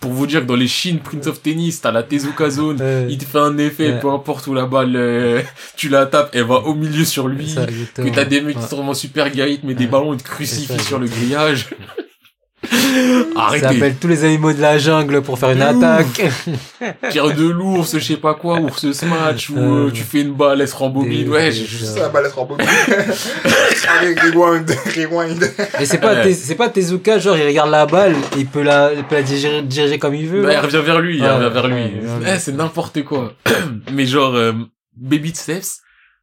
Pour 0.00 0.12
vous 0.12 0.26
dire 0.26 0.40
que 0.40 0.46
dans 0.46 0.56
les 0.56 0.68
Shin 0.68 0.98
Prince 1.02 1.26
of 1.26 1.42
Tennis, 1.42 1.80
t'as 1.80 1.90
la 1.92 2.02
Tezuka 2.02 2.48
Zone, 2.50 2.80
il 3.08 3.18
te 3.18 3.24
fait 3.24 3.38
un 3.38 3.58
effet, 3.58 3.92
Ouais. 3.92 4.00
peu 4.00 4.10
importe 4.10 4.46
où 4.46 4.54
la 4.54 4.64
balle, 4.66 4.94
euh, 4.96 5.42
tu 5.76 5.88
la 5.88 6.06
tapes, 6.06 6.30
elle 6.32 6.44
va 6.44 6.60
au 6.60 6.74
milieu 6.74 7.04
sur 7.04 7.28
lui. 7.28 7.48
Ça, 7.50 7.66
Que 7.66 8.08
t'as 8.14 8.24
des 8.24 8.40
mecs 8.40 8.56
qui 8.56 8.62
sont 8.66 8.76
vraiment 8.76 8.94
super 8.94 9.30
gaïtes, 9.30 9.62
mais 9.64 9.74
des 9.74 9.86
ballons, 9.86 10.14
ils 10.14 10.22
te 10.22 10.28
crucifient 10.28 10.66
ça, 10.66 10.78
sur 10.78 10.98
le 10.98 11.06
grillage. 11.08 11.55
Ça 12.66 13.40
Arrêtez. 13.42 13.66
appelle 13.66 13.96
tous 13.96 14.08
les 14.08 14.24
animaux 14.24 14.52
de 14.52 14.60
la 14.60 14.76
jungle 14.78 15.22
pour 15.22 15.38
faire 15.38 15.50
une 15.50 15.62
ouf. 15.62 15.82
attaque. 15.84 16.30
Tire 17.10 17.32
de 17.32 17.48
l'ours, 17.48 17.92
je 17.96 18.02
sais 18.02 18.16
pas 18.16 18.34
quoi, 18.34 18.58
ours 18.58 18.90
smash, 18.92 19.50
ou 19.50 19.58
Euh, 19.58 19.90
tu 19.92 20.02
fais 20.02 20.22
une 20.22 20.32
balle, 20.32 20.60
elle 20.62 20.66
se 20.66 20.74
rembobine, 20.74 21.24
des- 21.24 21.28
ouais. 21.30 21.52
je- 21.52 21.64
C'est 21.84 22.00
la 22.00 22.08
balle 22.08 22.28
en 22.36 22.44
bobine. 22.44 22.66
Avec 24.00 24.18
rewind, 24.20 24.68
rewind. 24.96 25.52
Mais 25.78 25.84
c'est 25.84 25.98
pas, 25.98 26.14
Ouais. 26.14 26.32
C'est 26.32 26.54
pas 26.56 26.68
Tezuka, 26.68 27.18
genre, 27.20 27.36
il 27.36 27.46
regarde 27.46 27.70
la 27.70 27.86
balle, 27.86 28.14
et 28.36 28.40
il 28.40 28.46
peut 28.46 28.62
la, 28.62 28.92
il 28.94 29.04
peut 29.04 29.16
la 29.16 29.22
diriger, 29.22 29.62
diriger 29.62 29.98
comme 29.98 30.14
il 30.14 30.26
veut. 30.26 30.42
Bah, 30.42 30.50
il 30.52 30.54
là. 30.54 30.62
revient 30.62 30.82
vers 30.84 31.00
lui, 31.00 31.18
il 31.18 31.22
Ouais, 31.22 31.30
revient 31.30 31.52
vers 31.52 31.66
lui. 31.68 31.74
ouais, 31.74 32.00
ouais. 32.24 32.32
Eh, 32.34 32.38
c'est 32.40 32.52
n'importe 32.52 33.04
quoi. 33.04 33.32
Mais 33.92 34.06
genre, 34.06 34.34
euh, 34.34 34.52
Baby 34.96 35.32
Steps, 35.34 35.82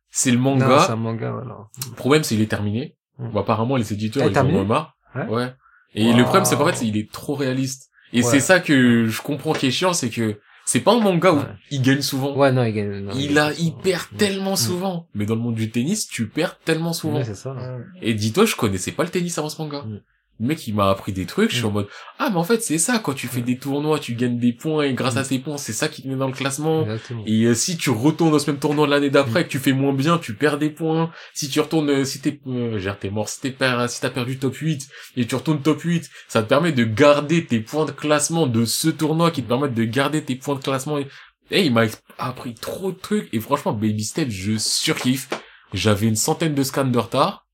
c'est 0.09 0.31
le 0.31 0.37
Non, 0.37 0.43
manga. 0.57 0.83
c'est 0.87 0.91
un 0.91 0.95
manga, 0.97 1.31
voilà. 1.31 1.55
Le 1.89 1.95
problème, 1.95 2.23
c'est 2.23 2.35
qu'il 2.35 2.43
est 2.43 2.47
terminé. 2.47 2.95
Mm. 3.19 3.29
Bon, 3.29 3.39
apparemment, 3.41 3.77
les 3.77 3.93
éditeurs, 3.93 4.23
Ah, 4.25 4.29
ils 4.31 4.37
en 4.37 4.45
ont 4.47 4.65
marre. 4.65 4.95
Ouais. 5.15 5.25
Ouais. 5.27 5.53
Et 5.95 6.09
Wow. 6.11 6.17
le 6.17 6.23
problème, 6.23 6.45
c'est 6.45 6.55
qu'en 6.57 6.65
fait, 6.71 6.83
il 6.85 6.97
est 6.97 7.11
trop 7.11 7.35
réaliste. 7.35 7.89
Et 8.13 8.23
Ouais. 8.23 8.29
c'est 8.29 8.39
ça 8.39 8.59
que 8.59 9.05
je 9.07 9.21
comprends 9.21 9.53
qui 9.53 9.67
est 9.67 9.71
chiant, 9.71 9.93
c'est 9.93 10.09
que 10.09 10.39
c'est 10.65 10.79
pas 10.79 10.93
un 10.93 10.99
manga 10.99 11.31
où 11.33 11.37
Ouais. 11.37 11.43
il 11.71 11.81
gagne 11.81 12.01
souvent. 12.01 12.35
Ouais, 12.35 12.51
non, 12.51 12.63
il 12.63 12.73
gagne. 12.73 12.99
non, 13.01 13.11
il 13.15 13.37
a, 13.37 13.49
gagne 13.51 13.55
il 13.59 13.75
perd 13.75 14.03
Mm. 14.13 14.17
tellement 14.17 14.55
souvent. 14.55 15.07
Mais 15.13 15.25
dans 15.25 15.35
le 15.35 15.41
monde 15.41 15.55
du 15.55 15.69
tennis, 15.71 16.07
tu 16.07 16.27
perds 16.27 16.59
tellement 16.59 16.93
souvent. 16.93 17.17
Ouais, 17.17 17.25
c'est 17.25 17.35
ça. 17.35 17.55
Et 18.01 18.13
dis-toi, 18.13 18.45
je 18.45 18.55
connaissais 18.55 18.91
pas 18.91 19.03
le 19.03 19.09
tennis 19.09 19.37
avant 19.37 19.49
ce 19.49 19.61
manga. 19.61 19.81
Mm. 19.83 19.99
Le 20.39 20.47
mec, 20.47 20.67
il 20.67 20.73
m'a 20.73 20.89
appris 20.89 21.13
des 21.13 21.25
trucs, 21.27 21.51
je 21.51 21.57
suis 21.57 21.63
Mm. 21.63 21.67
en 21.67 21.71
mode, 21.71 21.87
ah, 22.17 22.29
mais 22.31 22.37
en 22.37 22.43
fait, 22.43 22.61
c'est 22.63 22.79
ça, 22.79 22.97
quand 22.99 23.13
tu 23.13 23.27
fais 23.27 23.41
Mm. 23.41 23.45
des 23.45 23.57
tournois, 23.59 23.99
tu 23.99 24.15
gagnes 24.15 24.39
des 24.39 24.51
points, 24.51 24.83
et 24.83 24.93
grâce 24.93 25.13
Mm. 25.15 25.19
à 25.19 25.23
ces 25.23 25.39
points, 25.39 25.57
c'est 25.57 25.73
ça 25.73 25.87
qui 25.87 26.01
te 26.01 26.07
met 26.07 26.15
dans 26.15 26.25
le 26.27 26.33
classement. 26.33 26.81
Exactement. 26.83 27.23
Et 27.27 27.43
euh, 27.45 27.53
si 27.53 27.77
tu 27.77 27.91
retournes 27.91 28.31
dans 28.31 28.39
ce 28.39 28.49
même 28.49 28.59
tournoi 28.59 28.87
l'année 28.87 29.11
d'après, 29.11 29.41
Mm. 29.41 29.43
que 29.43 29.49
tu 29.49 29.59
fais 29.59 29.73
moins 29.73 29.93
bien, 29.93 30.17
tu 30.17 30.33
perds 30.33 30.57
des 30.57 30.71
points. 30.71 31.11
Si 31.35 31.49
tu 31.49 31.59
retournes, 31.59 31.89
euh, 31.89 32.03
si 32.03 32.19
t'es, 32.19 32.39
euh, 32.47 32.79
genre, 32.79 32.97
t'es 32.97 33.11
mort, 33.11 33.29
si 33.29 33.41
t'es 33.41 33.51
per- 33.51 33.85
si 33.89 34.01
t'as 34.01 34.09
perdu 34.09 34.39
top 34.39 34.55
8, 34.55 34.87
et 35.17 35.27
tu 35.27 35.35
retournes 35.35 35.61
top 35.61 35.81
8, 35.81 36.09
ça 36.27 36.41
te 36.41 36.49
permet 36.49 36.71
de 36.71 36.83
garder 36.83 37.45
tes 37.45 37.59
points 37.59 37.85
de 37.85 37.91
classement 37.91 38.47
de 38.47 38.65
ce 38.65 38.89
tournoi 38.89 39.29
qui 39.29 39.43
te 39.43 39.47
permettent 39.47 39.75
de 39.75 39.83
garder 39.85 40.23
tes 40.23 40.35
points 40.35 40.55
de 40.55 40.63
classement. 40.63 40.97
Et, 40.97 41.07
et 41.51 41.63
il 41.63 41.71
m'a 41.73 41.83
appris 42.17 42.55
trop 42.55 42.91
de 42.91 42.97
trucs, 42.97 43.29
et 43.33 43.39
franchement, 43.39 43.73
Baby 43.73 44.03
Step, 44.03 44.29
je 44.31 44.57
surkiffe. 44.57 45.29
J'avais 45.73 46.07
une 46.07 46.15
centaine 46.15 46.53
de 46.55 46.63
scans 46.63 46.85
de 46.85 46.97
retard, 46.99 47.45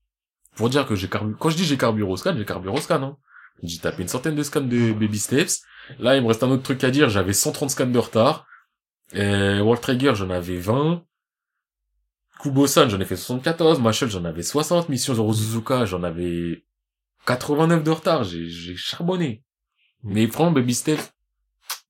pour 0.60 0.68
dire 0.68 0.86
que 0.86 0.94
j'ai 0.94 1.08
carbu, 1.08 1.34
quand 1.38 1.48
je 1.48 1.56
dis 1.56 1.64
j'ai 1.64 1.78
carburé 1.78 2.06
au 2.06 2.18
scan, 2.18 2.34
j'ai 2.36 2.44
carburé 2.44 2.76
au 2.76 2.80
scan, 2.82 3.02
hein. 3.02 3.16
J'ai 3.62 3.78
tapé 3.78 4.02
une 4.02 4.08
centaine 4.08 4.34
de 4.34 4.42
scans 4.42 4.60
de 4.60 4.92
Baby 4.92 5.18
Steps. 5.18 5.62
Là, 5.98 6.16
il 6.16 6.22
me 6.22 6.28
reste 6.28 6.42
un 6.42 6.50
autre 6.50 6.62
truc 6.62 6.84
à 6.84 6.90
dire, 6.90 7.08
j'avais 7.08 7.32
130 7.32 7.70
scans 7.70 7.86
de 7.86 7.98
retard. 7.98 8.44
Euh, 9.14 9.76
Trigger, 9.76 10.12
j'en 10.14 10.28
avais 10.28 10.58
20. 10.58 11.02
Kubo-san, 12.42 12.90
j'en 12.90 13.00
ai 13.00 13.06
fait 13.06 13.16
74. 13.16 13.80
Machel, 13.80 14.10
j'en 14.10 14.26
avais 14.26 14.42
60. 14.42 14.90
Mission 14.90 15.14
Zoro 15.14 15.32
Suzuka, 15.32 15.86
j'en 15.86 16.02
avais 16.02 16.62
89 17.24 17.82
de 17.82 17.90
retard. 17.90 18.24
J'ai, 18.24 18.46
j'ai 18.46 18.76
charbonné. 18.76 19.42
Mais 20.02 20.26
franchement, 20.26 20.52
Baby 20.52 20.74
Step, 20.74 21.00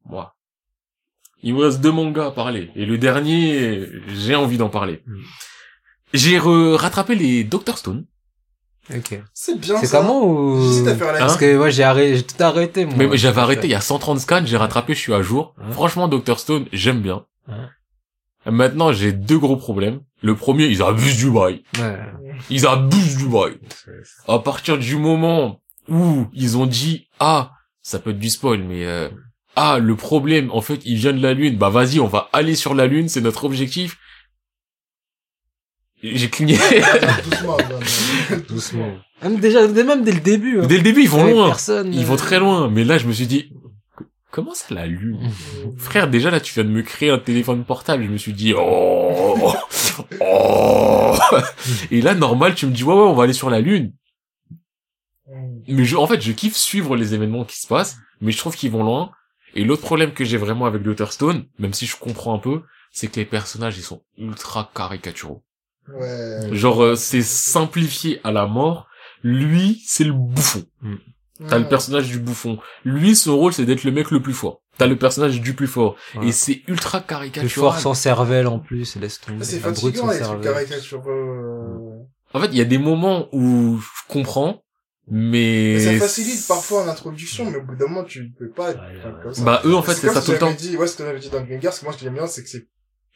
moi. 0.04 0.36
Il 1.42 1.54
me 1.54 1.64
reste 1.64 1.80
deux 1.80 1.90
mangas 1.90 2.26
à 2.26 2.30
parler. 2.30 2.70
Et 2.76 2.86
le 2.86 2.98
dernier, 2.98 3.88
j'ai 4.06 4.36
envie 4.36 4.58
d'en 4.58 4.68
parler. 4.68 5.02
Mm. 5.06 5.22
J'ai 6.14 6.38
rattrapé 6.38 7.16
les 7.16 7.42
Doctor 7.42 7.76
Stone. 7.76 8.06
Ok. 8.97 9.20
C'est 9.32 9.59
bien 9.59 9.78
C'est 9.78 9.86
ça. 9.86 9.99
comment 9.99 10.24
ou... 10.24 10.61
J'hésite 10.62 10.88
à 10.88 10.97
faire 10.97 11.12
la 11.12 11.18
Parce 11.18 11.36
que 11.36 11.57
moi, 11.57 11.70
j'ai 11.70 11.84
arrêté, 11.84 12.16
j'ai 12.16 12.22
tout 12.22 12.43
arrêté, 12.43 12.84
moi. 12.84 12.95
Mais 12.97 13.16
j'avais 13.16 13.41
arrêté 13.41 13.66
il 13.66 13.70
y 13.70 13.74
a 13.74 13.80
130 13.80 14.20
scans, 14.20 14.43
j'ai 14.45 14.57
rattrapé, 14.57 14.95
je 14.95 14.99
suis 14.99 15.14
à 15.14 15.22
jour. 15.22 15.55
Franchement, 15.70 16.09
Dr 16.09 16.38
Stone, 16.38 16.66
j'aime 16.72 17.01
bien. 17.01 17.24
Maintenant, 18.47 18.93
j'ai 18.93 19.12
deux 19.12 19.38
gros 19.38 19.57
problèmes. 19.57 20.01
Le 20.22 20.34
premier, 20.34 20.66
ils 20.66 20.82
abusent 20.82 21.16
du 21.16 21.30
bail. 21.30 21.62
Ouais. 21.78 21.99
Ils 22.49 22.66
abusent 22.66 23.16
du 23.16 23.26
bail. 23.26 23.59
À 24.26 24.38
partir 24.38 24.78
du 24.78 24.97
moment 24.97 25.61
où 25.88 26.26
ils 26.32 26.57
ont 26.57 26.66
dit, 26.66 27.09
ah, 27.18 27.53
ça 27.82 27.99
peut 27.99 28.11
être 28.11 28.18
du 28.18 28.30
spoil, 28.30 28.62
mais 28.62 28.84
euh, 28.84 29.09
ah, 29.57 29.78
le 29.78 29.97
problème, 29.97 30.51
en 30.53 30.61
fait, 30.61 30.80
il 30.84 30.97
vient 30.97 31.12
de 31.12 31.22
la 31.22 31.34
Lune, 31.34 31.57
bah 31.57 31.70
vas-y, 31.70 32.01
on 32.01 32.07
va 32.07 32.28
aller 32.32 32.55
sur 32.55 32.74
la 32.74 32.86
Lune, 32.86 33.09
c'est 33.09 33.20
notre 33.20 33.45
objectif. 33.45 33.99
J'ai 36.03 36.30
cligné. 36.30 36.57
Doucement, 37.30 37.57
doucement. 37.59 38.36
Doucement. 38.48 38.92
Même 39.22 39.38
déjà, 39.38 39.66
même 39.68 40.03
dès 40.03 40.12
le 40.12 40.20
début. 40.20 40.61
hein. 40.61 40.66
Dès 40.66 40.76
le 40.78 40.82
début, 40.82 41.03
ils 41.03 41.09
vont 41.11 41.26
loin. 41.26 41.48
Personne, 41.48 41.92
Ils 41.92 42.07
vont 42.07 42.14
euh, 42.14 42.18
très 42.18 42.38
loin. 42.38 42.70
Mais 42.70 42.84
là, 42.84 42.96
je 42.96 43.07
me 43.07 43.12
suis 43.12 43.26
dit, 43.26 43.53
comment 44.30 44.55
ça 44.55 44.74
la 44.74 44.86
Lune 44.86 45.18
Frère, 45.76 46.09
déjà 46.09 46.30
là, 46.30 46.40
tu 46.40 46.55
viens 46.55 46.64
de 46.64 46.70
me 46.70 46.82
créer 46.82 47.11
un 47.11 47.18
téléphone 47.18 47.64
portable. 47.64 48.05
Je 48.05 48.09
me 48.09 48.16
suis 48.16 48.32
dit, 48.32 48.55
oh, 48.57 49.53
oh. 50.20 51.16
Et 51.90 52.01
là, 52.01 52.14
normal, 52.14 52.55
tu 52.55 52.66
me 52.66 52.72
dis, 52.72 52.82
ouais, 52.84 52.94
ouais, 52.94 53.01
on 53.01 53.14
va 53.14 53.24
aller 53.24 53.32
sur 53.34 53.51
la 53.51 53.61
Lune. 53.61 53.92
Mais 55.68 55.84
je, 55.84 55.96
en 55.96 56.07
fait, 56.07 56.20
je 56.20 56.32
kiffe 56.32 56.57
suivre 56.57 56.96
les 56.96 57.14
événements 57.14 57.44
qui 57.44 57.61
se 57.61 57.66
passent, 57.66 57.98
mais 58.20 58.32
je 58.32 58.38
trouve 58.38 58.57
qu'ils 58.57 58.70
vont 58.70 58.82
loin. 58.82 59.11
Et 59.55 59.64
l'autre 59.64 59.82
problème 59.82 60.12
que 60.12 60.24
j'ai 60.24 60.36
vraiment 60.36 60.64
avec 60.64 60.82
Stone, 61.11 61.44
même 61.59 61.74
si 61.74 61.86
je 61.86 61.96
comprends 61.96 62.34
un 62.34 62.38
peu, 62.38 62.62
c'est 62.90 63.09
que 63.09 63.16
les 63.16 63.26
personnages, 63.26 63.76
ils 63.76 63.82
sont 63.82 64.03
ultra 64.16 64.70
caricaturaux. 64.74 65.42
Ouais. 65.99 66.55
Genre, 66.55 66.82
euh, 66.82 66.95
c'est 66.97 67.22
simplifié 67.22 68.20
à 68.24 68.32
la 68.32 68.47
mort. 68.47 68.88
Lui, 69.22 69.82
c'est 69.86 70.05
le 70.05 70.12
bouffon. 70.12 70.64
T'as 71.49 71.59
le 71.59 71.68
personnage 71.68 72.09
du 72.09 72.18
bouffon. 72.18 72.59
Lui, 72.84 73.16
son 73.16 73.36
rôle, 73.36 73.53
c'est 73.53 73.64
d'être 73.64 73.84
le 73.84 73.93
mec 73.93 74.11
le 74.11 74.20
plus 74.20 74.34
fort. 74.34 74.61
T'as 74.78 74.86
le 74.86 74.97
personnage 74.97 75.41
du 75.41 75.55
plus 75.55 75.66
fort. 75.66 75.97
Ouais. 76.16 76.28
Et 76.28 76.32
c'est 76.32 76.62
ultra 76.68 77.01
caricatural. 77.01 77.47
Plus 77.49 77.61
fort 77.61 77.78
sans 77.78 77.95
cervelle 77.95 78.47
en 78.47 78.59
plus, 78.59 78.97
laisse 78.97 79.20
tomber. 79.20 79.45
C'est 79.45 79.64
Un 79.64 79.72
brut 79.72 79.97
fatigant, 79.97 80.07
sans 80.07 80.11
les 80.12 80.18
trucs 80.20 80.43
cervelle. 80.45 80.66
caricatureux. 80.68 82.07
En 82.32 82.41
fait, 82.41 82.47
il 82.47 82.57
y 82.57 82.61
a 82.61 82.64
des 82.64 82.78
moments 82.78 83.28
où 83.32 83.78
je 83.78 84.12
comprends, 84.12 84.62
mais... 85.11 85.74
Mais 85.76 85.99
ça 85.99 86.07
facilite 86.07 86.47
parfois 86.47 86.84
en 86.84 86.88
introduction, 86.88 87.51
mais 87.51 87.59
au 87.59 87.62
bout 87.62 87.74
d'un 87.76 87.88
moment, 87.88 88.05
tu 88.05 88.30
peux 88.38 88.51
pas 88.51 88.70
être 88.70 88.80
Ouais, 88.80 88.86
enfin, 89.01 89.09
ouais. 89.09 89.14
comme 89.22 89.34
ça. 89.34 89.43
Bah, 89.45 89.62
eux, 89.64 89.74
en 89.74 89.82
fait, 89.82 89.95
C'est 89.95 90.09
c'est 90.09 90.14
ça 90.14 90.22
tout 90.22 90.32
le 90.32 90.38
temps. 90.38 90.53
Dit, 90.53 90.76
ouais, 90.76 90.86
ce 90.86 90.97
que 90.97 91.05
j'avais 91.05 91.18
dit 91.18 91.30
dans 91.30 91.45
que 91.45 91.84
moi, 91.84 91.93
ce 91.93 91.99
que 91.99 92.05
j'aime 92.05 92.14
bien, 92.14 92.26
c'est 92.26 92.43
que 92.43 92.49
c'est, 92.49 92.66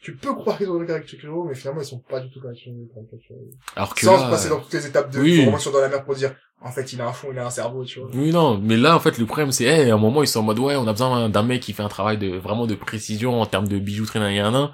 tu 0.05 0.15
peux 0.15 0.35
croire 0.35 0.57
qu'ils 0.57 0.69
ont 0.69 0.79
des 0.79 0.85
caricatures, 0.85 1.45
mais 1.47 1.55
finalement, 1.55 1.81
ils 1.81 1.85
sont 1.85 1.97
pas 2.07 2.19
du 2.19 2.29
tout 2.29 2.39
caricaturaux. 2.39 3.49
Alors 3.75 3.95
que 3.95 4.05
Sans 4.05 4.17
là, 4.17 4.29
passer 4.29 4.49
dans 4.49 4.59
toutes 4.59 4.73
les 4.73 4.85
étapes 4.85 5.11
de 5.11 5.19
oui. 5.19 5.43
formation 5.43 5.71
dans 5.71 5.81
la 5.81 5.89
mer 5.89 6.05
pour 6.05 6.13
dire, 6.13 6.35
en 6.61 6.71
fait, 6.71 6.93
il 6.93 7.01
a 7.01 7.07
un 7.07 7.11
fond, 7.11 7.29
il 7.31 7.39
a 7.39 7.45
un 7.47 7.49
cerveau, 7.49 7.83
tu 7.83 7.99
vois. 7.99 8.09
Oui, 8.13 8.31
non, 8.31 8.59
mais 8.61 8.77
là, 8.77 8.95
en 8.95 8.99
fait, 8.99 9.17
le 9.17 9.25
problème, 9.25 9.51
c'est, 9.51 9.63
hey, 9.63 9.89
à 9.89 9.95
un 9.95 9.97
moment, 9.97 10.21
ils 10.21 10.27
sont 10.27 10.41
en 10.41 10.43
mode, 10.43 10.59
ouais, 10.59 10.75
on 10.75 10.87
a 10.87 10.91
besoin 10.91 11.27
d'un 11.29 11.41
mec 11.43 11.61
qui 11.61 11.73
fait 11.73 11.81
un 11.83 11.87
travail 11.87 12.17
de, 12.19 12.37
vraiment 12.37 12.67
de 12.67 12.75
précision 12.75 13.41
en 13.41 13.47
termes 13.47 13.67
de 13.67 13.79
bijouterie, 13.79 14.19
nan, 14.19 14.33
nan, 14.35 14.53
nan. 14.53 14.69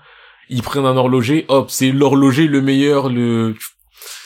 Ils 0.49 0.63
prennent 0.63 0.85
un 0.85 0.97
horloger, 0.97 1.45
hop, 1.47 1.71
c'est 1.71 1.91
l'horloger 1.91 2.47
le 2.47 2.61
meilleur, 2.61 3.07
le, 3.09 3.55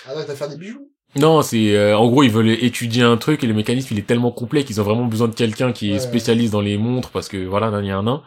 Ah, 0.08 0.16
non, 0.16 0.22
t'as 0.26 0.34
faire 0.34 0.50
des 0.50 0.58
bijoux? 0.58 0.90
non, 1.18 1.42
c'est, 1.44 1.76
euh, 1.78 1.96
en 1.96 2.08
gros, 2.10 2.24
ils 2.24 2.32
veulent 2.32 2.50
étudier 2.50 3.04
un 3.04 3.18
truc 3.18 3.44
et 3.44 3.48
le 3.48 3.54
mécanisme, 3.54 3.90
il 3.94 4.00
est 4.00 4.08
tellement 4.08 4.32
complet 4.32 4.64
qu'ils 4.64 4.82
ont 4.82 4.84
vraiment 4.84 5.06
besoin 5.06 5.28
de 5.28 5.36
quelqu'un 5.36 5.72
qui 5.72 5.90
est 5.92 5.94
Ouais. 5.94 6.00
spécialiste 6.00 6.52
dans 6.52 6.62
les 6.62 6.78
montres 6.80 7.12
parce 7.12 7.28
que, 7.30 7.46
voilà, 7.46 7.70
nan, 7.70 7.86
nan, 7.86 8.04
nan. 8.04 8.20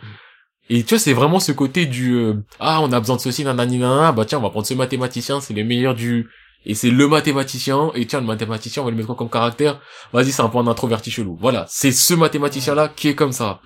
Et 0.70 0.82
tu 0.82 0.94
vois, 0.94 0.98
c'est 0.98 1.14
vraiment 1.14 1.40
ce 1.40 1.52
côté 1.52 1.86
du, 1.86 2.14
euh, 2.14 2.34
ah, 2.60 2.80
on 2.82 2.92
a 2.92 3.00
besoin 3.00 3.16
de 3.16 3.20
ceci, 3.20 3.44
nan, 3.44 3.56
nan, 3.56 3.70
nan, 3.70 3.80
nan, 3.80 4.14
bah 4.14 4.24
tiens, 4.24 4.38
on 4.38 4.42
va 4.42 4.50
prendre 4.50 4.66
ce 4.66 4.74
mathématicien, 4.74 5.40
c'est 5.40 5.54
le 5.54 5.64
meilleur 5.64 5.94
du, 5.94 6.28
et 6.66 6.74
c'est 6.74 6.90
le 6.90 7.08
mathématicien, 7.08 7.90
et 7.94 8.06
tiens, 8.06 8.20
le 8.20 8.26
mathématicien, 8.26 8.82
on 8.82 8.84
va 8.84 8.90
le 8.90 8.96
mettre 8.96 9.06
quoi 9.06 9.16
comme 9.16 9.30
caractère? 9.30 9.80
Vas-y, 10.12 10.32
c'est 10.32 10.42
un 10.42 10.48
point 10.48 10.64
d'introverti 10.64 11.10
chelou. 11.10 11.36
Voilà. 11.40 11.64
C'est 11.68 11.92
ce 11.92 12.12
mathématicien-là 12.14 12.88
qui 12.88 13.08
est 13.08 13.14
comme 13.14 13.32
ça. 13.32 13.60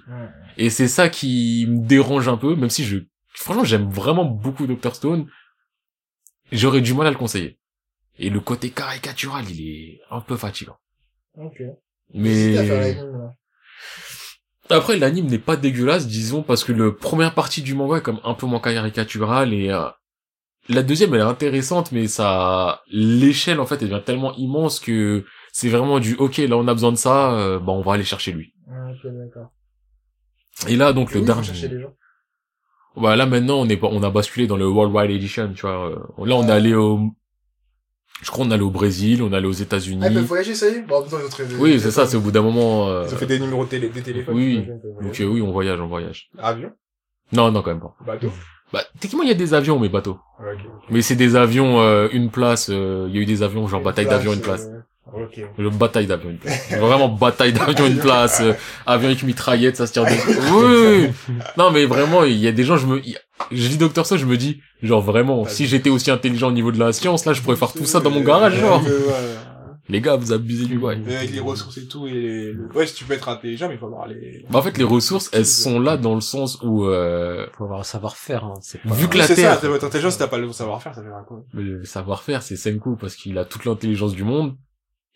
Et 0.57 0.71
c'est 0.71 0.89
ça 0.89 1.09
qui 1.09 1.67
me 1.69 1.85
dérange 1.87 2.29
un 2.29 2.37
peu, 2.37 2.55
même 2.55 2.71
si 2.71 2.85
je, 2.85 2.99
franchement, 3.35 3.65
j'aime 3.65 3.91
vraiment 3.91 4.25
beaucoup 4.25 4.67
Dr. 4.67 4.95
Stone. 4.95 5.27
J'aurais 6.53 6.83
du 6.83 6.95
mal 6.95 7.07
à 7.07 7.11
le 7.11 7.17
conseiller. 7.17 7.59
Et 8.19 8.29
le 8.29 8.41
côté 8.41 8.71
caricatural, 8.71 9.45
il 9.51 9.61
est 9.67 10.01
un 10.11 10.21
peu 10.21 10.37
fatigant. 10.37 10.77
Ok. 11.39 11.63
Mais, 12.15 12.55
après, 14.71 14.97
l'anime 14.99 15.27
n'est 15.27 15.39
pas 15.39 15.57
dégueulasse, 15.57 16.07
disons, 16.07 16.43
parce 16.43 16.65
que 16.65 16.73
le 16.73 16.95
première 16.97 17.35
partie 17.35 17.63
du 17.63 17.75
manga 17.75 17.99
est 17.99 18.03
comme 18.03 18.21
un 18.25 18.35
peu 18.35 18.47
moins 18.47 18.61
caricatural 18.61 19.53
et, 19.53 19.71
euh, 19.71 19.89
la 20.69 20.83
deuxième, 20.85 21.13
elle 21.15 21.21
est 21.21 21.25
intéressante, 21.25 21.91
mais 21.93 22.07
ça, 22.07 22.83
l'échelle, 22.89 23.59
en 23.61 23.67
fait, 23.67 23.83
elle 23.83 23.89
devient 23.91 24.03
tellement 24.05 24.33
immense 24.37 24.79
que 24.79 25.25
c'est 25.53 25.69
vraiment 25.69 25.99
du, 25.99 26.15
ok, 26.15 26.37
là, 26.39 26.57
on 26.57 26.69
a 26.69 26.75
besoin 26.75 26.93
de 26.93 26.97
ça, 26.97 27.33
euh, 27.35 27.59
bah, 27.59 27.73
on 27.73 27.83
va 27.83 27.95
aller 27.95 28.05
chercher 28.05 28.31
lui. 28.33 28.53
Ah, 28.71 28.91
ok, 28.93 29.11
d'accord. 29.13 29.51
Et 30.69 30.77
là, 30.77 30.93
donc, 30.93 31.11
Et 31.11 31.19
le 31.19 31.25
dernier. 31.25 31.43
chercher 31.45 31.69
les 31.69 31.81
gens. 31.81 31.93
Bah 32.95 33.17
là 33.17 33.25
maintenant 33.25 33.57
on 33.61 33.69
est 33.71 33.79
pas- 33.79 33.89
on 33.91 34.03
a 34.03 34.11
basculé 34.11 34.47
dans 34.47 34.59
le 34.59 34.67
Worldwide 34.69 35.11
Edition, 35.11 35.51
tu 35.55 35.63
vois. 35.63 35.89
euh, 35.91 36.27
Là 36.27 36.37
on 36.37 36.47
est 36.47 36.51
allé 36.53 36.75
au 36.75 37.01
je 38.23 38.31
crois 38.31 38.47
on 38.47 38.51
est 38.51 38.55
allé 38.55 38.63
au 38.63 38.71
Brésil, 38.71 39.23
on 39.23 39.33
allé 39.33 39.47
aux 39.47 39.53
États-Unis. 39.53 40.01
Ah, 40.05 40.09
ils 40.09 40.15
peuvent 40.15 40.25
voyager, 40.25 40.55
ça 40.55 40.69
y 40.69 40.75
est? 40.77 40.83
Bon, 40.83 40.97
en 40.97 41.01
même 41.03 41.11
temps, 41.11 41.17
ils 41.21 41.27
ont 41.27 41.29
très- 41.29 41.45
oui, 41.59 41.79
c'est 41.81 41.91
ça, 41.91 42.07
c'est 42.07 42.17
au 42.17 42.21
bout 42.21 42.31
d'un 42.31 42.43
moment 42.43 42.89
euh, 42.89 43.05
Ils 43.09 43.15
ont 43.15 43.19
fait 43.19 43.27
des 43.27 43.39
numéros 43.41 43.65
de 43.65 43.71
télé, 43.71 43.89
des 43.89 44.03
téléphones. 44.03 44.35
oui. 44.35 44.67
donc 45.03 45.21
euh, 45.21 45.25
oui, 45.27 45.43
on 45.43 45.51
voyage, 45.53 45.81
on 45.81 45.87
voyage. 45.89 46.31
Avion? 46.39 46.73
Non, 47.33 47.51
non 47.51 47.63
quand 47.63 47.71
même 47.71 47.81
pas. 47.81 47.95
Bateau? 48.07 48.31
Bah 48.73 48.83
techniquement 49.01 49.23
il 49.25 49.29
y 49.29 49.33
a 49.33 49.35
des 49.35 49.53
avions 49.53 49.79
mais 49.79 49.89
bateaux. 49.91 50.19
Ok. 50.41 50.61
Mais 50.91 51.03
c'est 51.03 51.17
des 51.17 51.37
avions 51.37 51.81
euh, 51.81 52.09
une 52.13 52.31
place, 52.31 52.69
euh, 52.71 53.07
il 53.11 53.15
y 53.17 53.19
a 53.19 53.23
eu 53.23 53.27
des 53.27 53.43
avions 53.43 53.67
genre 53.69 53.83
bataille 53.83 54.07
d'avion 54.07 54.33
une 54.33 54.41
place. 54.41 54.67
euh, 54.67 54.81
Ok. 55.15 55.41
Le 55.59 55.71
bataille 55.71 56.07
d'avion 56.07 56.31
une 56.31 56.39
place. 56.39 56.73
Vraiment 56.73 57.09
bataille 57.09 57.53
d'avion 57.53 57.87
une 57.87 57.99
place, 57.99 58.41
euh, 58.41 58.53
avion 58.87 59.09
avec 59.09 59.23
mitraillette, 59.23 59.77
ça 59.77 59.87
se 59.87 59.93
tire 59.93 60.05
de 60.05 60.11
Oui, 60.11 61.07
oui, 61.07 61.13
oui. 61.29 61.35
Non 61.57 61.71
mais 61.71 61.85
vraiment 61.85 62.25
il 62.25 62.37
y 62.39 62.49
a 62.49 62.53
des 62.53 62.65
gens 62.65 62.77
je 62.77 62.87
me 62.87 62.99
il 63.05 63.11
y 63.13 63.17
a- 63.17 63.21
je 63.51 63.69
dis 63.69 63.77
Docteur 63.77 64.07
ça 64.07 64.17
je 64.17 64.25
me 64.25 64.37
dis 64.37 64.61
genre 64.83 65.01
vraiment 65.03 65.45
si 65.47 65.67
j'étais 65.67 65.91
aussi 65.91 66.11
intelligent 66.11 66.49
au 66.49 66.53
niveau 66.53 66.73
de 66.73 66.79
la 66.79 66.93
science 66.93 67.25
là 67.27 67.33
je 67.33 67.43
pourrais 67.43 67.57
faire 67.57 67.73
tout 67.73 67.85
ça 67.85 68.01
dans 68.01 68.11
mon 68.11 68.21
garage 68.23 68.59
genre. 68.59 68.83
Euh. 68.87 69.35
Les 69.89 70.01
gars, 70.01 70.15
vous 70.15 70.33
abusez 70.33 70.67
du 70.67 70.79
bail. 70.79 71.03
Mais 71.05 71.17
avec 71.17 71.33
les 71.33 71.41
ressources 71.41 71.77
et 71.77 71.87
tout, 71.89 72.07
et 72.07 72.13
les... 72.13 72.55
ouais, 72.73 72.87
si 72.87 72.95
tu 72.95 73.05
peux 73.05 73.15
être 73.15 73.29
intelligent, 73.29 73.67
mais 73.69 73.75
il 73.75 73.79
faut 73.79 73.87
avoir 73.87 74.07
les... 74.07 74.47
Bah, 74.49 74.61
en 74.61 74.63
fait, 74.63 74.79
les 74.79 74.85
ressources, 74.85 75.29
elles 75.33 75.45
sont 75.45 75.81
là 75.81 75.97
dans 75.97 76.15
le 76.15 76.21
sens 76.21 76.61
où, 76.63 76.85
euh, 76.87 77.47
Faut 77.59 77.65
avoir 77.65 77.81
le 77.81 77.85
savoir-faire, 77.85 78.45
hein. 78.45 78.55
C'est 78.63 78.81
pas... 78.81 78.95
Vu 78.95 79.09
que 79.09 79.19
la 79.19 79.27
c'est 79.27 79.35
Terre- 79.35 79.59
ça, 79.61 79.69
t'es 79.69 79.85
intelligent 79.85 80.11
si 80.13 80.19
t'as 80.19 80.29
pas 80.29 80.39
le 80.39 80.51
savoir-faire, 80.53 80.95
ça 80.95 81.03
fait 81.03 81.09
un 81.09 81.25
quoi. 81.25 81.43
le 81.53 81.85
savoir-faire, 81.85 82.43
c'est 82.45 82.55
Senku, 82.57 82.95
parce 82.97 83.17
qu'il 83.17 83.37
a 83.39 83.45
toute 83.45 83.65
l'intelligence 83.65 84.13
du 84.15 84.23
monde. 84.23 84.55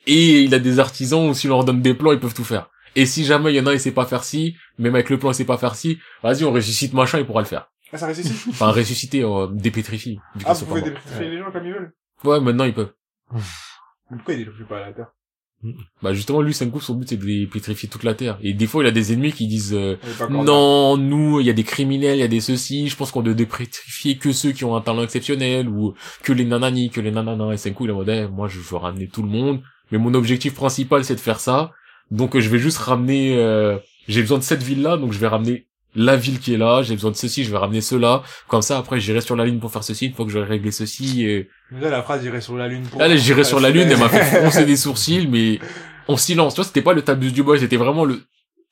Et 0.07 0.43
il 0.43 0.55
a 0.55 0.59
des 0.59 0.79
artisans 0.79 1.29
où 1.29 1.35
s'il 1.35 1.51
leur 1.51 1.65
donne 1.65 1.83
des 1.83 1.95
plans, 1.95 2.13
ils 2.13 2.21
peuvent 2.21 2.35
tout 2.35 2.45
faire. 2.45 2.71
Et 2.95 3.05
si 3.07 3.25
jamais 3.25 3.53
il 3.53 3.57
y 3.57 3.61
en 3.61 3.67
a, 3.67 3.75
il 3.75 3.81
sait 3.81 3.93
pas 3.93 4.07
faire 4.07 4.25
ci, 4.25 4.57
même 4.79 4.95
avec 4.95 5.11
le 5.11 5.19
plan, 5.19 5.31
il 5.31 5.35
sait 5.35 5.45
pas 5.45 5.59
faire 5.59 5.75
ci, 5.75 5.99
vas-y, 6.23 6.45
on 6.45 6.53
ressuscite 6.53 6.95
machin, 6.95 7.19
il 7.19 7.27
pourra 7.27 7.43
le 7.43 7.47
faire. 7.47 7.71
Ah, 7.93 7.99
ça 7.99 8.07
reste 8.07 8.25
ici? 8.25 8.49
Enfin, 8.51 8.71
ressusciter, 8.71 9.23
euh, 9.23 9.47
dépétrifie. 9.53 10.19
vu 10.35 10.41
qu'ils 10.41 10.45
Ah, 10.49 10.55
vous 10.55 10.67
pouvez 10.67 10.83
dépétrifier 10.83 11.29
les 11.29 11.39
gens 11.39 11.53
comme 11.53 11.67
ils 11.67 11.73
veulent. 11.73 11.93
Ouais, 12.25 12.41
maintenant, 12.41 12.65
ils 12.65 12.75
peuvent. 12.75 12.93
Mais 13.33 14.17
pourquoi 14.17 14.35
ils 14.35 14.39
dépétrifient 14.39 14.69
pas 14.69 14.81
la 14.81 14.93
Terre? 14.93 15.09
Bah, 16.03 16.13
justement, 16.13 16.43
lui, 16.43 16.53
Senku, 16.55 16.81
son 16.81 16.95
but, 16.95 17.09
c'est 17.09 17.17
de 17.17 17.25
dépétrifier 17.25 17.89
toute 17.89 18.05
la 18.05 18.15
Terre. 18.15 18.39
Et 18.43 18.55
des 18.55 18.67
fois, 18.67 18.83
il 18.85 18.87
a 18.87 18.91
des 18.93 19.13
ennemis 19.13 19.33
qui 19.33 19.47
disent, 19.47 19.75
euh, 19.75 19.97
Non, 20.31 20.97
nous, 20.97 21.41
il 21.41 21.47
y 21.47 21.51
a 21.51 21.55
des 21.55 21.65
criminels, 21.65 22.17
il 22.19 22.21
y 22.21 22.25
a 22.25 22.29
des 22.29 22.41
ceci, 22.41 22.89
je 22.89 22.97
pense 22.97 23.11
qu'on 23.11 23.23
doit 23.23 23.35
déprétrifier 23.35 24.17
que 24.19 24.33
ceux 24.33 24.53
qui 24.53 24.65
ont 24.65 24.77
un 24.77 24.81
talent 24.81 25.03
exceptionnel, 25.03 25.69
ou 25.69 25.95
que 26.23 26.33
les 26.33 26.45
nanani, 26.45 26.91
que 26.91 27.01
les 27.01 27.11
nanana, 27.11 27.53
et 27.53 27.57
Senku, 27.57 27.85
il 27.85 27.91
est 27.91 27.93
en 27.93 27.97
mode, 27.97 28.09
Eh, 28.09 28.27
moi, 28.27 28.49
je 28.49 28.59
veux 28.61 28.77
ramener 28.77 29.09
tout 29.09 29.23
le 29.23 29.29
monde, 29.29 29.63
mais 29.91 29.99
mon 29.99 30.15
objectif 30.15 30.55
principal, 30.55 31.05
c'est 31.05 31.15
de 31.15 31.21
faire 31.21 31.41
ça, 31.41 31.73
donc 32.11 32.37
euh, 32.37 32.41
je 32.41 32.49
vais 32.49 32.59
juste 32.59 32.79
ramener, 32.79 33.37
euh, 33.37 33.79
j'ai 34.09 34.21
besoin 34.21 34.39
de 34.39 34.43
cette 34.43 34.63
ville-là, 34.63 34.97
donc 34.97 35.13
je 35.13 35.19
vais 35.19 35.29
ramener 35.29 35.67
la 35.95 36.17
ville 36.17 36.41
qui 36.41 36.53
est 36.55 36.59
là, 36.59 36.83
j'ai 36.83 36.95
besoin 36.95 37.11
de 37.11 37.17
ceci, 37.17 37.43
je 37.45 37.51
vais 37.51 37.57
ramener 37.57 37.81
cela, 37.81 38.23
comme 38.49 38.63
ça, 38.63 38.79
après, 38.79 39.01
j'irai 39.01 39.21
sur 39.23 39.35
la 39.35 39.47
ligne 39.47 39.59
pour 39.59 39.73
faire 39.73 39.83
ceci, 39.83 40.07
une 40.07 40.15
fois 40.15 40.27
que 40.27 40.31
j'aurai 40.31 40.47
réglé 40.47 40.71
ceci, 40.71 41.25
et... 41.25 41.49
Déjà, 41.71 41.89
la 41.91 42.03
phrase, 42.03 42.23
j'irai 42.23 42.41
sur 42.41 42.57
la 42.57 42.69
Lune 42.69 42.83
pour... 42.83 43.01
Allez, 43.01 43.17
j'irai 43.19 43.45
sur 43.45 43.61
la 43.61 43.71
lune, 43.71 43.89
elle 43.91 43.99
m'a 43.99 44.09
fait 44.09 44.25
froncer 44.25 44.67
des 44.67 44.77
sourcils, 44.77 45.27
mais 45.27 45.59
en 46.07 46.17
silence, 46.17 46.55
tu 46.55 46.61
vois, 46.61 46.67
c'était 46.67 46.83
pas 46.83 46.93
le 46.93 47.03
tabus 47.03 47.33
du 47.33 47.43
boy, 47.43 47.59
c'était 47.59 47.77
vraiment 47.77 48.05
le 48.05 48.21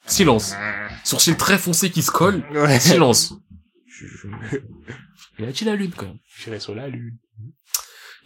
silence. 0.06 0.54
Sourcils 1.02 1.36
très 1.36 1.56
foncés 1.58 1.90
qui 1.90 2.02
se 2.02 2.10
collent, 2.10 2.44
Ouais. 2.52 2.78
Silence. 2.78 3.34
Il 5.38 5.44
a 5.46 5.52
dit 5.52 5.64
la 5.64 5.76
lune 5.76 5.92
quand 5.96 6.06
même? 6.06 6.18
J'irai 6.38 6.60
sur 6.60 6.74
la 6.74 6.88
Lune. 6.88 7.16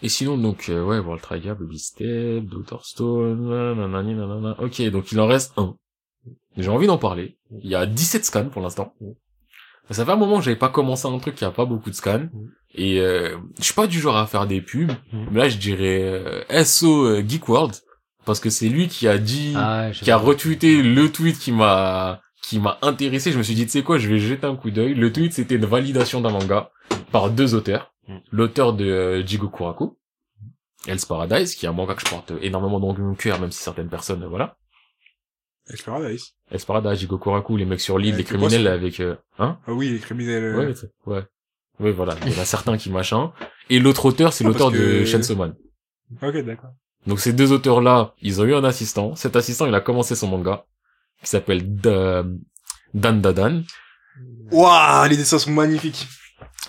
Et 0.02 0.08
sinon 0.08 0.38
donc 0.38 0.68
euh, 0.68 0.84
ouais 0.84 0.98
World 0.98 1.22
Trigger, 1.22 1.54
Baby 1.58 1.78
Step, 1.78 2.44
Dr 2.44 2.84
Stone, 2.84 3.48
nanani 3.76 4.14
nanana. 4.14 4.56
Ok 4.60 4.80
donc 4.90 5.12
il 5.12 5.20
en 5.20 5.26
reste 5.26 5.52
un. 5.56 5.74
J'ai 6.56 6.70
envie 6.70 6.86
d'en 6.86 6.98
parler. 6.98 7.38
Il 7.62 7.70
y 7.70 7.74
a 7.74 7.86
17 7.86 8.24
scans 8.24 8.48
pour 8.48 8.62
l'instant. 8.62 8.94
Ça 9.90 10.04
fait 10.04 10.12
un 10.12 10.16
moment 10.16 10.38
que 10.38 10.44
j'avais 10.44 10.56
pas 10.56 10.68
commencé 10.68 11.06
un 11.06 11.18
truc 11.18 11.34
qui 11.34 11.44
a 11.44 11.50
pas 11.50 11.64
beaucoup 11.64 11.90
de 11.90 11.94
scans. 11.94 12.28
Et 12.74 13.00
euh, 13.00 13.36
je 13.58 13.64
suis 13.64 13.74
pas 13.74 13.86
du 13.86 13.98
genre 14.00 14.16
à 14.16 14.26
faire 14.26 14.46
des 14.46 14.60
pubs. 14.60 14.92
Mais 15.30 15.40
là 15.40 15.48
je 15.48 15.56
dirais 15.56 16.02
euh, 16.02 16.64
SO 16.64 17.06
euh, 17.06 17.24
Geek 17.26 17.48
World 17.48 17.74
parce 18.24 18.40
que 18.40 18.50
c'est 18.50 18.68
lui 18.68 18.88
qui 18.88 19.08
a 19.08 19.18
dit 19.18 19.54
Ah, 19.56 19.90
qui 19.92 20.10
a 20.10 20.16
retweeté 20.16 20.82
le 20.82 21.10
tweet 21.10 21.38
qui 21.38 21.50
m'a 21.52 22.20
qui 22.48 22.58
m'a 22.58 22.78
intéressé. 22.82 23.30
Je 23.30 23.38
me 23.38 23.42
suis 23.42 23.54
dit, 23.54 23.66
tu 23.66 23.72
sais 23.72 23.82
quoi, 23.82 23.98
je 23.98 24.08
vais 24.08 24.18
jeter 24.18 24.46
un 24.46 24.56
coup 24.56 24.70
d'œil. 24.70 24.94
Le 24.94 25.12
tweet, 25.12 25.34
c'était 25.34 25.56
une 25.56 25.66
validation 25.66 26.22
d'un 26.22 26.30
manga 26.30 26.70
par 27.12 27.30
deux 27.30 27.54
auteurs. 27.54 27.92
Mm. 28.08 28.18
L'auteur 28.32 28.72
de 28.72 28.84
euh, 28.86 29.26
Jigo 29.26 29.48
Kuraku, 29.48 29.96
Hell's 30.86 31.04
Paradise, 31.04 31.54
qui 31.54 31.66
est 31.66 31.68
un 31.68 31.72
manga 31.72 31.94
que 31.94 32.00
je 32.00 32.06
porte 32.10 32.32
énormément 32.40 32.80
dans 32.80 32.94
mon 32.98 33.14
cœur, 33.14 33.40
même 33.40 33.50
si 33.52 33.62
certaines 33.62 33.88
personnes, 33.90 34.22
euh, 34.22 34.28
voilà. 34.28 34.56
Paradise. 35.84 36.32
Hell's 36.50 36.64
Paradise, 36.64 36.98
Jigo 37.00 37.18
Kuraku, 37.18 37.56
les 37.58 37.66
mecs 37.66 37.80
sur 37.80 37.98
l'île, 37.98 38.12
les 38.16 38.22
le 38.22 38.24
criminels 38.24 38.66
avec, 38.66 39.00
euh, 39.00 39.16
hein? 39.38 39.58
Ah 39.66 39.72
oui, 39.72 39.90
les 39.90 39.98
criminels... 39.98 40.56
Ouais, 40.56 40.74
ouais. 41.06 41.22
Ouais, 41.78 41.92
voilà. 41.92 42.16
Il 42.26 42.32
y 42.32 42.36
en 42.38 42.42
a 42.42 42.44
certains 42.46 42.76
qui 42.78 42.90
machin. 42.90 43.32
Et 43.70 43.78
l'autre 43.78 44.06
auteur, 44.06 44.32
c'est 44.32 44.44
Ah, 44.44 44.48
l'auteur 44.48 44.72
que- 44.72 45.00
de 45.00 45.04
Chainsaw 45.04 45.36
Man. 45.36 45.54
Ok, 46.22 46.38
d'accord. 46.38 46.70
Donc 47.06 47.20
ces 47.20 47.32
deux 47.34 47.52
auteurs-là, 47.52 48.14
ils 48.22 48.40
ont 48.40 48.44
eu 48.44 48.54
un 48.54 48.64
assistant. 48.64 49.14
Cet 49.14 49.36
assistant, 49.36 49.66
il 49.66 49.74
a 49.74 49.80
commencé 49.80 50.16
son 50.16 50.26
manga, 50.28 50.64
qui 51.22 51.28
s'appelle 51.28 51.76
Da- 51.76 52.24
Dan 52.94 53.20
Dadan. 53.20 53.62
Waouh, 54.50 55.08
les 55.08 55.16
dessins 55.18 55.38
sont 55.38 55.50
magnifiques. 55.52 56.06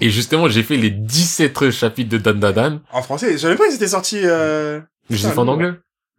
Et 0.02 0.10
justement, 0.10 0.48
j'ai 0.48 0.64
fait 0.64 0.78
les 0.78 0.90
17 0.92 1.72
chapitres 1.72 2.10
de 2.10 2.18
Dan 2.18 2.40
Dadan. 2.40 2.80
En 2.92 3.02
français, 3.02 3.34
je 3.34 3.38
savais 3.38 3.56
pas 3.56 3.66
qu'ils 3.68 3.76
étaient 3.76 3.88
sortis, 3.88 4.20
euh... 4.24 4.80
Je 5.10 5.16
les 5.18 5.28
ai 5.28 5.32
fait 5.32 5.40
en 5.40 5.48
anglais. 5.48 5.72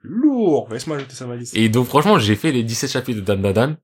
Lourd. 0.03 0.68
Laisse-moi 0.70 0.97
ajouter 0.97 1.14
ça 1.14 1.24
à 1.24 1.28
ma 1.28 1.37
liste. 1.37 1.57
Et 1.57 1.68
donc 1.68 1.87
franchement, 1.87 2.18
j'ai 2.18 2.37
fait 2.37 2.53
les 2.53 2.62
17 2.62 2.91
chapitres 2.91 3.20
de 3.20 3.24
Dan 3.24 3.42
Dadan. 3.42 3.76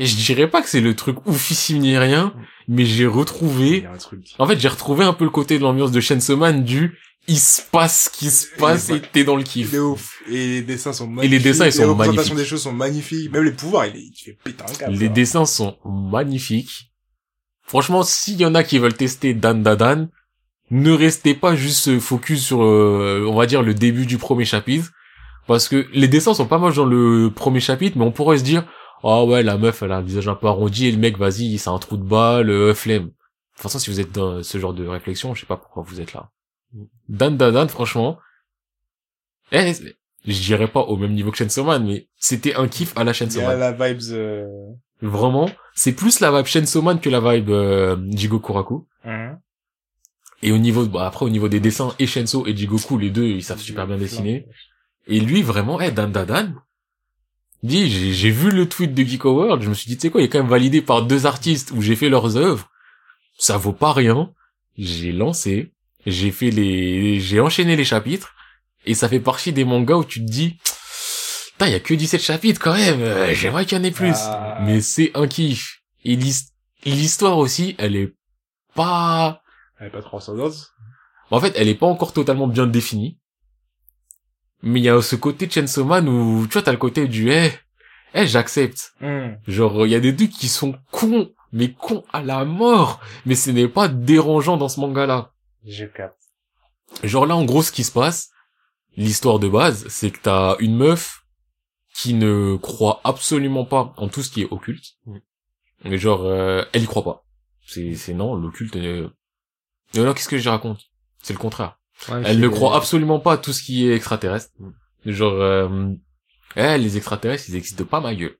Et 0.00 0.06
je 0.06 0.14
dirais 0.16 0.48
pas 0.48 0.62
que 0.62 0.68
c'est 0.68 0.80
le 0.80 0.94
truc 0.94 1.26
oufissime 1.26 1.78
ni 1.78 1.98
rien, 1.98 2.32
mais 2.68 2.84
j'ai 2.84 3.02
Il 3.02 3.08
retrouvé... 3.08 3.80
y 3.80 3.86
a 3.86 3.92
un 3.92 3.96
truc. 3.96 4.20
En 4.38 4.46
fait, 4.46 4.58
j'ai 4.60 4.68
retrouvé 4.68 5.04
un 5.04 5.12
peu 5.12 5.24
le 5.24 5.30
côté 5.30 5.58
de 5.58 5.64
l'ambiance 5.64 5.90
de 5.90 6.00
Chainsaw 6.00 6.36
Man 6.36 6.62
du... 6.64 6.96
Il 7.30 7.38
se 7.38 7.60
passe 7.60 8.04
ce 8.04 8.18
qui 8.18 8.30
se 8.30 8.46
passe 8.56 8.88
et 8.88 9.00
t'es 9.02 9.22
dans 9.22 9.36
le 9.36 9.42
kiff. 9.42 9.74
est 9.74 9.78
ouf. 9.78 10.22
Et 10.30 10.32
les 10.32 10.62
dessins 10.62 10.94
sont 10.94 11.04
Et 11.04 11.08
magnifiques. 11.08 11.30
les 11.32 11.38
dessins, 11.40 11.66
ils 11.66 11.72
sont 11.72 11.82
Les 11.82 11.88
représentations 11.88 12.14
magnifiques. 12.34 12.38
des 12.38 12.44
choses 12.48 12.62
sont 12.62 12.72
magnifiques. 12.72 13.32
Même 13.32 13.42
les 13.44 13.52
pouvoirs, 13.52 13.86
il, 13.86 13.96
est, 13.96 14.00
il 14.00 14.14
fait 14.24 14.38
péter 14.42 14.62
un 14.66 14.72
câble. 14.72 14.92
Les 14.96 15.06
ça. 15.08 15.12
dessins 15.12 15.44
sont 15.44 15.76
magnifiques. 15.84 16.87
Franchement, 17.68 18.02
s'il 18.02 18.40
y 18.40 18.46
en 18.46 18.54
a 18.54 18.64
qui 18.64 18.78
veulent 18.78 18.94
tester 18.94 19.34
Dan 19.34 19.62
Dadan, 19.62 20.08
ne 20.70 20.90
restez 20.92 21.34
pas 21.34 21.54
juste 21.54 21.98
focus 22.00 22.44
sur, 22.44 22.62
euh, 22.62 23.26
on 23.28 23.34
va 23.36 23.46
dire, 23.46 23.62
le 23.62 23.74
début 23.74 24.06
du 24.06 24.18
premier 24.18 24.44
chapitre. 24.44 24.90
Parce 25.46 25.68
que 25.68 25.86
les 25.92 26.08
dessins 26.08 26.34
sont 26.34 26.46
pas 26.46 26.58
moches 26.58 26.76
dans 26.76 26.84
le 26.84 27.30
premier 27.30 27.60
chapitre, 27.60 27.96
mais 27.96 28.04
on 28.04 28.12
pourrait 28.12 28.38
se 28.38 28.44
dire, 28.44 28.64
ah 29.02 29.24
ouais, 29.24 29.42
la 29.42 29.56
meuf, 29.56 29.82
elle 29.82 29.92
a 29.92 29.98
un 29.98 30.02
visage 30.02 30.28
un 30.28 30.34
peu 30.34 30.46
arrondi, 30.46 30.86
et 30.86 30.92
le 30.92 30.98
mec, 30.98 31.16
vas-y, 31.16 31.58
c'est 31.58 31.70
un 31.70 31.78
trou 31.78 31.96
de 31.96 32.02
balle, 32.02 32.50
euh, 32.50 32.74
flemme. 32.74 33.04
De 33.04 33.08
toute 33.08 33.62
façon, 33.62 33.78
si 33.78 33.90
vous 33.90 34.00
êtes 34.00 34.12
dans 34.12 34.42
ce 34.42 34.58
genre 34.58 34.74
de 34.74 34.86
réflexion, 34.86 35.34
je 35.34 35.40
sais 35.40 35.46
pas 35.46 35.56
pourquoi 35.56 35.82
vous 35.86 36.00
êtes 36.00 36.12
là. 36.12 36.30
Dan 37.08 37.36
Dadan, 37.36 37.68
franchement, 37.68 38.18
eh, 39.52 39.72
je 40.26 40.40
dirais 40.42 40.68
pas 40.68 40.80
au 40.80 40.96
même 40.96 41.14
niveau 41.14 41.30
que 41.30 41.38
Chainsaw 41.38 41.64
Man, 41.64 41.86
mais 41.86 42.08
c'était 42.16 42.54
un 42.54 42.68
kiff 42.68 42.92
à 42.96 43.04
la 43.04 43.12
Il 43.12 43.14
Chainsaw 43.14 43.40
y 43.40 43.44
a 43.44 43.48
Man. 43.56 43.58
la 43.58 43.72
vibes, 43.72 44.12
euh... 44.12 44.46
Vraiment, 45.00 45.50
c'est 45.74 45.92
plus 45.92 46.20
la 46.20 46.30
vibe 46.32 46.46
Chainsaw 46.46 46.82
Man 46.82 47.00
que 47.00 47.08
la 47.08 47.20
vibe 47.20 47.50
euh, 47.50 47.96
Jigo 48.10 48.40
Kuraku. 48.40 48.86
hein. 49.04 49.38
Et 50.42 50.52
au 50.52 50.58
niveau, 50.58 50.86
bah, 50.86 51.06
après, 51.06 51.24
au 51.26 51.30
niveau 51.30 51.48
des 51.48 51.58
dessins, 51.58 51.94
et 51.98 52.06
Shenso 52.06 52.46
et 52.46 52.56
Jigoku, 52.56 52.96
les 52.96 53.10
deux, 53.10 53.24
ils 53.26 53.42
savent 53.42 53.60
super 53.60 53.86
bien 53.88 53.96
dessiner. 53.96 54.46
Et 55.08 55.18
lui, 55.20 55.42
vraiment, 55.42 55.80
eh, 55.80 55.90
Dan 55.90 56.12
Dadan, 56.12 56.52
dit, 57.64 57.90
j'ai, 57.90 58.12
j'ai 58.12 58.30
vu 58.30 58.50
le 58.50 58.68
tweet 58.68 58.94
de 58.94 59.02
Geeko 59.02 59.32
World, 59.34 59.62
je 59.62 59.68
me 59.68 59.74
suis 59.74 59.88
dit, 59.88 59.96
tu 59.96 60.02
sais 60.02 60.10
quoi, 60.10 60.20
il 60.20 60.24
est 60.24 60.28
quand 60.28 60.38
même 60.38 60.48
validé 60.48 60.80
par 60.80 61.02
deux 61.02 61.26
artistes 61.26 61.72
où 61.72 61.82
j'ai 61.82 61.96
fait 61.96 62.08
leurs 62.08 62.36
œuvres. 62.36 62.68
Ça 63.36 63.56
vaut 63.56 63.72
pas 63.72 63.92
rien. 63.92 64.30
J'ai 64.76 65.10
lancé, 65.10 65.72
j'ai 66.06 66.30
fait 66.30 66.50
les, 66.50 67.18
j'ai 67.18 67.40
enchaîné 67.40 67.74
les 67.74 67.84
chapitres, 67.84 68.32
et 68.86 68.94
ça 68.94 69.08
fait 69.08 69.18
partie 69.18 69.52
des 69.52 69.64
mangas 69.64 69.96
où 69.96 70.04
tu 70.04 70.20
te 70.20 70.30
dis, 70.30 70.56
putain, 71.58 71.66
il 71.66 71.72
y 71.72 71.76
a 71.76 71.80
que 71.80 71.92
17 71.94 72.20
chapitres 72.20 72.60
quand 72.60 72.74
même, 72.74 73.00
euh, 73.02 73.34
j'aimerais 73.34 73.66
qu'il 73.66 73.76
y 73.76 73.80
en 73.80 73.84
ait 73.84 73.90
plus. 73.90 74.14
Ah. 74.16 74.58
Mais 74.62 74.80
c'est 74.80 75.10
un 75.14 75.26
kiff. 75.26 75.80
Et 76.04 76.14
l'his- 76.16 76.52
l'histoire 76.84 77.36
aussi, 77.38 77.74
elle 77.78 77.96
est 77.96 78.14
pas, 78.74 79.42
Elle 79.80 79.88
est 79.88 79.90
pas 79.90 80.02
transcendante. 80.02 80.72
en 81.30 81.40
fait, 81.40 81.52
elle 81.56 81.68
est 81.68 81.74
pas 81.74 81.86
encore 81.86 82.12
totalement 82.12 82.46
bien 82.46 82.66
définie. 82.66 83.18
Mais 84.62 84.80
il 84.80 84.84
y 84.84 84.88
a 84.88 85.00
ce 85.02 85.16
côté 85.16 85.46
de 85.46 85.52
Chainsaw 85.52 85.84
Man 85.84 86.08
où, 86.08 86.46
tu 86.46 86.54
vois, 86.54 86.62
t'as 86.62 86.72
le 86.72 86.78
côté 86.78 87.06
du, 87.08 87.30
eh, 87.30 87.50
eh, 88.14 88.26
j'accepte. 88.26 88.92
Genre, 89.46 89.86
il 89.86 89.90
y 89.90 89.94
a 89.94 90.00
des 90.00 90.14
trucs 90.14 90.30
qui 90.32 90.48
sont 90.48 90.76
cons, 90.90 91.30
mais 91.52 91.72
cons 91.72 92.04
à 92.12 92.22
la 92.22 92.44
mort. 92.44 93.00
Mais 93.26 93.34
ce 93.34 93.50
n'est 93.50 93.68
pas 93.68 93.88
dérangeant 93.88 94.56
dans 94.56 94.68
ce 94.68 94.80
manga-là. 94.80 95.32
Je 95.66 95.84
capte. 95.86 96.16
Genre 97.04 97.26
là, 97.26 97.36
en 97.36 97.44
gros, 97.44 97.62
ce 97.62 97.70
qui 97.72 97.84
se 97.84 97.92
passe, 97.92 98.30
l'histoire 98.96 99.38
de 99.38 99.48
base, 99.48 99.86
c'est 99.88 100.10
que 100.10 100.18
t'as 100.20 100.56
une 100.58 100.76
meuf 100.76 101.17
qui 101.98 102.14
ne 102.14 102.56
croit 102.56 103.00
absolument 103.02 103.64
pas 103.64 103.92
en 103.96 104.06
tout 104.08 104.22
ce 104.22 104.30
qui 104.30 104.42
est 104.42 104.52
occulte. 104.52 104.84
Mais 105.84 105.98
genre, 105.98 106.24
euh, 106.24 106.62
elle 106.72 106.84
y 106.84 106.86
croit 106.86 107.02
pas. 107.02 107.24
C'est, 107.66 107.96
c'est 107.96 108.14
non, 108.14 108.36
l'occulte, 108.36 108.76
euh... 108.76 109.08
non, 109.94 110.04
non, 110.04 110.14
qu'est-ce 110.14 110.28
que 110.28 110.38
je 110.38 110.48
raconte? 110.48 110.80
C'est 111.24 111.32
le 111.32 111.40
contraire. 111.40 111.80
Ouais, 112.08 112.22
Elle 112.24 112.38
ne 112.38 112.46
croit 112.46 112.76
absolument 112.76 113.18
pas 113.18 113.32
à 113.32 113.36
tout 113.36 113.52
ce 113.52 113.64
qui 113.64 113.88
est 113.88 113.96
extraterrestre. 113.96 114.52
Genre, 115.04 115.32
euh, 115.32 115.88
eh, 116.54 116.78
les 116.78 116.96
extraterrestres, 116.96 117.46
ils 117.48 117.56
existent 117.56 117.84
pas, 117.84 118.00
ma 118.00 118.14
gueule. 118.14 118.36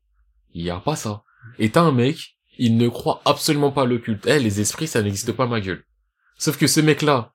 Il 0.55 0.63
y 0.63 0.71
a 0.71 0.79
pas 0.79 0.95
ça. 0.95 1.25
Et 1.59 1.71
t'as 1.71 1.83
un 1.83 1.93
mec, 1.93 2.39
il 2.59 2.77
ne 2.77 2.89
croit 2.89 3.23
absolument 3.25 3.73
pas 3.73 3.83
à 3.83 3.87
l'occulte. 3.87 4.25
Eh, 4.29 4.39
les 4.39 4.61
esprits, 4.61 4.87
ça 4.87 5.03
n'existe 5.03 5.33
pas, 5.33 5.49
ma 5.49 5.61
gueule. 5.61 5.85
Sauf 6.39 6.57
que 6.57 6.69
ce 6.69 6.79
mec-là, 6.79 7.33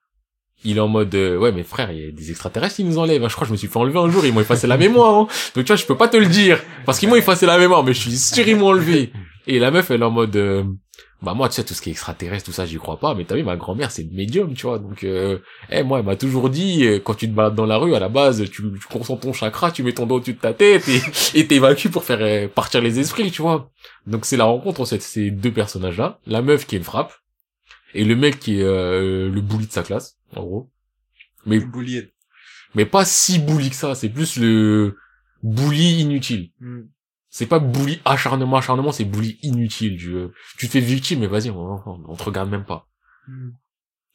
il 0.64 0.78
est 0.78 0.80
en 0.80 0.88
mode, 0.88 1.14
euh, 1.14 1.36
ouais, 1.36 1.52
mais 1.52 1.62
frère, 1.62 1.92
il 1.92 1.98
y 1.98 2.08
a 2.08 2.10
des 2.10 2.30
extraterrestres 2.30 2.76
qui 2.76 2.84
nous 2.84 2.98
enlèvent. 2.98 3.22
hein. 3.22 3.28
Je 3.28 3.34
crois 3.34 3.44
que 3.44 3.48
je 3.48 3.52
me 3.52 3.58
suis 3.58 3.68
fait 3.68 3.76
enlever 3.78 3.98
un 3.98 4.10
jour, 4.10 4.24
ils 4.24 4.32
m'ont 4.32 4.40
effacé 4.40 4.66
la 4.66 4.76
mémoire. 4.76 5.14
Hein. 5.14 5.26
Donc 5.54 5.64
tu 5.64 5.68
vois, 5.72 5.76
je 5.76 5.84
peux 5.86 5.96
pas 5.96 6.08
te 6.08 6.16
le 6.16 6.26
dire. 6.26 6.60
Parce 6.86 6.98
qu'ils 6.98 7.08
m'ont 7.08 7.16
effacé 7.16 7.46
la 7.46 7.58
mémoire, 7.58 7.84
mais 7.84 7.92
je 7.94 8.00
suis 8.00 8.16
sûr 8.16 8.46
ils 8.48 8.56
m'ont 8.56 8.66
enlevé. 8.68 9.12
Et 9.46 9.58
la 9.58 9.70
meuf, 9.70 9.90
elle 9.90 10.00
est 10.00 10.04
en 10.04 10.10
mode, 10.10 10.34
euh, 10.36 10.64
bah 11.22 11.34
moi, 11.34 11.48
tu 11.50 11.56
sais, 11.56 11.64
tout 11.64 11.74
ce 11.74 11.82
qui 11.82 11.90
est 11.90 11.92
extraterrestre, 11.92 12.46
tout 12.46 12.52
ça, 12.52 12.64
j'y 12.64 12.76
crois 12.76 12.98
pas. 12.98 13.14
Mais 13.14 13.24
t'as 13.24 13.34
vu, 13.34 13.42
ma 13.42 13.56
grand-mère, 13.56 13.90
c'est 13.90 14.04
médium, 14.10 14.54
tu 14.54 14.66
vois. 14.66 14.78
Donc, 14.78 15.04
euh, 15.04 15.38
eh, 15.70 15.82
moi, 15.82 15.98
elle 15.98 16.04
m'a 16.06 16.16
toujours 16.16 16.48
dit, 16.48 16.86
euh, 16.86 16.98
quand 16.98 17.14
tu 17.14 17.28
te 17.28 17.34
balades 17.34 17.54
dans 17.54 17.66
la 17.66 17.76
rue, 17.76 17.94
à 17.94 17.98
la 18.00 18.08
base, 18.08 18.42
tu, 18.50 18.62
tu 18.62 18.86
concentres 18.90 19.20
ton 19.20 19.32
chakra, 19.34 19.70
tu 19.70 19.82
mets 19.82 19.92
ton 19.92 20.06
doigt 20.06 20.16
au-dessus 20.16 20.32
de 20.34 20.38
ta 20.40 20.54
tête 20.54 20.84
et 21.34 21.46
t'évacues 21.46 21.90
pour 21.90 22.04
faire 22.04 22.48
partir 22.50 22.80
les 22.80 22.98
esprits, 23.00 23.30
tu 23.30 23.42
vois. 23.42 23.70
Donc 24.06 24.24
c'est 24.24 24.36
la 24.38 24.44
rencontre 24.44 24.80
entre 24.80 24.96
ces 24.98 25.30
deux 25.30 25.52
personnages-là. 25.52 26.20
La 26.26 26.40
meuf 26.40 26.66
qui 26.66 26.76
est 26.76 26.82
frappe 26.82 27.12
et 27.94 28.04
le 28.04 28.16
mec 28.16 28.38
qui 28.38 28.60
est 28.60 28.64
le 28.64 29.40
bully 29.40 29.66
de 29.66 29.72
sa 29.72 29.82
classe, 29.82 30.16
en 30.38 30.44
gros. 30.44 30.70
Mais 32.74 32.86
pas 32.86 33.04
si 33.04 33.38
bully 33.38 33.70
que 33.70 33.76
ça. 33.76 33.94
C'est 33.94 34.08
plus 34.08 34.36
le 34.38 34.96
bully 35.42 36.00
inutile. 36.00 36.50
C'est 37.28 37.46
pas 37.46 37.58
bully 37.58 38.00
acharnement, 38.04 38.56
acharnement, 38.56 38.92
c'est 38.92 39.04
bully 39.04 39.38
inutile. 39.42 39.96
Tu, 39.98 40.14
tu 40.58 40.66
te 40.66 40.72
fais 40.72 40.80
victime, 40.80 41.20
mais 41.20 41.26
vas-y, 41.26 41.50
on, 41.50 41.58
on, 41.58 42.04
on 42.08 42.16
te 42.16 42.22
regarde 42.22 42.50
même 42.50 42.64
pas. 42.64 42.88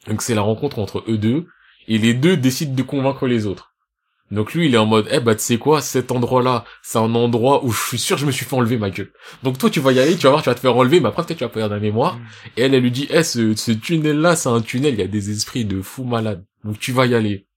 Donc 0.08 0.22
c'est 0.22 0.36
la 0.36 0.42
rencontre 0.42 0.80
entre 0.80 1.04
eux 1.08 1.18
deux, 1.18 1.48
et 1.88 1.98
les 1.98 2.14
deux 2.14 2.38
décident 2.38 2.74
de 2.74 2.84
convaincre 2.84 3.28
les 3.28 3.46
autres. 3.46 3.74
Donc 4.32 4.54
lui, 4.54 4.68
il 4.68 4.76
est 4.76 4.78
en 4.78 4.86
mode, 4.86 5.08
eh 5.12 5.20
bah 5.20 5.36
tu 5.36 5.42
sais 5.42 5.58
quoi, 5.58 5.82
cet 5.82 6.12
endroit-là, 6.12 6.66
c'est 6.84 7.00
un 7.00 7.16
endroit 7.16 7.66
où 7.66 7.72
je 7.72 7.82
suis 7.82 7.98
sûr 7.98 8.16
que 8.16 8.22
je 8.22 8.26
me 8.26 8.32
suis 8.32 8.46
fait 8.46 8.56
enlever 8.56 8.78
ma 8.78 8.90
gueule. 8.90 9.12
Donc 9.44 9.58
toi, 9.58 9.70
tu 9.70 9.80
vas 9.80 9.92
y 9.92 10.00
aller, 10.00 10.16
tu 10.16 10.24
vas 10.24 10.30
voir, 10.30 10.44
tu 10.44 10.50
vas 10.50 10.56
te 10.56 10.60
faire 10.60 10.76
enlever, 10.76 11.00
mais 11.00 11.08
après 11.08 11.24
peut-être 11.26 11.40
tu 11.40 11.44
vas 11.44 11.50
perdre 11.50 11.74
la 11.74 11.80
mémoire. 11.80 12.18
Mm. 12.18 12.22
Et 12.58 12.62
elle, 12.62 12.74
elle 12.76 12.84
lui 12.84 12.92
dit, 12.92 13.08
eh 13.10 13.24
ce, 13.24 13.56
ce 13.56 13.72
tunnel-là, 13.72 14.36
c'est 14.36 14.50
un 14.50 14.62
tunnel, 14.62 14.94
il 14.94 15.00
y 15.00 15.04
a 15.04 15.08
des 15.08 15.32
esprits 15.32 15.66
de 15.66 15.82
fous 15.82 16.04
malades. 16.04 16.46
Donc 16.64 16.80
tu 16.80 16.92
vas 16.92 17.06
y 17.06 17.16
aller. 17.16 17.48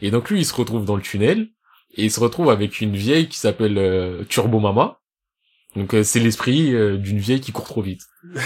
Et 0.00 0.10
donc 0.10 0.30
lui, 0.30 0.40
il 0.40 0.46
se 0.46 0.54
retrouve 0.54 0.84
dans 0.84 0.96
le 0.96 1.02
tunnel, 1.02 1.48
et 1.94 2.04
il 2.04 2.10
se 2.10 2.20
retrouve 2.20 2.50
avec 2.50 2.80
une 2.80 2.96
vieille 2.96 3.28
qui 3.28 3.38
s'appelle 3.38 3.76
euh, 3.76 4.24
Turbo 4.28 4.60
Mama. 4.60 5.00
Donc 5.76 5.94
euh, 5.94 6.02
c'est 6.02 6.20
l'esprit 6.20 6.74
euh, 6.74 6.96
d'une 6.96 7.18
vieille 7.18 7.40
qui 7.40 7.52
court 7.52 7.66
trop 7.66 7.82
vite. 7.82 8.02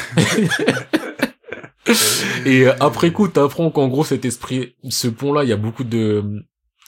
Et 2.44 2.66
euh, 2.66 2.72
après 2.80 3.12
coup, 3.12 3.28
t'apprends 3.28 3.70
qu'en 3.70 3.88
gros, 3.88 4.04
cet 4.04 4.24
esprit, 4.24 4.74
ce 4.88 5.08
pont-là, 5.08 5.44
il 5.44 5.50
y 5.50 5.52
a 5.52 5.56
beaucoup 5.56 5.84
de... 5.84 6.24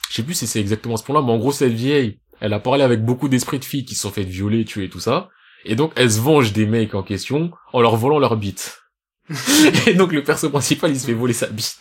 Je 0.09 0.15
sais 0.15 0.23
plus 0.23 0.33
si 0.33 0.47
c'est 0.47 0.59
exactement 0.59 0.97
ce 0.97 1.03
pont-là, 1.03 1.21
mais 1.21 1.31
en 1.31 1.37
gros, 1.37 1.51
cette 1.51 1.73
vieille, 1.73 2.19
elle 2.41 2.53
a 2.53 2.59
parlé 2.59 2.83
avec 2.83 3.03
beaucoup 3.05 3.29
d'esprits 3.29 3.59
de 3.59 3.65
filles 3.65 3.85
qui 3.85 3.95
se 3.95 4.01
sont 4.01 4.11
fait 4.11 4.23
violer, 4.23 4.65
tuer 4.65 4.85
et 4.85 4.89
tout 4.89 4.99
ça. 4.99 5.29
Et 5.65 5.75
donc, 5.75 5.91
elle 5.95 6.11
se 6.11 6.19
venge 6.19 6.51
des 6.51 6.65
mecs 6.65 6.95
en 6.95 7.03
question 7.03 7.51
en 7.73 7.81
leur 7.81 7.95
volant 7.95 8.17
leur 8.17 8.35
bite. 8.35 8.79
et 9.85 9.93
donc, 9.93 10.11
le 10.11 10.23
perso 10.23 10.49
principal, 10.49 10.89
il 10.89 10.99
se 10.99 11.05
fait 11.05 11.13
voler 11.13 11.33
sa 11.33 11.45
bite. 11.47 11.77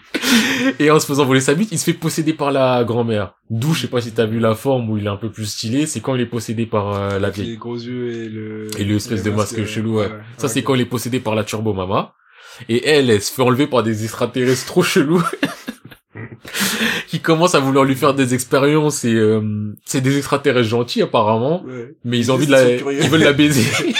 et 0.80 0.90
en 0.90 0.98
se 0.98 1.06
faisant 1.06 1.24
voler 1.24 1.40
sa 1.40 1.54
bite, 1.54 1.70
il 1.70 1.78
se 1.78 1.84
fait 1.84 1.92
posséder 1.92 2.32
par 2.32 2.50
la 2.50 2.82
grand-mère. 2.82 3.34
D'où, 3.50 3.72
je 3.72 3.82
sais 3.82 3.88
pas 3.88 4.00
si 4.00 4.10
t'as 4.10 4.26
vu 4.26 4.40
la 4.40 4.56
forme 4.56 4.90
où 4.90 4.98
il 4.98 5.04
est 5.04 5.10
un 5.10 5.16
peu 5.16 5.30
plus 5.30 5.46
stylé, 5.46 5.86
c'est 5.86 6.00
quand 6.00 6.16
il 6.16 6.20
est 6.22 6.26
possédé 6.26 6.66
par 6.66 6.94
euh, 6.94 7.18
la 7.20 7.30
vieille. 7.30 7.50
Les 7.50 7.56
gros 7.56 7.76
yeux 7.76 8.12
et 8.12 8.28
le... 8.28 8.68
Et 8.78 8.84
le 8.84 8.96
espèce 8.96 9.24
le 9.24 9.30
de 9.30 9.36
masque 9.36 9.64
chelou, 9.64 9.98
ouais. 9.98 10.10
Ça, 10.38 10.48
c'est 10.48 10.64
quand 10.64 10.74
il 10.74 10.80
est 10.80 10.86
possédé 10.86 11.20
par 11.20 11.36
la 11.36 11.44
Turbo 11.44 11.72
Mama. 11.72 12.14
Et 12.68 12.88
elle, 12.88 13.10
elle 13.10 13.22
se 13.22 13.32
fait 13.32 13.42
enlever 13.42 13.68
par 13.68 13.84
des 13.84 14.02
extraterrestres 14.02 14.66
trop 14.66 14.82
chelous. 14.82 15.22
qui 17.08 17.20
commencent 17.20 17.54
à 17.54 17.60
vouloir 17.60 17.84
lui 17.84 17.94
faire 17.96 18.14
des 18.14 18.34
expériences 18.34 19.04
et 19.04 19.14
euh, 19.14 19.72
c'est 19.84 20.00
des 20.00 20.16
extraterrestres 20.18 20.68
gentils 20.68 21.02
apparemment. 21.02 21.62
Ouais. 21.64 21.94
mais 22.04 22.18
ils 22.18 22.30
ont 22.30 22.34
envie 22.34 22.46
de 22.46 22.52
la 22.52 22.70
ils 22.70 23.08
veulent 23.10 23.22
la 23.22 23.32
baiser. 23.32 23.64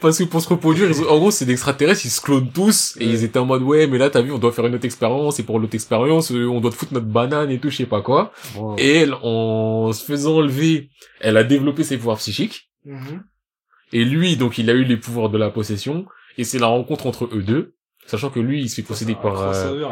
Parce 0.00 0.18
que 0.18 0.24
pour 0.24 0.40
se 0.40 0.48
reproduire 0.48 0.90
ils 0.90 1.04
en 1.04 1.18
gros 1.18 1.30
c'est 1.30 1.44
des 1.44 1.52
extraterrestres 1.52 2.04
ils 2.06 2.10
se 2.10 2.20
clonent 2.20 2.50
tous 2.52 2.96
et 3.00 3.06
Ouais. 3.06 3.12
ils 3.12 3.24
étaient 3.24 3.38
en 3.38 3.44
mode 3.46 3.62
ouais 3.62 3.86
mais 3.86 3.98
là 3.98 4.10
t'as 4.10 4.20
vu 4.22 4.32
on 4.32 4.38
doit 4.38 4.52
faire 4.52 4.66
une 4.66 4.74
autre 4.74 4.84
expérience 4.84 5.38
et 5.38 5.42
pour 5.42 5.58
l'autre 5.58 5.74
expérience 5.74 6.32
euh, 6.32 6.46
on 6.48 6.60
doit 6.60 6.70
te 6.70 6.76
foutre 6.76 6.94
notre 6.94 7.06
banane 7.06 7.50
et 7.50 7.58
tout 7.58 7.70
je 7.70 7.76
sais 7.76 7.86
pas 7.86 8.02
quoi. 8.02 8.32
Et 8.78 8.96
elle 8.96 9.14
en 9.22 9.92
se 9.92 10.04
faisant 10.04 10.36
enlever 10.36 10.90
elle 11.20 11.36
a 11.36 11.44
développé 11.44 11.84
ses 11.84 11.96
pouvoirs 11.96 12.18
psychiques. 12.18 12.70
Mhm. 12.84 13.22
et 13.92 14.04
lui, 14.04 14.36
donc, 14.36 14.58
il 14.58 14.70
a 14.70 14.72
eu 14.74 14.84
les 14.84 14.96
pouvoirs 14.96 15.28
de 15.28 15.38
la 15.38 15.50
possession, 15.50 16.06
et 16.38 16.44
c'est 16.44 16.58
la 16.60 16.66
rencontre 16.68 17.06
entre 17.06 17.24
eux 17.32 17.42
deux, 17.42 17.74
sachant 18.06 18.30
que 18.30 18.40
lui, 18.40 18.62
il 18.62 18.68
se 18.68 18.76
fait 18.76 18.82
posséder 18.82 19.14
par... 19.14 19.40
euh. 19.40 19.84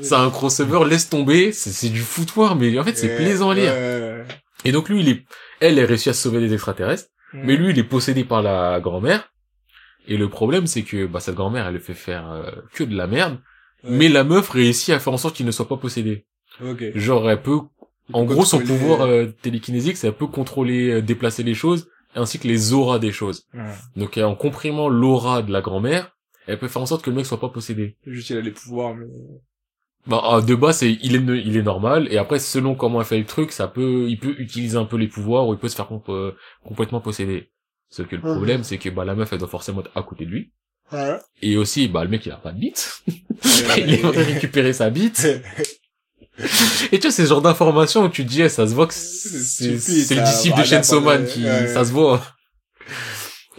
C'est 0.00 0.14
un 0.14 0.30
crossover, 0.30 0.84
laisse 0.88 1.08
tomber, 1.08 1.52
c'est 1.52 1.88
du 1.90 2.00
foutoir, 2.00 2.56
mais 2.56 2.78
en 2.78 2.84
fait, 2.84 2.96
c'est 2.96 3.16
plaisant 3.16 3.50
à 3.50 3.54
lire. 3.54 3.72
ouais. 3.72 4.24
Et 4.64 4.72
donc, 4.72 4.88
lui, 4.88 5.00
il 5.00 5.08
est... 5.08 5.24
Elle, 5.60 5.78
elle 5.78 5.84
réussit 5.86 6.08
à 6.08 6.12
sauver 6.12 6.40
des 6.40 6.52
extraterrestres, 6.54 7.08
mais 7.32 7.56
lui, 7.56 7.70
il 7.70 7.78
est 7.78 7.84
possédé 7.84 8.24
par 8.24 8.42
la 8.42 8.78
grand-mère, 8.80 9.32
et 10.08 10.16
le 10.16 10.28
problème, 10.28 10.66
c'est 10.66 10.82
que 10.82 11.06
bah, 11.06 11.20
cette 11.20 11.34
grand-mère, 11.36 11.66
elle 11.68 11.74
le 11.74 11.80
fait 11.80 11.94
faire 11.94 12.30
euh, 12.30 12.50
que 12.74 12.84
de 12.84 12.96
la 12.96 13.06
merde, 13.06 13.38
Ouais. 13.84 13.90
mais 13.96 14.08
la 14.08 14.22
meuf 14.22 14.48
réussit 14.50 14.94
à 14.94 15.00
faire 15.00 15.12
en 15.12 15.16
sorte 15.16 15.34
qu'il 15.34 15.44
ne 15.46 15.50
soit 15.50 15.66
pas 15.66 15.76
possédé. 15.76 16.24
Ok. 16.64 16.84
Genre, 16.94 17.28
elle 17.28 17.42
peut... 17.42 17.58
Il 18.08 18.14
En 18.16 18.26
peut 18.26 18.34
gros, 18.34 18.44
son 18.44 18.60
pouvoir 18.60 19.00
euh, 19.02 19.26
télékinésique, 19.42 19.96
c'est 19.96 20.06
elle 20.08 20.12
peut 20.12 20.28
contrôler, 20.28 20.90
euh, 20.90 21.02
déplacer 21.02 21.42
les 21.42 21.54
choses, 21.54 21.88
ainsi 22.14 22.38
que 22.38 22.46
les 22.46 22.72
auras 22.72 22.98
des 23.00 23.10
choses. 23.10 23.44
Ouais. 23.54 23.62
Donc 23.96 24.18
euh, 24.18 24.22
en 24.24 24.36
comprimant 24.36 24.88
l'aura 24.88 25.42
de 25.42 25.50
la 25.52 25.60
grand-mère, 25.62 26.12
elle 26.46 26.58
peut 26.58 26.68
faire 26.68 26.82
en 26.82 26.86
sorte 26.86 27.04
que 27.04 27.10
le 27.10 27.16
mec 27.16 27.26
soit 27.26 27.40
pas 27.40 27.48
possédé. 27.48 27.96
Juste, 28.06 28.30
il 28.30 28.36
a 28.36 28.40
les 28.40 28.50
pouvoirs, 28.50 28.94
mais... 28.94 29.06
Bah 30.04 30.20
ah, 30.24 30.40
de 30.40 30.54
base 30.56 30.78
c'est 30.78 30.90
il 31.00 31.14
est 31.14 31.20
il 31.46 31.56
est 31.56 31.62
normal 31.62 32.08
et 32.10 32.18
après 32.18 32.40
selon 32.40 32.74
comment 32.74 33.00
elle 33.00 33.06
fait 33.06 33.18
le 33.20 33.24
truc, 33.24 33.52
ça 33.52 33.68
peut 33.68 34.06
il 34.08 34.18
peut 34.18 34.34
utiliser 34.38 34.76
un 34.76 34.84
peu 34.84 34.96
les 34.96 35.06
pouvoirs 35.06 35.46
ou 35.46 35.52
il 35.54 35.60
peut 35.60 35.68
se 35.68 35.76
faire 35.76 35.86
comp- 35.86 36.08
euh, 36.08 36.32
complètement 36.64 37.00
posséder. 37.00 37.52
Ce 37.88 38.02
que 38.02 38.16
le 38.16 38.22
Mhm. 38.22 38.32
problème 38.34 38.64
c'est 38.64 38.78
que 38.78 38.88
bah 38.88 39.04
la 39.04 39.14
meuf 39.14 39.32
elle 39.32 39.38
doit 39.38 39.46
forcément 39.46 39.80
être 39.80 39.92
à 39.94 40.02
côté 40.02 40.24
de 40.24 40.30
lui 40.30 40.50
Ouais. 40.90 41.18
et 41.40 41.56
aussi 41.56 41.86
bah 41.86 42.02
le 42.02 42.10
mec 42.10 42.26
il 42.26 42.32
a 42.32 42.36
pas 42.36 42.50
de 42.50 42.58
bite. 42.58 43.04
il 43.76 43.94
aimerait 43.94 44.24
récupérer 44.24 44.72
sa 44.72 44.90
bite. 44.90 45.24
Et 46.90 46.98
tu 46.98 47.02
vois 47.02 47.10
c'est 47.12 47.22
ce 47.22 47.28
genre 47.28 47.42
d'information 47.42 48.02
où 48.04 48.08
tu 48.08 48.24
te 48.24 48.28
dis 48.28 48.42
eh, 48.42 48.48
ça 48.48 48.66
se 48.66 48.74
voit 48.74 48.88
que 48.88 48.94
c'est 48.94 49.66
le 50.16 50.24
disciple 50.24 50.58
de 50.58 50.64
Chainsaw 50.64 51.00
Man 51.00 51.22
ouais, 51.22 51.28
qui 51.28 51.44
ouais. 51.44 51.68
ça 51.68 51.84
se 51.84 51.92
voit. 51.92 52.20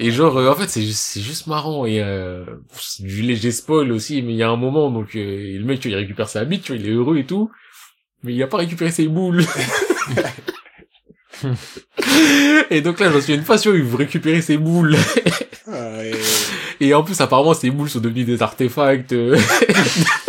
Et 0.04 0.12
genre 0.12 0.36
euh, 0.36 0.52
en 0.52 0.56
fait 0.56 0.68
c'est 0.68 0.82
juste 0.82 1.00
c'est 1.00 1.22
juste 1.22 1.48
marrant 1.48 1.86
et 1.86 2.02
euh, 2.02 2.44
c'est 2.74 3.04
du 3.04 3.22
léger 3.22 3.54
spoil 3.54 3.90
aussi 3.94 4.22
mais 4.22 4.34
il 4.34 4.36
y 4.36 4.44
a 4.44 4.50
un 4.50 4.58
moment 4.58 4.92
donc 4.92 5.16
euh, 5.16 5.58
le 5.58 5.64
mec 5.64 5.80
tu 5.80 5.88
vois, 5.88 5.98
il 5.98 6.02
récupère 6.02 6.28
sa 6.28 6.44
bite 6.44 6.64
tu 6.64 6.74
vois 6.74 6.82
il 6.82 6.90
est 6.90 6.92
heureux 6.92 7.18
et 7.20 7.26
tout 7.26 7.50
mais 8.22 8.34
il 8.34 8.44
a 8.44 8.48
pas 8.48 8.58
récupéré 8.58 8.92
ses 8.92 9.08
boules. 9.08 9.46
et 12.70 12.82
donc 12.82 13.00
là 13.00 13.14
j'en 13.14 13.22
suis 13.22 13.34
une 13.34 13.46
passion 13.46 13.74
il 13.74 13.84
veut 13.84 13.96
récupérer 13.96 14.42
ses 14.42 14.58
boules 14.58 14.98
et 16.82 16.94
en 16.94 17.04
plus 17.04 17.22
apparemment 17.22 17.54
ces 17.54 17.70
boules 17.70 17.90
sont 17.90 18.02
devenues 18.02 18.26
des 18.26 18.42
artefacts. 18.42 19.16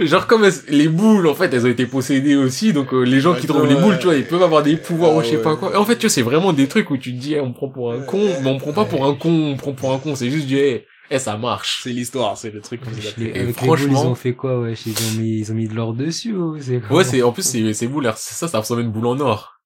Genre 0.00 0.26
comme 0.26 0.44
elles- 0.44 0.52
les 0.68 0.88
boules 0.88 1.26
en 1.26 1.34
fait 1.34 1.52
elles 1.52 1.64
ont 1.66 1.70
été 1.70 1.86
possédées 1.86 2.36
aussi 2.36 2.72
donc 2.72 2.92
euh, 2.94 3.02
les 3.02 3.20
gens 3.20 3.34
qui 3.34 3.46
trouvent 3.46 3.66
les 3.66 3.74
boules 3.74 3.98
tu 3.98 4.06
vois 4.06 4.16
ils 4.16 4.24
peuvent 4.26 4.42
avoir 4.42 4.62
des 4.62 4.76
pouvoirs 4.76 5.12
Ah 5.14 5.18
ou 5.18 5.22
je 5.22 5.28
sais 5.28 5.36
ouais. 5.36 5.42
pas 5.42 5.56
quoi. 5.56 5.72
Et 5.72 5.76
en 5.76 5.84
fait 5.84 5.96
tu 5.96 6.02
vois 6.02 6.10
c'est 6.10 6.22
vraiment 6.22 6.52
des 6.52 6.68
trucs 6.68 6.90
où 6.90 6.96
tu 6.96 7.12
te 7.12 7.18
dis 7.18 7.34
eh, 7.34 7.40
on 7.40 7.48
me 7.48 7.52
prend 7.54 7.68
pour 7.68 7.92
un 7.92 8.00
con 8.00 8.20
mais 8.42 8.48
on 8.50 8.54
me 8.54 8.58
prend 8.58 8.72
pas 8.72 8.84
pour 8.86 9.04
un 9.06 9.14
con 9.14 9.28
on 9.30 9.50
me 9.52 9.56
prend 9.56 9.72
pour 9.72 9.92
un 9.92 9.98
con 9.98 10.14
c'est 10.14 10.30
juste 10.30 10.46
du 10.46 10.56
hey, 10.56 10.84
Eh, 11.12 11.18
ça 11.18 11.36
marche. 11.36 11.80
C'est 11.82 11.90
l'histoire, 11.90 12.36
c'est 12.38 12.52
le 12.52 12.60
truc. 12.60 12.80
Les, 13.18 13.26
Et 13.26 13.30
avec 13.34 13.46
les 13.48 13.52
franchement- 13.52 13.86
boules, 13.88 14.04
ils 14.04 14.06
ont 14.06 14.14
fait 14.14 14.34
quoi, 14.34 14.60
ouais 14.60 14.74
Ils 14.86 14.92
ont 14.92 15.20
mis, 15.20 15.38
ils 15.40 15.50
ont 15.50 15.56
mis 15.56 15.66
de 15.66 15.74
l'or 15.74 15.92
dessus, 15.92 16.32
ou 16.34 16.56
c'est 16.60 16.80
comment 16.80 16.98
Ouais, 16.98 17.04
c'est, 17.04 17.20
en 17.22 17.32
plus, 17.32 17.42
c'est, 17.42 17.72
c'est 17.74 17.88
boule, 17.88 18.08
c'est 18.16 18.34
ça, 18.34 18.46
ça 18.46 18.60
ressemble 18.60 18.82
à 18.82 18.84
une 18.84 18.92
boule 18.92 19.06
en 19.08 19.18
or. 19.18 19.56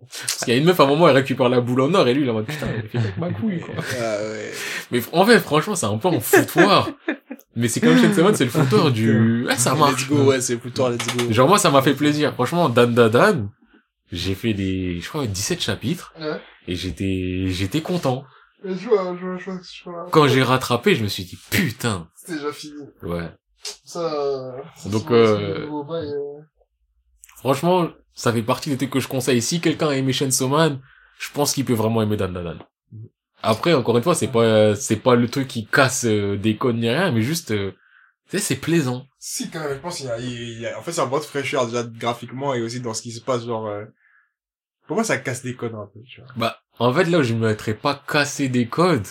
Parce 0.00 0.44
qu'il 0.44 0.54
y 0.54 0.56
a 0.56 0.60
une 0.60 0.64
meuf, 0.64 0.80
à 0.80 0.84
un 0.84 0.86
moment, 0.86 1.06
elle 1.08 1.16
récupère 1.16 1.48
la 1.50 1.60
boule 1.60 1.82
en 1.82 1.92
or, 1.92 2.08
et 2.08 2.14
lui, 2.14 2.22
il 2.22 2.26
est 2.28 2.30
en 2.30 2.34
mode, 2.34 2.46
putain, 2.46 2.68
il 2.82 2.88
fait 2.88 3.06
ma 3.18 3.30
couille, 3.30 3.60
quoi. 3.60 3.74
Ah 4.00 4.16
ouais. 4.22 4.50
Mais 4.92 5.00
en 5.12 5.26
fait, 5.26 5.40
franchement, 5.40 5.74
c'est 5.74 5.84
un 5.86 5.98
peu 5.98 6.08
un 6.08 6.20
foutoir. 6.20 6.88
Mais 7.58 7.68
c'est 7.68 7.80
comme 7.80 7.96
Shen 7.98 8.14
Seven, 8.14 8.34
c'est 8.34 8.44
le 8.44 8.50
foutoir 8.58 8.90
du, 8.92 9.46
ah, 9.48 9.56
ça 9.56 9.74
marche. 9.74 10.08
Let's 10.08 10.16
go, 10.16 10.24
ouais, 10.24 10.40
c'est 10.40 10.56
plutôt 10.58 10.88
let's 10.88 11.06
go. 11.16 11.32
Genre, 11.32 11.48
moi, 11.48 11.58
ça 11.58 11.70
m'a 11.70 11.82
fait 11.82 11.94
plaisir. 11.94 12.32
Franchement, 12.34 12.68
Dan 12.68 12.94
Dan 12.94 13.10
Dan, 13.10 13.50
j'ai 14.12 14.34
fait 14.34 14.54
des, 14.54 15.00
je 15.00 15.08
crois, 15.08 15.26
17 15.26 15.60
chapitres, 15.60 16.12
Ouais. 16.20 16.40
et 16.68 16.74
j'étais, 16.76 17.46
j'étais 17.48 17.80
content. 17.80 18.24
Je 18.64 18.88
vois, 18.88 19.16
je 19.20 19.24
vois, 19.26 19.36
je 19.38 19.44
vois, 19.44 19.60
je 19.62 19.84
vois. 19.84 20.06
Quand 20.10 20.26
j'ai 20.28 20.42
rattrapé, 20.42 20.94
je 20.94 21.02
me 21.02 21.08
suis 21.08 21.24
dit, 21.24 21.38
putain. 21.50 22.08
C'était 22.14 22.34
déjà 22.38 22.52
fini. 22.52 22.74
Ouais. 23.02 23.28
Ça, 23.84 24.54
Donc, 24.86 25.10
euh, 25.10 25.66
Franchement, 27.36 27.88
ça 28.14 28.32
fait 28.32 28.42
partie 28.42 28.70
des 28.70 28.76
trucs 28.76 28.90
que 28.90 29.00
je 29.00 29.08
conseille. 29.08 29.42
Si 29.42 29.60
quelqu'un 29.60 29.88
a 29.88 29.94
aimé 29.96 30.12
Chainsaw 30.12 30.48
Man, 30.48 30.80
je 31.18 31.28
pense 31.32 31.52
qu'il 31.54 31.64
peut 31.64 31.74
vraiment 31.74 32.02
aimer 32.02 32.16
Dan 32.16 32.32
Dan 32.32 32.44
Dan. 32.44 32.58
Après, 33.42 33.72
encore 33.72 33.96
une 33.96 34.02
fois, 34.02 34.14
c'est 34.14 34.28
pas, 34.28 34.74
c'est 34.74 34.96
pas 34.96 35.14
le 35.14 35.28
truc 35.28 35.46
qui 35.48 35.66
casse 35.66 36.04
euh, 36.04 36.36
des 36.36 36.56
codes 36.56 36.76
ni 36.76 36.88
rien, 36.88 37.12
mais 37.12 37.22
juste, 37.22 37.52
euh, 37.52 37.72
tu 38.28 38.36
sais, 38.36 38.42
c'est 38.42 38.56
plaisant. 38.56 39.06
Si, 39.18 39.48
quand 39.50 39.60
même, 39.60 39.74
je 39.74 39.78
pense 39.78 39.98
qu'il 39.98 40.06
y 40.06 40.10
a, 40.10 40.18
il 40.18 40.60
y 40.60 40.66
a, 40.66 40.78
en 40.78 40.82
fait, 40.82 40.92
c'est 40.92 41.00
un 41.00 41.06
bord 41.06 41.20
de 41.20 41.24
fraîcheur, 41.24 41.66
déjà, 41.66 41.84
graphiquement, 41.84 42.54
et 42.54 42.62
aussi 42.62 42.80
dans 42.80 42.94
ce 42.94 43.02
qui 43.02 43.12
se 43.12 43.20
passe, 43.20 43.44
genre, 43.44 43.68
euh... 43.68 43.84
pour 44.86 44.96
moi, 44.96 45.04
ça 45.04 45.18
casse 45.18 45.42
des 45.42 45.54
codes 45.54 45.74
un 45.74 45.88
peu, 45.92 46.00
tu 46.02 46.20
vois. 46.20 46.30
Bah, 46.36 46.58
en 46.78 46.92
fait, 46.92 47.04
là 47.04 47.18
où 47.18 47.22
je 47.22 47.34
me 47.34 47.46
mettrais 47.46 47.74
pas 47.74 48.02
casser 48.08 48.48
des 48.48 48.66
codes, 48.66 49.06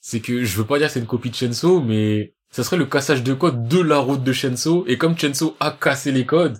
c'est 0.00 0.20
que 0.20 0.44
je 0.44 0.56
veux 0.56 0.66
pas 0.66 0.78
dire 0.78 0.88
que 0.88 0.94
c'est 0.94 1.00
une 1.00 1.06
copie 1.06 1.30
de 1.30 1.34
Chainsaw, 1.34 1.80
mais 1.80 2.34
ça 2.50 2.64
serait 2.64 2.76
le 2.76 2.86
cassage 2.86 3.22
de 3.22 3.34
codes 3.34 3.68
de 3.68 3.80
la 3.80 3.98
route 3.98 4.22
de 4.22 4.32
Chainsaw, 4.32 4.84
et 4.86 4.96
comme 4.96 5.18
Chainsaw 5.18 5.54
a 5.60 5.70
cassé 5.70 6.12
les 6.12 6.24
codes, 6.24 6.58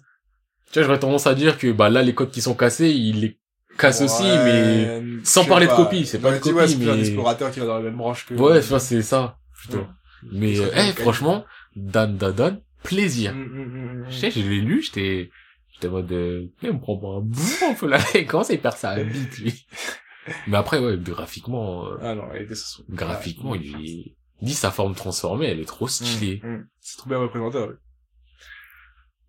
tu 0.70 0.80
vois, 0.80 0.86
j'aurais 0.86 0.98
tendance 0.98 1.26
à 1.26 1.34
dire 1.34 1.56
que, 1.56 1.72
bah, 1.72 1.88
là, 1.88 2.02
les 2.02 2.14
codes 2.14 2.30
qui 2.30 2.42
sont 2.42 2.54
cassés, 2.54 2.90
il 2.90 3.20
les 3.20 3.38
casse 3.78 4.00
aussi, 4.00 4.22
mais, 4.22 5.02
sans 5.24 5.44
parler 5.44 5.66
de 5.66 5.72
copie, 5.72 6.06
c'est 6.06 6.18
pas 6.18 6.30
Ouais, 6.30 6.38
vois, 6.38 6.62
copie, 6.62 6.72
c'est 6.72 6.78
plus 6.78 6.90
un 6.90 6.94
mais- 6.94 7.00
explorateur 7.00 7.50
qui 7.50 7.60
va 7.60 7.66
dans 7.66 7.76
la 7.76 7.82
même 7.82 7.96
branche 7.96 8.26
que... 8.26 8.34
ouais, 8.34 8.58
enfin, 8.58 8.78
c'est 8.78 9.02
ça, 9.02 9.38
plutôt. 9.52 9.78
Ouais. 9.78 9.86
Mais, 10.32 10.54
Ça 10.56 10.64
eh, 10.74 10.86
une 10.86 10.92
franchement, 10.92 11.44
Dan 11.76 12.16
Dan 12.16 12.32
Dan, 12.34 12.60
plaisir. 12.82 13.34
Mm, 13.34 13.38
mm, 13.44 13.64
mm, 13.64 14.02
mm. 14.02 14.06
Je 14.10 14.16
sais, 14.16 14.30
je 14.30 14.40
l'ai 14.40 14.60
lu, 14.60 14.82
j'étais, 14.82 15.30
j'étais 15.72 15.88
en 15.88 15.92
mode, 15.92 16.12
euh, 16.12 16.46
on 16.62 16.74
me 16.74 16.80
prend 16.80 16.96
pour 16.96 17.16
un 17.16 17.20
bout 17.20 17.64
un 17.68 17.74
peu 17.74 17.86
là, 17.88 17.98
il 18.14 18.26
commence 18.26 18.50
à 18.50 18.54
y 18.54 18.58
perdre 18.58 18.78
sa 18.78 19.02
bite, 19.02 19.38
lui? 19.38 19.66
Mais 20.46 20.56
après, 20.56 20.78
ouais, 20.78 20.96
graphiquement, 20.98 21.86
euh, 21.86 21.98
Ah 22.00 22.14
non, 22.14 22.24
elle 22.32 22.42
était 22.42 22.54
sur 22.54 22.82
graphiquement, 22.88 23.54
il 23.54 23.74
est, 23.84 24.14
dit 24.40 24.54
sa 24.54 24.70
forme 24.70 24.94
transformée, 24.94 25.46
elle 25.48 25.60
est 25.60 25.66
trop 25.66 25.88
stylée. 25.88 26.40
Mm, 26.42 26.48
mm. 26.48 26.68
C'est 26.80 26.96
trop 26.96 27.08
bien 27.10 27.18
représenté, 27.18 27.58
ouais. 27.58 27.74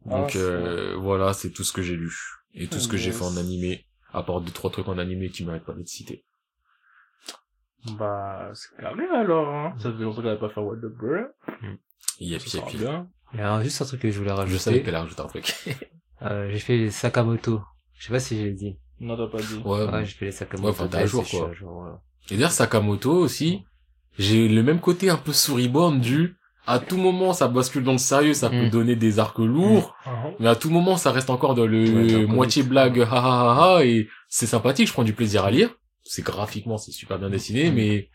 Donc, 0.06 0.32
Ah, 0.36 0.38
euh, 0.38 0.96
voilà, 0.98 1.34
c'est 1.34 1.50
tout 1.50 1.64
ce 1.64 1.74
que 1.74 1.82
j'ai 1.82 1.96
lu. 1.96 2.14
Et 2.54 2.68
tout 2.68 2.80
ce 2.80 2.88
que 2.88 2.96
j'ai 2.96 3.12
fait 3.12 3.24
en 3.24 3.36
animé. 3.38 3.86
À 4.18 4.24
part 4.24 4.40
deux, 4.42 4.52
trois 4.52 4.72
trucs 4.72 4.88
en 4.88 4.98
animé 4.98 5.30
qui 5.30 5.44
méritent 5.46 5.66
pas 5.66 5.74
d'être 5.74 5.88
cités. 5.90 6.24
Bah, 8.00 8.50
c'est 8.54 8.76
carré 8.82 9.04
alors, 9.14 9.48
hein. 9.54 9.76
Ça 9.78 9.92
fait 9.92 10.00
longtemps 10.04 10.22
qu'on 10.22 10.28
n'avait 10.28 10.40
pas 10.40 10.50
fait 10.50 10.60
What 10.62 10.78
the 10.78 10.86
Bird. 11.00 11.32
Yep, 12.20 12.42
yep, 12.54 12.64
bien. 12.78 13.08
Il 13.34 13.40
y 13.40 13.44
a 13.44 13.62
juste 13.64 13.82
un 13.82 13.86
truc 13.86 14.02
que 14.02 14.10
je 14.10 14.18
voulais 14.18 14.32
Je 14.32 14.36
rajouter. 14.36 14.60
savais 14.60 14.82
qu'elle 14.84 14.96
a 14.96 15.02
rajouté 15.02 15.22
un 15.22 15.28
truc. 15.28 15.54
Euh, 16.22 16.50
j'ai 16.50 16.60
fait 16.60 16.78
les 16.78 16.92
Sakamoto. 16.92 17.62
Je 17.94 18.06
sais 18.06 18.12
pas 18.14 18.22
si 18.22 18.38
j'ai 18.38 18.54
dit. 18.54 18.80
Non, 19.02 19.18
t'as 19.18 19.28
pas 19.28 19.44
dit. 19.44 19.58
ouais, 19.66 19.84
Ouais, 19.86 20.06
j'ai 20.06 20.14
fait 20.14 20.26
les 20.28 20.32
Sakamoto. 20.32 20.68
Ouais, 20.70 20.88
enfin, 20.88 20.98
à 20.98 21.02
Ouais, 21.02 21.08
jour, 21.08 21.26
je 21.26 21.38
quoi. 21.38 21.50
à 21.50 21.54
jour, 21.54 21.72
voilà. 21.74 22.02
Et 22.32 22.36
d'ailleurs, 22.36 22.52
Sakamoto 22.54 23.12
aussi, 23.12 23.66
j'ai 24.18 24.48
le 24.48 24.64
même 24.64 24.80
côté 24.80 25.10
un 25.10 25.18
peu 25.18 25.34
storyboard 25.34 26.00
du, 26.00 26.38
à 26.68 26.80
tout 26.80 26.98
moment, 26.98 27.34
ça 27.34 27.48
bascule 27.48 27.84
dans 27.84 27.92
le 27.92 27.98
sérieux, 27.98 28.34
ça 28.34 28.50
peut 28.50 28.66
Mm. 28.68 28.70
donner 28.70 28.96
des 28.96 29.20
arcs 29.20 29.38
lourds, 29.40 29.96
mais 30.40 30.48
à 30.48 30.56
tout 30.56 30.70
moment, 30.70 30.98
ça 30.98 31.12
reste 31.12 31.30
encore 31.30 31.54
dans 31.56 31.66
le 31.68 31.86
Ouais, 32.20 32.26
moitié 32.26 32.64
blague, 32.64 33.00
ha 33.02 33.06
ha 33.12 33.18
ha 33.18 33.76
ha, 33.78 33.86
et 33.86 34.08
c'est 34.30 34.48
sympathique, 34.48 34.88
je 34.88 34.94
prends 34.94 35.04
du 35.04 35.14
plaisir 35.14 35.46
à 35.46 35.52
lire. 35.52 35.70
C'est 36.04 36.24
graphiquement, 36.24 36.78
c'est 36.78 36.92
super 36.92 37.18
bien 37.20 37.30
dessiné, 37.30 37.70
Mm. 37.72 37.74
mais, 37.76 38.10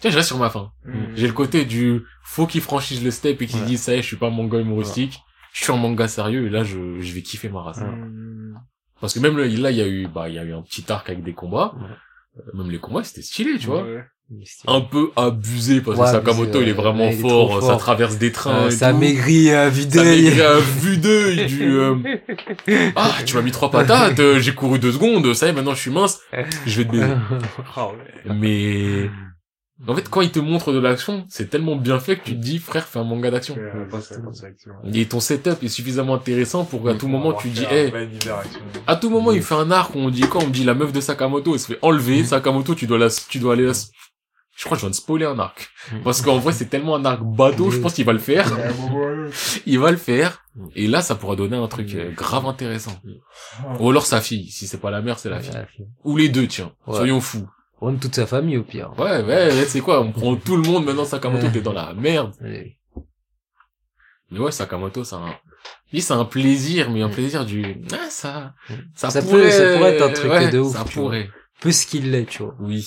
tiens, 0.00 0.10
je 0.10 0.16
reste 0.16 0.28
sur 0.28 0.38
ma 0.38 0.50
fin. 0.50 0.72
Mm. 0.84 0.92
J'ai 1.14 1.26
le 1.26 1.32
côté 1.32 1.64
du, 1.64 2.02
faut 2.24 2.46
qu'ils 2.46 2.60
franchissent 2.60 3.02
le 3.02 3.10
step 3.10 3.40
et 3.42 3.46
qu'ils 3.46 3.56
se 3.56 3.62
Ouais. 3.62 3.68
disent, 3.68 3.82
ça 3.82 3.94
y 3.94 3.98
est, 3.98 4.02
je 4.02 4.06
suis 4.06 4.16
pas 4.16 4.26
un 4.28 4.30
manga 4.30 4.58
humoristique, 4.58 5.18
je 5.52 5.64
suis 5.64 5.72
un 5.72 5.76
manga 5.76 6.06
sérieux, 6.08 6.46
et 6.46 6.50
là, 6.50 6.64
je, 6.64 7.00
je 7.00 7.12
vais 7.14 7.22
kiffer 7.22 7.48
ma 7.48 7.60
race. 7.62 7.80
Mm. 7.80 8.54
Parce 9.00 9.14
que 9.14 9.20
même 9.20 9.38
là, 9.38 9.46
il 9.46 9.58
y 9.76 9.80
a 9.80 9.86
eu, 9.88 10.06
bah, 10.08 10.28
il 10.28 10.34
y 10.34 10.38
a 10.38 10.44
eu 10.44 10.52
un 10.52 10.60
petit 10.62 10.84
arc 10.92 11.08
avec 11.08 11.22
des 11.24 11.32
combats. 11.32 11.74
Ouais. 11.76 11.86
Euh, 12.38 12.58
Même 12.58 12.70
les 12.70 12.78
combats, 12.78 13.02
c'était 13.02 13.22
stylé, 13.22 13.58
tu 13.58 13.66
vois. 13.66 13.84
Un 14.66 14.80
peu 14.80 15.10
abusé, 15.16 15.80
parce 15.80 15.98
que 15.98 16.06
Sakamoto, 16.06 16.42
abusé, 16.58 16.62
il 16.62 16.68
est 16.68 16.72
vraiment 16.72 17.04
Ouais, 17.06 17.14
il 17.14 17.18
est 17.18 17.20
fort, 17.28 17.62
ça 17.62 17.76
traverse 17.76 18.16
des 18.16 18.30
trains 18.32 18.64
Euh, 18.64 18.68
et 18.68 18.70
ça 18.70 18.92
tout. 18.92 18.98
maigrit 18.98 19.50
à 19.50 19.68
vue 19.68 19.82
Ça 19.90 20.04
maigrit 20.04 20.40
à 20.40 20.58
vue 20.58 20.96
d'œil 20.98 21.46
du, 21.46 21.62
euh, 21.78 21.96
ah, 22.96 23.12
tu 23.26 23.34
m'as 23.34 23.42
mis 23.42 23.50
trois 23.50 23.70
patates, 23.70 24.20
euh, 24.20 24.38
j'ai 24.38 24.54
couru 24.54 24.78
deux 24.78 24.92
secondes, 24.92 25.34
ça 25.34 25.46
y 25.46 25.48
est, 25.50 25.52
maintenant 25.52 25.74
je 25.74 25.80
suis 25.80 25.90
mince, 25.90 26.20
je 26.66 26.76
vais 26.80 26.84
te 26.84 26.92
baiser. 26.92 27.06
Ouais. 27.76 28.34
Mais, 28.34 29.10
en 29.88 29.94
fait, 29.94 30.08
quand 30.10 30.20
il 30.20 30.30
te 30.30 30.38
montre 30.38 30.72
de 30.72 30.78
l'action, 30.78 31.24
c'est 31.30 31.48
tellement 31.48 31.74
bien 31.74 31.98
fait 32.00 32.16
que 32.16 32.24
tu 32.24 32.32
te 32.32 32.40
dis, 32.40 32.58
frère, 32.58 32.86
fais 32.86 32.98
un 32.98 33.04
manga 33.04 33.30
d'action. 33.30 33.56
Et 34.92 35.06
ton 35.06 35.20
setup 35.20 35.62
est 35.62 35.68
suffisamment 35.68 36.14
intéressant 36.16 36.64
pour 36.64 36.84
qu'à 36.84 36.94
tout 36.94 37.08
moment 37.08 37.32
tu 37.32 37.48
dis, 37.48 37.64
hey. 37.70 37.90
À 38.86 38.96
tout 38.96 39.08
moment, 39.08 39.32
il 39.32 39.42
fait 39.42 39.54
un 39.54 39.70
arc 39.70 39.94
où 39.94 39.98
on 39.98 40.10
dit 40.10 40.20
quoi? 40.22 40.42
On 40.44 40.48
dit 40.48 40.64
la 40.64 40.74
meuf 40.74 40.92
de 40.92 41.00
Sakamoto, 41.00 41.54
elle 41.54 41.60
se 41.60 41.66
fait 41.72 41.78
enlever. 41.82 42.18
Mhm. 42.18 42.24
Sakamoto, 42.26 42.74
tu 42.74 42.86
dois 42.86 42.98
la, 42.98 43.08
tu 43.28 43.38
dois 43.38 43.54
aller 43.54 43.66
la... 43.66 43.72
Je 44.60 44.66
crois 44.66 44.76
que 44.76 44.82
je 44.82 44.86
viens 44.86 44.90
de 44.90 44.94
spoiler 44.94 45.24
un 45.24 45.38
arc. 45.38 45.70
Parce 46.04 46.20
qu'en 46.20 46.36
vrai, 46.38 46.52
c'est 46.52 46.66
tellement 46.66 46.94
un 46.96 47.04
arc 47.06 47.22
bateau, 47.22 47.70
je 47.70 47.78
pense 47.78 47.94
qu'il 47.94 48.04
va 48.04 48.12
le 48.12 48.18
faire. 48.18 48.46
Il 49.64 49.78
va 49.78 49.90
le 49.90 49.96
faire. 49.96 50.44
Et 50.76 50.86
là, 50.86 51.00
ça 51.00 51.14
pourra 51.14 51.34
donner 51.34 51.56
un 51.56 51.66
truc 51.66 51.94
euh, 51.94 52.10
grave 52.12 52.44
intéressant. 52.44 52.92
Ou 53.78 53.88
alors 53.88 54.04
sa 54.04 54.20
fille. 54.20 54.50
Si 54.50 54.66
c'est 54.66 54.76
pas 54.76 54.90
la 54.90 55.00
mère, 55.00 55.18
c'est 55.18 55.30
la 55.30 55.40
fille. 55.40 55.54
Ou 56.04 56.18
les 56.18 56.28
deux, 56.28 56.46
tiens. 56.46 56.72
Ouais. 56.86 56.96
Soyons 56.96 57.22
fous. 57.22 57.48
On 57.80 57.96
toute 57.96 58.14
sa 58.14 58.26
famille 58.26 58.58
au 58.58 58.62
pire. 58.62 58.92
Ouais, 58.98 59.22
ouais, 59.22 59.46
ouais, 59.54 59.64
c'est 59.66 59.80
quoi? 59.80 60.02
On 60.02 60.12
prend 60.12 60.36
tout 60.36 60.56
le 60.58 60.62
monde 60.68 60.84
maintenant, 60.84 61.06
Sakamoto, 61.06 61.48
t'es 61.48 61.62
dans 61.62 61.72
la 61.72 61.94
merde. 61.94 62.34
Mais 62.42 64.38
ouais, 64.38 64.52
Sakamoto, 64.52 65.04
c'est 65.04 65.14
un... 65.16 65.34
Lui, 65.90 66.02
c'est 66.02 66.12
un 66.12 66.26
plaisir, 66.26 66.90
mais 66.90 67.00
un 67.02 67.08
Mm. 67.08 67.12
plaisir 67.12 67.44
du... 67.46 67.64
Ah, 67.92 68.08
ça... 68.10 68.52
Ça, 68.94 69.08
Ça 69.10 69.22
peut- 69.22 69.28
pourrait... 69.28 69.50
ça 69.50 69.76
pourrait 69.76 69.94
être 69.96 70.02
un 70.02 70.12
truc 70.12 70.30
ouais, 70.30 70.50
de 70.50 70.58
ouf, 70.58 70.72
Ça 70.72 70.82
vois. 70.82 70.92
pourrait. 70.92 71.30
Peu 71.62 71.72
ce 71.72 71.86
qu'il 71.86 72.10
l'est, 72.10 72.26
tu 72.26 72.42
vois. 72.42 72.54
Oui. 72.60 72.86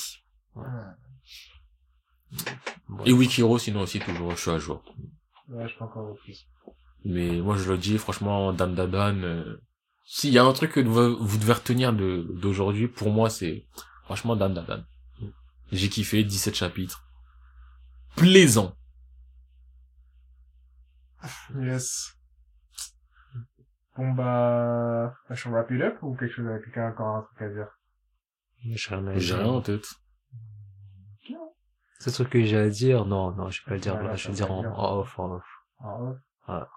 Et 3.06 3.14
Wikiro, 3.14 3.58
sinon 3.58 3.82
aussi, 3.82 4.00
toujours, 4.00 4.32
je 4.32 4.42
suis 4.42 4.52
à 4.52 4.60
jour. 4.60 4.84
Ouais, 5.50 5.68
je 5.68 5.78
peux 5.78 5.84
encore. 5.84 6.16
Mais 7.06 7.42
moi, 7.42 7.58
je 7.58 7.70
le 7.72 7.78
dis, 7.78 7.98
franchement, 7.98 8.54
Dan 8.54 8.76
Dan 8.76 8.90
Dan, 8.92 9.24
euh, 9.24 9.58
s'il 10.06 10.32
y 10.34 10.38
a 10.40 10.44
un 10.46 10.54
truc 10.54 10.72
que 10.72 10.80
vous 10.80 11.18
vous 11.26 11.38
devez 11.38 11.54
retenir 11.54 11.92
de, 11.94 12.26
d'aujourd'hui, 12.42 12.88
pour 12.88 13.12
moi, 13.12 13.30
c'est, 13.30 13.66
franchement, 14.06 14.36
Dan 14.36 14.54
Dan 14.54 14.66
Dan. 14.66 14.86
J'ai 15.72 15.90
kiffé, 15.90 16.24
17 16.24 16.56
chapitres. 16.56 17.04
Plaisant. 18.16 18.76
Yes. 21.60 22.14
Bon 23.98 24.12
bah, 24.12 25.14
je 25.30 25.36
suis 25.36 25.50
wrap 25.50 25.70
it 25.72 25.82
up 25.82 25.98
ou 26.02 26.16
quelque 26.16 26.34
chose, 26.34 26.46
quelqu'un 26.64 26.88
a 26.88 26.92
encore 26.92 27.16
un 27.16 27.22
truc 27.22 27.42
à 27.42 27.50
dire? 27.50 27.68
J'ai 28.64 28.96
rien 28.96 29.08
à 29.08 29.18
J'ai 29.18 29.26
dire. 29.28 29.38
rien 29.38 29.48
en 29.48 29.62
tête. 29.62 29.86
Ce 32.04 32.10
truc 32.10 32.30
que 32.32 32.44
j'ai 32.44 32.58
à 32.58 32.68
dire, 32.68 33.06
non, 33.06 33.32
non, 33.32 33.50
je 33.50 33.62
vais 33.62 33.66
pas 33.70 33.74
le 33.76 33.80
dire, 33.80 33.94
Voilà, 33.94 34.10
là, 34.10 34.16
je 34.16 34.24
vais 34.26 34.30
le 34.32 34.36
dire 34.36 34.52
en, 34.52 34.62
bien. 34.62 34.72
en 34.72 35.00
off, 35.00 35.18
en 35.20 35.36
off. 35.36 35.46
Ah 35.80 36.02
ouais? 36.02 36.16
Ah. 36.48 36.68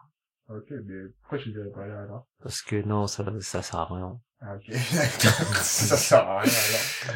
Ok, 0.49 0.67
mais 0.71 0.95
pourquoi 1.21 1.39
tu 1.39 1.51
dirais 1.51 1.71
pas 1.75 1.85
là, 1.87 2.03
alors? 2.03 2.27
Parce 2.41 2.63
que 2.63 2.81
non, 2.87 3.09
ça, 3.09 3.25
ça 3.41 3.63
sert 3.63 3.81
à 3.81 3.87
rien. 3.93 4.21
Ah 4.41 4.55
ok. 4.55 4.73
ça 4.75 5.97
sert 5.97 6.19
à 6.29 6.41
rien, 6.43 6.53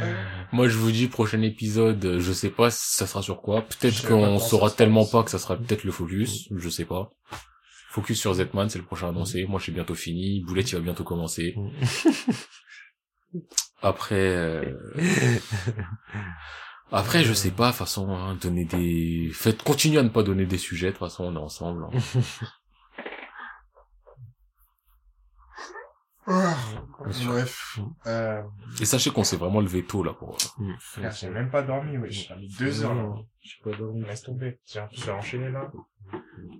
alors. 0.01 0.16
Moi, 0.53 0.66
je 0.66 0.77
vous 0.77 0.91
dis, 0.91 1.07
prochain 1.07 1.41
épisode, 1.43 2.19
je 2.19 2.32
sais 2.32 2.51
pas 2.51 2.70
si 2.73 2.97
ça 2.97 3.07
sera 3.07 3.23
sur 3.23 3.43
quoi. 3.43 3.62
Peut-être 3.62 4.09
qu'on 4.09 4.41
saura 4.41 4.70
tellement 4.70 5.07
pas 5.07 5.23
que 5.23 5.31
ça 5.31 5.39
sera 5.39 5.57
peut-être 5.57 5.85
le 5.85 5.93
focus. 5.93 6.49
Je 6.53 6.69
sais 6.69 6.85
pas. 6.85 7.12
Focus 7.91 8.19
sur 8.19 8.35
Zetman, 8.35 8.69
c'est 8.69 8.78
le 8.81 8.85
prochain 8.85 9.11
annoncé. 9.11 9.47
Moi, 9.47 9.59
je 9.61 9.65
suis 9.65 9.73
bientôt 9.73 9.95
fini. 9.95 10.41
Boulette, 10.41 10.73
il 10.73 10.77
va 10.77 10.81
bientôt 10.81 11.05
commencer. 11.05 11.55
Après, 13.82 14.16
euh, 14.16 14.74
après, 16.93 17.25
je 17.25 17.33
sais 17.33 17.51
pas, 17.51 17.67
de 17.67 17.71
toute 17.71 17.79
façon, 17.79 18.11
hein, 18.11 18.35
donner 18.41 18.65
des, 18.65 19.31
faites, 19.33 19.62
continuez 19.62 19.99
à 19.99 20.03
ne 20.03 20.09
pas 20.09 20.23
donner 20.23 20.47
des 20.47 20.59
sujets, 20.59 20.89
de 20.89 20.93
toute 20.93 21.01
façon, 21.01 21.25
on 21.25 21.35
est 21.35 21.39
ensemble. 21.39 21.85
hein. 21.85 22.23
Bref. 26.27 27.79
Euh, 28.07 28.43
Et 28.81 28.85
sachez 28.85 29.11
qu'on 29.11 29.25
s'est 29.25 29.37
vraiment 29.37 29.61
levé 29.61 29.83
tôt, 29.85 30.03
là, 30.03 30.12
pour, 30.12 30.37
frère, 30.79 31.12
j'ai 31.12 31.29
même 31.31 31.51
pas 31.51 31.62
dormi, 31.62 31.97
oui. 31.97 32.11
J'ai 32.12 32.35
mis 32.37 32.49
deux 32.59 32.85
heures, 32.85 32.95
là. 32.95 33.15
Je 33.43 33.49
suis 33.49 33.62
pas 33.62 33.73
dormi. 33.73 34.03
Laisse 34.05 34.23
tomber. 34.23 34.61
J'ai 34.67 34.83
j'ai 34.93 35.11
enchaîné 35.11 35.51
là. 35.51 35.71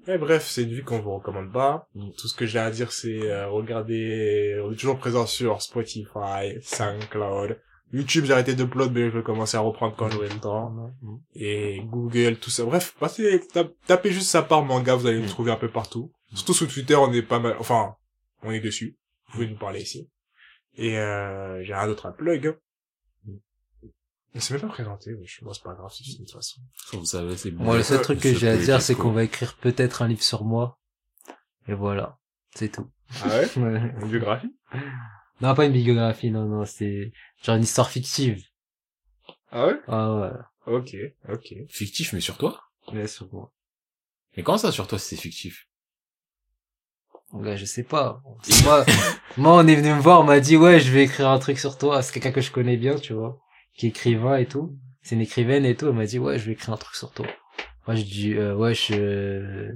Mais 0.07 0.17
bref, 0.19 0.47
c'est 0.47 0.63
une 0.63 0.71
vie 0.71 0.83
qu'on 0.83 1.01
vous 1.01 1.15
recommande 1.15 1.53
pas. 1.53 1.89
Tout 2.19 2.29
ce 2.29 2.35
que 2.35 2.47
j'ai 2.47 2.59
à 2.59 2.71
dire, 2.71 2.91
c'est 2.93 3.31
euh, 3.31 3.49
regardez, 3.49 4.61
on 4.65 4.73
est 4.73 4.77
toujours 4.77 4.99
présent 4.99 5.27
sur 5.27 5.61
Spotify, 5.61 6.59
SoundCloud, 6.63 7.61
YouTube, 7.93 8.25
j'ai 8.25 8.33
arrêté 8.33 8.55
d'upload, 8.55 8.93
mais 8.93 9.11
je 9.11 9.17
vais 9.19 9.23
commencer 9.23 9.57
à 9.57 9.61
reprendre 9.61 9.97
quand 9.97 10.09
j'aurai 10.11 10.29
le 10.29 10.39
temps. 10.39 10.91
Et 11.35 11.81
Google, 11.87 12.37
tout 12.37 12.51
ça. 12.51 12.65
Bref, 12.65 12.95
passez, 13.01 13.41
tap- 13.53 13.73
tapez 13.87 14.13
juste 14.13 14.29
sa 14.31 14.43
part 14.43 14.63
manga, 14.63 14.95
vous 14.95 15.07
allez 15.07 15.21
le 15.21 15.29
trouver 15.29 15.51
un 15.51 15.57
peu 15.57 15.71
partout. 15.71 16.13
Surtout 16.35 16.55
sur 16.55 16.69
Twitter, 16.69 16.95
on 16.95 17.13
est 17.13 17.23
pas 17.23 17.41
mal, 17.41 17.57
enfin, 17.59 17.97
on 18.43 18.53
est 18.53 18.61
dessus. 18.61 18.97
Vous 19.27 19.33
pouvez 19.33 19.49
nous 19.49 19.59
parler 19.59 19.81
ici. 19.81 20.09
Et 20.77 20.99
euh, 20.99 21.63
j'ai 21.65 21.75
un 21.75 21.89
autre 21.89 22.07
à 22.07 22.13
plug. 22.13 22.57
Il 24.33 24.41
s'est 24.41 24.55
même 24.55 24.61
pas 24.61 24.69
présenté, 24.69 25.11
mais 25.19 25.27
je 25.27 25.45
moi 25.45 25.53
c'est 25.55 25.65
pas 25.65 25.75
grave, 25.75 25.91
de 25.91 26.17
toute 26.19 26.31
façon. 26.31 26.61
Vous 26.93 27.05
savez, 27.05 27.37
c'est 27.37 27.51
bon. 27.51 27.65
Moi, 27.65 27.77
le 27.79 27.83
seul 27.83 28.01
truc 28.01 28.21
que 28.21 28.33
j'ai 28.33 28.49
à 28.49 28.57
dire, 28.57 28.81
c'est 28.81 28.95
qu'on 28.95 29.11
va 29.11 29.25
écrire 29.25 29.57
peut-être 29.57 30.03
un 30.03 30.09
livre 30.09 30.23
sur 30.23 30.45
moi. 30.45 30.79
Et 31.67 31.75
voilà. 31.75 32.19
C'est 32.55 32.69
tout. 32.71 32.89
Ah 33.25 33.29
ouais? 33.29 33.49
Ouais. 33.57 33.93
Une 34.01 34.09
biographie? 34.09 34.55
Non, 35.41 35.55
pas 35.55 35.67
une 35.67 35.73
biographie, 35.73 36.31
non, 36.31 36.45
non, 36.45 36.65
c'est 36.65 37.13
genre 37.43 37.57
une 37.57 37.63
histoire 37.63 37.91
fictive. 37.91 38.43
Ah 39.51 39.67
ouais? 39.67 39.81
Ah 39.89 40.15
ouais. 40.21 40.31
Ok, 40.67 40.97
ok. 41.29 41.55
Fictif, 41.69 42.13
mais 42.13 42.21
sur 42.21 42.37
toi? 42.37 42.61
Ouais, 42.93 43.07
sur 43.07 43.33
moi. 43.33 43.53
Mais 44.37 44.43
comment 44.43 44.59
ça, 44.59 44.71
sur 44.71 44.87
toi, 44.87 44.99
c'est 44.99 45.17
fictif? 45.17 45.67
Ouais, 47.33 47.57
je 47.57 47.65
sais 47.65 47.85
pas. 47.85 48.23
moi, 48.65 48.85
moi, 49.37 49.55
on 49.57 49.67
est 49.67 49.75
venu 49.75 49.95
me 49.95 50.01
voir, 50.01 50.21
on 50.21 50.25
m'a 50.25 50.41
dit, 50.41 50.57
ouais, 50.57 50.81
je 50.81 50.91
vais 50.93 51.05
écrire 51.05 51.29
un 51.29 51.39
truc 51.39 51.59
sur 51.59 51.79
toi. 51.79 52.03
C'est 52.03 52.13
quelqu'un 52.13 52.33
que 52.33 52.41
je 52.41 52.51
connais 52.51 52.77
bien, 52.77 52.97
tu 52.97 53.13
vois. 53.13 53.39
Qui 53.77 53.87
est 53.87 53.91
écrivain 53.91 54.37
et 54.37 54.47
tout. 54.47 54.77
C'est 55.03 55.15
une 55.15 55.21
écrivaine 55.23 55.65
et 55.65 55.75
tout. 55.75 55.87
Elle 55.89 55.95
m'a 55.95 56.07
dit, 56.07 56.19
ouais, 56.19 56.39
je 56.39 56.47
vais 56.47 56.53
écrire 56.53 56.75
un 56.75 56.77
truc 56.77 56.95
sur 56.97 57.13
toi. 57.13 57.27
Moi, 57.87 57.97
je 57.97 58.03
dis, 58.03 58.35
euh, 58.35 58.55
ouais, 58.55 58.75
je... 58.75 59.75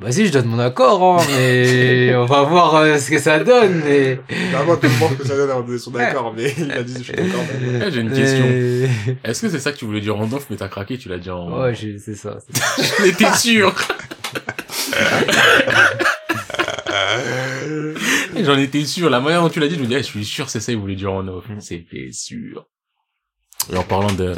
Vas-y, 0.00 0.26
je 0.26 0.32
donne 0.32 0.46
mon 0.46 0.58
accord, 0.58 1.20
hein, 1.20 1.24
mais 1.36 2.14
on 2.16 2.24
va 2.24 2.42
voir 2.42 2.74
euh, 2.76 2.96
ce 2.96 3.10
que 3.10 3.18
ça 3.18 3.38
donne, 3.44 3.82
mais... 3.84 4.18
D'abord, 4.50 4.80
tout 4.80 4.86
le 4.88 4.98
monde 4.98 5.18
que 5.18 5.26
ça 5.26 5.36
donne 5.36 5.50
à 5.50 5.60
donner 5.60 5.78
son 5.78 5.94
accord, 5.94 6.32
mais 6.34 6.54
il 6.56 6.72
a 6.72 6.82
dit, 6.82 6.94
je 6.98 7.02
suis 7.02 7.12
d'accord. 7.12 7.44
mais- 7.60 7.86
Eh, 7.86 7.90
j'ai 7.90 8.00
une 8.00 8.10
question. 8.10 8.44
Euh, 8.48 8.86
Est-ce 9.24 9.42
que 9.42 9.50
c'est 9.50 9.58
ça 9.58 9.72
que 9.72 9.76
tu 9.76 9.84
voulais 9.84 10.00
dire 10.00 10.16
en 10.18 10.32
off, 10.32 10.46
mais 10.48 10.56
t'as 10.56 10.68
craqué, 10.68 10.96
tu 10.96 11.10
l'as 11.10 11.18
dit 11.18 11.28
en... 11.30 11.60
Ouais, 11.60 11.74
c'est 11.74 12.14
ça. 12.14 12.38
J'en 12.98 13.04
étais 13.04 13.32
sûr 13.34 13.74
J'en 18.42 18.56
étais 18.58 18.84
sûr. 18.84 19.10
La 19.10 19.20
manière 19.20 19.42
dont 19.42 19.48
tu 19.50 19.60
l'as 19.60 19.68
dit, 19.68 19.74
je 19.76 19.80
me 19.80 19.86
dis, 19.86 19.94
eh, 19.94 19.98
je 19.98 20.02
suis 20.04 20.24
sûr, 20.24 20.48
c'est 20.48 20.60
ça, 20.60 20.72
il 20.72 20.78
voulait 20.78 20.96
dire 20.96 21.12
en 21.12 21.26
off. 21.28 21.44
C'était 21.58 22.08
sûr. 22.12 22.66
Et 23.72 23.76
en 23.76 23.82
parlant 23.84 24.12
de 24.12 24.34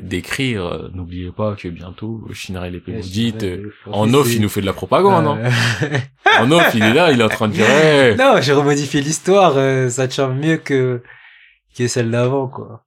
d'écrire, 0.00 0.64
euh, 0.64 0.88
n'oubliez 0.94 1.30
pas 1.30 1.54
que 1.56 1.68
bientôt, 1.68 2.26
Shinra 2.32 2.68
et 2.68 2.70
l'épée 2.70 2.92
Ouais, 2.92 2.98
vous 3.00 3.06
je 3.06 3.12
dites, 3.12 3.36
dirais, 3.38 3.58
euh, 3.58 3.72
faut 3.84 3.92
en 3.92 4.14
off, 4.14 4.32
il 4.32 4.40
nous 4.40 4.48
fait 4.48 4.62
de 4.62 4.66
la 4.66 4.72
propagande, 4.72 5.26
hein. 5.26 5.38
Euh, 5.82 5.98
En 6.40 6.50
off, 6.50 6.70
il 6.74 6.82
est 6.82 6.94
là, 6.94 7.12
il 7.12 7.20
est 7.20 7.24
en 7.24 7.28
train 7.28 7.48
de 7.48 7.52
dire, 7.52 7.66
Non, 8.18 8.40
j'ai 8.40 8.52
remodifié 8.52 9.00
l'histoire, 9.02 9.54
euh, 9.56 9.88
ça 9.90 10.08
tient 10.08 10.28
mieux 10.28 10.56
que, 10.56 11.02
que 11.76 11.86
celle 11.86 12.10
d'avant, 12.10 12.48
quoi. 12.48 12.84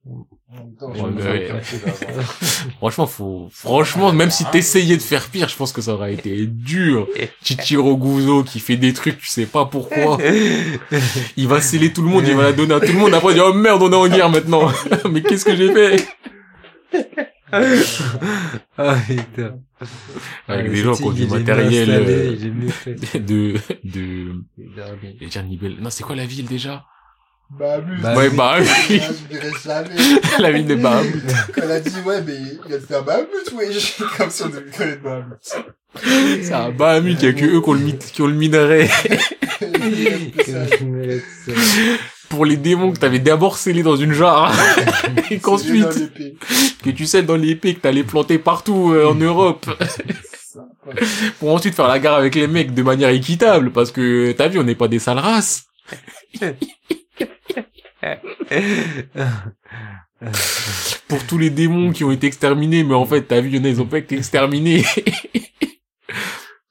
Ouais, 0.51 1.11
mais 1.13 1.23
ouais. 1.23 1.51
Franchement, 2.79 3.05
faut, 3.05 3.49
franchement, 3.51 4.11
même 4.11 4.31
si 4.31 4.45
t'essayais 4.45 4.97
de 4.97 5.01
faire 5.01 5.29
pire, 5.29 5.47
je 5.47 5.55
pense 5.55 5.71
que 5.71 5.81
ça 5.81 5.93
aurait 5.93 6.15
été 6.15 6.47
dur. 6.47 7.07
Chichiro 7.43 7.95
Gouzo 7.95 8.43
qui 8.43 8.59
fait 8.59 8.75
des 8.75 8.93
trucs, 8.93 9.19
tu 9.19 9.27
sais 9.27 9.45
pas 9.45 9.65
pourquoi. 9.65 10.17
Il 11.37 11.47
va 11.47 11.61
sceller 11.61 11.93
tout 11.93 12.01
le 12.01 12.09
monde, 12.09 12.23
il 12.27 12.35
va 12.35 12.43
la 12.43 12.53
donner 12.53 12.73
à 12.73 12.79
tout 12.79 12.93
le 12.93 12.97
monde. 12.97 13.13
Après, 13.13 13.33
il 13.33 13.35
dit, 13.35 13.41
oh 13.41 13.53
merde, 13.53 13.83
on 13.83 13.91
est 13.91 13.95
en 13.95 14.07
guerre 14.07 14.29
maintenant. 14.29 14.71
Mais 15.11 15.21
qu'est-ce 15.21 15.45
que 15.45 15.55
j'ai 15.55 15.71
fait? 15.71 16.07
ah, 18.77 18.95
putain. 19.07 19.59
Avec 20.47 20.65
Ouais, 20.65 20.69
des 20.69 20.75
gens 20.77 20.93
qui 20.93 21.03
ont 21.03 21.11
du 21.11 21.27
matériel, 21.27 21.91
installé, 21.91 22.51
euh. 22.87 23.19
De, 23.19 23.53
de, 23.83 25.41
Nibel. 25.43 25.77
Non, 25.79 25.89
c'est 25.91 26.03
quoi 26.03 26.15
la 26.15 26.25
ville 26.25 26.47
déjà? 26.47 26.85
Bah, 27.57 27.79
lui, 27.79 27.99
Bah, 28.01 28.15
ouais, 28.15 28.27
oui. 28.29 28.35
bah, 28.37 28.55
je 28.61 29.27
dirais 29.33 29.51
jamais. 29.63 29.95
la 30.39 30.51
ville 30.51 30.67
de 30.67 30.75
Bahamut. 30.75 31.23
Quand 31.53 31.61
elle 31.63 31.71
a 31.71 31.79
dit, 31.79 31.95
ouais, 32.05 32.21
mais 32.21 32.33
il 32.35 32.59
vient 32.67 32.77
de 32.77 32.85
faire 32.85 33.03
Bahamut, 33.03 33.51
ouais. 33.55 33.69
Comme 34.17 34.29
si 34.29 34.43
on 34.43 34.49
devait 34.49 34.69
connaître 34.77 35.01
Bahamut. 35.01 36.43
C'est 36.43 36.53
à 36.53 36.69
Bahamut, 36.69 37.17
il 37.19 37.25
y 37.25 37.27
a 37.29 37.33
que 37.33 37.45
eux 37.45 37.61
qui 37.61 37.69
ont 37.69 37.73
le, 37.73 37.79
mit- 37.79 37.97
qui 37.97 38.21
ont 38.21 38.27
le 38.27 38.33
minerai. 38.35 38.87
Pour 42.29 42.45
les 42.45 42.57
démons 42.57 42.91
que 42.91 42.99
t'avais 42.99 43.17
d'abord 43.19 43.57
scellés 43.57 43.81
dans 43.81 43.95
une 43.95 44.13
jarre. 44.13 44.53
et 45.31 45.39
qu'ensuite, 45.39 46.11
que 46.83 46.89
tu 46.91 47.05
scelles 47.07 47.25
dans 47.25 47.35
l'épée 47.35 47.73
que 47.73 47.79
t'allais 47.79 48.03
planter 48.03 48.37
partout 48.37 48.91
euh, 48.93 49.07
en 49.09 49.15
Europe. 49.15 49.65
pour 51.39 51.53
ensuite 51.53 51.73
faire 51.75 51.87
la 51.87 51.97
guerre 51.99 52.13
avec 52.13 52.35
les 52.35 52.47
mecs 52.47 52.73
de 52.75 52.83
manière 52.83 53.09
équitable, 53.09 53.71
parce 53.71 53.91
que 53.91 54.31
t'as 54.33 54.47
vu, 54.47 54.59
on 54.59 54.63
n'est 54.63 54.75
pas 54.75 54.87
des 54.87 54.99
sales 54.99 55.17
races. 55.19 55.63
Pour 61.07 61.25
tous 61.25 61.37
les 61.37 61.49
démons 61.49 61.91
qui 61.91 62.03
ont 62.03 62.11
été 62.11 62.27
exterminés, 62.27 62.83
mais 62.83 62.95
en 62.95 63.05
fait, 63.05 63.21
t'as 63.23 63.41
vu, 63.41 63.49
il 63.49 63.55
y 63.55 63.59
en 63.59 63.65
a, 63.65 63.69
ils 63.69 63.81
ont 63.81 63.85
pas 63.85 63.99
été 63.99 64.17
exterminés. 64.17 64.83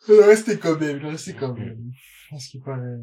Il 0.09 0.21
restait 0.21 0.59
quand 0.59 0.79
même, 0.81 1.01
il 1.03 1.07
restait 1.07 1.35
quand 1.35 1.55
même. 1.55 1.77
Qu'il 2.51 2.61
paraît. 2.61 2.99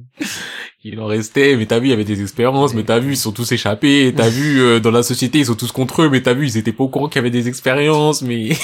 Il 0.83 0.99
en 0.99 1.07
restait, 1.07 1.55
mais 1.55 1.65
t'as 1.65 1.79
vu, 1.79 1.87
il 1.87 1.89
y 1.89 1.93
avait 1.93 2.03
des 2.03 2.21
expériences, 2.21 2.75
mais 2.75 2.83
t'as 2.83 2.99
vu, 2.99 3.13
ils 3.13 3.17
sont 3.17 3.31
tous 3.31 3.51
échappés, 3.51 4.13
t'as 4.15 4.29
vu, 4.29 4.61
euh, 4.61 4.79
dans 4.79 4.91
la 4.91 5.01
société, 5.01 5.39
ils 5.39 5.47
sont 5.47 5.55
tous 5.55 5.71
contre 5.71 6.03
eux, 6.03 6.09
mais 6.09 6.21
t'as 6.21 6.33
vu, 6.33 6.47
ils 6.47 6.57
étaient 6.57 6.71
pas 6.71 6.83
au 6.83 6.89
courant 6.89 7.07
qu'il 7.07 7.17
y 7.17 7.19
avait 7.19 7.31
des 7.31 7.47
expériences, 7.47 8.21
mais 8.21 8.49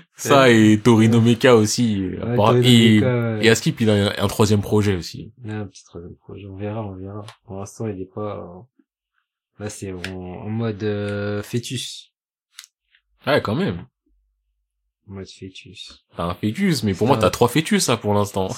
ça, 0.16 0.50
et 0.50 0.78
Torino 0.82 1.20
Mecha 1.20 1.54
aussi, 1.54 2.02
Ouais, 2.22 2.36
Torino 2.36 2.62
et, 2.62 2.94
Mecha, 3.00 3.06
ouais. 3.36 3.46
et 3.46 3.50
Askip, 3.50 3.80
il 3.80 3.90
a 3.90 3.94
un, 4.08 4.24
un 4.24 4.28
troisième 4.28 4.60
projet 4.62 4.96
aussi. 4.96 5.32
Il 5.44 5.50
a 5.50 5.60
un 5.60 5.66
petit 5.66 5.84
troisième 5.84 6.14
projet, 6.16 6.46
on 6.46 6.56
verra, 6.56 6.82
on 6.84 6.94
verra. 6.94 7.24
Pour 7.44 7.58
l'instant, 7.58 7.86
il 7.86 8.00
est 8.00 8.12
pas... 8.12 8.38
euh, 8.38 8.60
Là, 9.64 9.68
c'est 9.70 9.92
en, 9.92 10.12
en 10.14 10.48
mode 10.48 10.82
euh, 10.84 11.42
fœtus. 11.42 12.12
Ouais, 13.26 13.42
quand 13.42 13.56
même. 13.56 13.86
En 15.10 15.14
mode 15.14 15.26
fœtus. 15.28 16.04
T'as 16.16 16.24
un 16.26 16.34
fœtus, 16.34 16.84
mais 16.84 16.94
pour 16.94 17.06
moi, 17.08 17.16
t'as 17.16 17.30
trois 17.30 17.48
fœtus, 17.48 17.82
ça, 17.84 17.96
pour 17.96 18.14
l'instant. 18.14 18.48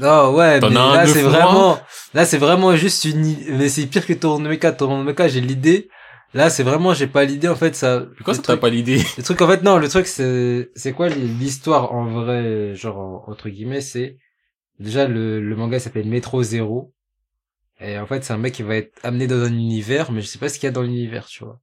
Non, 0.00 0.34
ouais, 0.34 0.58
mais 0.60 0.70
là, 0.70 1.06
c'est 1.06 1.22
vraiment... 1.22 1.78
Là, 2.14 2.24
c'est 2.24 2.38
vraiment 2.38 2.74
juste 2.74 3.04
une... 3.04 3.36
Mais 3.58 3.68
c'est 3.68 3.86
pire 3.86 4.04
que 4.06 4.12
ton 4.12 4.38
mecha. 4.40 4.72
Ton 4.72 5.04
mecha, 5.04 5.28
j'ai 5.28 5.40
l'idée. 5.40 5.88
Là, 6.34 6.50
c'est 6.50 6.64
vraiment, 6.64 6.94
j'ai 6.94 7.06
pas 7.06 7.24
l'idée, 7.24 7.48
en 7.48 7.54
fait, 7.54 7.74
ça... 7.76 8.04
Pourquoi 8.16 8.34
ça 8.34 8.42
t'as 8.42 8.56
pas 8.56 8.68
l'idée? 8.68 9.00
Le 9.16 9.22
truc, 9.22 9.40
en 9.40 9.48
fait, 9.48 9.62
non, 9.62 9.78
le 9.78 9.88
truc, 9.88 10.06
c'est, 10.06 10.70
c'est 10.74 10.92
quoi 10.92 11.08
l'histoire 11.08 11.92
en 11.92 12.06
vrai, 12.06 12.74
genre, 12.74 12.98
en- 12.98 13.24
entre 13.30 13.48
guillemets, 13.48 13.80
c'est, 13.80 14.18
déjà, 14.80 15.06
le, 15.08 15.40
le 15.40 15.56
manga 15.56 15.78
s'appelle 15.78 16.08
Metro 16.08 16.42
Zero. 16.42 16.92
Et 17.80 17.98
en 17.98 18.06
fait, 18.06 18.24
c'est 18.24 18.32
un 18.32 18.38
mec 18.38 18.54
qui 18.54 18.62
va 18.62 18.76
être 18.76 18.92
amené 19.04 19.26
dans 19.26 19.42
un 19.42 19.52
univers, 19.52 20.12
mais 20.12 20.20
je 20.22 20.26
sais 20.26 20.38
pas 20.38 20.48
ce 20.48 20.58
qu'il 20.58 20.66
y 20.66 20.68
a 20.68 20.72
dans 20.72 20.82
l'univers, 20.82 21.26
tu 21.26 21.44
vois. 21.44 21.60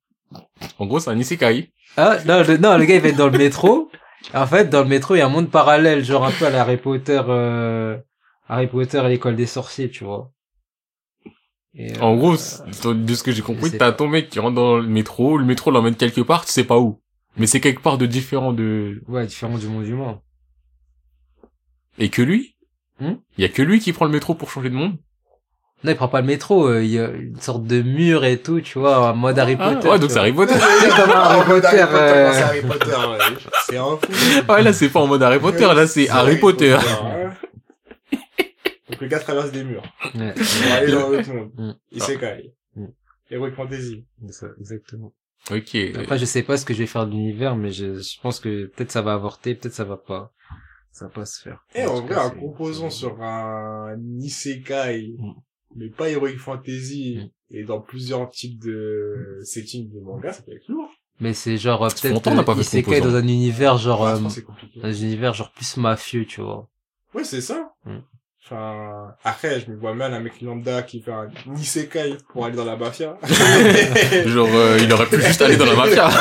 En 0.80 0.86
gros, 0.86 1.00
c'est 1.00 1.10
un 1.10 1.18
isekai. 1.18 1.72
Ah, 1.98 2.18
non, 2.26 2.44
le, 2.44 2.58
non, 2.58 2.78
le 2.78 2.86
gars, 2.86 2.96
il 2.96 3.02
va 3.02 3.10
être 3.10 3.18
dans 3.18 3.30
le 3.30 3.38
métro. 3.38 3.90
En 4.34 4.48
fait, 4.48 4.70
dans 4.70 4.82
le 4.84 4.90
métro, 4.90 5.16
il 5.16 5.20
y 5.20 5.22
a 5.22 5.26
un 5.26 5.30
monde 5.30 5.50
parallèle, 5.52 6.04
genre 6.06 6.26
un 6.26 6.32
peu 6.32 6.46
à 6.46 6.50
la 6.50 6.62
Harry 6.62 6.78
Potter, 6.78 7.22
euh, 7.28 7.98
Harry 8.48 8.68
Potter 8.68 9.00
et 9.06 9.10
l'école 9.10 9.36
des 9.36 9.46
sorciers, 9.48 9.90
tu 9.90 10.04
vois. 10.04 10.32
Et, 11.76 11.94
euh, 11.98 12.02
En 12.02 12.16
gros, 12.18 12.34
de 12.34 13.14
ce 13.16 13.24
que 13.24 13.32
j'ai 13.32 13.42
compris, 13.42 13.72
t'as 13.78 13.92
ton 13.94 14.08
mec 14.08 14.30
qui 14.30 14.40
rentre 14.40 14.56
dans 14.56 14.78
le 14.78 14.88
métro, 14.88 15.38
le 15.38 15.46
métro 15.46 15.72
l'emmène 15.72 15.96
quelque 15.96 16.22
part, 16.22 16.46
tu 16.46 16.52
sais 16.52 16.64
pas 16.66 16.78
où. 16.80 17.00
Mais 17.38 17.48
c'est 17.48 17.62
quelque 17.62 17.82
part 17.82 17.98
de 17.98 18.06
différent 18.06 18.52
de... 18.52 19.02
ouais, 19.08 19.26
différent 19.26 19.58
du 19.58 19.68
monde 19.68 19.88
humain. 19.88 20.20
Et 21.98 22.10
que 22.10 22.22
lui? 22.22 22.56
Hmm 23.00 23.14
Il 23.38 23.42
y 23.42 23.46
a 23.46 23.50
que 23.50 23.62
lui 23.62 23.80
qui 23.80 23.94
prend 23.94 24.06
le 24.06 24.12
métro 24.12 24.36
pour 24.36 24.50
changer 24.52 24.70
de 24.70 24.76
monde? 24.76 24.98
Non, 25.84 25.92
il 25.92 25.96
prend 25.96 26.10
pas 26.10 26.22
le 26.22 26.28
métro, 26.28 26.68
euh, 26.68 26.84
il 26.84 26.92
y 26.92 27.00
a 27.00 27.10
une 27.10 27.40
sorte 27.40 27.64
de 27.66 27.82
mur 27.82 28.24
et 28.24 28.38
tout, 28.38 28.62
tu 28.62 28.78
vois, 28.78 29.12
en 29.12 29.16
mode 29.16 29.40
Harry 29.40 29.56
Ah, 29.60 29.74
Potter. 29.74 29.88
ouais, 29.88 29.96
tu 29.96 30.02
donc 30.02 30.12
c'est 30.12 30.16
vois. 30.16 30.22
Harry 30.22 30.34
Potter. 30.34 30.54
C'est 30.82 30.90
comme 30.90 31.10
Harry 31.12 31.46
Potter, 31.48 31.68
Harry 31.68 31.88
Potter, 31.88 31.98
euh, 31.98 32.28
quand 32.28 32.34
c'est 32.34 32.44
Harry 32.44 32.62
Potter, 32.62 32.92
ouais. 32.92 33.18
C'est 33.66 33.78
un 33.78 33.84
fou. 33.98 34.52
ouais, 34.54 34.62
là, 34.64 34.74
c'est 34.74 34.90
pas 34.90 35.00
en 35.00 35.08
mode 35.08 35.24
Harry 35.24 35.40
Potter, 35.40 35.68
là, 35.74 35.88
c'est 35.88 36.08
Harry 36.10 36.38
Potter. 36.38 36.74
ouais. 36.76 37.30
Le 39.02 39.08
gars 39.08 39.20
traverse 39.20 39.52
des 39.52 39.64
murs. 39.64 39.84
ouais, 40.16 40.34
Pour 40.34 40.72
aller 40.72 40.92
dans 40.92 41.10
l'autre 41.10 41.34
monde. 41.34 41.52
Mm. 41.58 41.72
Il 41.92 42.02
s'écaille. 42.04 42.54
Mm. 42.76 42.86
Heroic 43.32 43.52
Fantasy. 43.54 44.06
c'est 44.28 44.34
ça, 44.34 44.48
exactement. 44.60 45.14
Ok. 45.50 45.76
Après, 45.96 46.18
je 46.20 46.26
sais 46.26 46.44
pas 46.44 46.56
ce 46.58 46.66
que 46.66 46.74
je 46.74 46.80
vais 46.80 46.86
faire 46.88 47.06
de 47.08 47.12
l'univers, 47.12 47.56
mais 47.56 47.72
je, 47.72 47.96
je 48.00 48.22
pense 48.22 48.40
que 48.40 48.66
peut-être 48.68 48.92
ça 48.92 49.02
va 49.02 49.14
avorter, 49.14 49.56
peut-être 49.56 49.74
ça 49.74 49.84
va 49.86 49.98
pas, 49.98 50.32
ça 50.92 51.06
va 51.06 51.12
pas 51.12 51.26
se 51.26 51.42
faire. 51.42 51.66
Et 51.74 51.84
En 51.86 51.96
en 51.96 52.02
tout 52.02 52.06
vrai, 52.08 52.16
cas, 52.16 52.28
en 52.28 52.90
c'est- 52.90 52.96
sur 52.98 53.22
un 53.22 53.98
Isekai, 54.20 55.16
Mm. 55.18 55.32
mais 55.78 55.90
pas 55.90 56.10
Heroic 56.10 56.38
Fantasy, 56.38 57.18
Mm. 57.20 57.56
et 57.56 57.64
dans 57.64 57.82
plusieurs 57.82 58.30
types 58.30 58.60
de 58.62 59.40
settings 59.44 59.90
de 59.92 60.00
manga, 60.00 60.32
ça 60.34 60.44
peut 60.44 60.52
être 60.54 60.68
lourd. 60.68 60.92
Mais 61.20 61.34
c'est 61.34 61.58
genre, 61.58 61.84
euh, 61.84 61.90
peut-être, 61.90 62.60
isekai 62.60 63.00
dans 63.02 63.16
un 63.16 63.28
univers 63.28 63.78
genre, 63.78 64.02
Ouais, 64.02 64.12
euh, 64.12 64.20
dans 64.82 64.88
un 64.88 64.92
univers 64.92 65.34
genre 65.34 65.52
plus 65.52 65.78
mafieux, 65.78 66.26
tu 66.26 66.42
vois. 66.42 66.68
Ouais, 67.14 67.24
c'est 67.24 67.42
ça. 67.42 67.74
Enfin, 68.52 69.16
après, 69.24 69.62
je 69.62 69.72
me 69.72 69.78
vois 69.78 69.94
mal 69.94 70.14
un 70.14 70.20
mec 70.20 70.42
lambda 70.42 70.82
qui 70.82 71.02
fait 71.02 71.12
un 71.12 71.30
Isekai 71.56 72.18
pour 72.34 72.44
aller 72.46 72.56
dans 72.58 72.66
la 72.66 72.76
mafia. 72.76 73.18
Genre, 74.26 74.48
euh, 74.54 74.78
il 74.82 74.92
aurait 74.92 75.06
pu 75.06 75.22
juste 75.22 75.42
aller 75.42 75.56
dans 75.56 75.66
la 75.66 75.76
mafia. 75.76 76.10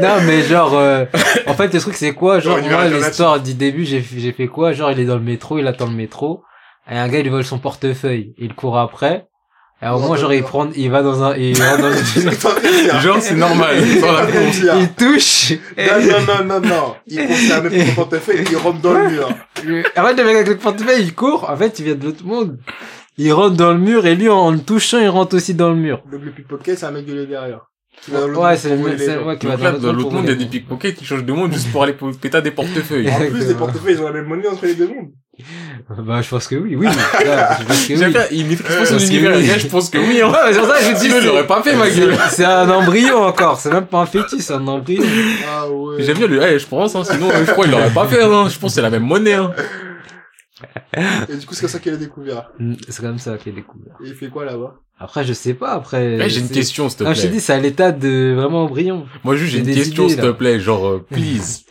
Non, 0.00 0.20
mais 0.26 0.42
genre, 0.42 0.74
euh, 0.74 1.06
en 1.46 1.54
fait, 1.54 1.72
le 1.72 1.80
truc, 1.80 1.94
c'est 1.94 2.12
quoi? 2.12 2.38
Genre, 2.38 2.58
Genre, 2.58 2.68
moi, 2.68 2.86
l'histoire 2.86 3.40
du 3.40 3.54
début, 3.54 3.86
j'ai, 3.86 4.02
j'ai 4.02 4.32
fait 4.32 4.46
quoi? 4.46 4.72
Genre, 4.72 4.90
il 4.90 5.00
est 5.00 5.06
dans 5.06 5.16
le 5.16 5.22
métro, 5.22 5.58
il 5.58 5.66
attend 5.66 5.86
le 5.86 5.94
métro, 5.96 6.42
et 6.90 6.98
un 6.98 7.08
gars, 7.08 7.20
il 7.20 7.22
lui 7.22 7.30
vole 7.30 7.44
son 7.44 7.58
portefeuille. 7.58 8.34
Il 8.36 8.54
court 8.54 8.78
après. 8.78 9.26
Alors 9.82 10.00
moi, 10.00 10.16
genre, 10.16 10.32
il 10.32 10.42
prend, 10.42 10.70
il 10.74 10.90
va 10.90 11.02
dans 11.02 11.22
un, 11.22 11.36
il 11.36 11.54
rentre 11.62 11.82
dans 11.82 11.92
une... 11.92 13.00
Genre, 13.00 13.20
c'est 13.20 13.34
normal. 13.34 13.76
La 13.76 14.80
il 14.80 14.92
touche. 14.96 15.52
Non, 15.76 15.84
non, 16.00 16.44
non, 16.44 16.44
non, 16.44 16.60
non. 16.66 16.94
Il 17.06 17.22
prend 17.22 17.34
sa 17.34 17.86
son 17.86 17.94
portefeuille 17.94 18.38
et 18.38 18.44
il 18.50 18.56
rentre 18.56 18.80
dans 18.80 18.94
le 18.94 19.10
mur. 19.10 19.28
Arrête 19.94 20.16
de 20.16 20.22
mec 20.22 20.34
avec 20.34 20.48
le 20.48 20.56
portefeuille, 20.56 21.02
il 21.02 21.14
court. 21.14 21.50
En 21.50 21.56
fait, 21.58 21.78
il 21.78 21.84
vient 21.84 21.94
de 21.94 22.04
l'autre 22.04 22.24
monde. 22.24 22.58
Il 23.18 23.30
rentre 23.34 23.56
dans 23.56 23.72
le 23.72 23.78
mur 23.78 24.06
et 24.06 24.14
lui, 24.14 24.30
en 24.30 24.50
le 24.50 24.60
touchant, 24.60 24.98
il 24.98 25.08
rentre 25.08 25.36
aussi 25.36 25.52
dans 25.52 25.68
le 25.68 25.76
mur. 25.76 26.02
Donc 26.10 26.22
le 26.22 26.30
pickpocket, 26.30 26.78
c'est 26.78 26.86
un 26.86 26.90
mec 26.90 27.04
de 27.04 27.24
derrière. 27.26 27.66
Ouais, 28.08 28.28
monde 28.28 28.56
c'est 28.56 28.68
le 28.70 28.76
mec, 28.76 28.98
c'est 28.98 29.18
ouais, 29.18 29.38
qui 29.38 29.46
va 29.46 29.72
dans 29.72 29.92
l'autre 29.92 30.10
monde, 30.10 30.24
il 30.24 30.30
y 30.30 30.32
a 30.32 30.36
des 30.36 30.46
pickpockets 30.46 30.94
qui 30.94 31.04
changent 31.04 31.24
de 31.24 31.32
monde 31.32 31.52
juste 31.52 31.72
pour 31.72 31.82
aller 31.82 31.94
péter 32.20 32.42
des 32.42 32.50
portefeuilles. 32.50 33.10
En 33.10 33.18
plus, 33.18 33.48
les 33.48 33.54
portefeuilles, 33.54 33.94
ils 33.94 34.00
ont 34.00 34.06
la 34.06 34.12
même 34.12 34.26
monnaie 34.26 34.48
entre 34.48 34.66
les 34.66 34.74
deux 34.74 34.88
mondes. 34.88 35.12
Bah, 35.98 36.22
je 36.22 36.28
pense 36.30 36.48
que 36.48 36.56
oui, 36.56 36.76
oui. 36.76 36.86
Là, 36.86 37.58
je 37.60 37.64
pense 37.66 37.86
que 37.86 37.92
oui. 37.94 37.98
Chacun, 37.98 38.24
il 38.30 38.46
maîtrise 38.46 38.76
pas 38.76 38.86
son 38.86 38.98
univers. 38.98 39.36
oui. 39.36 39.50
Je 39.58 39.66
pense 39.66 39.90
que 39.90 39.98
oui, 39.98 40.20
hein. 40.22 40.28
Ouais, 40.30 40.52
c'est 40.52 40.58
pour 40.58 40.68
ça 40.68 40.80
je 40.80 40.98
dis, 40.98 41.10
je 41.10 41.26
l'aurais 41.26 41.46
pas 41.46 41.62
fait, 41.62 41.76
ma 41.76 41.88
gueule. 41.90 42.16
c'est- 42.30 42.44
un 42.44 42.68
embryon 42.70 43.22
encore. 43.24 43.58
C'est 43.60 43.70
même 43.72 43.86
pas 43.86 43.98
un 44.00 44.06
fœtus, 44.06 44.40
c'est 44.42 44.54
un 44.54 44.66
embryon. 44.66 45.02
Ah 45.48 45.70
ouais. 45.70 46.02
J'aime 46.02 46.16
bien 46.18 46.26
le, 46.26 46.42
eh, 46.42 46.58
je 46.58 46.66
pense, 46.66 46.94
hein. 46.96 47.04
Sinon, 47.04 47.28
euh, 47.30 47.44
je 47.46 47.50
crois 47.52 47.64
qu'il 47.64 47.72
l'aurait 47.72 47.90
pas 47.92 48.06
fait, 48.08 48.22
hein. 48.22 48.48
Je 48.48 48.58
pense 48.58 48.70
que 48.72 48.74
c'est 48.76 48.82
la 48.82 48.90
même 48.90 49.04
monnaie, 49.04 49.34
hein. 49.34 49.52
Et 51.28 51.36
du 51.36 51.44
coup, 51.46 51.54
c'est 51.54 51.60
comme 51.62 51.68
ça 51.70 51.78
qu'il 51.80 51.92
a 51.92 51.96
découvert. 51.96 52.50
Mm, 52.58 52.74
C'est 52.88 53.02
comme 53.02 53.18
ça 53.18 53.36
qu'il 53.36 53.52
est 53.52 53.56
découvert. 53.56 53.92
Et 54.04 54.08
il 54.08 54.14
fait 54.14 54.28
quoi 54.28 54.44
là-bas? 54.46 54.76
Après, 54.98 55.22
je 55.24 55.34
sais 55.34 55.52
pas, 55.52 55.72
après. 55.72 56.16
Eh, 56.18 56.30
j'ai 56.30 56.40
une 56.40 56.48
question, 56.48 56.88
s'il 56.88 56.98
te 57.00 57.04
Non, 57.04 57.10
je 57.12 57.20
t'ai 57.20 57.26
plaît. 57.28 57.36
dit, 57.36 57.40
c'est 57.42 57.52
à 57.52 57.58
l'état 57.58 57.92
de 57.92 58.32
vraiment 58.34 58.64
embryon. 58.64 59.06
Moi, 59.22 59.36
juste, 59.36 59.50
j'ai 59.52 59.58
j'ai 59.58 59.64
une 59.64 59.66
des 59.66 59.74
question, 59.74 60.08
s'il 60.08 60.18
te 60.18 60.30
plaît. 60.32 60.58
Genre, 60.58 60.86
euh, 60.86 61.04
please. 61.10 61.64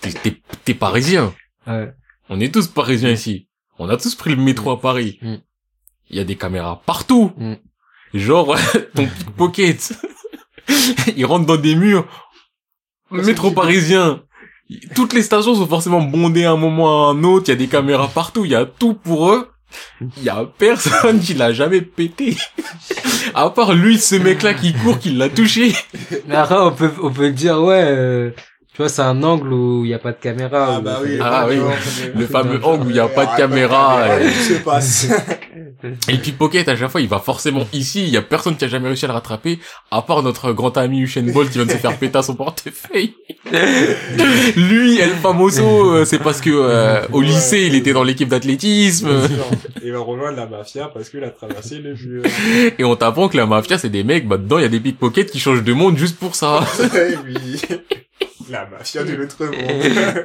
T'es- 0.00 0.10
T'es, 0.22 0.36
t'es 0.64 0.74
parisien. 0.74 1.32
Ouais. 1.66 1.92
On 2.32 2.40
est 2.40 2.50
tous 2.50 2.66
parisiens 2.66 3.10
ici. 3.10 3.46
On 3.78 3.90
a 3.90 3.98
tous 3.98 4.14
pris 4.14 4.30
le 4.30 4.40
métro 4.40 4.70
à 4.70 4.80
Paris. 4.80 5.18
Mm. 5.20 5.34
Il 6.08 6.16
y 6.16 6.18
a 6.18 6.24
des 6.24 6.36
caméras 6.36 6.80
partout. 6.86 7.32
Mm. 7.36 7.54
Genre, 8.14 8.56
ton 8.94 9.06
pickpocket. 9.18 9.92
il 11.16 11.26
rentre 11.26 11.44
dans 11.44 11.58
des 11.58 11.74
murs. 11.74 12.08
Le 13.10 13.22
métro 13.22 13.50
parisien. 13.50 14.22
Toutes 14.94 15.12
les 15.12 15.20
stations 15.20 15.56
sont 15.56 15.66
forcément 15.66 16.00
bondées 16.00 16.44
à 16.44 16.52
un 16.52 16.56
moment 16.56 17.10
à 17.10 17.12
un 17.12 17.22
autre. 17.22 17.48
Il 17.48 17.50
y 17.50 17.52
a 17.52 17.56
des 17.56 17.68
caméras 17.68 18.08
partout. 18.08 18.46
Il 18.46 18.52
y 18.52 18.54
a 18.54 18.64
tout 18.64 18.94
pour 18.94 19.30
eux. 19.30 19.50
Il 20.16 20.22
y 20.22 20.30
a 20.30 20.46
personne 20.56 21.20
qui 21.20 21.34
l'a 21.34 21.52
jamais 21.52 21.82
pété. 21.82 22.38
à 23.34 23.50
part 23.50 23.74
lui, 23.74 23.98
ce 23.98 24.14
mec-là 24.14 24.54
qui 24.54 24.72
court, 24.72 24.98
qui 24.98 25.10
l'a 25.10 25.28
touché. 25.28 25.74
Mais 26.26 26.36
après, 26.36 26.56
on 26.56 26.72
peut, 26.72 26.92
on 27.02 27.10
peut 27.10 27.30
dire, 27.30 27.62
ouais, 27.62 27.84
euh, 27.84 28.30
tu 28.74 28.78
vois, 28.78 28.88
c'est 28.88 29.02
un 29.02 29.22
angle 29.22 29.52
où 29.52 29.84
il 29.84 29.90
y 29.90 29.94
a 29.94 29.98
pas 29.98 30.12
de 30.12 30.18
caméra. 30.18 30.76
Ah 30.76 30.80
bah 30.80 31.00
oui. 31.02 31.18
Ah 31.20 31.46
oui, 31.48 31.56
le 32.16 32.26
fameux 32.26 32.58
angle 32.64 32.86
où 32.86 32.90
il 32.90 32.96
y 32.96 33.00
a 33.00 33.06
pas 33.08 33.26
de 33.26 33.36
caméra. 33.36 33.98
Ah, 34.04 34.20
et- 34.20 34.24
Tout 34.28 34.54
se 34.54 34.54
passe. 34.64 35.08
Et 36.08 36.12
le 36.12 36.18
pickpocket, 36.18 36.68
à 36.68 36.76
chaque 36.76 36.90
fois, 36.90 37.00
il 37.00 37.08
va 37.08 37.18
forcément 37.18 37.66
ici. 37.72 38.04
Il 38.04 38.08
y 38.10 38.16
a 38.16 38.22
personne 38.22 38.56
qui 38.56 38.64
a 38.64 38.68
jamais 38.68 38.86
réussi 38.88 39.04
à 39.04 39.08
le 39.08 39.14
rattraper, 39.14 39.58
à 39.90 40.00
part 40.02 40.22
notre 40.22 40.52
grand 40.52 40.76
ami 40.78 41.00
Usain 41.00 41.22
Bolt 41.32 41.50
qui 41.50 41.58
vient 41.58 41.66
de 41.66 41.72
se 41.72 41.76
faire 41.76 41.96
péter 41.98 42.16
à 42.18 42.22
son 42.22 42.34
portefeuille. 42.34 43.14
Lui, 44.56 44.98
El 45.00 45.10
Famoso, 45.10 45.90
euh, 45.92 46.04
c'est 46.04 46.20
parce 46.20 46.40
que 46.40 46.50
euh, 46.50 47.00
au 47.12 47.20
lycée, 47.20 47.64
il 47.66 47.74
était 47.74 47.92
dans 47.92 48.04
l'équipe 48.04 48.28
d'athlétisme. 48.28 49.10
Il 49.84 49.92
va 49.92 49.98
rejoindre 49.98 50.36
la 50.36 50.46
mafia 50.46 50.90
parce 50.94 51.10
qu'il 51.10 51.22
a 51.24 51.30
traversé 51.30 51.78
le 51.78 51.94
mur. 51.94 52.22
Et 52.78 52.84
on 52.84 52.96
t'apprend 52.96 53.28
que 53.28 53.36
la 53.36 53.46
mafia, 53.46 53.76
c'est 53.76 53.90
des 53.90 54.04
mecs, 54.04 54.26
bah 54.26 54.36
dedans, 54.38 54.58
il 54.58 54.62
y 54.62 54.66
a 54.66 54.68
des 54.70 54.80
pickpockets 54.80 55.30
qui 55.30 55.40
changent 55.40 55.64
de 55.64 55.72
monde 55.72 55.98
juste 55.98 56.18
pour 56.18 56.34
ça. 56.36 56.60
Oui. 57.26 57.60
La 58.52 58.66
mafia 58.66 59.02
de 59.02 59.14
l'autre 59.14 59.46
monde. 59.46 60.24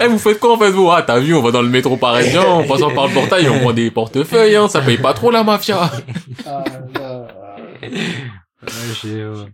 Eh, 0.00 0.06
vous 0.06 0.18
faites 0.18 0.40
quoi 0.40 0.54
en 0.54 0.58
fait, 0.58 0.70
vous? 0.70 0.90
Ah, 0.90 1.02
t'as 1.02 1.18
vu, 1.20 1.34
on 1.34 1.42
va 1.42 1.50
dans 1.50 1.60
le 1.60 1.68
métro 1.68 1.98
parisien, 1.98 2.42
en 2.42 2.64
passant 2.66 2.90
par 2.94 3.08
le 3.08 3.12
portail, 3.12 3.46
on 3.50 3.60
prend 3.60 3.74
des 3.74 3.90
portefeuilles, 3.90 4.56
hein, 4.56 4.66
ça 4.66 4.80
paye 4.80 4.96
pas 4.96 5.12
trop 5.12 5.30
la 5.30 5.44
mafia. 5.44 5.90
Ah, 6.46 6.64
là. 6.94 7.28
Ouais, 7.82 7.90
j'ai, 9.02 9.20
euh, 9.20 9.44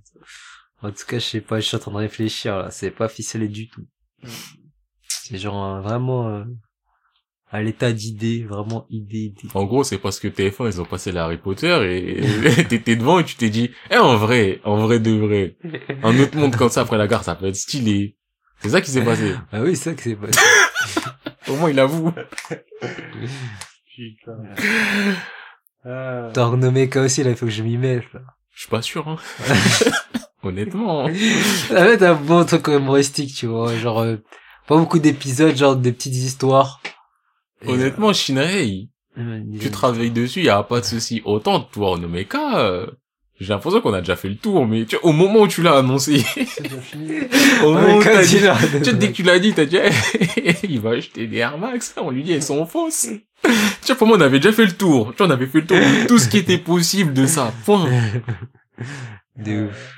En 0.83 0.91
tout 0.91 1.05
cas, 1.07 1.19
je 1.19 1.25
sais 1.25 1.41
pas, 1.41 1.59
je 1.59 1.67
suis 1.67 1.77
en 1.77 1.81
train 1.81 1.91
de 1.91 1.97
réfléchir, 1.97 2.57
là. 2.59 2.69
C'est 2.71 2.93
pas 2.93 3.09
ficelé 3.09 3.49
du 3.49 3.69
tout. 3.69 3.83
C'est 5.09 5.37
genre, 5.39 5.65
euh, 5.65 5.81
vraiment, 5.81 6.29
euh, 6.29 6.45
à 7.53 7.63
l'état 7.63 7.93
d'idée, 7.93 8.45
vraiment 8.49 8.87
idée, 8.89 9.25
idée. 9.37 9.49
En 9.55 9.65
gros, 9.65 9.85
c'est 9.85 9.99
parce 9.99 10.19
que 10.19 10.27
TF1, 10.27 10.67
ils 10.73 10.81
ont 10.81 10.87
passé 10.87 11.13
la 11.13 11.25
Harry 11.25 11.37
Potter 11.37 11.79
et 11.87 12.65
t'étais 12.69 12.97
devant 12.97 13.19
et 13.19 13.25
tu 13.25 13.37
t'es 13.37 13.51
dit, 13.51 13.71
eh, 13.91 13.99
en 13.99 14.17
vrai, 14.17 14.61
en 14.65 14.79
vrai 14.79 14.99
de 15.01 15.11
vrai, 15.13 15.57
un 16.03 16.19
autre 16.19 16.37
monde 16.39 16.57
comme 16.57 16.71
ça 16.71 16.81
après 16.81 16.97
la 16.97 17.07
gare, 17.07 17.23
ça 17.23 17.35
peut 17.35 17.47
être 17.47 17.57
stylé. 17.57 18.17
C'est 18.61 18.71
ça 18.71 18.81
qui 18.81 18.91
s'est 18.91 19.05
passé. 19.05 19.35
Ah 19.53 19.61
oui, 19.61 19.77
c'est 19.77 19.91
ça 19.91 19.95
que 19.95 20.03
c'est 20.03 20.17
pas. 20.17 20.29
Au 21.49 21.57
moins, 21.57 21.69
il 21.71 21.79
avoue. 21.79 22.13
Putain. 23.95 24.39
Ah. 25.85 26.31
T'as 26.33 26.45
renommé 26.47 26.89
K 26.89 26.97
aussi, 26.97 27.23
là, 27.23 27.31
il 27.31 27.37
faut 27.37 27.47
que 27.47 27.53
je 27.53 27.63
m'y 27.63 27.77
mette, 27.77 28.05
là. 28.15 28.21
Je 28.55 28.61
suis 28.61 28.71
pas 28.71 28.83
sûr, 28.83 29.07
hein. 29.09 29.17
Honnêtement. 30.43 31.07
hein. 31.07 31.13
En 31.71 31.85
fait, 31.85 32.03
un 32.03 32.15
bon 32.15 32.45
truc 32.45 32.67
humoristique, 32.69 33.35
tu 33.35 33.47
vois, 33.47 33.75
genre, 33.77 34.01
euh, 34.01 34.17
pas 34.69 34.77
beaucoup 34.77 34.99
d'épisodes, 34.99 35.55
genre 35.57 35.77
des 35.77 35.93
petites 35.93 36.15
histoires. 36.15 36.81
Et, 37.65 37.69
Honnêtement, 37.69 38.13
Shinrei, 38.13 38.89
euh, 39.19 39.41
tu 39.61 39.71
travailles 39.71 40.11
dessus, 40.11 40.43
y 40.43 40.49
a 40.49 40.63
pas 40.63 40.81
de 40.81 40.85
souci. 40.85 41.23
Autant, 41.25 41.61
toi, 41.61 41.93
Onomeka, 41.93 42.61
euh, 42.61 42.87
j'ai 43.41 43.49
l'impression 43.49 43.81
qu'on 43.81 43.93
a 43.93 44.01
déjà 44.01 44.17
fait 44.17 44.29
le 44.29 44.37
tour, 44.37 44.67
mais 44.67 44.85
tu 44.85 44.97
vois, 44.97 45.11
au 45.11 45.13
moment 45.13 45.41
où 45.41 45.49
tu 45.49 45.63
l'as 45.63 45.79
annoncé, 45.79 46.25
au 47.65 47.73
moment 47.73 47.97
où 47.97 48.03
t'as 48.03 48.23
il 48.23 48.29
dit, 48.29 48.37
tu 48.37 48.45
vois, 48.45 48.93
dès 48.93 49.09
que 49.09 49.13
tu 49.13 49.23
l'as 49.23 49.39
dit, 49.39 49.53
t'as 49.53 49.65
dit, 49.65 49.77
eh, 49.77 50.55
il 50.69 50.81
va 50.81 50.91
acheter 50.91 51.27
des 51.27 51.39
Air 51.39 51.59
Max, 51.59 51.95
on 51.97 52.11
lui 52.11 52.23
dit, 52.23 52.33
elles 52.33 52.43
sont 52.43 52.65
fausses. 52.67 53.09
tu 53.43 53.51
vois, 53.87 53.97
pour 53.97 54.07
moi, 54.07 54.17
on 54.17 54.21
avait 54.21 54.39
déjà 54.39 54.53
fait 54.53 54.67
le 54.67 54.73
tour. 54.73 55.11
Tu 55.11 55.19
vois, 55.19 55.27
on 55.27 55.31
avait 55.31 55.47
fait 55.47 55.61
le 55.61 55.67
tour 55.67 55.77
de 55.77 56.07
tout 56.07 56.19
ce 56.19 56.29
qui 56.29 56.39
était 56.39 56.59
possible 56.59 57.13
de 57.13 57.27
ça. 57.27 57.53
Point. 57.65 57.91
De 59.37 59.67
ouf. 59.67 59.95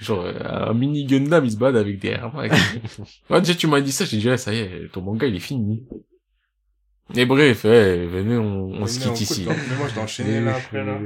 Genre, 0.00 0.24
euh, 0.26 0.68
un 0.70 0.74
mini 0.74 1.06
Gundam, 1.06 1.44
il 1.46 1.50
se 1.50 1.56
balade 1.56 1.76
avec 1.78 1.98
des 1.98 2.08
Air 2.08 2.32
Max. 2.34 2.54
ouais, 3.30 3.40
déjà, 3.40 3.54
tu 3.54 3.66
m'as 3.66 3.80
dit 3.80 3.92
ça, 3.92 4.04
j'ai 4.04 4.18
dit, 4.18 4.28
ah, 4.28 4.36
ça 4.36 4.52
y 4.52 4.58
est, 4.58 4.92
ton 4.92 5.00
manga, 5.00 5.26
il 5.26 5.34
est 5.34 5.40
fini. 5.40 5.84
Et 7.14 7.24
bref, 7.26 7.64
eh, 7.64 8.06
venez, 8.06 8.36
on, 8.36 8.70
on 8.72 8.86
se 8.86 8.98
quitte 8.98 9.20
ici. 9.20 9.42
écoute, 9.42 9.56
Mais 9.68 9.76
moi, 9.76 9.88
je 9.88 9.94
t'ai 9.94 10.00
enchaîné 10.00 10.40
là 10.40 10.56
après 10.56 10.84
là. 10.84 10.98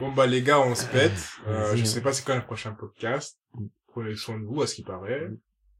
Bon 0.00 0.10
bah 0.12 0.26
les 0.26 0.42
gars, 0.42 0.60
on 0.60 0.74
se 0.74 0.86
pète. 0.86 1.12
Euh, 1.46 1.76
je 1.76 1.82
hein. 1.82 1.84
sais 1.84 2.00
pas 2.00 2.12
c'est 2.12 2.24
quand 2.24 2.34
le 2.34 2.44
prochain 2.44 2.72
podcast. 2.72 3.38
Prenez 3.92 4.16
soin 4.16 4.38
de 4.40 4.44
vous, 4.44 4.60
à 4.62 4.66
ce 4.66 4.74
qui 4.74 4.82
paraît. 4.82 5.28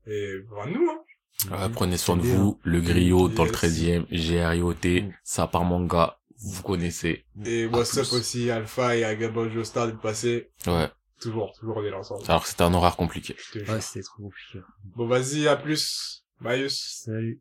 Et 0.07 0.35
voilà 0.49 0.71
nous, 0.71 0.89
hein. 0.89 1.01
Ouais, 1.51 1.69
prenez 1.73 1.97
soin 1.97 2.17
de 2.17 2.23
vous, 2.23 2.61
le 2.63 2.81
griot 2.81 3.29
dans 3.29 3.45
le 3.45 3.51
Yes. 3.51 3.59
13e, 3.61 4.07
G-R-I-O-T, 4.11 5.11
ça 5.25 5.49
part 5.49 5.65
manga, 5.65 6.19
vous 6.39 6.63
connaissez. 6.63 7.25
Et 7.45 7.67
what's 7.67 7.97
up 7.99 8.07
aussi, 8.13 8.51
Alpha 8.51 8.97
et 8.97 9.05
Agabon 9.05 9.51
Joestar 9.51 9.89
d'être 9.89 10.01
passé. 10.01 10.51
Ouais. 10.69 10.89
Toujours, 11.21 11.53
toujours 11.59 11.79
on 11.79 11.85
est 11.85 11.91
là 11.91 11.99
ensemble. 11.99 12.23
Alors 12.29 12.43
que 12.45 12.49
c'était 12.49 12.63
un 12.63 12.73
horaire 12.73 12.95
compliqué. 12.97 13.35
Ouais, 13.55 13.81
c'était 13.81 14.05
trop 14.05 14.23
compliqué. 14.23 14.61
Bon 14.95 15.09
vas-y, 15.09 15.49
à 15.49 15.57
plus. 15.57 16.25
Bye. 16.41 16.71
Salut. 16.71 17.41